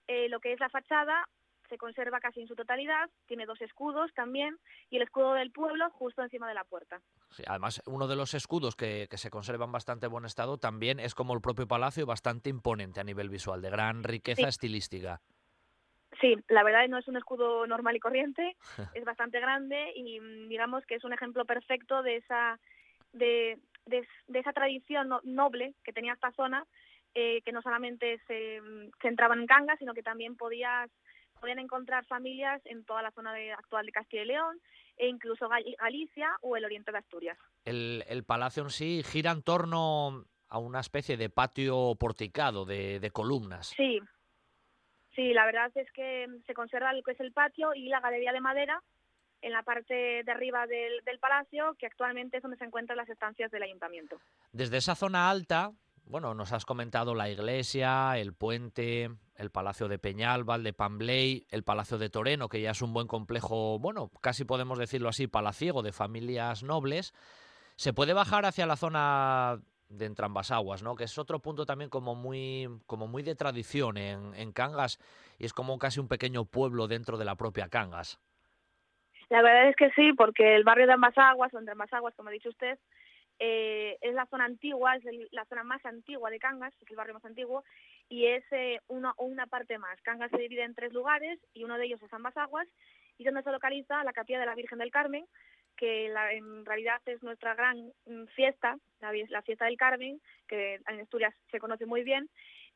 eh, 0.07 0.29
lo 0.29 0.41
que 0.41 0.53
es 0.53 0.61
la 0.61 0.71
fachada 0.71 1.29
se 1.69 1.77
conserva 1.77 2.19
casi 2.19 2.41
en 2.41 2.49
su 2.49 2.55
totalidad, 2.57 3.11
tiene 3.27 3.45
dos 3.45 3.61
escudos 3.61 4.11
también 4.15 4.57
y 4.89 4.97
el 4.97 5.03
escudo 5.03 5.35
del 5.35 5.53
pueblo 5.53 5.91
justo 5.91 6.23
encima 6.23 6.49
de 6.49 6.55
la 6.55 6.65
puerta. 6.65 7.03
Sí, 7.29 7.43
además, 7.47 7.83
uno 7.85 8.09
de 8.09 8.17
los 8.17 8.33
escudos 8.33 8.75
que, 8.75 9.07
que 9.11 9.19
se 9.19 9.29
conserva 9.29 9.67
en 9.67 9.73
bastante 9.73 10.07
buen 10.07 10.25
estado 10.25 10.57
también 10.57 10.99
es 10.99 11.15
como 11.15 11.35
el 11.35 11.43
propio 11.43 11.69
palacio, 11.69 12.07
bastante 12.07 12.49
imponente 12.49 13.01
a 13.01 13.05
nivel 13.05 13.29
visual, 13.29 13.61
de 13.61 13.69
gran 13.69 14.03
riqueza 14.03 14.45
Sí. 14.45 14.49
estilística. 14.49 15.21
Sí, 16.21 16.37
la 16.49 16.63
verdad 16.65 16.89
no 16.89 16.99
es 16.99 17.07
un 17.09 17.17
escudo 17.17 17.67
normal 17.67 17.95
y 17.97 18.01
corriente, 18.01 18.57
es 18.95 19.05
bastante 19.05 19.39
grande 19.41 19.93
y 19.95 20.19
digamos 20.49 20.85
que 20.87 20.97
es 20.97 21.05
un 21.05 21.13
ejemplo 21.13 21.45
perfecto 21.45 22.03
de 22.03 22.17
esa 22.17 22.59
de, 23.13 23.59
de, 23.87 24.07
de 24.27 24.39
esa 24.39 24.53
tradición 24.53 25.09
no- 25.09 25.21
noble 25.23 25.75
que 25.85 25.93
tenía 25.93 26.13
esta 26.15 26.33
zona, 26.33 26.67
eh, 27.15 27.41
que 27.43 27.53
no 27.53 27.63
solamente 27.63 28.21
se 28.27 28.61
centraban 29.01 29.41
en 29.41 29.47
Cangas, 29.47 29.79
sino 29.79 29.95
que 29.95 30.03
también 30.03 30.37
podías 30.37 30.91
podían 31.41 31.61
encontrar 31.61 32.05
familias 32.07 32.61
en 32.65 32.85
toda 32.85 33.01
la 33.01 33.13
zona 33.13 33.33
de, 33.33 33.53
actual 33.53 33.87
de 33.87 33.93
Castilla 33.93 34.25
y 34.25 34.27
León 34.27 34.61
e 34.97 35.07
incluso 35.07 35.49
Gal- 35.49 35.77
Galicia 35.79 36.37
o 36.41 36.57
el 36.57 36.65
oriente 36.65 36.91
de 36.91 36.99
Asturias. 36.99 37.39
El, 37.65 38.03
el 38.09 38.25
palacio 38.25 38.65
en 38.65 38.71
sí 38.71 39.03
gira 39.05 39.31
en 39.31 39.43
torno 39.45 40.25
a 40.49 40.59
una 40.59 40.81
especie 40.81 41.17
de 41.17 41.31
patio 41.31 41.95
porticado 41.95 42.65
de, 42.65 42.99
de 42.99 43.11
columnas. 43.13 43.69
Sí, 43.77 44.01
sí, 45.15 45.33
la 45.33 45.47
verdad 45.47 45.71
es 45.75 45.91
que 45.93 46.27
se 46.47 46.55
conserva 46.55 46.93
lo 46.93 47.03
que 47.03 47.13
es 47.13 47.21
el 47.21 47.33
patio 47.33 47.75
y 47.75 47.89
la 47.89 48.01
galería 48.01 48.33
de 48.33 48.41
madera 48.41 48.83
en 49.41 49.53
la 49.53 49.63
parte 49.63 50.23
de 50.25 50.33
arriba 50.33 50.67
del, 50.67 51.19
palacio, 51.21 51.75
que 51.79 51.87
actualmente 51.87 52.39
es 52.39 52.43
donde 52.43 52.59
se 52.59 52.65
encuentran 52.65 52.97
las 52.97 53.09
estancias 53.09 53.51
del 53.51 53.63
ayuntamiento. 53.63 54.19
Desde 54.53 54.79
esa 54.79 54.95
zona 54.95 55.31
alta, 55.31 55.73
bueno, 56.05 56.35
nos 56.35 56.53
has 56.53 56.65
comentado 56.65 57.15
la 57.15 57.29
iglesia, 57.29 58.19
el 58.19 58.33
puente, 58.33 59.11
el 59.37 59.51
Palacio 59.51 59.89
de 59.89 59.99
Peñalba, 59.99 60.57
el 60.57 60.65
de 60.65 60.73
Pambley, 60.73 61.47
el 61.51 61.63
Palacio 61.63 61.99
de 61.99 62.11
Toreno, 62.11 62.49
que 62.49 62.61
ya 62.61 62.73
es 62.73 62.83
un 62.83 62.93
buen 62.93 63.07
complejo, 63.07 63.79
bueno, 63.79 64.11
casi 64.21 64.45
podemos 64.45 64.79
decirlo 64.79 65.09
así, 65.09 65.27
palaciego 65.27 65.83
de 65.83 65.93
familias 65.93 66.63
nobles. 66.63 67.15
Se 67.77 67.93
puede 67.93 68.13
bajar 68.13 68.45
hacia 68.45 68.67
la 68.67 68.77
zona 68.77 69.61
de 69.89 70.07
entrambas 70.07 70.51
aguas, 70.51 70.83
¿no? 70.83 70.95
Que 70.97 71.05
es 71.05 71.19
otro 71.19 71.39
punto 71.41 71.65
también 71.67 71.91
como 71.91 72.15
muy, 72.15 72.69
como 72.87 73.07
muy 73.07 73.23
de 73.23 73.35
tradición 73.35 73.97
en, 73.97 74.35
en 74.35 74.53
Cangas 74.53 74.99
y 75.39 75.45
es 75.47 75.53
como 75.53 75.79
casi 75.79 76.01
un 76.01 76.09
pequeño 76.09 76.45
pueblo 76.45 76.89
dentro 76.89 77.17
de 77.17 77.25
la 77.25 77.37
propia 77.37 77.69
Cangas. 77.69 78.19
La 79.31 79.43
verdad 79.43 79.69
es 79.69 79.77
que 79.77 79.91
sí, 79.91 80.13
porque 80.15 80.55
el 80.57 80.65
barrio 80.65 80.87
de 80.87 80.95
ambas 80.95 81.17
aguas, 81.17 81.53
o 81.53 81.59
entre 81.59 81.73
ambas 81.73 81.93
aguas, 81.93 82.15
como 82.15 82.31
ha 82.31 82.33
dicho 82.33 82.49
usted, 82.49 82.79
eh, 83.39 83.97
es 84.01 84.15
la 84.15 84.27
zona 84.27 84.47
antigua, 84.47 84.97
es 84.97 85.05
el- 85.07 85.29
la 85.31 85.45
zona 85.45 85.63
más 85.65 85.85
antigua 85.85 86.31
de 86.31 86.39
Cangas, 86.39 86.75
es 86.81 86.91
el 86.91 86.97
barrio 86.97 87.15
más 87.15 87.25
antiguo, 87.25 87.63
y 88.09 88.27
es 88.27 88.43
eh, 88.53 88.81
una, 88.89 89.13
una 89.19 89.47
parte 89.47 89.79
más. 89.79 90.01
Cangas 90.03 90.31
se 90.31 90.39
divide 90.39 90.65
en 90.65 90.75
tres 90.75 90.93
lugares 90.93 91.39
y 91.55 91.65
uno 91.65 91.77
de 91.77 91.85
ellos 91.85 92.03
es 92.03 92.13
ambas 92.13 92.37
aguas, 92.37 92.67
y 93.19 93.25
donde 93.25 93.43
se 93.43 93.53
localiza 93.53 94.03
la 94.03 94.13
capilla 94.13 94.41
de 94.41 94.47
la 94.47 94.55
Virgen 94.55 94.79
del 94.79 94.91
Carmen, 94.91 95.27
que 95.79 96.09
la- 96.11 96.33
en 96.33 96.65
realidad 96.67 97.01
es 97.07 97.23
nuestra 97.23 97.55
gran 97.55 97.93
mm, 98.07 98.25
fiesta, 98.35 98.77
la, 99.01 99.43
fiesta 99.43 99.65
del 99.65 99.77
Carmen, 99.77 100.21
que 100.47 100.75
en 100.87 101.01
Asturias 101.01 101.35
se 101.51 101.61
conoce 101.61 101.87
muy 101.87 102.03
bien, 102.03 102.29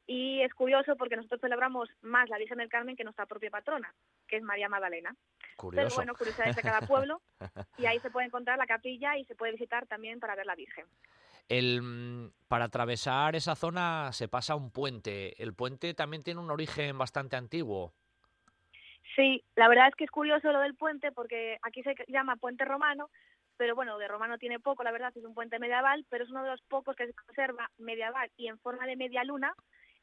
y 0.06 0.40
es 0.42 0.54
curioso 0.54 0.96
porque 0.96 1.16
nosotros 1.16 1.40
celebramos 1.40 1.88
más 2.00 2.28
la 2.28 2.38
Virgen 2.38 2.58
del 2.58 2.68
Carmen 2.68 2.96
que 2.96 3.04
nuestra 3.04 3.26
propia 3.26 3.50
patrona, 3.50 3.92
que 4.26 4.36
es 4.36 4.42
María 4.42 4.68
Magdalena. 4.68 5.14
Pero 5.40 5.56
Curioso. 5.56 5.96
bueno, 5.96 6.14
curiosidades 6.14 6.56
de 6.56 6.62
cada 6.62 6.80
pueblo, 6.86 7.20
y 7.78 7.86
ahí 7.86 7.98
se 8.00 8.10
puede 8.10 8.26
encontrar 8.26 8.58
la 8.58 8.66
capilla 8.66 9.16
y 9.18 9.24
se 9.24 9.34
puede 9.34 9.52
visitar 9.52 9.86
también 9.86 10.18
para 10.18 10.34
ver 10.34 10.46
la 10.46 10.54
Virgen. 10.54 10.86
El, 11.48 11.82
mm, 11.82 12.32
para 12.48 12.66
atravesar 12.66 13.36
esa 13.36 13.54
zona 13.54 14.10
se 14.12 14.28
pasa 14.28 14.54
un 14.56 14.70
puente. 14.70 15.40
El 15.42 15.54
puente 15.54 15.92
también 15.94 16.22
tiene 16.22 16.40
un 16.40 16.50
origen 16.50 16.96
bastante 16.96 17.36
antiguo. 17.36 17.92
Sí, 19.14 19.44
la 19.56 19.68
verdad 19.68 19.88
es 19.88 19.94
que 19.94 20.04
es 20.04 20.10
curioso 20.10 20.52
lo 20.52 20.60
del 20.60 20.74
puente 20.74 21.12
porque 21.12 21.58
aquí 21.62 21.82
se 21.82 21.94
llama 22.08 22.36
puente 22.36 22.64
romano, 22.64 23.10
pero 23.56 23.74
bueno, 23.74 23.98
de 23.98 24.08
romano 24.08 24.38
tiene 24.38 24.58
poco, 24.58 24.82
la 24.82 24.92
verdad, 24.92 25.12
es 25.14 25.24
un 25.24 25.34
puente 25.34 25.58
medieval, 25.58 26.06
pero 26.08 26.24
es 26.24 26.30
uno 26.30 26.42
de 26.42 26.50
los 26.50 26.62
pocos 26.62 26.96
que 26.96 27.06
se 27.06 27.14
conserva 27.14 27.70
medieval 27.78 28.30
y 28.36 28.48
en 28.48 28.58
forma 28.58 28.86
de 28.86 28.96
media 28.96 29.24
luna 29.24 29.54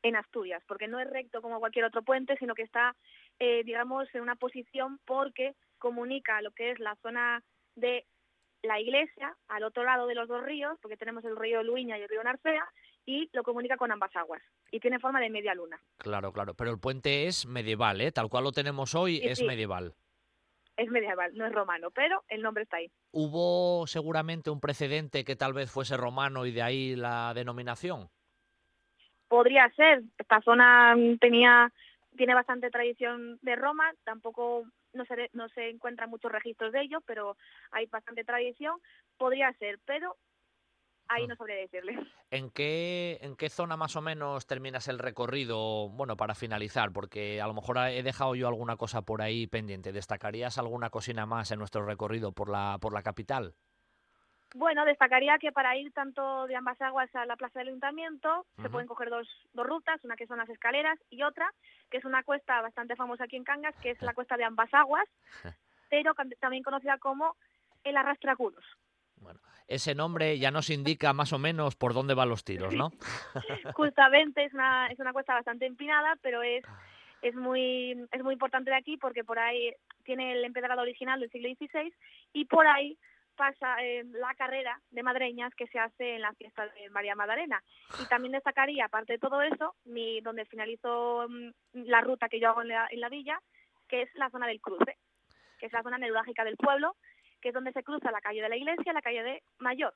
en 0.04 0.16
Asturias, 0.16 0.64
porque 0.68 0.88
no 0.88 1.00
es 1.00 1.10
recto 1.10 1.42
como 1.42 1.60
cualquier 1.60 1.86
otro 1.86 2.04
puente, 2.04 2.38
sino 2.38 2.56
que 2.56 2.62
está, 2.62 2.96
eh, 3.40 3.64
digamos, 3.64 4.08
en 4.14 4.22
una 4.22 4.36
posición 4.36 5.00
porque 5.06 5.56
comunica 5.78 6.42
lo 6.42 6.52
que 6.52 6.72
es 6.72 6.80
la 6.80 6.96
zona 7.02 7.44
de 7.76 8.06
la 8.62 8.80
iglesia 8.80 9.36
al 9.48 9.64
otro 9.64 9.84
lado 9.84 10.08
de 10.08 10.16
los 10.16 10.28
dos 10.28 10.44
ríos, 10.44 10.78
porque 10.82 10.98
tenemos 10.98 11.26
el 11.26 11.36
río 11.36 11.64
Luiña 11.64 11.98
y 11.98 12.04
el 12.04 12.10
río 12.10 12.24
Narcea, 12.24 12.66
y 13.06 13.30
lo 13.34 13.44
comunica 13.44 13.78
con 13.78 13.92
ambas 13.92 14.16
aguas, 14.16 14.42
y 14.72 14.80
tiene 14.80 15.00
forma 15.00 15.20
de 15.20 15.30
media 15.30 15.54
luna. 15.54 15.80
Claro, 15.98 16.32
claro. 16.32 16.54
Pero 16.54 16.72
el 16.72 16.80
puente 16.80 17.28
es 17.28 17.46
medieval, 17.46 18.02
¿eh? 18.02 18.12
Tal 18.12 18.30
cual 18.30 18.44
lo 18.46 18.52
tenemos 18.52 18.96
hoy, 18.96 19.20
Sí, 19.20 19.28
es 19.28 19.40
sí. 19.40 19.46
medieval. 19.46 19.96
Es 20.78 20.90
medieval, 20.90 21.36
no 21.36 21.46
es 21.46 21.52
romano, 21.52 21.92
pero 21.92 22.24
el 22.30 22.42
nombre 22.42 22.64
está 22.64 22.78
ahí. 22.78 22.90
¿Hubo 23.12 23.86
seguramente 23.86 24.50
un 24.50 24.62
precedente 24.62 25.26
que 25.26 25.36
tal 25.36 25.52
vez 25.52 25.70
fuese 25.70 25.98
romano 25.98 26.46
y 26.46 26.52
de 26.52 26.62
ahí 26.62 26.96
la 26.96 27.34
denominación? 27.34 28.10
podría 29.28 29.70
ser. 29.76 30.04
Esta 30.18 30.42
zona 30.42 30.96
tenía 31.20 31.72
tiene 32.18 32.34
bastante 32.34 32.70
tradición 32.72 33.38
de 33.42 33.56
Roma, 33.56 33.94
tampoco 34.04 34.64
no 34.94 35.06
se 35.06 35.30
no 35.34 35.48
se 35.50 35.70
encuentran 35.70 36.10
muchos 36.10 36.32
registros 36.32 36.72
de 36.72 36.82
ello, 36.82 37.00
pero 37.06 37.38
hay 37.72 37.86
bastante 37.86 38.24
tradición. 38.24 38.80
Podría 39.18 39.54
ser, 39.54 39.80
pero 39.86 40.16
ahí 41.10 41.28
no 41.28 41.36
sabría 41.36 41.58
decirle. 41.58 42.00
¿En 42.32 42.50
qué, 42.52 43.18
¿En 43.22 43.36
qué 43.36 43.50
zona 43.50 43.76
más 43.76 43.96
o 43.96 44.02
menos 44.02 44.46
terminas 44.46 44.88
el 44.88 45.00
recorrido? 45.00 45.90
Bueno, 45.90 46.16
para 46.16 46.36
finalizar, 46.36 46.92
porque 46.92 47.42
a 47.42 47.48
lo 47.48 47.54
mejor 47.54 47.78
he 47.90 48.04
dejado 48.04 48.36
yo 48.36 48.48
alguna 48.48 48.78
cosa 48.78 49.02
por 49.02 49.22
ahí 49.22 49.48
pendiente. 49.48 49.92
¿Destacarías 49.92 50.58
alguna 50.58 50.90
cocina 50.90 51.26
más 51.26 51.52
en 51.52 51.60
nuestro 51.60 51.86
recorrido 51.86 52.32
por 52.32 52.50
la, 52.50 52.78
por 52.80 52.94
la 52.94 53.04
capital? 53.04 53.56
Bueno, 54.56 54.84
destacaría 54.86 55.38
que 55.38 55.52
para 55.52 55.78
ir 55.78 55.92
tanto 55.94 56.48
de 56.48 56.56
ambas 56.56 56.82
aguas 56.82 57.14
a 57.16 57.26
la 57.26 57.36
plaza 57.36 57.60
del 57.60 57.68
ayuntamiento 57.68 58.48
se 58.60 58.70
pueden 58.70 58.88
coger 58.88 59.12
dos, 59.12 59.28
dos 59.54 59.68
rutas, 59.68 60.04
una 60.04 60.16
que 60.16 60.26
son 60.26 60.40
las 60.40 60.50
escaleras 60.50 60.98
y 61.12 61.22
otra 61.22 61.52
que 61.92 61.98
es 61.98 62.06
una 62.06 62.24
cuesta 62.24 62.60
bastante 62.62 62.96
famosa 62.96 63.26
aquí 63.26 63.36
en 63.36 63.44
Cangas, 63.44 63.76
que 63.76 63.92
es 63.92 64.02
la 64.02 64.14
cuesta 64.16 64.38
de 64.38 64.46
ambas 64.46 64.74
aguas, 64.74 65.08
pero 65.92 66.14
también 66.40 66.64
conocida 66.64 66.98
como 66.98 67.36
el 67.84 67.96
arrastraculos. 67.96 68.66
Ese 69.68 69.94
nombre 69.94 70.40
ya 70.40 70.50
nos 70.50 70.72
indica 70.72 71.14
más 71.14 71.32
o 71.32 71.38
menos 71.38 71.76
por 71.76 71.94
dónde 71.94 72.16
van 72.16 72.30
los 72.30 72.44
tiros, 72.44 72.74
¿no? 72.74 72.92
Justamente 73.76 74.46
es 74.46 74.54
una, 74.54 74.88
es 74.88 75.00
una 75.00 75.14
cuesta 75.14 75.36
bastante 75.36 75.68
empinada, 75.68 76.18
pero 76.24 76.42
es, 76.42 76.66
es, 77.22 77.36
muy, 77.36 77.92
es 78.12 78.24
muy 78.24 78.34
importante 78.34 78.72
de 78.72 78.78
aquí 78.78 78.98
porque 78.98 79.24
por 79.24 79.38
ahí 79.38 79.72
tiene 80.04 80.34
el 80.34 80.44
empedrado 80.44 80.82
original 80.82 81.20
del 81.20 81.30
siglo 81.30 81.50
XVI 81.50 81.94
y 82.34 82.46
por 82.46 82.66
ahí 82.66 82.98
pasa 83.40 83.82
eh, 83.82 84.04
la 84.06 84.34
carrera 84.36 84.82
de 84.92 85.02
madreñas 85.02 85.56
que 85.56 85.68
se 85.68 85.80
hace 85.80 86.16
en 86.16 86.22
la 86.22 86.34
fiesta 86.34 86.68
de 86.68 86.90
María 86.90 87.16
Magdalena. 87.16 87.64
Y 88.04 88.06
también 88.08 88.34
destacaría, 88.34 88.86
aparte 88.86 89.14
de 89.14 89.20
todo 89.20 89.42
eso, 89.42 89.76
mi, 89.86 90.20
donde 90.20 90.44
finalizo 90.46 91.26
mm, 91.30 91.52
la 91.86 92.02
ruta 92.02 92.28
que 92.28 92.42
yo 92.42 92.50
hago 92.50 92.64
en 92.64 92.68
la, 92.68 92.88
en 92.92 93.00
la 93.00 93.08
villa, 93.08 93.40
que 93.88 94.02
es 94.02 94.10
la 94.16 94.30
zona 94.30 94.46
del 94.46 94.60
cruce, 94.60 94.98
que 95.58 95.68
es 95.68 95.72
la 95.72 95.84
zona 95.84 95.98
neurálgica 95.98 96.44
del 96.44 96.58
pueblo, 96.58 96.98
que 97.42 97.50
es 97.50 97.54
donde 97.54 97.72
se 97.72 97.84
cruza 97.84 98.12
la 98.12 98.22
calle 98.22 98.42
de 98.42 98.50
la 98.50 98.58
iglesia, 98.58 98.94
la 98.94 99.02
calle 99.02 99.24
de 99.24 99.44
Mayor. 99.60 99.94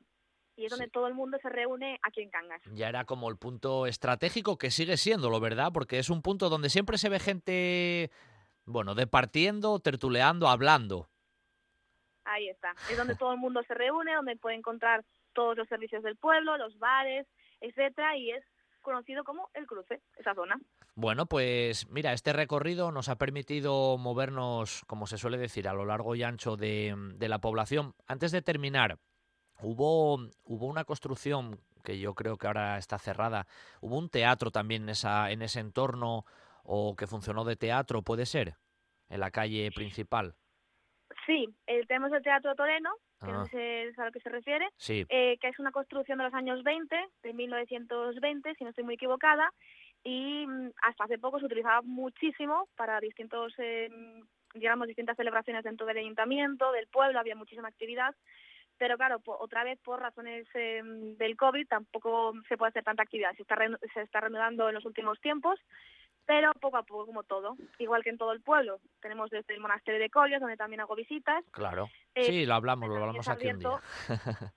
Y 0.55 0.65
es 0.65 0.69
donde 0.69 0.87
todo 0.87 1.07
el 1.07 1.15
mundo 1.15 1.37
se 1.41 1.49
reúne 1.49 1.99
aquí 2.03 2.21
en 2.21 2.29
Cangas. 2.29 2.61
Ya 2.73 2.89
era 2.89 3.05
como 3.05 3.29
el 3.29 3.37
punto 3.37 3.87
estratégico 3.87 4.57
que 4.57 4.69
sigue 4.69 4.97
siéndolo, 4.97 5.39
¿verdad? 5.39 5.71
Porque 5.73 5.97
es 5.97 6.09
un 6.09 6.21
punto 6.21 6.49
donde 6.49 6.69
siempre 6.69 6.97
se 6.99 7.09
ve 7.09 7.19
gente, 7.19 8.11
bueno, 8.65 8.93
departiendo, 8.93 9.79
tertuleando, 9.79 10.47
hablando. 10.47 11.09
Ahí 12.25 12.49
está. 12.49 12.75
Es 12.89 12.97
donde 12.97 13.15
todo 13.19 13.33
el 13.33 13.39
mundo 13.39 13.63
se 13.67 13.73
reúne, 13.73 14.13
donde 14.13 14.35
puede 14.35 14.55
encontrar 14.55 15.03
todos 15.33 15.57
los 15.57 15.67
servicios 15.67 16.03
del 16.03 16.17
pueblo, 16.17 16.57
los 16.57 16.77
bares, 16.77 17.27
etcétera, 17.59 18.15
y 18.17 18.31
es 18.31 18.43
conocido 18.83 19.23
como 19.23 19.49
el 19.55 19.65
cruce, 19.65 20.01
esa 20.17 20.35
zona. 20.35 20.59
Bueno, 20.93 21.25
pues 21.25 21.89
mira, 21.89 22.13
este 22.13 22.33
recorrido 22.33 22.91
nos 22.91 23.09
ha 23.09 23.17
permitido 23.17 23.97
movernos, 23.97 24.83
como 24.85 25.07
se 25.07 25.17
suele 25.17 25.37
decir, 25.39 25.67
a 25.67 25.73
lo 25.73 25.85
largo 25.85 26.13
y 26.13 26.21
ancho 26.21 26.55
de, 26.55 26.95
de 27.15 27.29
la 27.29 27.39
población. 27.39 27.95
Antes 28.05 28.31
de 28.31 28.43
terminar, 28.43 28.99
hubo, 29.61 30.19
hubo 30.43 30.67
una 30.67 30.83
construcción 30.83 31.59
que 31.83 31.99
yo 31.99 32.13
creo 32.13 32.37
que 32.37 32.47
ahora 32.47 32.77
está 32.77 32.97
cerrada. 32.97 33.47
Hubo 33.81 33.97
un 33.97 34.09
teatro 34.09 34.51
también 34.51 34.83
en, 34.83 34.89
esa, 34.89 35.31
en 35.31 35.41
ese 35.41 35.59
entorno 35.59 36.25
o 36.63 36.95
que 36.95 37.07
funcionó 37.07 37.43
de 37.43 37.55
teatro, 37.55 38.03
puede 38.03 38.25
ser, 38.25 38.55
en 39.09 39.19
la 39.19 39.31
calle 39.31 39.69
principal. 39.71 40.35
Sí, 41.25 41.47
eh, 41.67 41.85
tenemos 41.87 42.11
el 42.11 42.23
Teatro 42.23 42.55
Toreno, 42.55 42.91
que 43.19 43.31
Ah. 43.31 43.33
no 43.33 43.45
sé 43.47 43.83
es 43.89 43.99
a 43.99 44.05
lo 44.05 44.11
que 44.11 44.19
se 44.19 44.29
refiere, 44.29 44.67
Sí. 44.77 45.05
eh, 45.09 45.37
que 45.39 45.47
es 45.47 45.59
una 45.59 45.71
construcción 45.71 46.17
de 46.17 46.25
los 46.25 46.33
años 46.33 46.63
20, 46.63 46.95
de 47.23 47.33
1920, 47.33 48.53
si 48.55 48.63
no 48.63 48.69
estoy 48.71 48.83
muy 48.83 48.95
equivocada, 48.95 49.49
y 50.03 50.45
mm, 50.45 50.71
hasta 50.81 51.05
hace 51.05 51.17
poco 51.17 51.39
se 51.39 51.45
utilizaba 51.45 51.81
muchísimo 51.83 52.67
para 52.75 52.99
distintos, 52.99 53.53
eh, 53.57 53.89
digamos, 54.53 54.87
distintas 54.87 55.15
celebraciones 55.17 55.63
dentro 55.63 55.85
del 55.87 55.97
ayuntamiento, 55.97 56.71
del 56.71 56.87
pueblo, 56.87 57.19
había 57.19 57.35
muchísima 57.35 57.69
actividad, 57.69 58.13
pero 58.77 58.97
claro, 58.97 59.21
otra 59.25 59.63
vez 59.63 59.79
por 59.79 59.99
razones 60.01 60.45
eh, 60.55 60.81
del 60.83 61.37
COVID 61.37 61.67
tampoco 61.67 62.33
se 62.49 62.57
puede 62.57 62.69
hacer 62.69 62.83
tanta 62.83 63.03
actividad, 63.03 63.33
se 63.35 63.43
está, 63.43 63.55
reanu- 63.55 63.79
se 63.93 64.01
está 64.01 64.19
reanudando 64.19 64.67
en 64.67 64.75
los 64.75 64.85
últimos 64.85 65.19
tiempos, 65.21 65.59
pero 66.25 66.51
poco 66.53 66.77
a 66.77 66.83
poco 66.83 67.05
como 67.05 67.23
todo, 67.23 67.55
igual 67.79 68.03
que 68.03 68.09
en 68.09 68.17
todo 68.17 68.31
el 68.31 68.41
pueblo. 68.41 68.79
Tenemos 69.01 69.29
desde 69.29 69.53
el 69.53 69.59
monasterio 69.59 69.99
de 69.99 70.09
Colios, 70.09 70.39
donde 70.39 70.57
también 70.57 70.81
hago 70.81 70.95
visitas, 70.95 71.43
Claro. 71.51 71.89
Eh, 72.15 72.23
sí, 72.23 72.45
lo 72.45 72.55
hablamos, 72.55 72.89
lo 72.89 72.95
hablamos 72.95 73.27
aquí 73.27 73.47
un 73.47 73.59
día. 73.59 73.81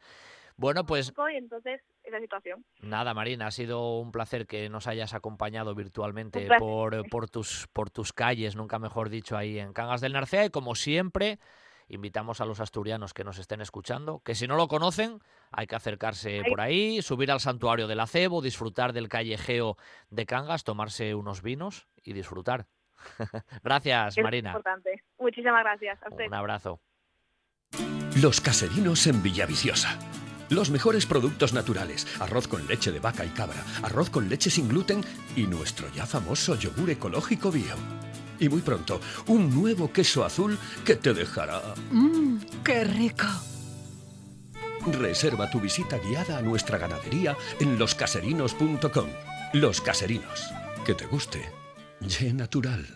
bueno, 0.56 0.84
pues 0.84 1.12
y 1.32 1.36
entonces 1.36 1.80
esa 2.04 2.20
situación. 2.20 2.64
Nada, 2.80 3.14
Marina, 3.14 3.48
ha 3.48 3.50
sido 3.50 3.98
un 3.98 4.12
placer 4.12 4.46
que 4.46 4.68
nos 4.68 4.86
hayas 4.86 5.14
acompañado 5.14 5.74
virtualmente 5.74 6.46
por, 6.58 7.08
por, 7.08 7.28
tus, 7.28 7.66
por 7.72 7.90
tus 7.90 8.12
calles, 8.12 8.56
nunca 8.56 8.78
mejor 8.78 9.08
dicho, 9.08 9.36
ahí 9.36 9.58
en 9.58 9.72
Cangas 9.72 10.00
del 10.00 10.12
Narcea. 10.12 10.44
Y 10.44 10.50
como 10.50 10.74
siempre, 10.74 11.38
invitamos 11.88 12.40
a 12.40 12.44
los 12.46 12.60
asturianos 12.60 13.14
que 13.14 13.24
nos 13.24 13.38
estén 13.38 13.60
escuchando, 13.60 14.20
que 14.24 14.34
si 14.34 14.46
no 14.46 14.56
lo 14.56 14.68
conocen, 14.68 15.20
hay 15.52 15.66
que 15.66 15.76
acercarse 15.76 16.42
por 16.48 16.60
ahí, 16.60 17.00
subir 17.02 17.30
al 17.30 17.40
santuario 17.40 17.86
del 17.86 18.00
acebo, 18.00 18.42
disfrutar 18.42 18.92
del 18.92 19.08
callejeo 19.08 19.76
de 20.10 20.26
Cangas, 20.26 20.64
tomarse 20.64 21.14
unos 21.14 21.42
vinos 21.42 21.86
y 22.02 22.12
disfrutar. 22.12 22.66
Gracias, 23.62 24.18
Es 24.18 24.24
Marina. 24.24 24.50
importante. 24.50 25.02
Muchísimas 25.18 25.62
gracias 25.62 26.02
a 26.02 26.08
usted. 26.08 26.26
Un 26.26 26.34
abrazo. 26.34 26.80
Los 28.20 28.40
caserinos 28.40 29.06
en 29.06 29.22
Villaviciosa. 29.22 29.98
Los 30.48 30.70
mejores 30.70 31.06
productos 31.06 31.52
naturales, 31.52 32.06
arroz 32.20 32.46
con 32.46 32.66
leche 32.68 32.92
de 32.92 33.00
vaca 33.00 33.24
y 33.24 33.28
cabra, 33.30 33.62
arroz 33.82 34.10
con 34.10 34.28
leche 34.28 34.48
sin 34.48 34.68
gluten 34.68 35.02
y 35.36 35.42
nuestro 35.42 35.88
ya 35.90 36.06
famoso 36.06 36.54
yogur 36.54 36.88
ecológico 36.90 37.50
bio. 37.50 37.74
Y 38.38 38.48
muy 38.48 38.60
pronto, 38.60 39.00
un 39.26 39.54
nuevo 39.54 39.92
queso 39.92 40.24
azul 40.24 40.58
que 40.84 40.96
te 40.96 41.14
dejará... 41.14 41.62
Mmm, 41.90 42.38
qué 42.64 42.84
rico. 42.84 43.26
Reserva 44.86 45.50
tu 45.50 45.60
visita 45.60 45.98
guiada 45.98 46.38
a 46.38 46.42
nuestra 46.42 46.78
ganadería 46.78 47.36
en 47.58 47.78
loscaserinos.com. 47.78 49.08
Los 49.52 49.80
Caserinos. 49.80 50.50
Que 50.84 50.94
te 50.94 51.06
guste. 51.06 51.50
Ye 52.00 52.32
natural. 52.32 52.95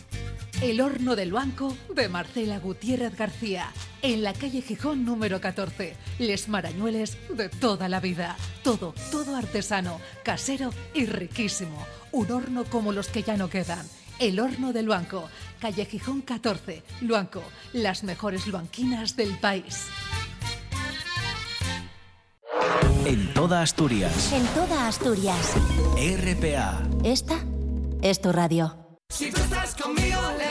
El 0.61 0.79
horno 0.79 1.15
del 1.15 1.31
banco 1.31 1.75
de 1.95 2.07
Marcela 2.07 2.59
Gutiérrez 2.59 3.17
García, 3.17 3.71
en 4.03 4.21
la 4.21 4.31
calle 4.31 4.61
Gijón 4.61 5.03
número 5.05 5.41
14. 5.41 5.95
Les 6.19 6.49
marañueles 6.49 7.17
de 7.35 7.49
toda 7.49 7.89
la 7.89 7.99
vida. 7.99 8.37
Todo, 8.63 8.93
todo 9.11 9.35
artesano, 9.35 9.99
casero 10.23 10.71
y 10.93 11.07
riquísimo. 11.07 11.83
Un 12.11 12.31
horno 12.31 12.63
como 12.65 12.91
los 12.91 13.07
que 13.07 13.23
ya 13.23 13.37
no 13.37 13.49
quedan. 13.49 13.87
El 14.19 14.39
horno 14.39 14.71
del 14.71 14.87
banco, 14.87 15.27
calle 15.59 15.85
Gijón 15.85 16.21
14, 16.21 16.83
Luanco, 17.01 17.41
las 17.73 18.03
mejores 18.03 18.45
luanquinas 18.45 19.15
del 19.15 19.35
país. 19.39 19.87
En 23.05 23.33
toda 23.33 23.63
Asturias. 23.63 24.31
En 24.31 24.45
toda 24.53 24.87
Asturias. 24.87 25.55
RPA. 25.97 26.87
Esta 27.03 27.39
es 28.03 28.21
tu 28.21 28.31
radio. 28.31 28.77
Si 29.11 29.29
tú 29.29 29.41
estás 29.41 29.75
conmigo, 29.75 30.21
levántate. 30.37 30.50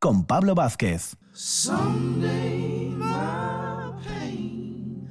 con 0.00 0.24
Pablo 0.24 0.54
Vázquez. 0.54 1.14
Someday 1.32 2.88
my 2.96 3.92
pain. 4.02 5.06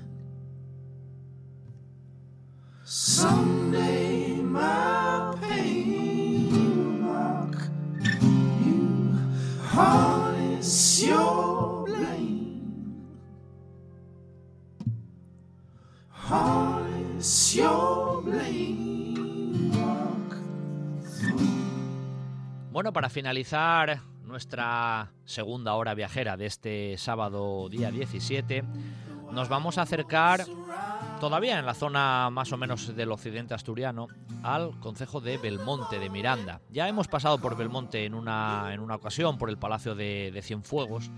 Someday 2.84 4.42
my 4.42 5.36
pain 5.40 6.50
will 6.52 7.02
mock 7.08 7.56
you. 8.66 9.14
Harness 9.72 11.04
your 11.04 11.86
blame. 11.86 13.06
Harness 16.10 17.56
your 17.56 18.24
blame. 18.24 19.72
Walk 19.72 20.36
Bueno, 22.72 22.92
para 22.92 23.10
finalizar 23.10 24.02
nuestra 24.30 25.12
segunda 25.26 25.74
hora 25.74 25.96
viajera 25.96 26.38
de 26.38 26.46
este 26.46 26.98
sábado 27.00 27.68
día 27.68 27.90
17, 27.90 28.64
nos 29.32 29.50
vamos 29.50 29.80
a 29.80 29.82
acercar 29.82 30.46
todavía 31.20 31.58
en 31.58 31.66
la 31.66 31.74
zona 31.74 32.30
más 32.30 32.52
o 32.52 32.58
menos 32.58 32.96
del 32.96 33.12
occidente 33.12 33.56
asturiano 33.56 34.08
al 34.44 34.80
concejo 34.80 35.20
de 35.20 35.40
Belmonte 35.40 35.98
de 35.98 36.12
Miranda. 36.12 36.62
Ya 36.70 36.88
hemos 36.88 37.08
pasado 37.08 37.40
por 37.40 37.58
Belmonte 37.58 38.06
en 38.06 38.14
una, 38.14 38.70
en 38.72 38.82
una 38.82 38.96
ocasión, 38.96 39.40
por 39.40 39.50
el 39.50 39.58
Palacio 39.58 39.96
de, 39.96 40.40
Cienfuegos, 40.44 41.10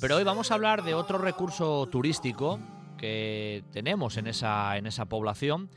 pero 0.00 0.16
hoy 0.16 0.24
vamos 0.24 0.50
a 0.50 0.54
hablar 0.54 0.82
de 0.82 0.94
otro 0.94 1.18
recurso 1.18 1.86
turístico 1.86 2.58
que 2.98 3.62
tenemos 3.70 4.16
en 4.16 4.26
esa, 4.26 4.76
en 4.76 4.86
esa 4.88 5.04
población, 5.04 5.70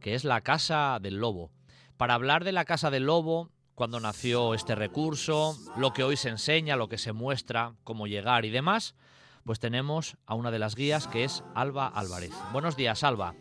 que 0.00 0.14
es 0.14 0.24
la 0.24 0.40
Casa 0.40 0.98
del 0.98 1.18
Lobo. 1.18 1.50
Para 1.98 2.14
hablar 2.14 2.42
de 2.42 2.52
la 2.52 2.64
Casa 2.64 2.90
del 2.90 3.04
Lobo, 3.04 3.50
cuando 3.74 4.00
nació 4.00 4.54
este 4.54 4.74
recurso, 4.74 5.56
lo 5.76 5.92
que 5.92 6.04
hoy 6.04 6.16
se 6.16 6.28
enseña, 6.28 6.76
lo 6.76 6.88
que 6.88 6.98
se 6.98 7.12
muestra, 7.12 7.74
cómo 7.84 8.06
llegar 8.06 8.44
y 8.44 8.50
demás, 8.50 8.94
pues 9.44 9.58
tenemos 9.58 10.16
a 10.26 10.34
una 10.34 10.50
de 10.50 10.58
las 10.58 10.74
guías 10.74 11.08
que 11.08 11.24
es 11.24 11.42
Alba 11.54 11.88
Álvarez. 11.88 12.32
Buenos 12.52 12.76
días, 12.76 13.02
Alba. 13.02 13.34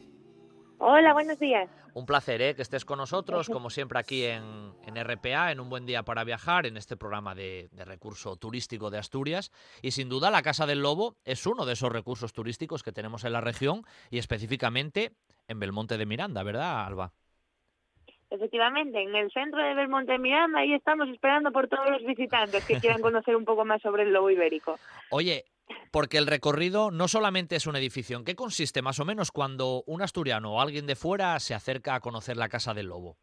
Hola, 0.78 1.14
buenos 1.14 1.38
días. 1.38 1.70
Un 1.94 2.06
placer 2.06 2.42
¿eh? 2.42 2.56
que 2.56 2.64
estés 2.64 2.86
con 2.86 2.98
nosotros, 2.98 3.50
como 3.50 3.70
siempre 3.70 4.00
aquí 4.00 4.24
en, 4.24 4.74
en, 4.84 4.96
RPA, 4.96 5.52
en 5.52 5.60
un 5.60 5.70
buen 5.70 5.86
día 5.86 6.04
para 6.04 6.24
viajar, 6.24 6.66
en 6.66 6.78
este 6.78 6.98
programa 6.98 7.36
de, 7.36 7.70
de, 7.72 7.86
recurso 7.86 8.36
turístico 8.38 8.90
de 8.90 8.98
Asturias. 8.98 9.52
Y 9.84 9.92
sin 9.92 10.10
duda 10.10 10.32
la 10.32 10.42
Casa 10.42 10.66
del 10.66 10.82
Lobo 10.82 11.18
es 11.24 11.46
uno 11.46 11.66
de 11.66 11.74
esos 11.74 11.92
recursos 11.92 12.34
turísticos 12.34 12.82
que 12.82 12.94
tenemos 12.94 13.26
en 13.26 13.34
la 13.34 13.42
región 13.42 13.84
y 14.10 14.18
específicamente 14.18 15.14
en 15.48 15.60
Belmonte 15.60 15.98
de 15.98 16.06
Miranda, 16.06 16.42
¿verdad, 16.42 16.86
Alba? 16.86 17.14
Efectivamente, 18.32 19.04
en 19.04 19.14
el 19.14 19.30
centro 19.30 19.62
de 19.62 19.74
Belmonte 19.74 20.18
Miranda, 20.18 20.60
ahí 20.60 20.74
estamos 20.74 21.10
esperando 21.10 21.52
por 21.52 21.68
todos 21.68 21.90
los 21.92 22.02
visitantes 22.06 22.66
que 22.66 22.80
quieran 22.80 23.02
conocer 23.02 23.36
un 23.36 23.44
poco 23.44 23.66
más 23.66 23.82
sobre 23.82 24.04
el 24.04 24.14
lobo 24.14 24.30
ibérico. 24.30 24.80
Oye, 25.10 25.44
porque 25.92 26.18
el 26.18 26.28
recorrido 26.28 26.92
no 26.92 27.10
solamente 27.10 27.58
es 27.58 27.68
un 27.68 27.76
edificio, 27.76 28.18
¿en 28.18 28.24
qué 28.24 28.36
consiste 28.36 28.82
más 28.82 29.00
o 29.02 29.06
menos 29.06 29.34
cuando 29.34 29.84
un 29.86 30.02
asturiano 30.02 30.54
o 30.54 30.62
alguien 30.62 30.88
de 30.88 30.96
fuera 30.96 31.38
se 31.42 31.54
acerca 31.54 31.94
a 31.94 32.00
conocer 32.00 32.38
la 32.38 32.48
Casa 32.48 32.74
del 32.74 32.88
Lobo? 32.88 33.18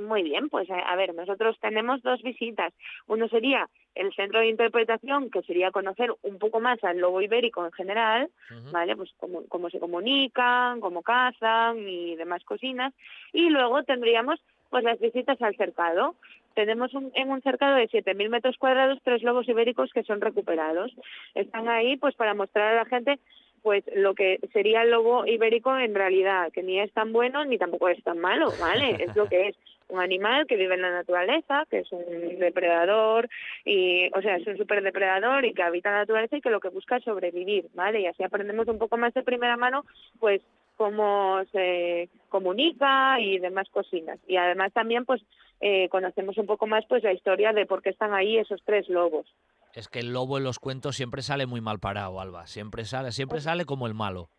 Muy 0.00 0.22
bien, 0.22 0.48
pues 0.48 0.68
a 0.70 0.96
ver, 0.96 1.14
nosotros 1.14 1.58
tenemos 1.60 2.02
dos 2.02 2.22
visitas. 2.22 2.72
Uno 3.06 3.28
sería 3.28 3.68
el 3.94 4.12
centro 4.14 4.40
de 4.40 4.48
interpretación, 4.48 5.30
que 5.30 5.42
sería 5.42 5.70
conocer 5.70 6.12
un 6.22 6.38
poco 6.38 6.60
más 6.60 6.82
al 6.84 6.98
lobo 6.98 7.20
ibérico 7.20 7.64
en 7.64 7.72
general, 7.72 8.30
uh 8.50 8.54
-huh. 8.54 8.72
¿vale? 8.72 8.96
Pues 8.96 9.10
cómo, 9.18 9.42
cómo 9.48 9.68
se 9.70 9.80
comunican, 9.80 10.80
cómo 10.80 11.02
cazan 11.02 11.78
y 11.88 12.16
demás 12.16 12.44
cocinas. 12.44 12.94
Y 13.32 13.50
luego 13.50 13.82
tendríamos 13.82 14.40
pues 14.70 14.84
las 14.84 14.98
visitas 15.00 15.40
al 15.42 15.56
cercado. 15.56 16.14
Tenemos 16.54 16.94
un, 16.94 17.10
en 17.14 17.30
un 17.30 17.42
cercado 17.42 17.76
de 17.76 17.88
7.000 17.88 18.28
metros 18.28 18.56
cuadrados 18.56 18.98
tres 19.04 19.22
lobos 19.22 19.48
ibéricos 19.48 19.92
que 19.92 20.04
son 20.04 20.20
recuperados. 20.20 20.92
Están 21.34 21.68
ahí 21.68 21.96
pues 21.96 22.14
para 22.14 22.34
mostrar 22.34 22.72
a 22.72 22.76
la 22.76 22.84
gente 22.86 23.18
pues 23.62 23.84
lo 23.94 24.14
que 24.14 24.38
sería 24.52 24.82
el 24.82 24.90
lobo 24.90 25.26
ibérico 25.26 25.76
en 25.76 25.94
realidad, 25.94 26.50
que 26.52 26.62
ni 26.62 26.80
es 26.80 26.92
tan 26.92 27.12
bueno 27.12 27.44
ni 27.44 27.58
tampoco 27.58 27.88
es 27.88 28.02
tan 28.02 28.18
malo, 28.18 28.50
¿vale? 28.58 28.96
Es 29.04 29.14
lo 29.14 29.28
que 29.28 29.48
es 29.48 29.56
un 29.90 30.00
animal 30.00 30.46
que 30.46 30.56
vive 30.56 30.74
en 30.74 30.82
la 30.82 30.90
naturaleza, 30.90 31.64
que 31.70 31.80
es 31.80 31.92
un 31.92 32.38
depredador 32.38 33.28
y, 33.64 34.10
o 34.16 34.22
sea, 34.22 34.36
es 34.36 34.46
un 34.46 34.56
superdepredador 34.56 35.44
y 35.44 35.54
que 35.54 35.62
habita 35.62 35.88
en 35.88 35.94
la 35.94 36.00
naturaleza 36.00 36.36
y 36.36 36.40
que 36.40 36.50
lo 36.50 36.60
que 36.60 36.68
busca 36.68 36.96
es 36.96 37.04
sobrevivir, 37.04 37.68
¿vale? 37.74 38.00
Y 38.00 38.06
así 38.06 38.22
aprendemos 38.22 38.68
un 38.68 38.78
poco 38.78 38.96
más 38.96 39.12
de 39.14 39.22
primera 39.22 39.56
mano, 39.56 39.84
pues 40.18 40.40
cómo 40.76 41.42
se 41.52 42.08
comunica 42.30 43.20
y 43.20 43.38
demás 43.38 43.68
cocinas. 43.70 44.18
Y 44.26 44.36
además 44.36 44.72
también 44.72 45.04
pues 45.04 45.22
eh, 45.60 45.88
conocemos 45.90 46.38
un 46.38 46.46
poco 46.46 46.66
más 46.66 46.84
pues 46.88 47.02
la 47.02 47.12
historia 47.12 47.52
de 47.52 47.66
por 47.66 47.82
qué 47.82 47.90
están 47.90 48.14
ahí 48.14 48.38
esos 48.38 48.62
tres 48.64 48.88
lobos. 48.88 49.26
Es 49.74 49.88
que 49.88 50.00
el 50.00 50.12
lobo 50.12 50.38
en 50.38 50.44
los 50.44 50.58
cuentos 50.58 50.96
siempre 50.96 51.22
sale 51.22 51.46
muy 51.46 51.60
mal 51.60 51.78
parado, 51.80 52.20
Alba. 52.20 52.46
Siempre 52.46 52.84
sale, 52.84 53.12
siempre 53.12 53.40
sale 53.40 53.66
como 53.66 53.86
el 53.86 53.94
malo. 53.94 54.30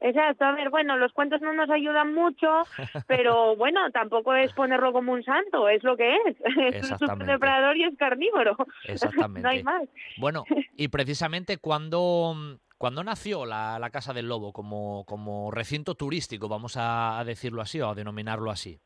Exacto, 0.00 0.44
a 0.44 0.52
ver, 0.52 0.70
bueno, 0.70 0.96
los 0.96 1.12
cuentos 1.12 1.40
no 1.40 1.52
nos 1.52 1.70
ayudan 1.70 2.14
mucho, 2.14 2.64
pero 3.08 3.56
bueno, 3.56 3.90
tampoco 3.92 4.34
es 4.34 4.52
ponerlo 4.52 4.92
como 4.92 5.12
un 5.12 5.24
santo, 5.24 5.68
es 5.68 5.82
lo 5.82 5.96
que 5.96 6.14
es. 6.14 6.36
Es 6.76 6.90
un 7.00 7.18
depredador 7.26 7.76
y 7.76 7.84
es 7.84 7.96
carnívoro. 7.96 8.56
Exactamente. 8.84 9.40
no 9.40 9.48
hay 9.48 9.62
más. 9.62 9.82
Bueno, 10.18 10.44
y 10.76 10.88
precisamente 10.88 11.58
cuando, 11.58 12.34
cuando 12.78 13.02
nació 13.04 13.46
la, 13.46 13.78
la 13.78 13.90
Casa 13.90 14.12
del 14.12 14.28
Lobo 14.28 14.52
como, 14.52 15.04
como 15.06 15.50
recinto 15.50 15.94
turístico, 15.94 16.48
vamos 16.48 16.76
a, 16.76 17.18
a 17.18 17.24
decirlo 17.24 17.62
así 17.62 17.80
o 17.80 17.88
a 17.88 17.94
denominarlo 17.94 18.50
así. 18.50 18.80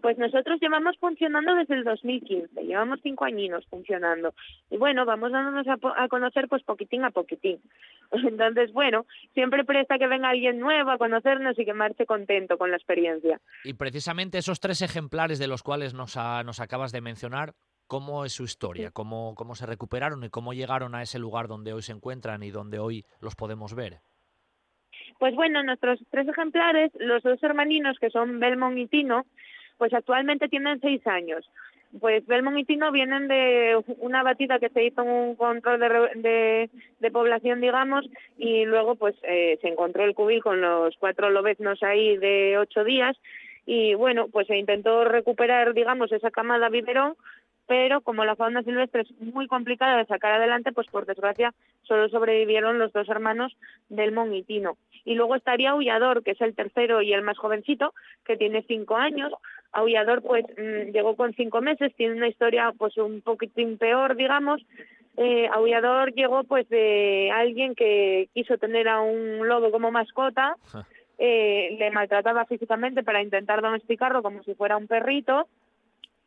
Pues 0.00 0.18
nosotros 0.18 0.60
llevamos 0.60 0.96
funcionando 0.98 1.54
desde 1.54 1.74
el 1.74 1.84
2015, 1.84 2.64
llevamos 2.64 3.00
cinco 3.02 3.24
añinos 3.24 3.66
funcionando. 3.68 4.34
Y 4.70 4.76
bueno, 4.76 5.04
vamos 5.04 5.32
dándonos 5.32 5.66
a, 5.68 5.76
a, 5.96 6.08
conocer 6.08 6.48
pues 6.48 6.62
poquitín 6.62 7.04
a 7.04 7.10
poquitín. 7.10 7.60
Entonces, 8.12 8.72
bueno, 8.72 9.06
siempre 9.34 9.64
presta 9.64 9.98
que 9.98 10.06
venga 10.06 10.30
alguien 10.30 10.58
nuevo 10.58 10.90
a 10.90 10.98
conocernos 10.98 11.58
y 11.58 11.64
que 11.64 11.74
marche 11.74 12.06
contento 12.06 12.58
con 12.58 12.70
la 12.70 12.76
experiencia. 12.76 13.40
Y 13.64 13.74
precisamente 13.74 14.38
esos 14.38 14.60
tres 14.60 14.82
ejemplares 14.82 15.38
de 15.38 15.48
los 15.48 15.62
cuales 15.62 15.94
nos, 15.94 16.16
nos 16.16 16.60
acabas 16.60 16.92
de 16.92 17.00
mencionar, 17.00 17.54
¿cómo 17.86 18.24
es 18.24 18.32
su 18.32 18.44
historia? 18.44 18.90
¿Cómo, 18.90 19.34
¿Cómo 19.34 19.54
se 19.54 19.66
recuperaron 19.66 20.24
y 20.24 20.30
cómo 20.30 20.52
llegaron 20.52 20.94
a 20.94 21.02
ese 21.02 21.18
lugar 21.18 21.48
donde 21.48 21.72
hoy 21.72 21.82
se 21.82 21.92
encuentran 21.92 22.42
y 22.42 22.50
donde 22.50 22.78
hoy 22.78 23.04
los 23.20 23.34
podemos 23.34 23.74
ver? 23.74 24.00
Pues 25.18 25.34
bueno, 25.34 25.62
nuestros 25.62 25.98
tres 26.10 26.28
ejemplares, 26.28 26.92
los 26.98 27.22
dos 27.22 27.42
hermaninos 27.42 27.98
que 27.98 28.10
son 28.10 28.38
Belmont 28.38 28.76
y 28.76 28.86
Tino, 28.86 29.24
pues 29.78 29.92
actualmente 29.92 30.48
tienen 30.48 30.80
seis 30.80 31.06
años. 31.06 31.48
Pues 32.00 32.26
Belmont 32.26 32.58
y 32.58 32.64
Tino 32.64 32.92
vienen 32.92 33.28
de 33.28 33.80
una 33.98 34.22
batida 34.22 34.58
que 34.58 34.68
se 34.68 34.84
hizo 34.84 35.02
un 35.02 35.36
control 35.36 35.80
de, 35.80 36.68
de, 36.98 37.10
población, 37.10 37.60
digamos, 37.60 38.04
y 38.36 38.64
luego 38.64 38.96
pues 38.96 39.14
eh, 39.22 39.58
se 39.62 39.68
encontró 39.68 40.04
el 40.04 40.14
cubil 40.14 40.42
con 40.42 40.60
los 40.60 40.94
cuatro 40.98 41.30
lobeznos 41.30 41.82
ahí 41.82 42.16
de 42.16 42.58
ocho 42.58 42.84
días 42.84 43.16
y 43.66 43.94
bueno, 43.94 44.28
pues 44.28 44.46
se 44.46 44.56
intentó 44.56 45.04
recuperar, 45.04 45.74
digamos, 45.74 46.12
esa 46.12 46.30
camada 46.30 46.68
biberón, 46.68 47.14
pero 47.66 48.00
como 48.00 48.24
la 48.24 48.36
fauna 48.36 48.62
silvestre 48.62 49.02
es 49.02 49.20
muy 49.20 49.48
complicada 49.48 49.96
de 49.96 50.06
sacar 50.06 50.32
adelante, 50.32 50.72
pues 50.72 50.86
por 50.86 51.04
desgracia 51.04 51.52
solo 51.82 52.08
sobrevivieron 52.08 52.78
los 52.78 52.92
dos 52.92 53.08
hermanos 53.08 53.56
del 53.88 54.12
Monitino. 54.12 54.76
Y 55.04 55.14
luego 55.14 55.34
estaría 55.34 55.70
Aullador, 55.70 56.22
que 56.22 56.32
es 56.32 56.40
el 56.40 56.54
tercero 56.54 57.02
y 57.02 57.12
el 57.12 57.22
más 57.22 57.38
jovencito, 57.38 57.92
que 58.24 58.36
tiene 58.36 58.64
cinco 58.66 58.96
años. 58.96 59.32
Aullador, 59.76 60.22
pues, 60.22 60.44
mm, 60.56 60.90
llegó 60.92 61.16
con 61.16 61.34
cinco 61.34 61.60
meses, 61.60 61.94
tiene 61.96 62.14
una 62.14 62.28
historia, 62.28 62.72
pues, 62.76 62.96
un 62.96 63.20
poquitín 63.20 63.76
peor, 63.76 64.16
digamos. 64.16 64.62
Eh, 65.18 65.48
Aullador 65.52 66.14
llegó, 66.14 66.44
pues, 66.44 66.66
de 66.70 67.30
alguien 67.30 67.74
que 67.74 68.28
quiso 68.32 68.56
tener 68.56 68.88
a 68.88 69.00
un 69.00 69.46
lobo 69.46 69.70
como 69.70 69.90
mascota, 69.90 70.56
eh, 71.18 71.76
le 71.78 71.90
maltrataba 71.90 72.46
físicamente 72.46 73.02
para 73.02 73.22
intentar 73.22 73.60
domesticarlo 73.60 74.22
como 74.22 74.42
si 74.44 74.54
fuera 74.54 74.76
un 74.78 74.86
perrito 74.86 75.46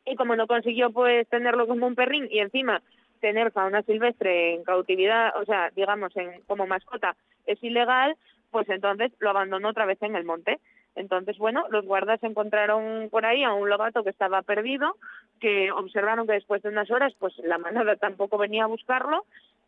y 0.06 0.16
como 0.16 0.36
no 0.36 0.48
consiguió 0.48 0.92
pues 0.92 1.28
tenerlo 1.30 1.68
como 1.68 1.86
un 1.86 1.94
perrín 1.94 2.28
y 2.32 2.40
encima 2.40 2.82
tener 3.22 3.52
fauna 3.52 3.84
silvestre 3.84 4.56
en 4.56 4.64
cautividad, 4.64 5.36
o 5.40 5.46
sea, 5.46 5.70
digamos 5.76 6.16
en, 6.18 6.42
como 6.48 6.66
mascota 6.66 7.16
es 7.46 7.62
ilegal, 7.64 8.16
pues 8.50 8.68
entonces 8.70 9.12
lo 9.20 9.30
abandonó 9.30 9.70
otra 9.70 9.86
vez 9.86 10.02
en 10.02 10.16
el 10.16 10.24
monte. 10.24 10.60
Entonces, 10.96 11.38
bueno, 11.38 11.66
los 11.70 11.86
guardas 11.86 12.22
encontraron 12.24 13.10
por 13.10 13.26
ahí 13.26 13.44
a 13.44 13.54
un 13.54 13.70
lobato 13.70 14.04
que 14.04 14.10
estaba 14.10 14.42
perdido, 14.42 14.96
que 15.40 15.72
observaron 15.72 16.28
que 16.28 16.34
después 16.34 16.62
de 16.62 16.70
unas 16.70 16.92
horas, 16.92 17.14
pues 17.20 17.38
la 17.40 17.58
manada 17.58 17.96
tampoco 17.96 18.38
venía 18.38 18.64
a 18.64 18.68
buscarlo, 18.68 19.26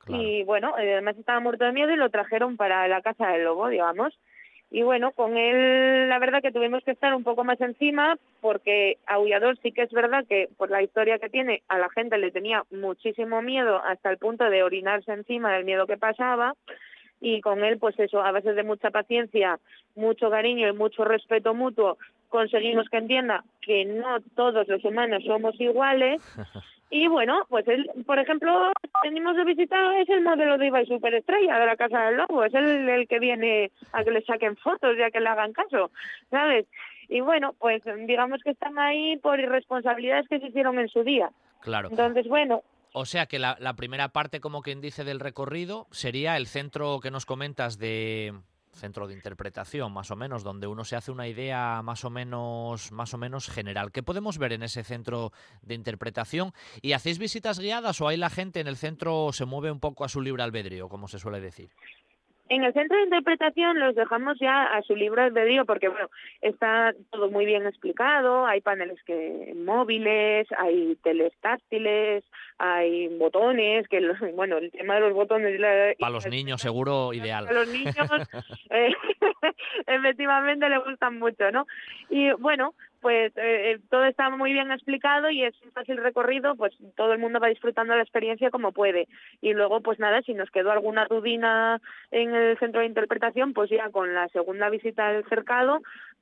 y 0.08 0.44
bueno, 0.44 0.78
eh, 0.78 0.94
además 0.94 1.18
estaba 1.18 1.40
muerto 1.40 1.66
de 1.66 1.74
miedo 1.74 1.92
y 1.92 1.96
lo 1.96 2.10
trajeron 2.10 2.58
para 2.58 2.88
la 2.88 3.02
casa 3.02 3.28
del 3.28 3.44
lobo, 3.44 3.68
digamos. 3.68 4.18
Y 4.74 4.84
bueno, 4.84 5.12
con 5.12 5.36
él 5.36 6.08
la 6.08 6.18
verdad 6.18 6.42
que 6.42 6.54
tuvimos 6.54 6.82
que 6.84 6.92
estar 6.92 7.14
un 7.14 7.24
poco 7.24 7.44
más 7.44 7.60
encima 7.60 8.18
porque 8.40 8.98
Aullador 9.06 9.58
sí 9.58 9.74
que 9.74 9.82
es 9.82 9.92
verdad 9.92 10.26
que 10.28 10.48
por 10.58 10.72
la 10.72 10.82
historia 10.82 11.20
que 11.20 11.30
tiene 11.30 11.62
a 11.68 11.78
la 11.78 11.90
gente 11.90 12.18
le 12.18 12.32
tenía 12.32 12.64
muchísimo 12.72 13.42
miedo 13.42 13.82
hasta 13.84 14.10
el 14.10 14.18
punto 14.18 14.50
de 14.50 14.64
orinarse 14.64 15.12
encima 15.12 15.52
del 15.54 15.66
miedo 15.66 15.88
que 15.88 15.98
pasaba 15.98 16.54
y 17.22 17.40
con 17.40 17.64
él 17.64 17.78
pues 17.78 17.98
eso, 18.00 18.22
a 18.22 18.32
veces 18.32 18.56
de 18.56 18.64
mucha 18.64 18.90
paciencia, 18.90 19.60
mucho 19.96 20.30
cariño 20.30 20.68
y 20.68 20.74
mucho 20.74 21.06
respeto 21.06 21.54
mutuo 21.54 21.98
conseguimos 22.32 22.90
que 22.90 22.98
entienda 22.98 23.44
que 23.62 23.86
no 23.86 24.20
todos 24.36 24.68
los 24.68 24.84
humanos 24.84 25.24
somos 25.26 25.60
iguales 25.60 26.22
y 26.90 27.08
bueno, 27.08 27.46
pues 27.50 27.68
él, 27.68 27.90
por 28.08 28.18
ejemplo, 28.18 28.72
venimos 29.04 29.36
de 29.36 29.44
visitar, 29.44 29.94
es 30.00 30.10
el 30.10 30.22
modelo 30.22 30.58
de 30.58 30.68
Ibai 30.68 30.86
Superestrella 30.88 31.60
de 31.60 31.66
la 31.66 31.76
Casa 31.76 32.06
del 32.06 32.18
Lobo, 32.18 32.44
es 32.44 32.54
el, 32.54 32.90
el 32.90 33.08
que 33.08 33.20
viene 33.20 33.72
a 33.94 34.04
que 34.04 34.12
le 34.12 34.24
saquen 34.24 34.58
fotos 34.58 34.98
y 34.98 35.04
a 35.04 35.12
que 35.12 35.20
le 35.20 35.30
hagan 35.30 35.54
caso, 35.54 35.92
¿sabes? 36.32 36.66
Y 37.08 37.20
bueno, 37.20 37.54
pues 37.60 37.84
digamos 38.08 38.42
que 38.42 38.52
están 38.52 38.80
ahí 38.80 39.18
por 39.18 39.40
irresponsabilidades 39.40 40.30
que 40.30 40.40
se 40.40 40.48
hicieron 40.48 40.80
en 40.80 40.88
su 40.88 41.04
día. 41.04 41.30
Claro. 41.60 41.90
Entonces, 41.90 42.26
bueno, 42.28 42.64
O 42.94 43.06
sea 43.06 43.26
que 43.26 43.40
la, 43.40 43.74
primera 43.76 44.10
parte, 44.10 44.42
como 44.42 44.62
quien 44.62 44.82
dice, 44.82 45.04
del 45.04 45.20
recorrido 45.20 45.88
sería 45.92 46.36
el 46.38 46.48
centro 46.48 47.00
que 47.00 47.12
nos 47.12 47.26
comentas 47.26 47.78
de 47.78 48.34
centro 48.74 49.08
de 49.08 49.14
interpretación, 49.14 49.92
más 49.92 50.12
o 50.12 50.16
menos, 50.16 50.44
donde 50.44 50.68
uno 50.68 50.84
se 50.84 50.96
hace 50.96 51.12
una 51.12 51.28
idea 51.28 51.82
más 51.84 52.04
o 52.04 52.10
menos, 52.10 52.92
más 52.92 53.14
o 53.14 53.18
menos 53.18 53.48
general. 53.48 53.92
¿Qué 53.92 54.02
podemos 54.02 54.38
ver 54.38 54.54
en 54.54 54.64
ese 54.64 54.84
centro 54.84 55.32
de 55.62 55.76
interpretación? 55.76 56.54
¿Y 56.82 56.94
hacéis 56.94 57.20
visitas 57.20 57.60
guiadas 57.60 58.02
o 58.02 58.08
hay 58.08 58.18
la 58.18 58.30
gente 58.30 58.60
en 58.60 58.68
el 58.68 58.78
centro 58.78 59.32
se 59.34 59.46
mueve 59.46 59.72
un 59.72 59.80
poco 59.80 60.04
a 60.04 60.10
su 60.10 60.22
libre 60.22 60.44
albedrío, 60.44 60.90
como 60.90 61.08
se 61.08 61.20
suele 61.20 61.40
decir? 61.40 61.70
En 62.54 62.66
el 62.66 62.74
centro 62.74 62.98
de 62.98 63.04
interpretación 63.04 63.80
los 63.80 63.96
dejamos 63.96 64.38
ya 64.38 64.64
a 64.66 64.82
su 64.82 64.94
libre 64.94 65.22
albedrío 65.22 65.64
porque 65.66 65.88
bueno, 65.88 66.10
está 66.42 66.94
todo 67.10 67.32
muy 67.32 67.46
bien 67.46 67.66
explicado, 67.66 68.46
hay 68.46 68.60
paneles 68.60 69.02
que 69.06 69.54
móviles, 69.56 70.50
hay 70.58 70.98
teles 71.02 71.32
táctiles, 71.40 72.26
hay 72.58 73.08
botones, 73.18 73.88
que 73.88 74.02
los- 74.02 74.20
bueno, 74.36 74.58
el 74.58 74.70
tema 74.70 74.96
de 74.96 75.00
los 75.00 75.14
botones 75.14 75.58
la- 75.62 75.94
Para 75.98 76.12
los 76.12 76.28
niños, 76.28 76.60
seguro 76.68 77.14
ideal. 77.14 77.48
a 77.48 77.54
los 77.54 77.70
niños 77.70 77.96
eh, 78.70 78.94
efectivamente 79.88 80.68
le 80.68 80.78
gustan 80.80 81.20
mucho, 81.20 81.52
¿no? 81.52 81.68
Y 82.10 82.32
bueno, 82.34 82.74
pues 83.02 83.36
eh, 83.38 83.72
eh, 83.72 83.80
todo 83.90 84.06
está 84.06 84.30
muy 84.30 84.54
bien 84.54 84.72
explicado 84.72 85.30
y 85.30 85.44
es 85.44 85.54
un 85.64 85.72
fácil 85.72 85.98
recorrido, 85.98 86.56
pues 86.56 86.74
todo 86.96 87.14
el 87.14 87.20
mundo 87.20 87.40
va 87.40 87.48
disfrutando 87.48 87.96
la 87.96 88.04
experiencia 88.04 88.52
como 88.52 88.72
puede. 88.72 89.08
Y 89.42 89.54
luego, 89.54 89.82
pues 89.82 90.00
nada, 90.00 90.22
si 90.22 90.34
nos 90.34 90.52
quedó 90.52 90.72
alguna 90.72 91.08
dudina 91.10 91.82
en 92.12 92.34
el 92.34 92.58
centro 92.60 92.82
de 92.82 92.88
interpretación, 92.88 93.54
pues 93.54 93.70
ya 93.70 93.90
con 93.90 94.14
la 94.14 94.28
segunda 94.30 94.70
visita 94.70 95.08
al 95.08 95.26
cercado, 95.28 95.82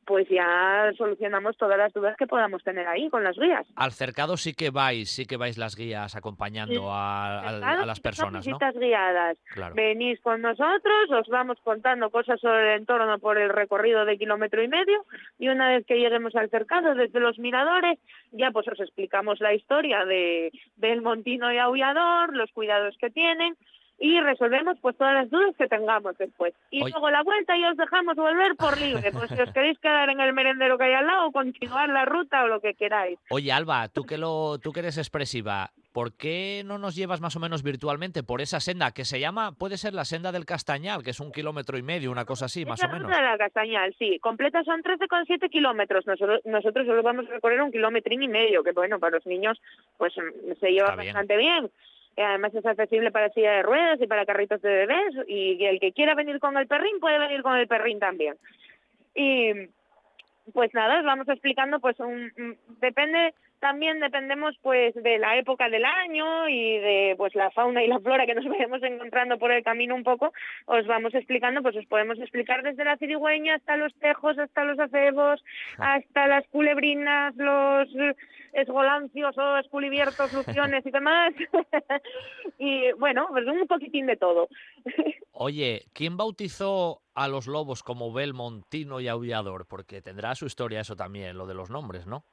pues 0.09 0.27
ya 0.27 0.91
solucionamos 0.97 1.55
todas 1.55 1.77
las 1.77 1.93
dudas 1.93 2.17
que 2.17 2.25
podamos 2.25 2.63
tener 2.63 2.87
ahí 2.87 3.11
con 3.11 3.23
las 3.23 3.37
guías. 3.37 3.67
Al 3.75 3.91
cercado 3.91 4.37
sí 4.37 4.55
que 4.55 4.71
vais, 4.71 5.07
sí 5.07 5.27
que 5.27 5.37
vais 5.37 5.59
las 5.59 5.75
guías 5.75 6.15
acompañando 6.15 6.91
a, 6.91 7.43
las 7.85 7.97
son 7.97 8.01
personas, 8.01 8.47
¿no? 8.47 8.57
visitas 8.57 8.73
guiadas. 8.75 9.37
Claro. 9.53 9.75
Venís 9.75 10.19
con 10.21 10.41
nosotros, 10.41 11.11
os 11.11 11.27
vamos 11.27 11.59
contando 11.63 12.09
cosas 12.09 12.39
sobre 12.41 12.73
el 12.73 12.79
entorno 12.79 13.19
por 13.19 13.37
el 13.37 13.49
recorrido 13.49 14.03
de 14.03 14.17
kilómetro 14.17 14.63
y 14.63 14.67
medio 14.67 15.05
y 15.37 15.49
una 15.49 15.69
vez 15.69 15.85
que 15.85 15.99
lleguemos 15.99 16.35
al 16.35 16.49
cercado 16.49 16.95
desde 16.95 17.19
los 17.19 17.37
miradores, 17.37 17.99
ya 18.31 18.49
pues 18.49 18.67
os 18.67 18.79
explicamos 18.79 19.39
la 19.39 19.53
historia 19.53 20.05
de 20.05 20.51
del 20.77 21.03
montino 21.03 21.53
y 21.53 21.59
aullador, 21.59 22.35
los 22.35 22.51
cuidados 22.51 22.97
que 22.97 23.11
tienen 23.11 23.55
y 23.99 24.19
resolvemos 24.21 24.77
pues 24.81 24.97
todas 24.97 25.13
las 25.13 25.29
dudas 25.29 25.55
que 25.57 25.67
tengamos 25.67 26.17
después. 26.17 26.53
Y 26.71 26.81
Oye. 26.81 26.91
luego 26.91 27.09
la 27.09 27.23
vuelta 27.23 27.57
y 27.57 27.65
os 27.65 27.77
dejamos 27.77 28.15
volver 28.15 28.55
por 28.55 28.77
libre, 28.81 29.11
pues 29.11 29.29
si 29.29 29.41
os 29.41 29.51
queréis 29.51 29.77
quedar 29.79 30.09
en 30.09 30.19
el 30.21 30.33
merendero 30.33 30.77
que 30.77 30.85
hay 30.85 30.93
al 30.93 31.07
lado, 31.07 31.31
continuar 31.31 31.89
la 31.89 32.05
ruta 32.05 32.43
o 32.43 32.47
lo 32.47 32.61
que 32.61 32.73
queráis. 32.73 33.19
Oye, 33.29 33.51
Alba, 33.51 33.89
tú 33.89 34.05
que, 34.05 34.17
lo, 34.17 34.57
tú 34.59 34.71
que 34.71 34.79
eres 34.79 34.97
expresiva, 34.97 35.71
¿por 35.91 36.13
qué 36.13 36.63
no 36.65 36.77
nos 36.77 36.95
llevas 36.95 37.19
más 37.19 37.35
o 37.35 37.39
menos 37.39 37.61
virtualmente 37.61 38.23
por 38.23 38.41
esa 38.41 38.59
senda 38.59 38.91
que 38.91 39.05
se 39.05 39.19
llama, 39.19 39.51
puede 39.51 39.77
ser 39.77 39.93
la 39.93 40.05
senda 40.05 40.31
del 40.31 40.45
Castañal, 40.45 41.03
que 41.03 41.09
es 41.11 41.19
un 41.19 41.31
kilómetro 41.31 41.77
y 41.77 41.83
medio, 41.83 42.11
una 42.11 42.25
cosa 42.25 42.45
así, 42.45 42.65
más 42.65 42.81
o 42.83 42.87
menos? 42.87 43.09
la 43.09 43.37
Castañal, 43.37 43.93
sí. 43.99 44.19
Completa 44.19 44.63
son 44.63 44.81
13,7 44.81 45.49
kilómetros. 45.49 46.07
Nosotros, 46.07 46.41
nosotros 46.45 46.85
solo 46.85 47.03
vamos 47.03 47.27
a 47.27 47.31
recorrer 47.31 47.61
un 47.61 47.71
kilómetro 47.71 48.13
y 48.13 48.27
medio, 48.27 48.63
que 48.63 48.71
bueno, 48.71 48.99
para 48.99 49.17
los 49.17 49.25
niños 49.25 49.59
pues 49.97 50.13
mm, 50.17 50.53
se 50.59 50.71
lleva 50.71 50.89
Está 50.89 51.03
bastante 51.03 51.37
bien. 51.37 51.69
Además 52.21 52.53
es 52.53 52.65
accesible 52.65 53.11
para 53.11 53.29
silla 53.29 53.53
de 53.53 53.63
ruedas 53.63 54.01
y 54.01 54.07
para 54.07 54.25
carritos 54.25 54.61
de 54.61 54.69
bebés 54.69 55.15
y 55.27 55.63
el 55.65 55.79
que 55.79 55.93
quiera 55.93 56.15
venir 56.15 56.39
con 56.39 56.57
el 56.57 56.67
perrín 56.67 56.99
puede 56.99 57.17
venir 57.17 57.41
con 57.41 57.55
el 57.55 57.67
perrín 57.67 57.99
también. 57.99 58.35
Y 59.15 59.53
pues 60.53 60.73
nada, 60.73 60.99
os 60.99 61.05
vamos 61.05 61.27
explicando, 61.29 61.79
pues 61.79 61.99
un, 61.99 62.57
depende, 62.79 63.33
también 63.59 63.99
dependemos 63.99 64.55
pues 64.61 64.93
de 64.95 65.17
la 65.19 65.37
época 65.37 65.69
del 65.69 65.85
año 65.85 66.47
y 66.49 66.77
de 66.77 67.15
pues 67.17 67.35
la 67.35 67.51
fauna 67.51 67.83
y 67.83 67.87
la 67.87 67.99
flora 67.99 68.25
que 68.25 68.35
nos 68.35 68.45
vayamos 68.49 68.81
encontrando 68.83 69.37
por 69.37 69.51
el 69.51 69.63
camino 69.63 69.95
un 69.95 70.03
poco, 70.03 70.33
os 70.65 70.85
vamos 70.87 71.13
explicando, 71.13 71.61
pues 71.61 71.75
os 71.75 71.85
podemos 71.85 72.19
explicar 72.19 72.63
desde 72.63 72.85
la 72.85 72.97
cirigüeña 72.97 73.55
hasta 73.55 73.77
los 73.77 73.93
tejos, 73.95 74.37
hasta 74.37 74.63
los 74.63 74.79
acebos, 74.79 75.43
hasta 75.77 76.27
las 76.27 76.47
culebrinas, 76.47 77.35
los 77.35 77.87
esgolancios 78.53 79.37
o 79.37 79.57
esculibiertos, 79.57 80.33
luciones 80.33 80.85
y 80.85 80.91
demás. 80.91 81.33
y 82.59 82.91
bueno, 82.93 83.27
pues 83.29 83.45
un 83.45 83.67
poquitín 83.67 84.07
de 84.07 84.17
todo. 84.17 84.47
Oye, 85.31 85.85
¿quién 85.93 86.17
bautizó 86.17 87.01
a 87.13 87.27
los 87.27 87.47
lobos 87.47 87.83
como 87.83 88.11
Belmontino 88.11 88.99
y 88.99 89.07
Aullador? 89.07 89.67
Porque 89.67 90.01
tendrá 90.01 90.35
su 90.35 90.45
historia 90.45 90.81
eso 90.81 90.95
también, 90.95 91.37
lo 91.37 91.47
de 91.47 91.53
los 91.53 91.69
nombres, 91.69 92.07
¿no? 92.07 92.25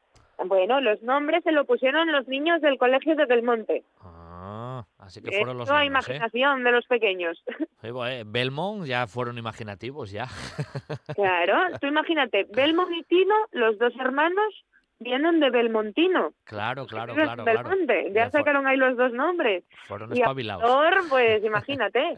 Bueno, 0.44 0.80
los 0.80 1.02
nombres 1.02 1.42
se 1.44 1.52
lo 1.52 1.64
pusieron 1.64 2.12
los 2.12 2.28
niños 2.28 2.60
del 2.60 2.78
colegio 2.78 3.16
de 3.16 3.24
Belmonte. 3.24 3.84
Ah, 4.02 4.84
así 4.98 5.22
que 5.22 5.32
fueron 5.32 5.58
los 5.58 5.68
niños, 5.68 5.82
¿eh? 5.82 5.86
imaginación 5.86 6.64
de 6.64 6.72
los 6.72 6.86
pequeños. 6.86 7.42
Sí, 7.82 7.90
bueno, 7.90 8.10
eh, 8.10 8.24
Belmont 8.26 8.86
ya 8.86 9.06
fueron 9.06 9.36
imaginativos, 9.36 10.10
ya. 10.10 10.26
claro, 11.14 11.78
tú 11.78 11.86
imagínate, 11.86 12.46
Belmont 12.50 12.90
y 12.90 13.02
Tino, 13.04 13.34
los 13.52 13.78
dos 13.78 13.92
hermanos, 14.00 14.64
vienen 14.98 15.40
de 15.40 15.50
Belmontino. 15.50 16.32
Claro, 16.44 16.86
claro, 16.86 17.14
claro. 17.14 17.44
Belmonte, 17.44 18.10
ya 18.12 18.30
sacaron 18.30 18.66
ahí 18.66 18.76
los 18.76 18.96
dos 18.96 19.12
nombres. 19.12 19.64
Fueron 19.86 20.16
Y 20.16 20.20
espabilados. 20.20 20.64
Pues 21.08 21.44
imagínate. 21.44 22.14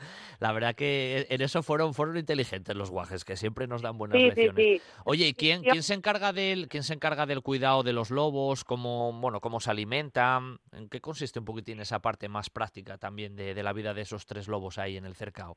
La 0.40 0.52
verdad 0.52 0.74
que 0.74 1.26
en 1.28 1.40
eso 1.42 1.62
fueron, 1.62 1.94
fueron 1.94 2.16
inteligentes 2.16 2.74
los 2.76 2.90
guajes, 2.90 3.24
que 3.24 3.36
siempre 3.36 3.66
nos 3.66 3.82
dan 3.82 3.98
buenas 3.98 4.18
sí, 4.18 4.26
lecciones. 4.26 4.64
sí. 4.64 4.82
Oye, 5.04 5.28
¿y 5.28 5.34
quién, 5.34 5.62
quién 5.62 5.82
se 5.82 5.94
encarga 5.94 6.32
del, 6.32 6.68
quién 6.68 6.82
se 6.82 6.94
encarga 6.94 7.26
del 7.26 7.42
cuidado 7.42 7.82
de 7.82 7.92
los 7.92 8.10
lobos? 8.10 8.64
¿Cómo, 8.64 9.12
bueno, 9.12 9.40
cómo 9.40 9.60
se 9.60 9.70
alimentan? 9.70 10.58
¿En 10.72 10.88
qué 10.88 11.00
consiste 11.00 11.38
un 11.38 11.44
poquitín 11.44 11.80
esa 11.80 12.00
parte 12.00 12.28
más 12.28 12.50
práctica 12.50 12.98
también 12.98 13.36
de, 13.36 13.54
de 13.54 13.62
la 13.62 13.72
vida 13.72 13.94
de 13.94 14.02
esos 14.02 14.26
tres 14.26 14.48
lobos 14.48 14.78
ahí 14.78 14.96
en 14.96 15.04
el 15.04 15.14
cercado? 15.14 15.56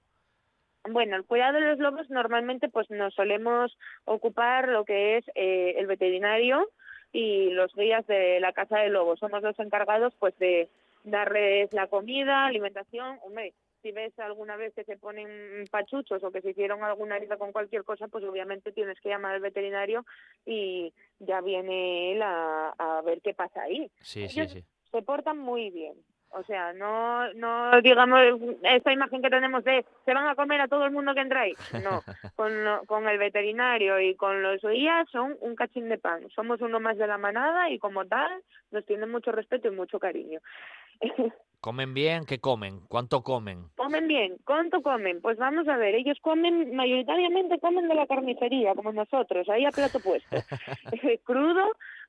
Bueno, 0.90 1.16
el 1.16 1.24
cuidado 1.24 1.60
de 1.60 1.62
los 1.62 1.80
lobos 1.80 2.10
normalmente 2.10 2.68
pues 2.68 2.90
nos 2.90 3.14
solemos 3.14 3.78
ocupar 4.04 4.68
lo 4.68 4.84
que 4.84 5.18
es 5.18 5.26
eh, 5.34 5.76
el 5.78 5.88
veterinario 5.88 6.70
y 7.14 7.52
los 7.52 7.74
guías 7.74 8.06
de 8.08 8.40
la 8.42 8.52
casa 8.52 8.80
de 8.80 8.90
lobos. 8.90 9.20
Somos 9.20 9.42
los 9.42 9.58
encargados 9.60 10.14
pues 10.20 10.38
de 10.40 10.68
darles 11.06 11.72
la 11.72 11.88
comida, 11.88 12.46
alimentación. 12.46 13.18
Hombre, 13.24 13.54
si 13.84 13.92
ves 13.92 14.18
alguna 14.18 14.56
vez 14.56 14.74
que 14.74 14.86
se 14.86 14.98
ponen 14.98 15.66
pachuchos 15.70 16.24
o 16.24 16.32
que 16.32 16.42
se 16.42 16.52
hicieron 16.52 16.84
alguna 16.84 17.18
herida 17.18 17.38
con 17.38 17.52
cualquier 17.52 17.84
cosa, 17.84 18.08
pues 18.08 18.24
obviamente 18.24 18.72
tienes 18.72 19.00
que 19.02 19.10
llamar 19.10 19.36
al 19.36 19.42
veterinario 19.42 20.06
y 20.46 20.94
ya 21.20 21.42
viene 21.42 22.14
él 22.14 22.22
a, 22.24 22.70
a 22.70 23.02
ver 23.04 23.22
qué 23.22 23.34
pasa 23.34 23.62
ahí. 23.62 23.92
Sí, 24.02 24.28
sí, 24.30 24.40
Ellos 24.40 24.52
sí. 24.54 24.64
se 24.90 25.02
portan 25.04 25.38
muy 25.38 25.70
bien. 25.70 25.96
O 26.36 26.44
sea, 26.44 26.74
no, 26.74 27.32
no 27.34 27.82
digamos 27.82 28.20
esta 28.64 28.92
imagen 28.92 29.22
que 29.22 29.30
tenemos 29.30 29.64
de 29.64 29.86
se 30.06 30.14
van 30.14 30.28
a 30.28 30.36
comer 30.36 30.62
a 30.62 30.68
todo 30.68 30.86
el 30.86 30.92
mundo 30.92 31.14
que 31.14 31.22
entra 31.22 31.42
ahí. 31.42 31.54
No, 31.84 32.02
con, 32.36 32.64
lo- 32.64 32.84
con 32.86 33.08
el 33.08 33.18
veterinario 33.18 34.00
y 34.00 34.16
con 34.16 34.42
los 34.42 34.62
guías 34.62 35.08
son 35.12 35.38
un 35.42 35.56
cachín 35.56 35.90
de 35.90 35.98
pan. 35.98 36.28
Somos 36.36 36.60
uno 36.62 36.80
más 36.80 36.98
de 36.98 37.08
la 37.08 37.18
manada 37.18 37.70
y 37.70 37.80
como 37.80 38.06
tal 38.06 38.32
nos 38.72 38.86
tienen 38.86 39.12
mucho 39.12 39.32
respeto 39.32 39.68
y 39.68 39.72
mucho 39.76 40.00
cariño. 40.00 40.40
¿Comen 41.60 41.94
bien? 41.94 42.26
¿Qué 42.26 42.40
comen? 42.40 42.82
¿Cuánto 42.90 43.24
comen? 43.24 43.70
Comen 43.78 44.06
bien, 44.06 44.36
¿cuánto 44.46 44.82
comen? 44.82 45.22
Pues 45.22 45.38
vamos 45.38 45.66
a 45.70 45.78
ver, 45.78 45.96
ellos 45.96 46.18
comen, 46.22 46.76
mayoritariamente 46.76 47.58
comen 47.60 47.88
de 47.88 47.96
la 47.96 48.06
carnicería, 48.06 48.76
como 48.76 48.92
nosotros, 48.92 49.48
ahí 49.48 49.64
a 49.66 49.72
plato 49.72 50.02
puesto. 50.02 50.36
Crudo, 51.24 51.64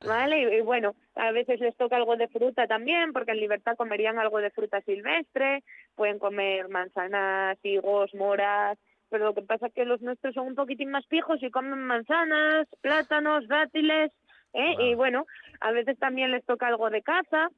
¿vale? 0.06 0.42
Y, 0.42 0.58
y 0.58 0.60
bueno, 0.60 0.94
a 1.14 1.32
veces 1.32 1.60
les 1.60 1.76
toca 1.76 1.96
algo 1.96 2.16
de 2.16 2.28
fruta 2.28 2.66
también, 2.66 3.12
porque 3.12 3.32
en 3.32 3.40
libertad 3.40 3.76
comerían 3.76 4.18
algo 4.18 4.38
de 4.38 4.50
fruta 4.50 4.80
silvestre, 4.82 5.62
pueden 5.94 6.18
comer 6.18 6.68
manzanas, 6.68 7.58
higos, 7.62 8.14
moras, 8.14 8.78
pero 9.10 9.26
lo 9.26 9.34
que 9.34 9.42
pasa 9.42 9.68
es 9.68 9.74
que 9.74 9.84
los 9.84 10.00
nuestros 10.00 10.34
son 10.34 10.48
un 10.48 10.54
poquitín 10.54 10.90
más 10.90 11.06
pijos 11.06 11.42
y 11.42 11.50
comen 11.50 11.78
manzanas, 11.84 12.66
plátanos, 12.80 13.46
dátiles, 13.46 14.10
¿eh? 14.54 14.74
Y 14.80 14.94
bueno, 14.94 15.26
a 15.60 15.70
veces 15.70 15.98
también 15.98 16.32
les 16.32 16.44
toca 16.44 16.66
algo 16.66 16.90
de 16.90 17.02
caza, 17.02 17.48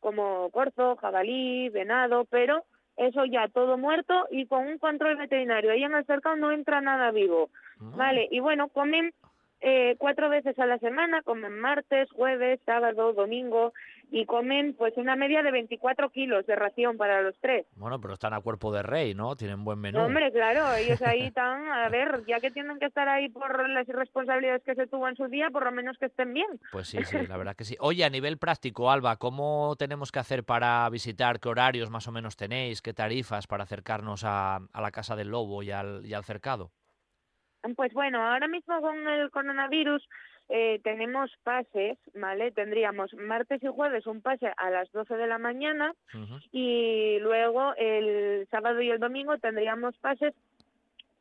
como 0.00 0.50
corzo, 0.50 0.96
jabalí, 0.96 1.68
venado, 1.70 2.26
pero 2.26 2.64
eso 2.96 3.24
ya 3.24 3.48
todo 3.48 3.78
muerto 3.78 4.26
y 4.30 4.46
con 4.46 4.66
un 4.66 4.78
control 4.78 5.16
veterinario. 5.16 5.70
Ahí 5.70 5.84
en 5.84 5.94
el 5.94 6.04
cercado 6.06 6.36
no 6.36 6.52
entra 6.52 6.80
nada 6.80 7.10
vivo, 7.10 7.50
¿vale? 7.78 8.28
Y 8.30 8.40
bueno, 8.40 8.68
comen 8.68 9.12
eh, 9.60 9.96
cuatro 9.98 10.28
veces 10.28 10.58
a 10.58 10.66
la 10.66 10.78
semana, 10.78 11.22
comen 11.22 11.58
martes, 11.58 12.10
jueves, 12.12 12.60
sábado, 12.66 13.12
domingo 13.12 13.72
y 14.10 14.24
comen 14.26 14.74
pues 14.74 14.96
una 14.96 15.16
media 15.16 15.42
de 15.42 15.50
24 15.50 16.10
kilos 16.10 16.46
de 16.46 16.54
ración 16.54 16.96
para 16.96 17.22
los 17.22 17.34
tres. 17.40 17.66
Bueno, 17.74 18.00
pero 18.00 18.14
están 18.14 18.34
a 18.34 18.40
cuerpo 18.40 18.72
de 18.72 18.82
rey, 18.82 19.14
¿no? 19.14 19.34
Tienen 19.34 19.64
buen 19.64 19.78
menú. 19.80 20.00
Hombre, 20.00 20.30
claro, 20.30 20.74
ellos 20.76 21.00
ahí 21.02 21.22
están, 21.22 21.66
a 21.68 21.88
ver, 21.88 22.24
ya 22.26 22.38
que 22.40 22.50
tienen 22.50 22.78
que 22.78 22.86
estar 22.86 23.08
ahí 23.08 23.28
por 23.28 23.68
las 23.68 23.88
irresponsabilidades 23.88 24.62
que 24.62 24.74
se 24.74 24.86
tuvo 24.86 25.08
en 25.08 25.16
su 25.16 25.26
día, 25.26 25.50
por 25.50 25.64
lo 25.64 25.72
menos 25.72 25.98
que 25.98 26.06
estén 26.06 26.32
bien. 26.34 26.60
Pues 26.70 26.88
sí, 26.88 26.98
sí, 27.04 27.16
la 27.28 27.36
verdad 27.36 27.56
que 27.56 27.64
sí. 27.64 27.76
Oye, 27.80 28.04
a 28.04 28.10
nivel 28.10 28.38
práctico, 28.38 28.90
Alba, 28.90 29.16
¿cómo 29.16 29.74
tenemos 29.78 30.12
que 30.12 30.18
hacer 30.18 30.44
para 30.44 30.88
visitar? 30.90 31.40
¿Qué 31.40 31.48
horarios 31.48 31.90
más 31.90 32.06
o 32.06 32.12
menos 32.12 32.36
tenéis? 32.36 32.82
¿Qué 32.82 32.92
tarifas 32.92 33.46
para 33.46 33.64
acercarnos 33.64 34.22
a, 34.24 34.56
a 34.56 34.80
la 34.80 34.90
Casa 34.90 35.16
del 35.16 35.28
Lobo 35.28 35.62
y 35.62 35.70
al, 35.70 36.04
y 36.06 36.14
al 36.14 36.24
cercado? 36.24 36.70
Pues 37.74 37.92
bueno, 37.92 38.22
ahora 38.22 38.48
mismo 38.48 38.80
con 38.80 39.08
el 39.08 39.30
coronavirus 39.30 40.06
eh, 40.48 40.80
tenemos 40.84 41.30
pases, 41.42 41.98
¿vale? 42.14 42.52
Tendríamos 42.52 43.12
martes 43.14 43.62
y 43.62 43.66
jueves 43.66 44.06
un 44.06 44.20
pase 44.20 44.52
a 44.56 44.70
las 44.70 44.90
12 44.92 45.16
de 45.16 45.26
la 45.26 45.38
mañana 45.38 45.92
y 46.52 47.18
luego 47.20 47.74
el 47.76 48.46
sábado 48.50 48.80
y 48.80 48.90
el 48.90 49.00
domingo 49.00 49.36
tendríamos 49.38 49.96
pases 49.98 50.34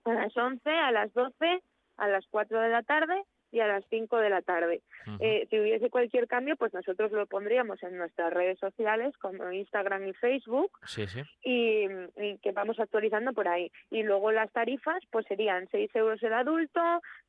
a 0.03 0.13
las 0.13 0.37
11, 0.37 0.69
a 0.69 0.91
las 0.91 1.13
12, 1.13 1.61
a 1.97 2.07
las 2.07 2.25
4 2.29 2.59
de 2.61 2.69
la 2.69 2.83
tarde 2.83 3.23
y 3.55 3.61
a 3.61 3.67
las 3.67 3.85
5 3.89 4.17
de 4.17 4.29
la 4.29 4.41
tarde. 4.41 4.81
Eh, 5.21 5.47
si 5.49 5.59
hubiese 5.59 5.89
cualquier 5.89 6.27
cambio, 6.27 6.57
pues 6.57 6.73
nosotros 6.73 7.11
lo 7.13 7.25
pondríamos 7.25 7.81
en 7.83 7.97
nuestras 7.97 8.33
redes 8.33 8.59
sociales 8.59 9.15
como 9.17 9.49
Instagram 9.51 10.07
y 10.07 10.13
Facebook 10.13 10.71
Sí, 10.85 11.07
sí. 11.07 11.21
y, 11.43 11.85
y 12.21 12.37
que 12.39 12.51
vamos 12.51 12.79
actualizando 12.79 13.31
por 13.33 13.47
ahí. 13.47 13.71
Y 13.89 14.03
luego 14.03 14.31
las 14.31 14.51
tarifas 14.51 15.01
pues 15.11 15.25
serían 15.27 15.67
6 15.71 15.89
euros 15.95 16.21
el 16.21 16.33
adulto, 16.33 16.81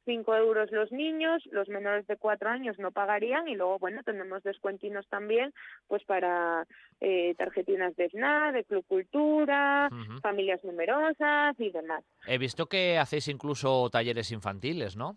5 0.04 0.36
euros 0.36 0.72
los 0.72 0.90
niños, 0.90 1.42
los 1.52 1.68
menores 1.68 2.06
de 2.08 2.16
4 2.16 2.48
años 2.48 2.78
no 2.78 2.90
pagarían 2.90 3.46
y 3.46 3.54
luego, 3.54 3.78
bueno, 3.78 4.02
tenemos 4.02 4.42
descuentinos 4.42 5.06
también 5.08 5.52
pues 5.86 6.02
para 6.04 6.66
eh, 7.00 7.34
tarjetinas 7.36 7.94
de 7.96 8.08
SNAP, 8.10 8.54
de 8.54 8.64
Club 8.64 8.84
Cultura, 8.88 9.88
familias 10.22 10.64
numerosas 10.64 11.54
y 11.60 11.70
demás. 11.70 12.02
He 12.26 12.38
visto 12.38 12.66
que 12.66 12.98
hacéis 12.98 13.28
incluso 13.28 13.88
talleres 13.90 14.32
infantiles, 14.32 14.96
¿no? 14.96 15.16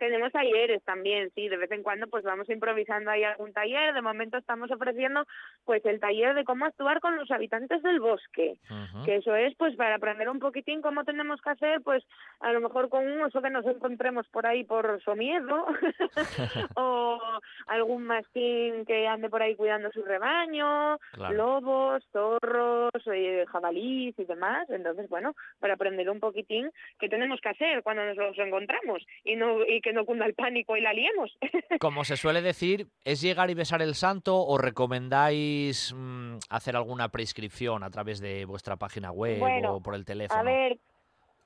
Tenemos 0.00 0.32
talleres 0.32 0.82
también, 0.84 1.30
sí, 1.34 1.46
de 1.50 1.58
vez 1.58 1.70
en 1.72 1.82
cuando 1.82 2.06
pues 2.06 2.24
vamos 2.24 2.48
improvisando 2.48 3.10
ahí 3.10 3.22
algún 3.22 3.52
taller. 3.52 3.92
De 3.92 4.00
momento 4.00 4.38
estamos 4.38 4.70
ofreciendo 4.70 5.26
pues 5.66 5.84
el 5.84 6.00
taller 6.00 6.34
de 6.34 6.44
cómo 6.44 6.64
actuar 6.64 7.00
con 7.00 7.16
los 7.16 7.30
habitantes 7.30 7.82
del 7.82 8.00
bosque, 8.00 8.56
que 9.04 9.16
eso 9.16 9.36
es 9.36 9.54
pues 9.56 9.76
para 9.76 9.96
aprender 9.96 10.30
un 10.30 10.38
poquitín 10.38 10.80
cómo 10.80 11.04
tenemos 11.04 11.42
que 11.42 11.50
hacer 11.50 11.82
pues 11.82 12.02
a 12.40 12.50
lo 12.52 12.62
mejor 12.62 12.88
con 12.88 13.06
un 13.06 13.20
oso 13.20 13.42
que 13.42 13.50
nos 13.50 13.66
encontremos 13.66 14.26
por 14.28 14.46
ahí 14.46 14.64
por 14.64 15.02
su 15.02 15.14
miedo 15.14 15.66
o 16.76 17.20
algún 17.66 18.04
mastín 18.04 18.86
que 18.86 19.06
ande 19.06 19.28
por 19.28 19.42
ahí 19.42 19.54
cuidando 19.54 19.92
su 19.92 20.02
rebaño, 20.02 20.98
Claro. 21.12 21.34
lobos, 21.36 22.02
zorros, 22.10 22.90
eh, 23.12 23.44
jabalís 23.52 24.18
y 24.18 24.24
demás. 24.24 24.68
Entonces, 24.70 25.10
bueno, 25.10 25.34
para 25.58 25.74
aprender 25.74 26.08
un 26.08 26.20
poquitín 26.20 26.70
qué 26.98 27.08
tenemos 27.10 27.40
que 27.42 27.50
hacer 27.50 27.82
cuando 27.82 28.04
nos 28.06 28.16
los 28.16 28.38
encontramos 28.38 29.04
y 29.24 29.36
no 29.36 29.62
y 29.66 29.80
que 29.82 29.89
no 29.92 30.04
cunda 30.04 30.26
el 30.26 30.34
pánico 30.34 30.76
y 30.76 30.80
la 30.80 30.92
liemos. 30.92 31.36
Como 31.80 32.04
se 32.04 32.16
suele 32.16 32.42
decir, 32.42 32.86
¿es 33.04 33.20
llegar 33.20 33.50
y 33.50 33.54
besar 33.54 33.82
el 33.82 33.94
santo 33.94 34.36
o 34.36 34.58
recomendáis 34.58 35.94
mm, 35.96 36.36
hacer 36.50 36.76
alguna 36.76 37.08
prescripción 37.08 37.82
a 37.82 37.90
través 37.90 38.20
de 38.20 38.44
vuestra 38.44 38.76
página 38.76 39.10
web 39.12 39.38
Bueno, 39.38 39.76
o 39.76 39.80
por 39.82 39.94
el 39.94 40.04
teléfono? 40.04 40.40
A 40.40 40.42
ver, 40.44 40.78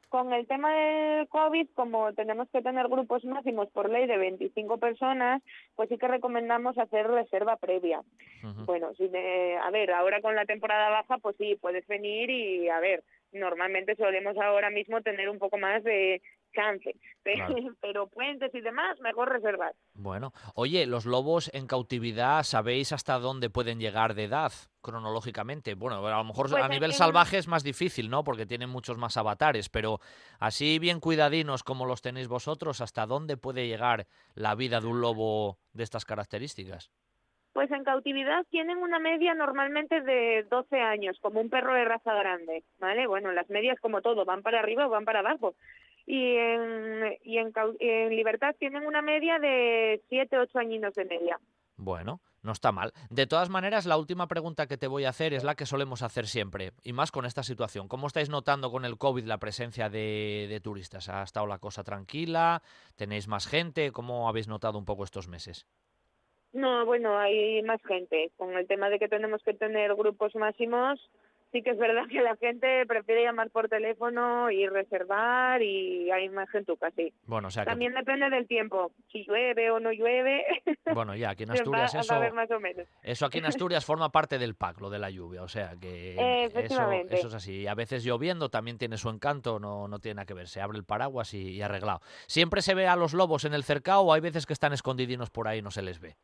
con 0.08 0.32
el 0.32 0.46
tema 0.46 0.72
del 0.72 1.26
COVID, 1.28 1.68
como 1.74 2.12
tenemos 2.12 2.48
que 2.50 2.62
tener 2.62 2.86
grupos 2.88 3.24
máximos 3.24 3.68
por 3.70 3.90
ley 3.90 4.06
de 4.06 4.16
25 4.16 4.78
personas, 4.78 5.42
pues 5.74 5.88
sí 5.88 5.98
que 5.98 6.06
recomendamos 6.06 6.78
hacer 6.78 7.06
reserva 7.08 7.56
previa. 7.56 8.00
Bueno, 8.66 8.92
si 8.94 9.08
de- 9.08 9.56
a 9.60 9.70
ver, 9.70 9.90
ahora 9.90 10.20
con 10.20 10.36
la 10.36 10.44
temporada 10.44 10.88
baja, 10.90 11.18
pues 11.18 11.34
sí, 11.36 11.56
puedes 11.60 11.84
venir 11.88 12.30
y, 12.30 12.68
a 12.68 12.78
ver, 12.78 13.02
normalmente 13.32 13.96
solemos 13.96 14.36
ahora 14.36 14.70
mismo 14.70 15.00
tener 15.00 15.28
un 15.28 15.38
poco 15.38 15.58
más 15.58 15.82
de 15.82 16.22
pero, 17.22 17.46
Claro. 17.46 17.74
pero 17.80 18.06
puentes 18.08 18.54
y 18.54 18.60
demás, 18.60 18.98
mejor 19.00 19.30
reservar. 19.30 19.74
Bueno, 19.94 20.32
oye, 20.54 20.86
los 20.86 21.04
lobos 21.06 21.50
en 21.54 21.66
cautividad, 21.66 22.42
¿sabéis 22.44 22.92
hasta 22.92 23.18
dónde 23.18 23.50
pueden 23.50 23.78
llegar 23.80 24.14
de 24.14 24.24
edad 24.24 24.52
cronológicamente? 24.80 25.74
Bueno, 25.74 26.06
a 26.06 26.18
lo 26.18 26.24
mejor 26.24 26.48
Pues 26.50 26.62
a 26.62 26.68
nivel 26.68 26.90
en- 26.92 26.96
salvaje 26.96 27.38
es 27.38 27.48
más 27.48 27.64
difícil, 27.64 28.10
¿no? 28.10 28.22
Porque 28.24 28.46
tienen 28.46 28.70
muchos 28.70 28.96
más 28.98 29.16
avatares, 29.16 29.68
pero 29.68 30.00
así 30.38 30.78
bien 30.78 31.00
cuidadinos 31.00 31.62
como 31.62 31.86
los 31.86 32.02
tenéis 32.02 32.28
vosotros, 32.28 32.80
¿hasta 32.80 33.06
dónde 33.06 33.36
puede 33.36 33.66
llegar 33.66 34.06
la 34.34 34.54
vida 34.54 34.80
de 34.80 34.86
un 34.86 35.00
lobo 35.00 35.58
de 35.72 35.82
estas 35.84 36.04
características? 36.04 36.90
Pues 37.52 37.70
en 37.70 37.84
cautividad 37.84 38.44
tienen 38.50 38.78
una 38.78 38.98
media 38.98 39.32
normalmente 39.32 40.00
de 40.00 40.44
12 40.50 40.80
años, 40.80 41.16
como 41.20 41.40
un 41.40 41.48
perro 41.50 41.72
de 41.72 41.84
raza 41.84 42.12
grande, 42.12 42.64
¿vale? 42.80 43.06
Bueno, 43.06 43.30
las 43.30 43.48
medias 43.48 43.78
como 43.80 44.02
todo, 44.02 44.24
van 44.24 44.42
para 44.42 44.58
arriba 44.58 44.86
o 44.86 44.90
van 44.90 45.04
para 45.04 45.20
abajo. 45.20 45.54
Y 46.06 46.36
en, 46.36 47.16
y 47.22 47.38
en, 47.38 47.52
cau- 47.52 47.76
en 47.80 48.14
libertad 48.14 48.54
tienen 48.58 48.86
una 48.86 49.00
media 49.02 49.38
de 49.38 50.02
7, 50.08 50.38
8 50.38 50.58
añinos 50.58 50.94
de 50.94 51.04
media. 51.06 51.38
Bueno, 51.76 52.20
no 52.42 52.52
está 52.52 52.70
mal. 52.72 52.92
De 53.10 53.26
todas 53.26 53.48
maneras, 53.48 53.84
la 53.86 53.96
última 53.96 54.28
pregunta 54.28 54.66
que 54.66 54.76
te 54.76 54.86
voy 54.86 55.06
a 55.06 55.08
hacer 55.08 55.34
es 55.34 55.42
la 55.44 55.54
que 55.56 55.66
solemos 55.66 56.02
hacer 56.02 56.26
siempre, 56.26 56.70
y 56.84 56.92
más 56.92 57.10
con 57.10 57.24
esta 57.24 57.42
situación. 57.42 57.88
¿Cómo 57.88 58.06
estáis 58.06 58.28
notando 58.28 58.70
con 58.70 58.84
el 58.84 58.96
COVID 58.98 59.24
la 59.24 59.38
presencia 59.38 59.88
de, 59.88 60.46
de 60.48 60.60
turistas? 60.60 61.08
¿Ha 61.08 61.22
estado 61.22 61.46
la 61.46 61.58
cosa 61.58 61.82
tranquila? 61.82 62.62
¿Tenéis 62.96 63.26
más 63.26 63.46
gente? 63.48 63.90
¿Cómo 63.90 64.28
habéis 64.28 64.46
notado 64.46 64.78
un 64.78 64.84
poco 64.84 65.04
estos 65.04 65.26
meses? 65.26 65.66
No, 66.52 66.86
bueno, 66.86 67.18
hay 67.18 67.60
más 67.64 67.82
gente. 67.82 68.30
Con 68.36 68.54
el 68.56 68.68
tema 68.68 68.88
de 68.88 69.00
que 69.00 69.08
tenemos 69.08 69.42
que 69.42 69.54
tener 69.54 69.92
grupos 69.96 70.36
máximos, 70.36 71.00
sí 71.54 71.62
que 71.62 71.70
es 71.70 71.78
verdad 71.78 72.02
que 72.10 72.20
la 72.20 72.34
gente 72.36 72.84
prefiere 72.84 73.22
llamar 73.22 73.48
por 73.50 73.68
teléfono 73.68 74.50
y 74.50 74.66
reservar 74.66 75.62
y 75.62 76.10
hay 76.10 76.28
más 76.28 76.50
gentuca, 76.50 76.90
sí. 76.96 77.12
Bueno, 77.26 77.46
o 77.46 77.50
sea 77.52 77.62
que, 77.62 77.70
También 77.70 77.94
depende 77.94 78.28
del 78.28 78.48
tiempo, 78.48 78.90
si 79.12 79.24
llueve 79.24 79.70
o 79.70 79.78
no 79.78 79.92
llueve. 79.92 80.44
bueno, 80.94 81.14
ya 81.14 81.30
aquí 81.30 81.44
en 81.44 81.52
Asturias 81.52 81.94
va 81.94 82.00
eso, 82.00 82.34
más 82.34 82.50
o 82.50 82.58
menos. 82.58 82.88
eso 83.04 83.24
aquí 83.24 83.38
en 83.38 83.46
Asturias 83.46 83.84
forma 83.84 84.10
parte 84.10 84.38
del 84.38 84.56
pack, 84.56 84.80
lo 84.80 84.90
de 84.90 84.98
la 84.98 85.10
lluvia, 85.10 85.42
o 85.42 85.48
sea 85.48 85.76
que 85.80 86.16
Eh, 86.24 86.50
eso, 86.52 86.90
eso 87.10 87.28
es 87.28 87.34
así. 87.34 87.60
Y 87.60 87.66
A 87.68 87.74
veces 87.74 88.02
lloviendo 88.02 88.48
también 88.48 88.76
tiene 88.76 88.96
su 88.96 89.08
encanto, 89.08 89.60
no, 89.60 89.86
no 89.86 90.00
tiene 90.00 90.16
nada 90.16 90.26
que 90.26 90.34
ver, 90.34 90.48
se 90.48 90.60
abre 90.60 90.76
el 90.76 90.84
paraguas 90.84 91.34
y, 91.34 91.50
y 91.52 91.62
arreglado. 91.62 92.00
¿Siempre 92.26 92.62
se 92.62 92.74
ve 92.74 92.88
a 92.88 92.96
los 92.96 93.14
lobos 93.14 93.44
en 93.44 93.54
el 93.54 93.62
cercado 93.62 94.00
o 94.00 94.12
hay 94.12 94.20
veces 94.20 94.44
que 94.44 94.52
están 94.52 94.72
escondidinos 94.72 95.30
por 95.30 95.46
ahí 95.46 95.60
y 95.60 95.62
no 95.62 95.70
se 95.70 95.82
les 95.82 96.00
ve? 96.00 96.16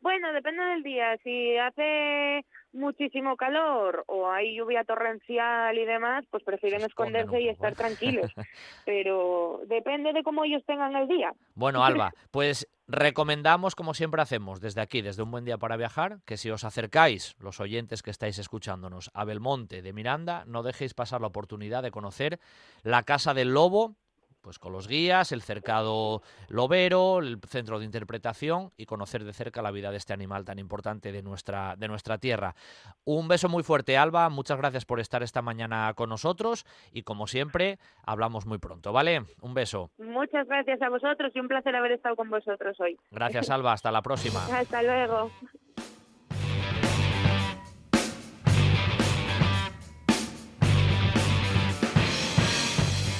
Bueno, 0.00 0.32
depende 0.32 0.62
del 0.62 0.82
día. 0.82 1.16
Si 1.24 1.56
hace 1.56 2.44
muchísimo 2.72 3.36
calor 3.36 4.04
o 4.06 4.30
hay 4.30 4.56
lluvia 4.56 4.84
torrencial 4.84 5.76
y 5.76 5.84
demás, 5.84 6.24
pues 6.30 6.44
prefieren 6.44 6.82
esconderse 6.82 7.40
y 7.40 7.48
estar 7.48 7.74
tranquilos. 7.74 8.32
Pero 8.84 9.60
depende 9.66 10.12
de 10.12 10.22
cómo 10.22 10.44
ellos 10.44 10.62
tengan 10.66 10.94
el 10.94 11.08
día. 11.08 11.32
Bueno, 11.54 11.84
Alba, 11.84 12.12
pues 12.30 12.68
recomendamos, 12.86 13.74
como 13.74 13.94
siempre 13.94 14.22
hacemos, 14.22 14.60
desde 14.60 14.80
aquí, 14.80 15.02
desde 15.02 15.22
un 15.22 15.30
buen 15.30 15.44
día 15.44 15.58
para 15.58 15.76
viajar, 15.76 16.18
que 16.24 16.36
si 16.36 16.50
os 16.50 16.64
acercáis, 16.64 17.34
los 17.40 17.60
oyentes 17.60 18.02
que 18.02 18.10
estáis 18.10 18.38
escuchándonos, 18.38 19.10
a 19.14 19.24
Belmonte 19.24 19.82
de 19.82 19.92
Miranda, 19.92 20.44
no 20.46 20.62
dejéis 20.62 20.94
pasar 20.94 21.20
la 21.20 21.26
oportunidad 21.26 21.82
de 21.82 21.90
conocer 21.90 22.38
la 22.82 23.02
Casa 23.02 23.34
del 23.34 23.52
Lobo, 23.52 23.96
pues 24.46 24.60
con 24.60 24.72
los 24.72 24.86
guías, 24.86 25.32
el 25.32 25.42
cercado 25.42 26.22
lobero, 26.46 27.18
el 27.18 27.40
centro 27.48 27.80
de 27.80 27.84
interpretación 27.84 28.70
y 28.76 28.86
conocer 28.86 29.24
de 29.24 29.32
cerca 29.32 29.60
la 29.60 29.72
vida 29.72 29.90
de 29.90 29.96
este 29.96 30.12
animal 30.12 30.44
tan 30.44 30.60
importante 30.60 31.10
de 31.10 31.20
nuestra, 31.20 31.74
de 31.74 31.88
nuestra 31.88 32.18
tierra. 32.18 32.54
Un 33.04 33.26
beso 33.26 33.48
muy 33.48 33.64
fuerte, 33.64 33.98
Alba. 33.98 34.28
Muchas 34.28 34.58
gracias 34.58 34.84
por 34.84 35.00
estar 35.00 35.24
esta 35.24 35.42
mañana 35.42 35.92
con 35.96 36.10
nosotros 36.10 36.64
y 36.92 37.02
como 37.02 37.26
siempre, 37.26 37.80
hablamos 38.04 38.46
muy 38.46 38.58
pronto, 38.58 38.92
¿vale? 38.92 39.24
Un 39.40 39.52
beso. 39.52 39.90
Muchas 39.98 40.46
gracias 40.46 40.80
a 40.80 40.90
vosotros 40.90 41.32
y 41.34 41.40
un 41.40 41.48
placer 41.48 41.74
haber 41.74 41.90
estado 41.90 42.14
con 42.14 42.30
vosotros 42.30 42.78
hoy. 42.78 42.96
Gracias, 43.10 43.50
Alba. 43.50 43.72
Hasta 43.72 43.90
la 43.90 44.02
próxima. 44.02 44.46
Hasta 44.56 44.80
luego. 44.80 45.32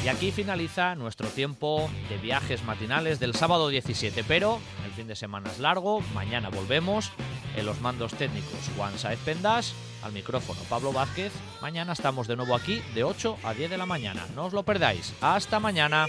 Y 0.06 0.08
aquí 0.08 0.30
finaliza 0.30 0.94
nuestro 0.94 1.26
tiempo 1.26 1.90
de 2.08 2.16
viajes 2.18 2.62
matinales 2.62 3.18
del 3.18 3.34
sábado 3.34 3.68
17, 3.68 4.22
pero 4.22 4.60
el 4.84 4.92
fin 4.92 5.08
de 5.08 5.16
semana 5.16 5.50
es 5.50 5.58
largo, 5.58 6.00
mañana 6.14 6.48
volvemos. 6.48 7.10
En 7.56 7.66
los 7.66 7.80
mandos 7.80 8.14
técnicos 8.14 8.70
Juan 8.76 8.96
Saez 9.00 9.18
Pendas, 9.24 9.74
al 10.04 10.12
micrófono 10.12 10.60
Pablo 10.70 10.92
Vázquez. 10.92 11.32
Mañana 11.60 11.94
estamos 11.94 12.28
de 12.28 12.36
nuevo 12.36 12.54
aquí 12.54 12.80
de 12.94 13.02
8 13.02 13.38
a 13.42 13.52
10 13.52 13.68
de 13.68 13.78
la 13.78 13.86
mañana. 13.86 14.24
No 14.36 14.44
os 14.44 14.52
lo 14.52 14.62
perdáis. 14.62 15.12
Hasta 15.20 15.58
mañana. 15.58 16.06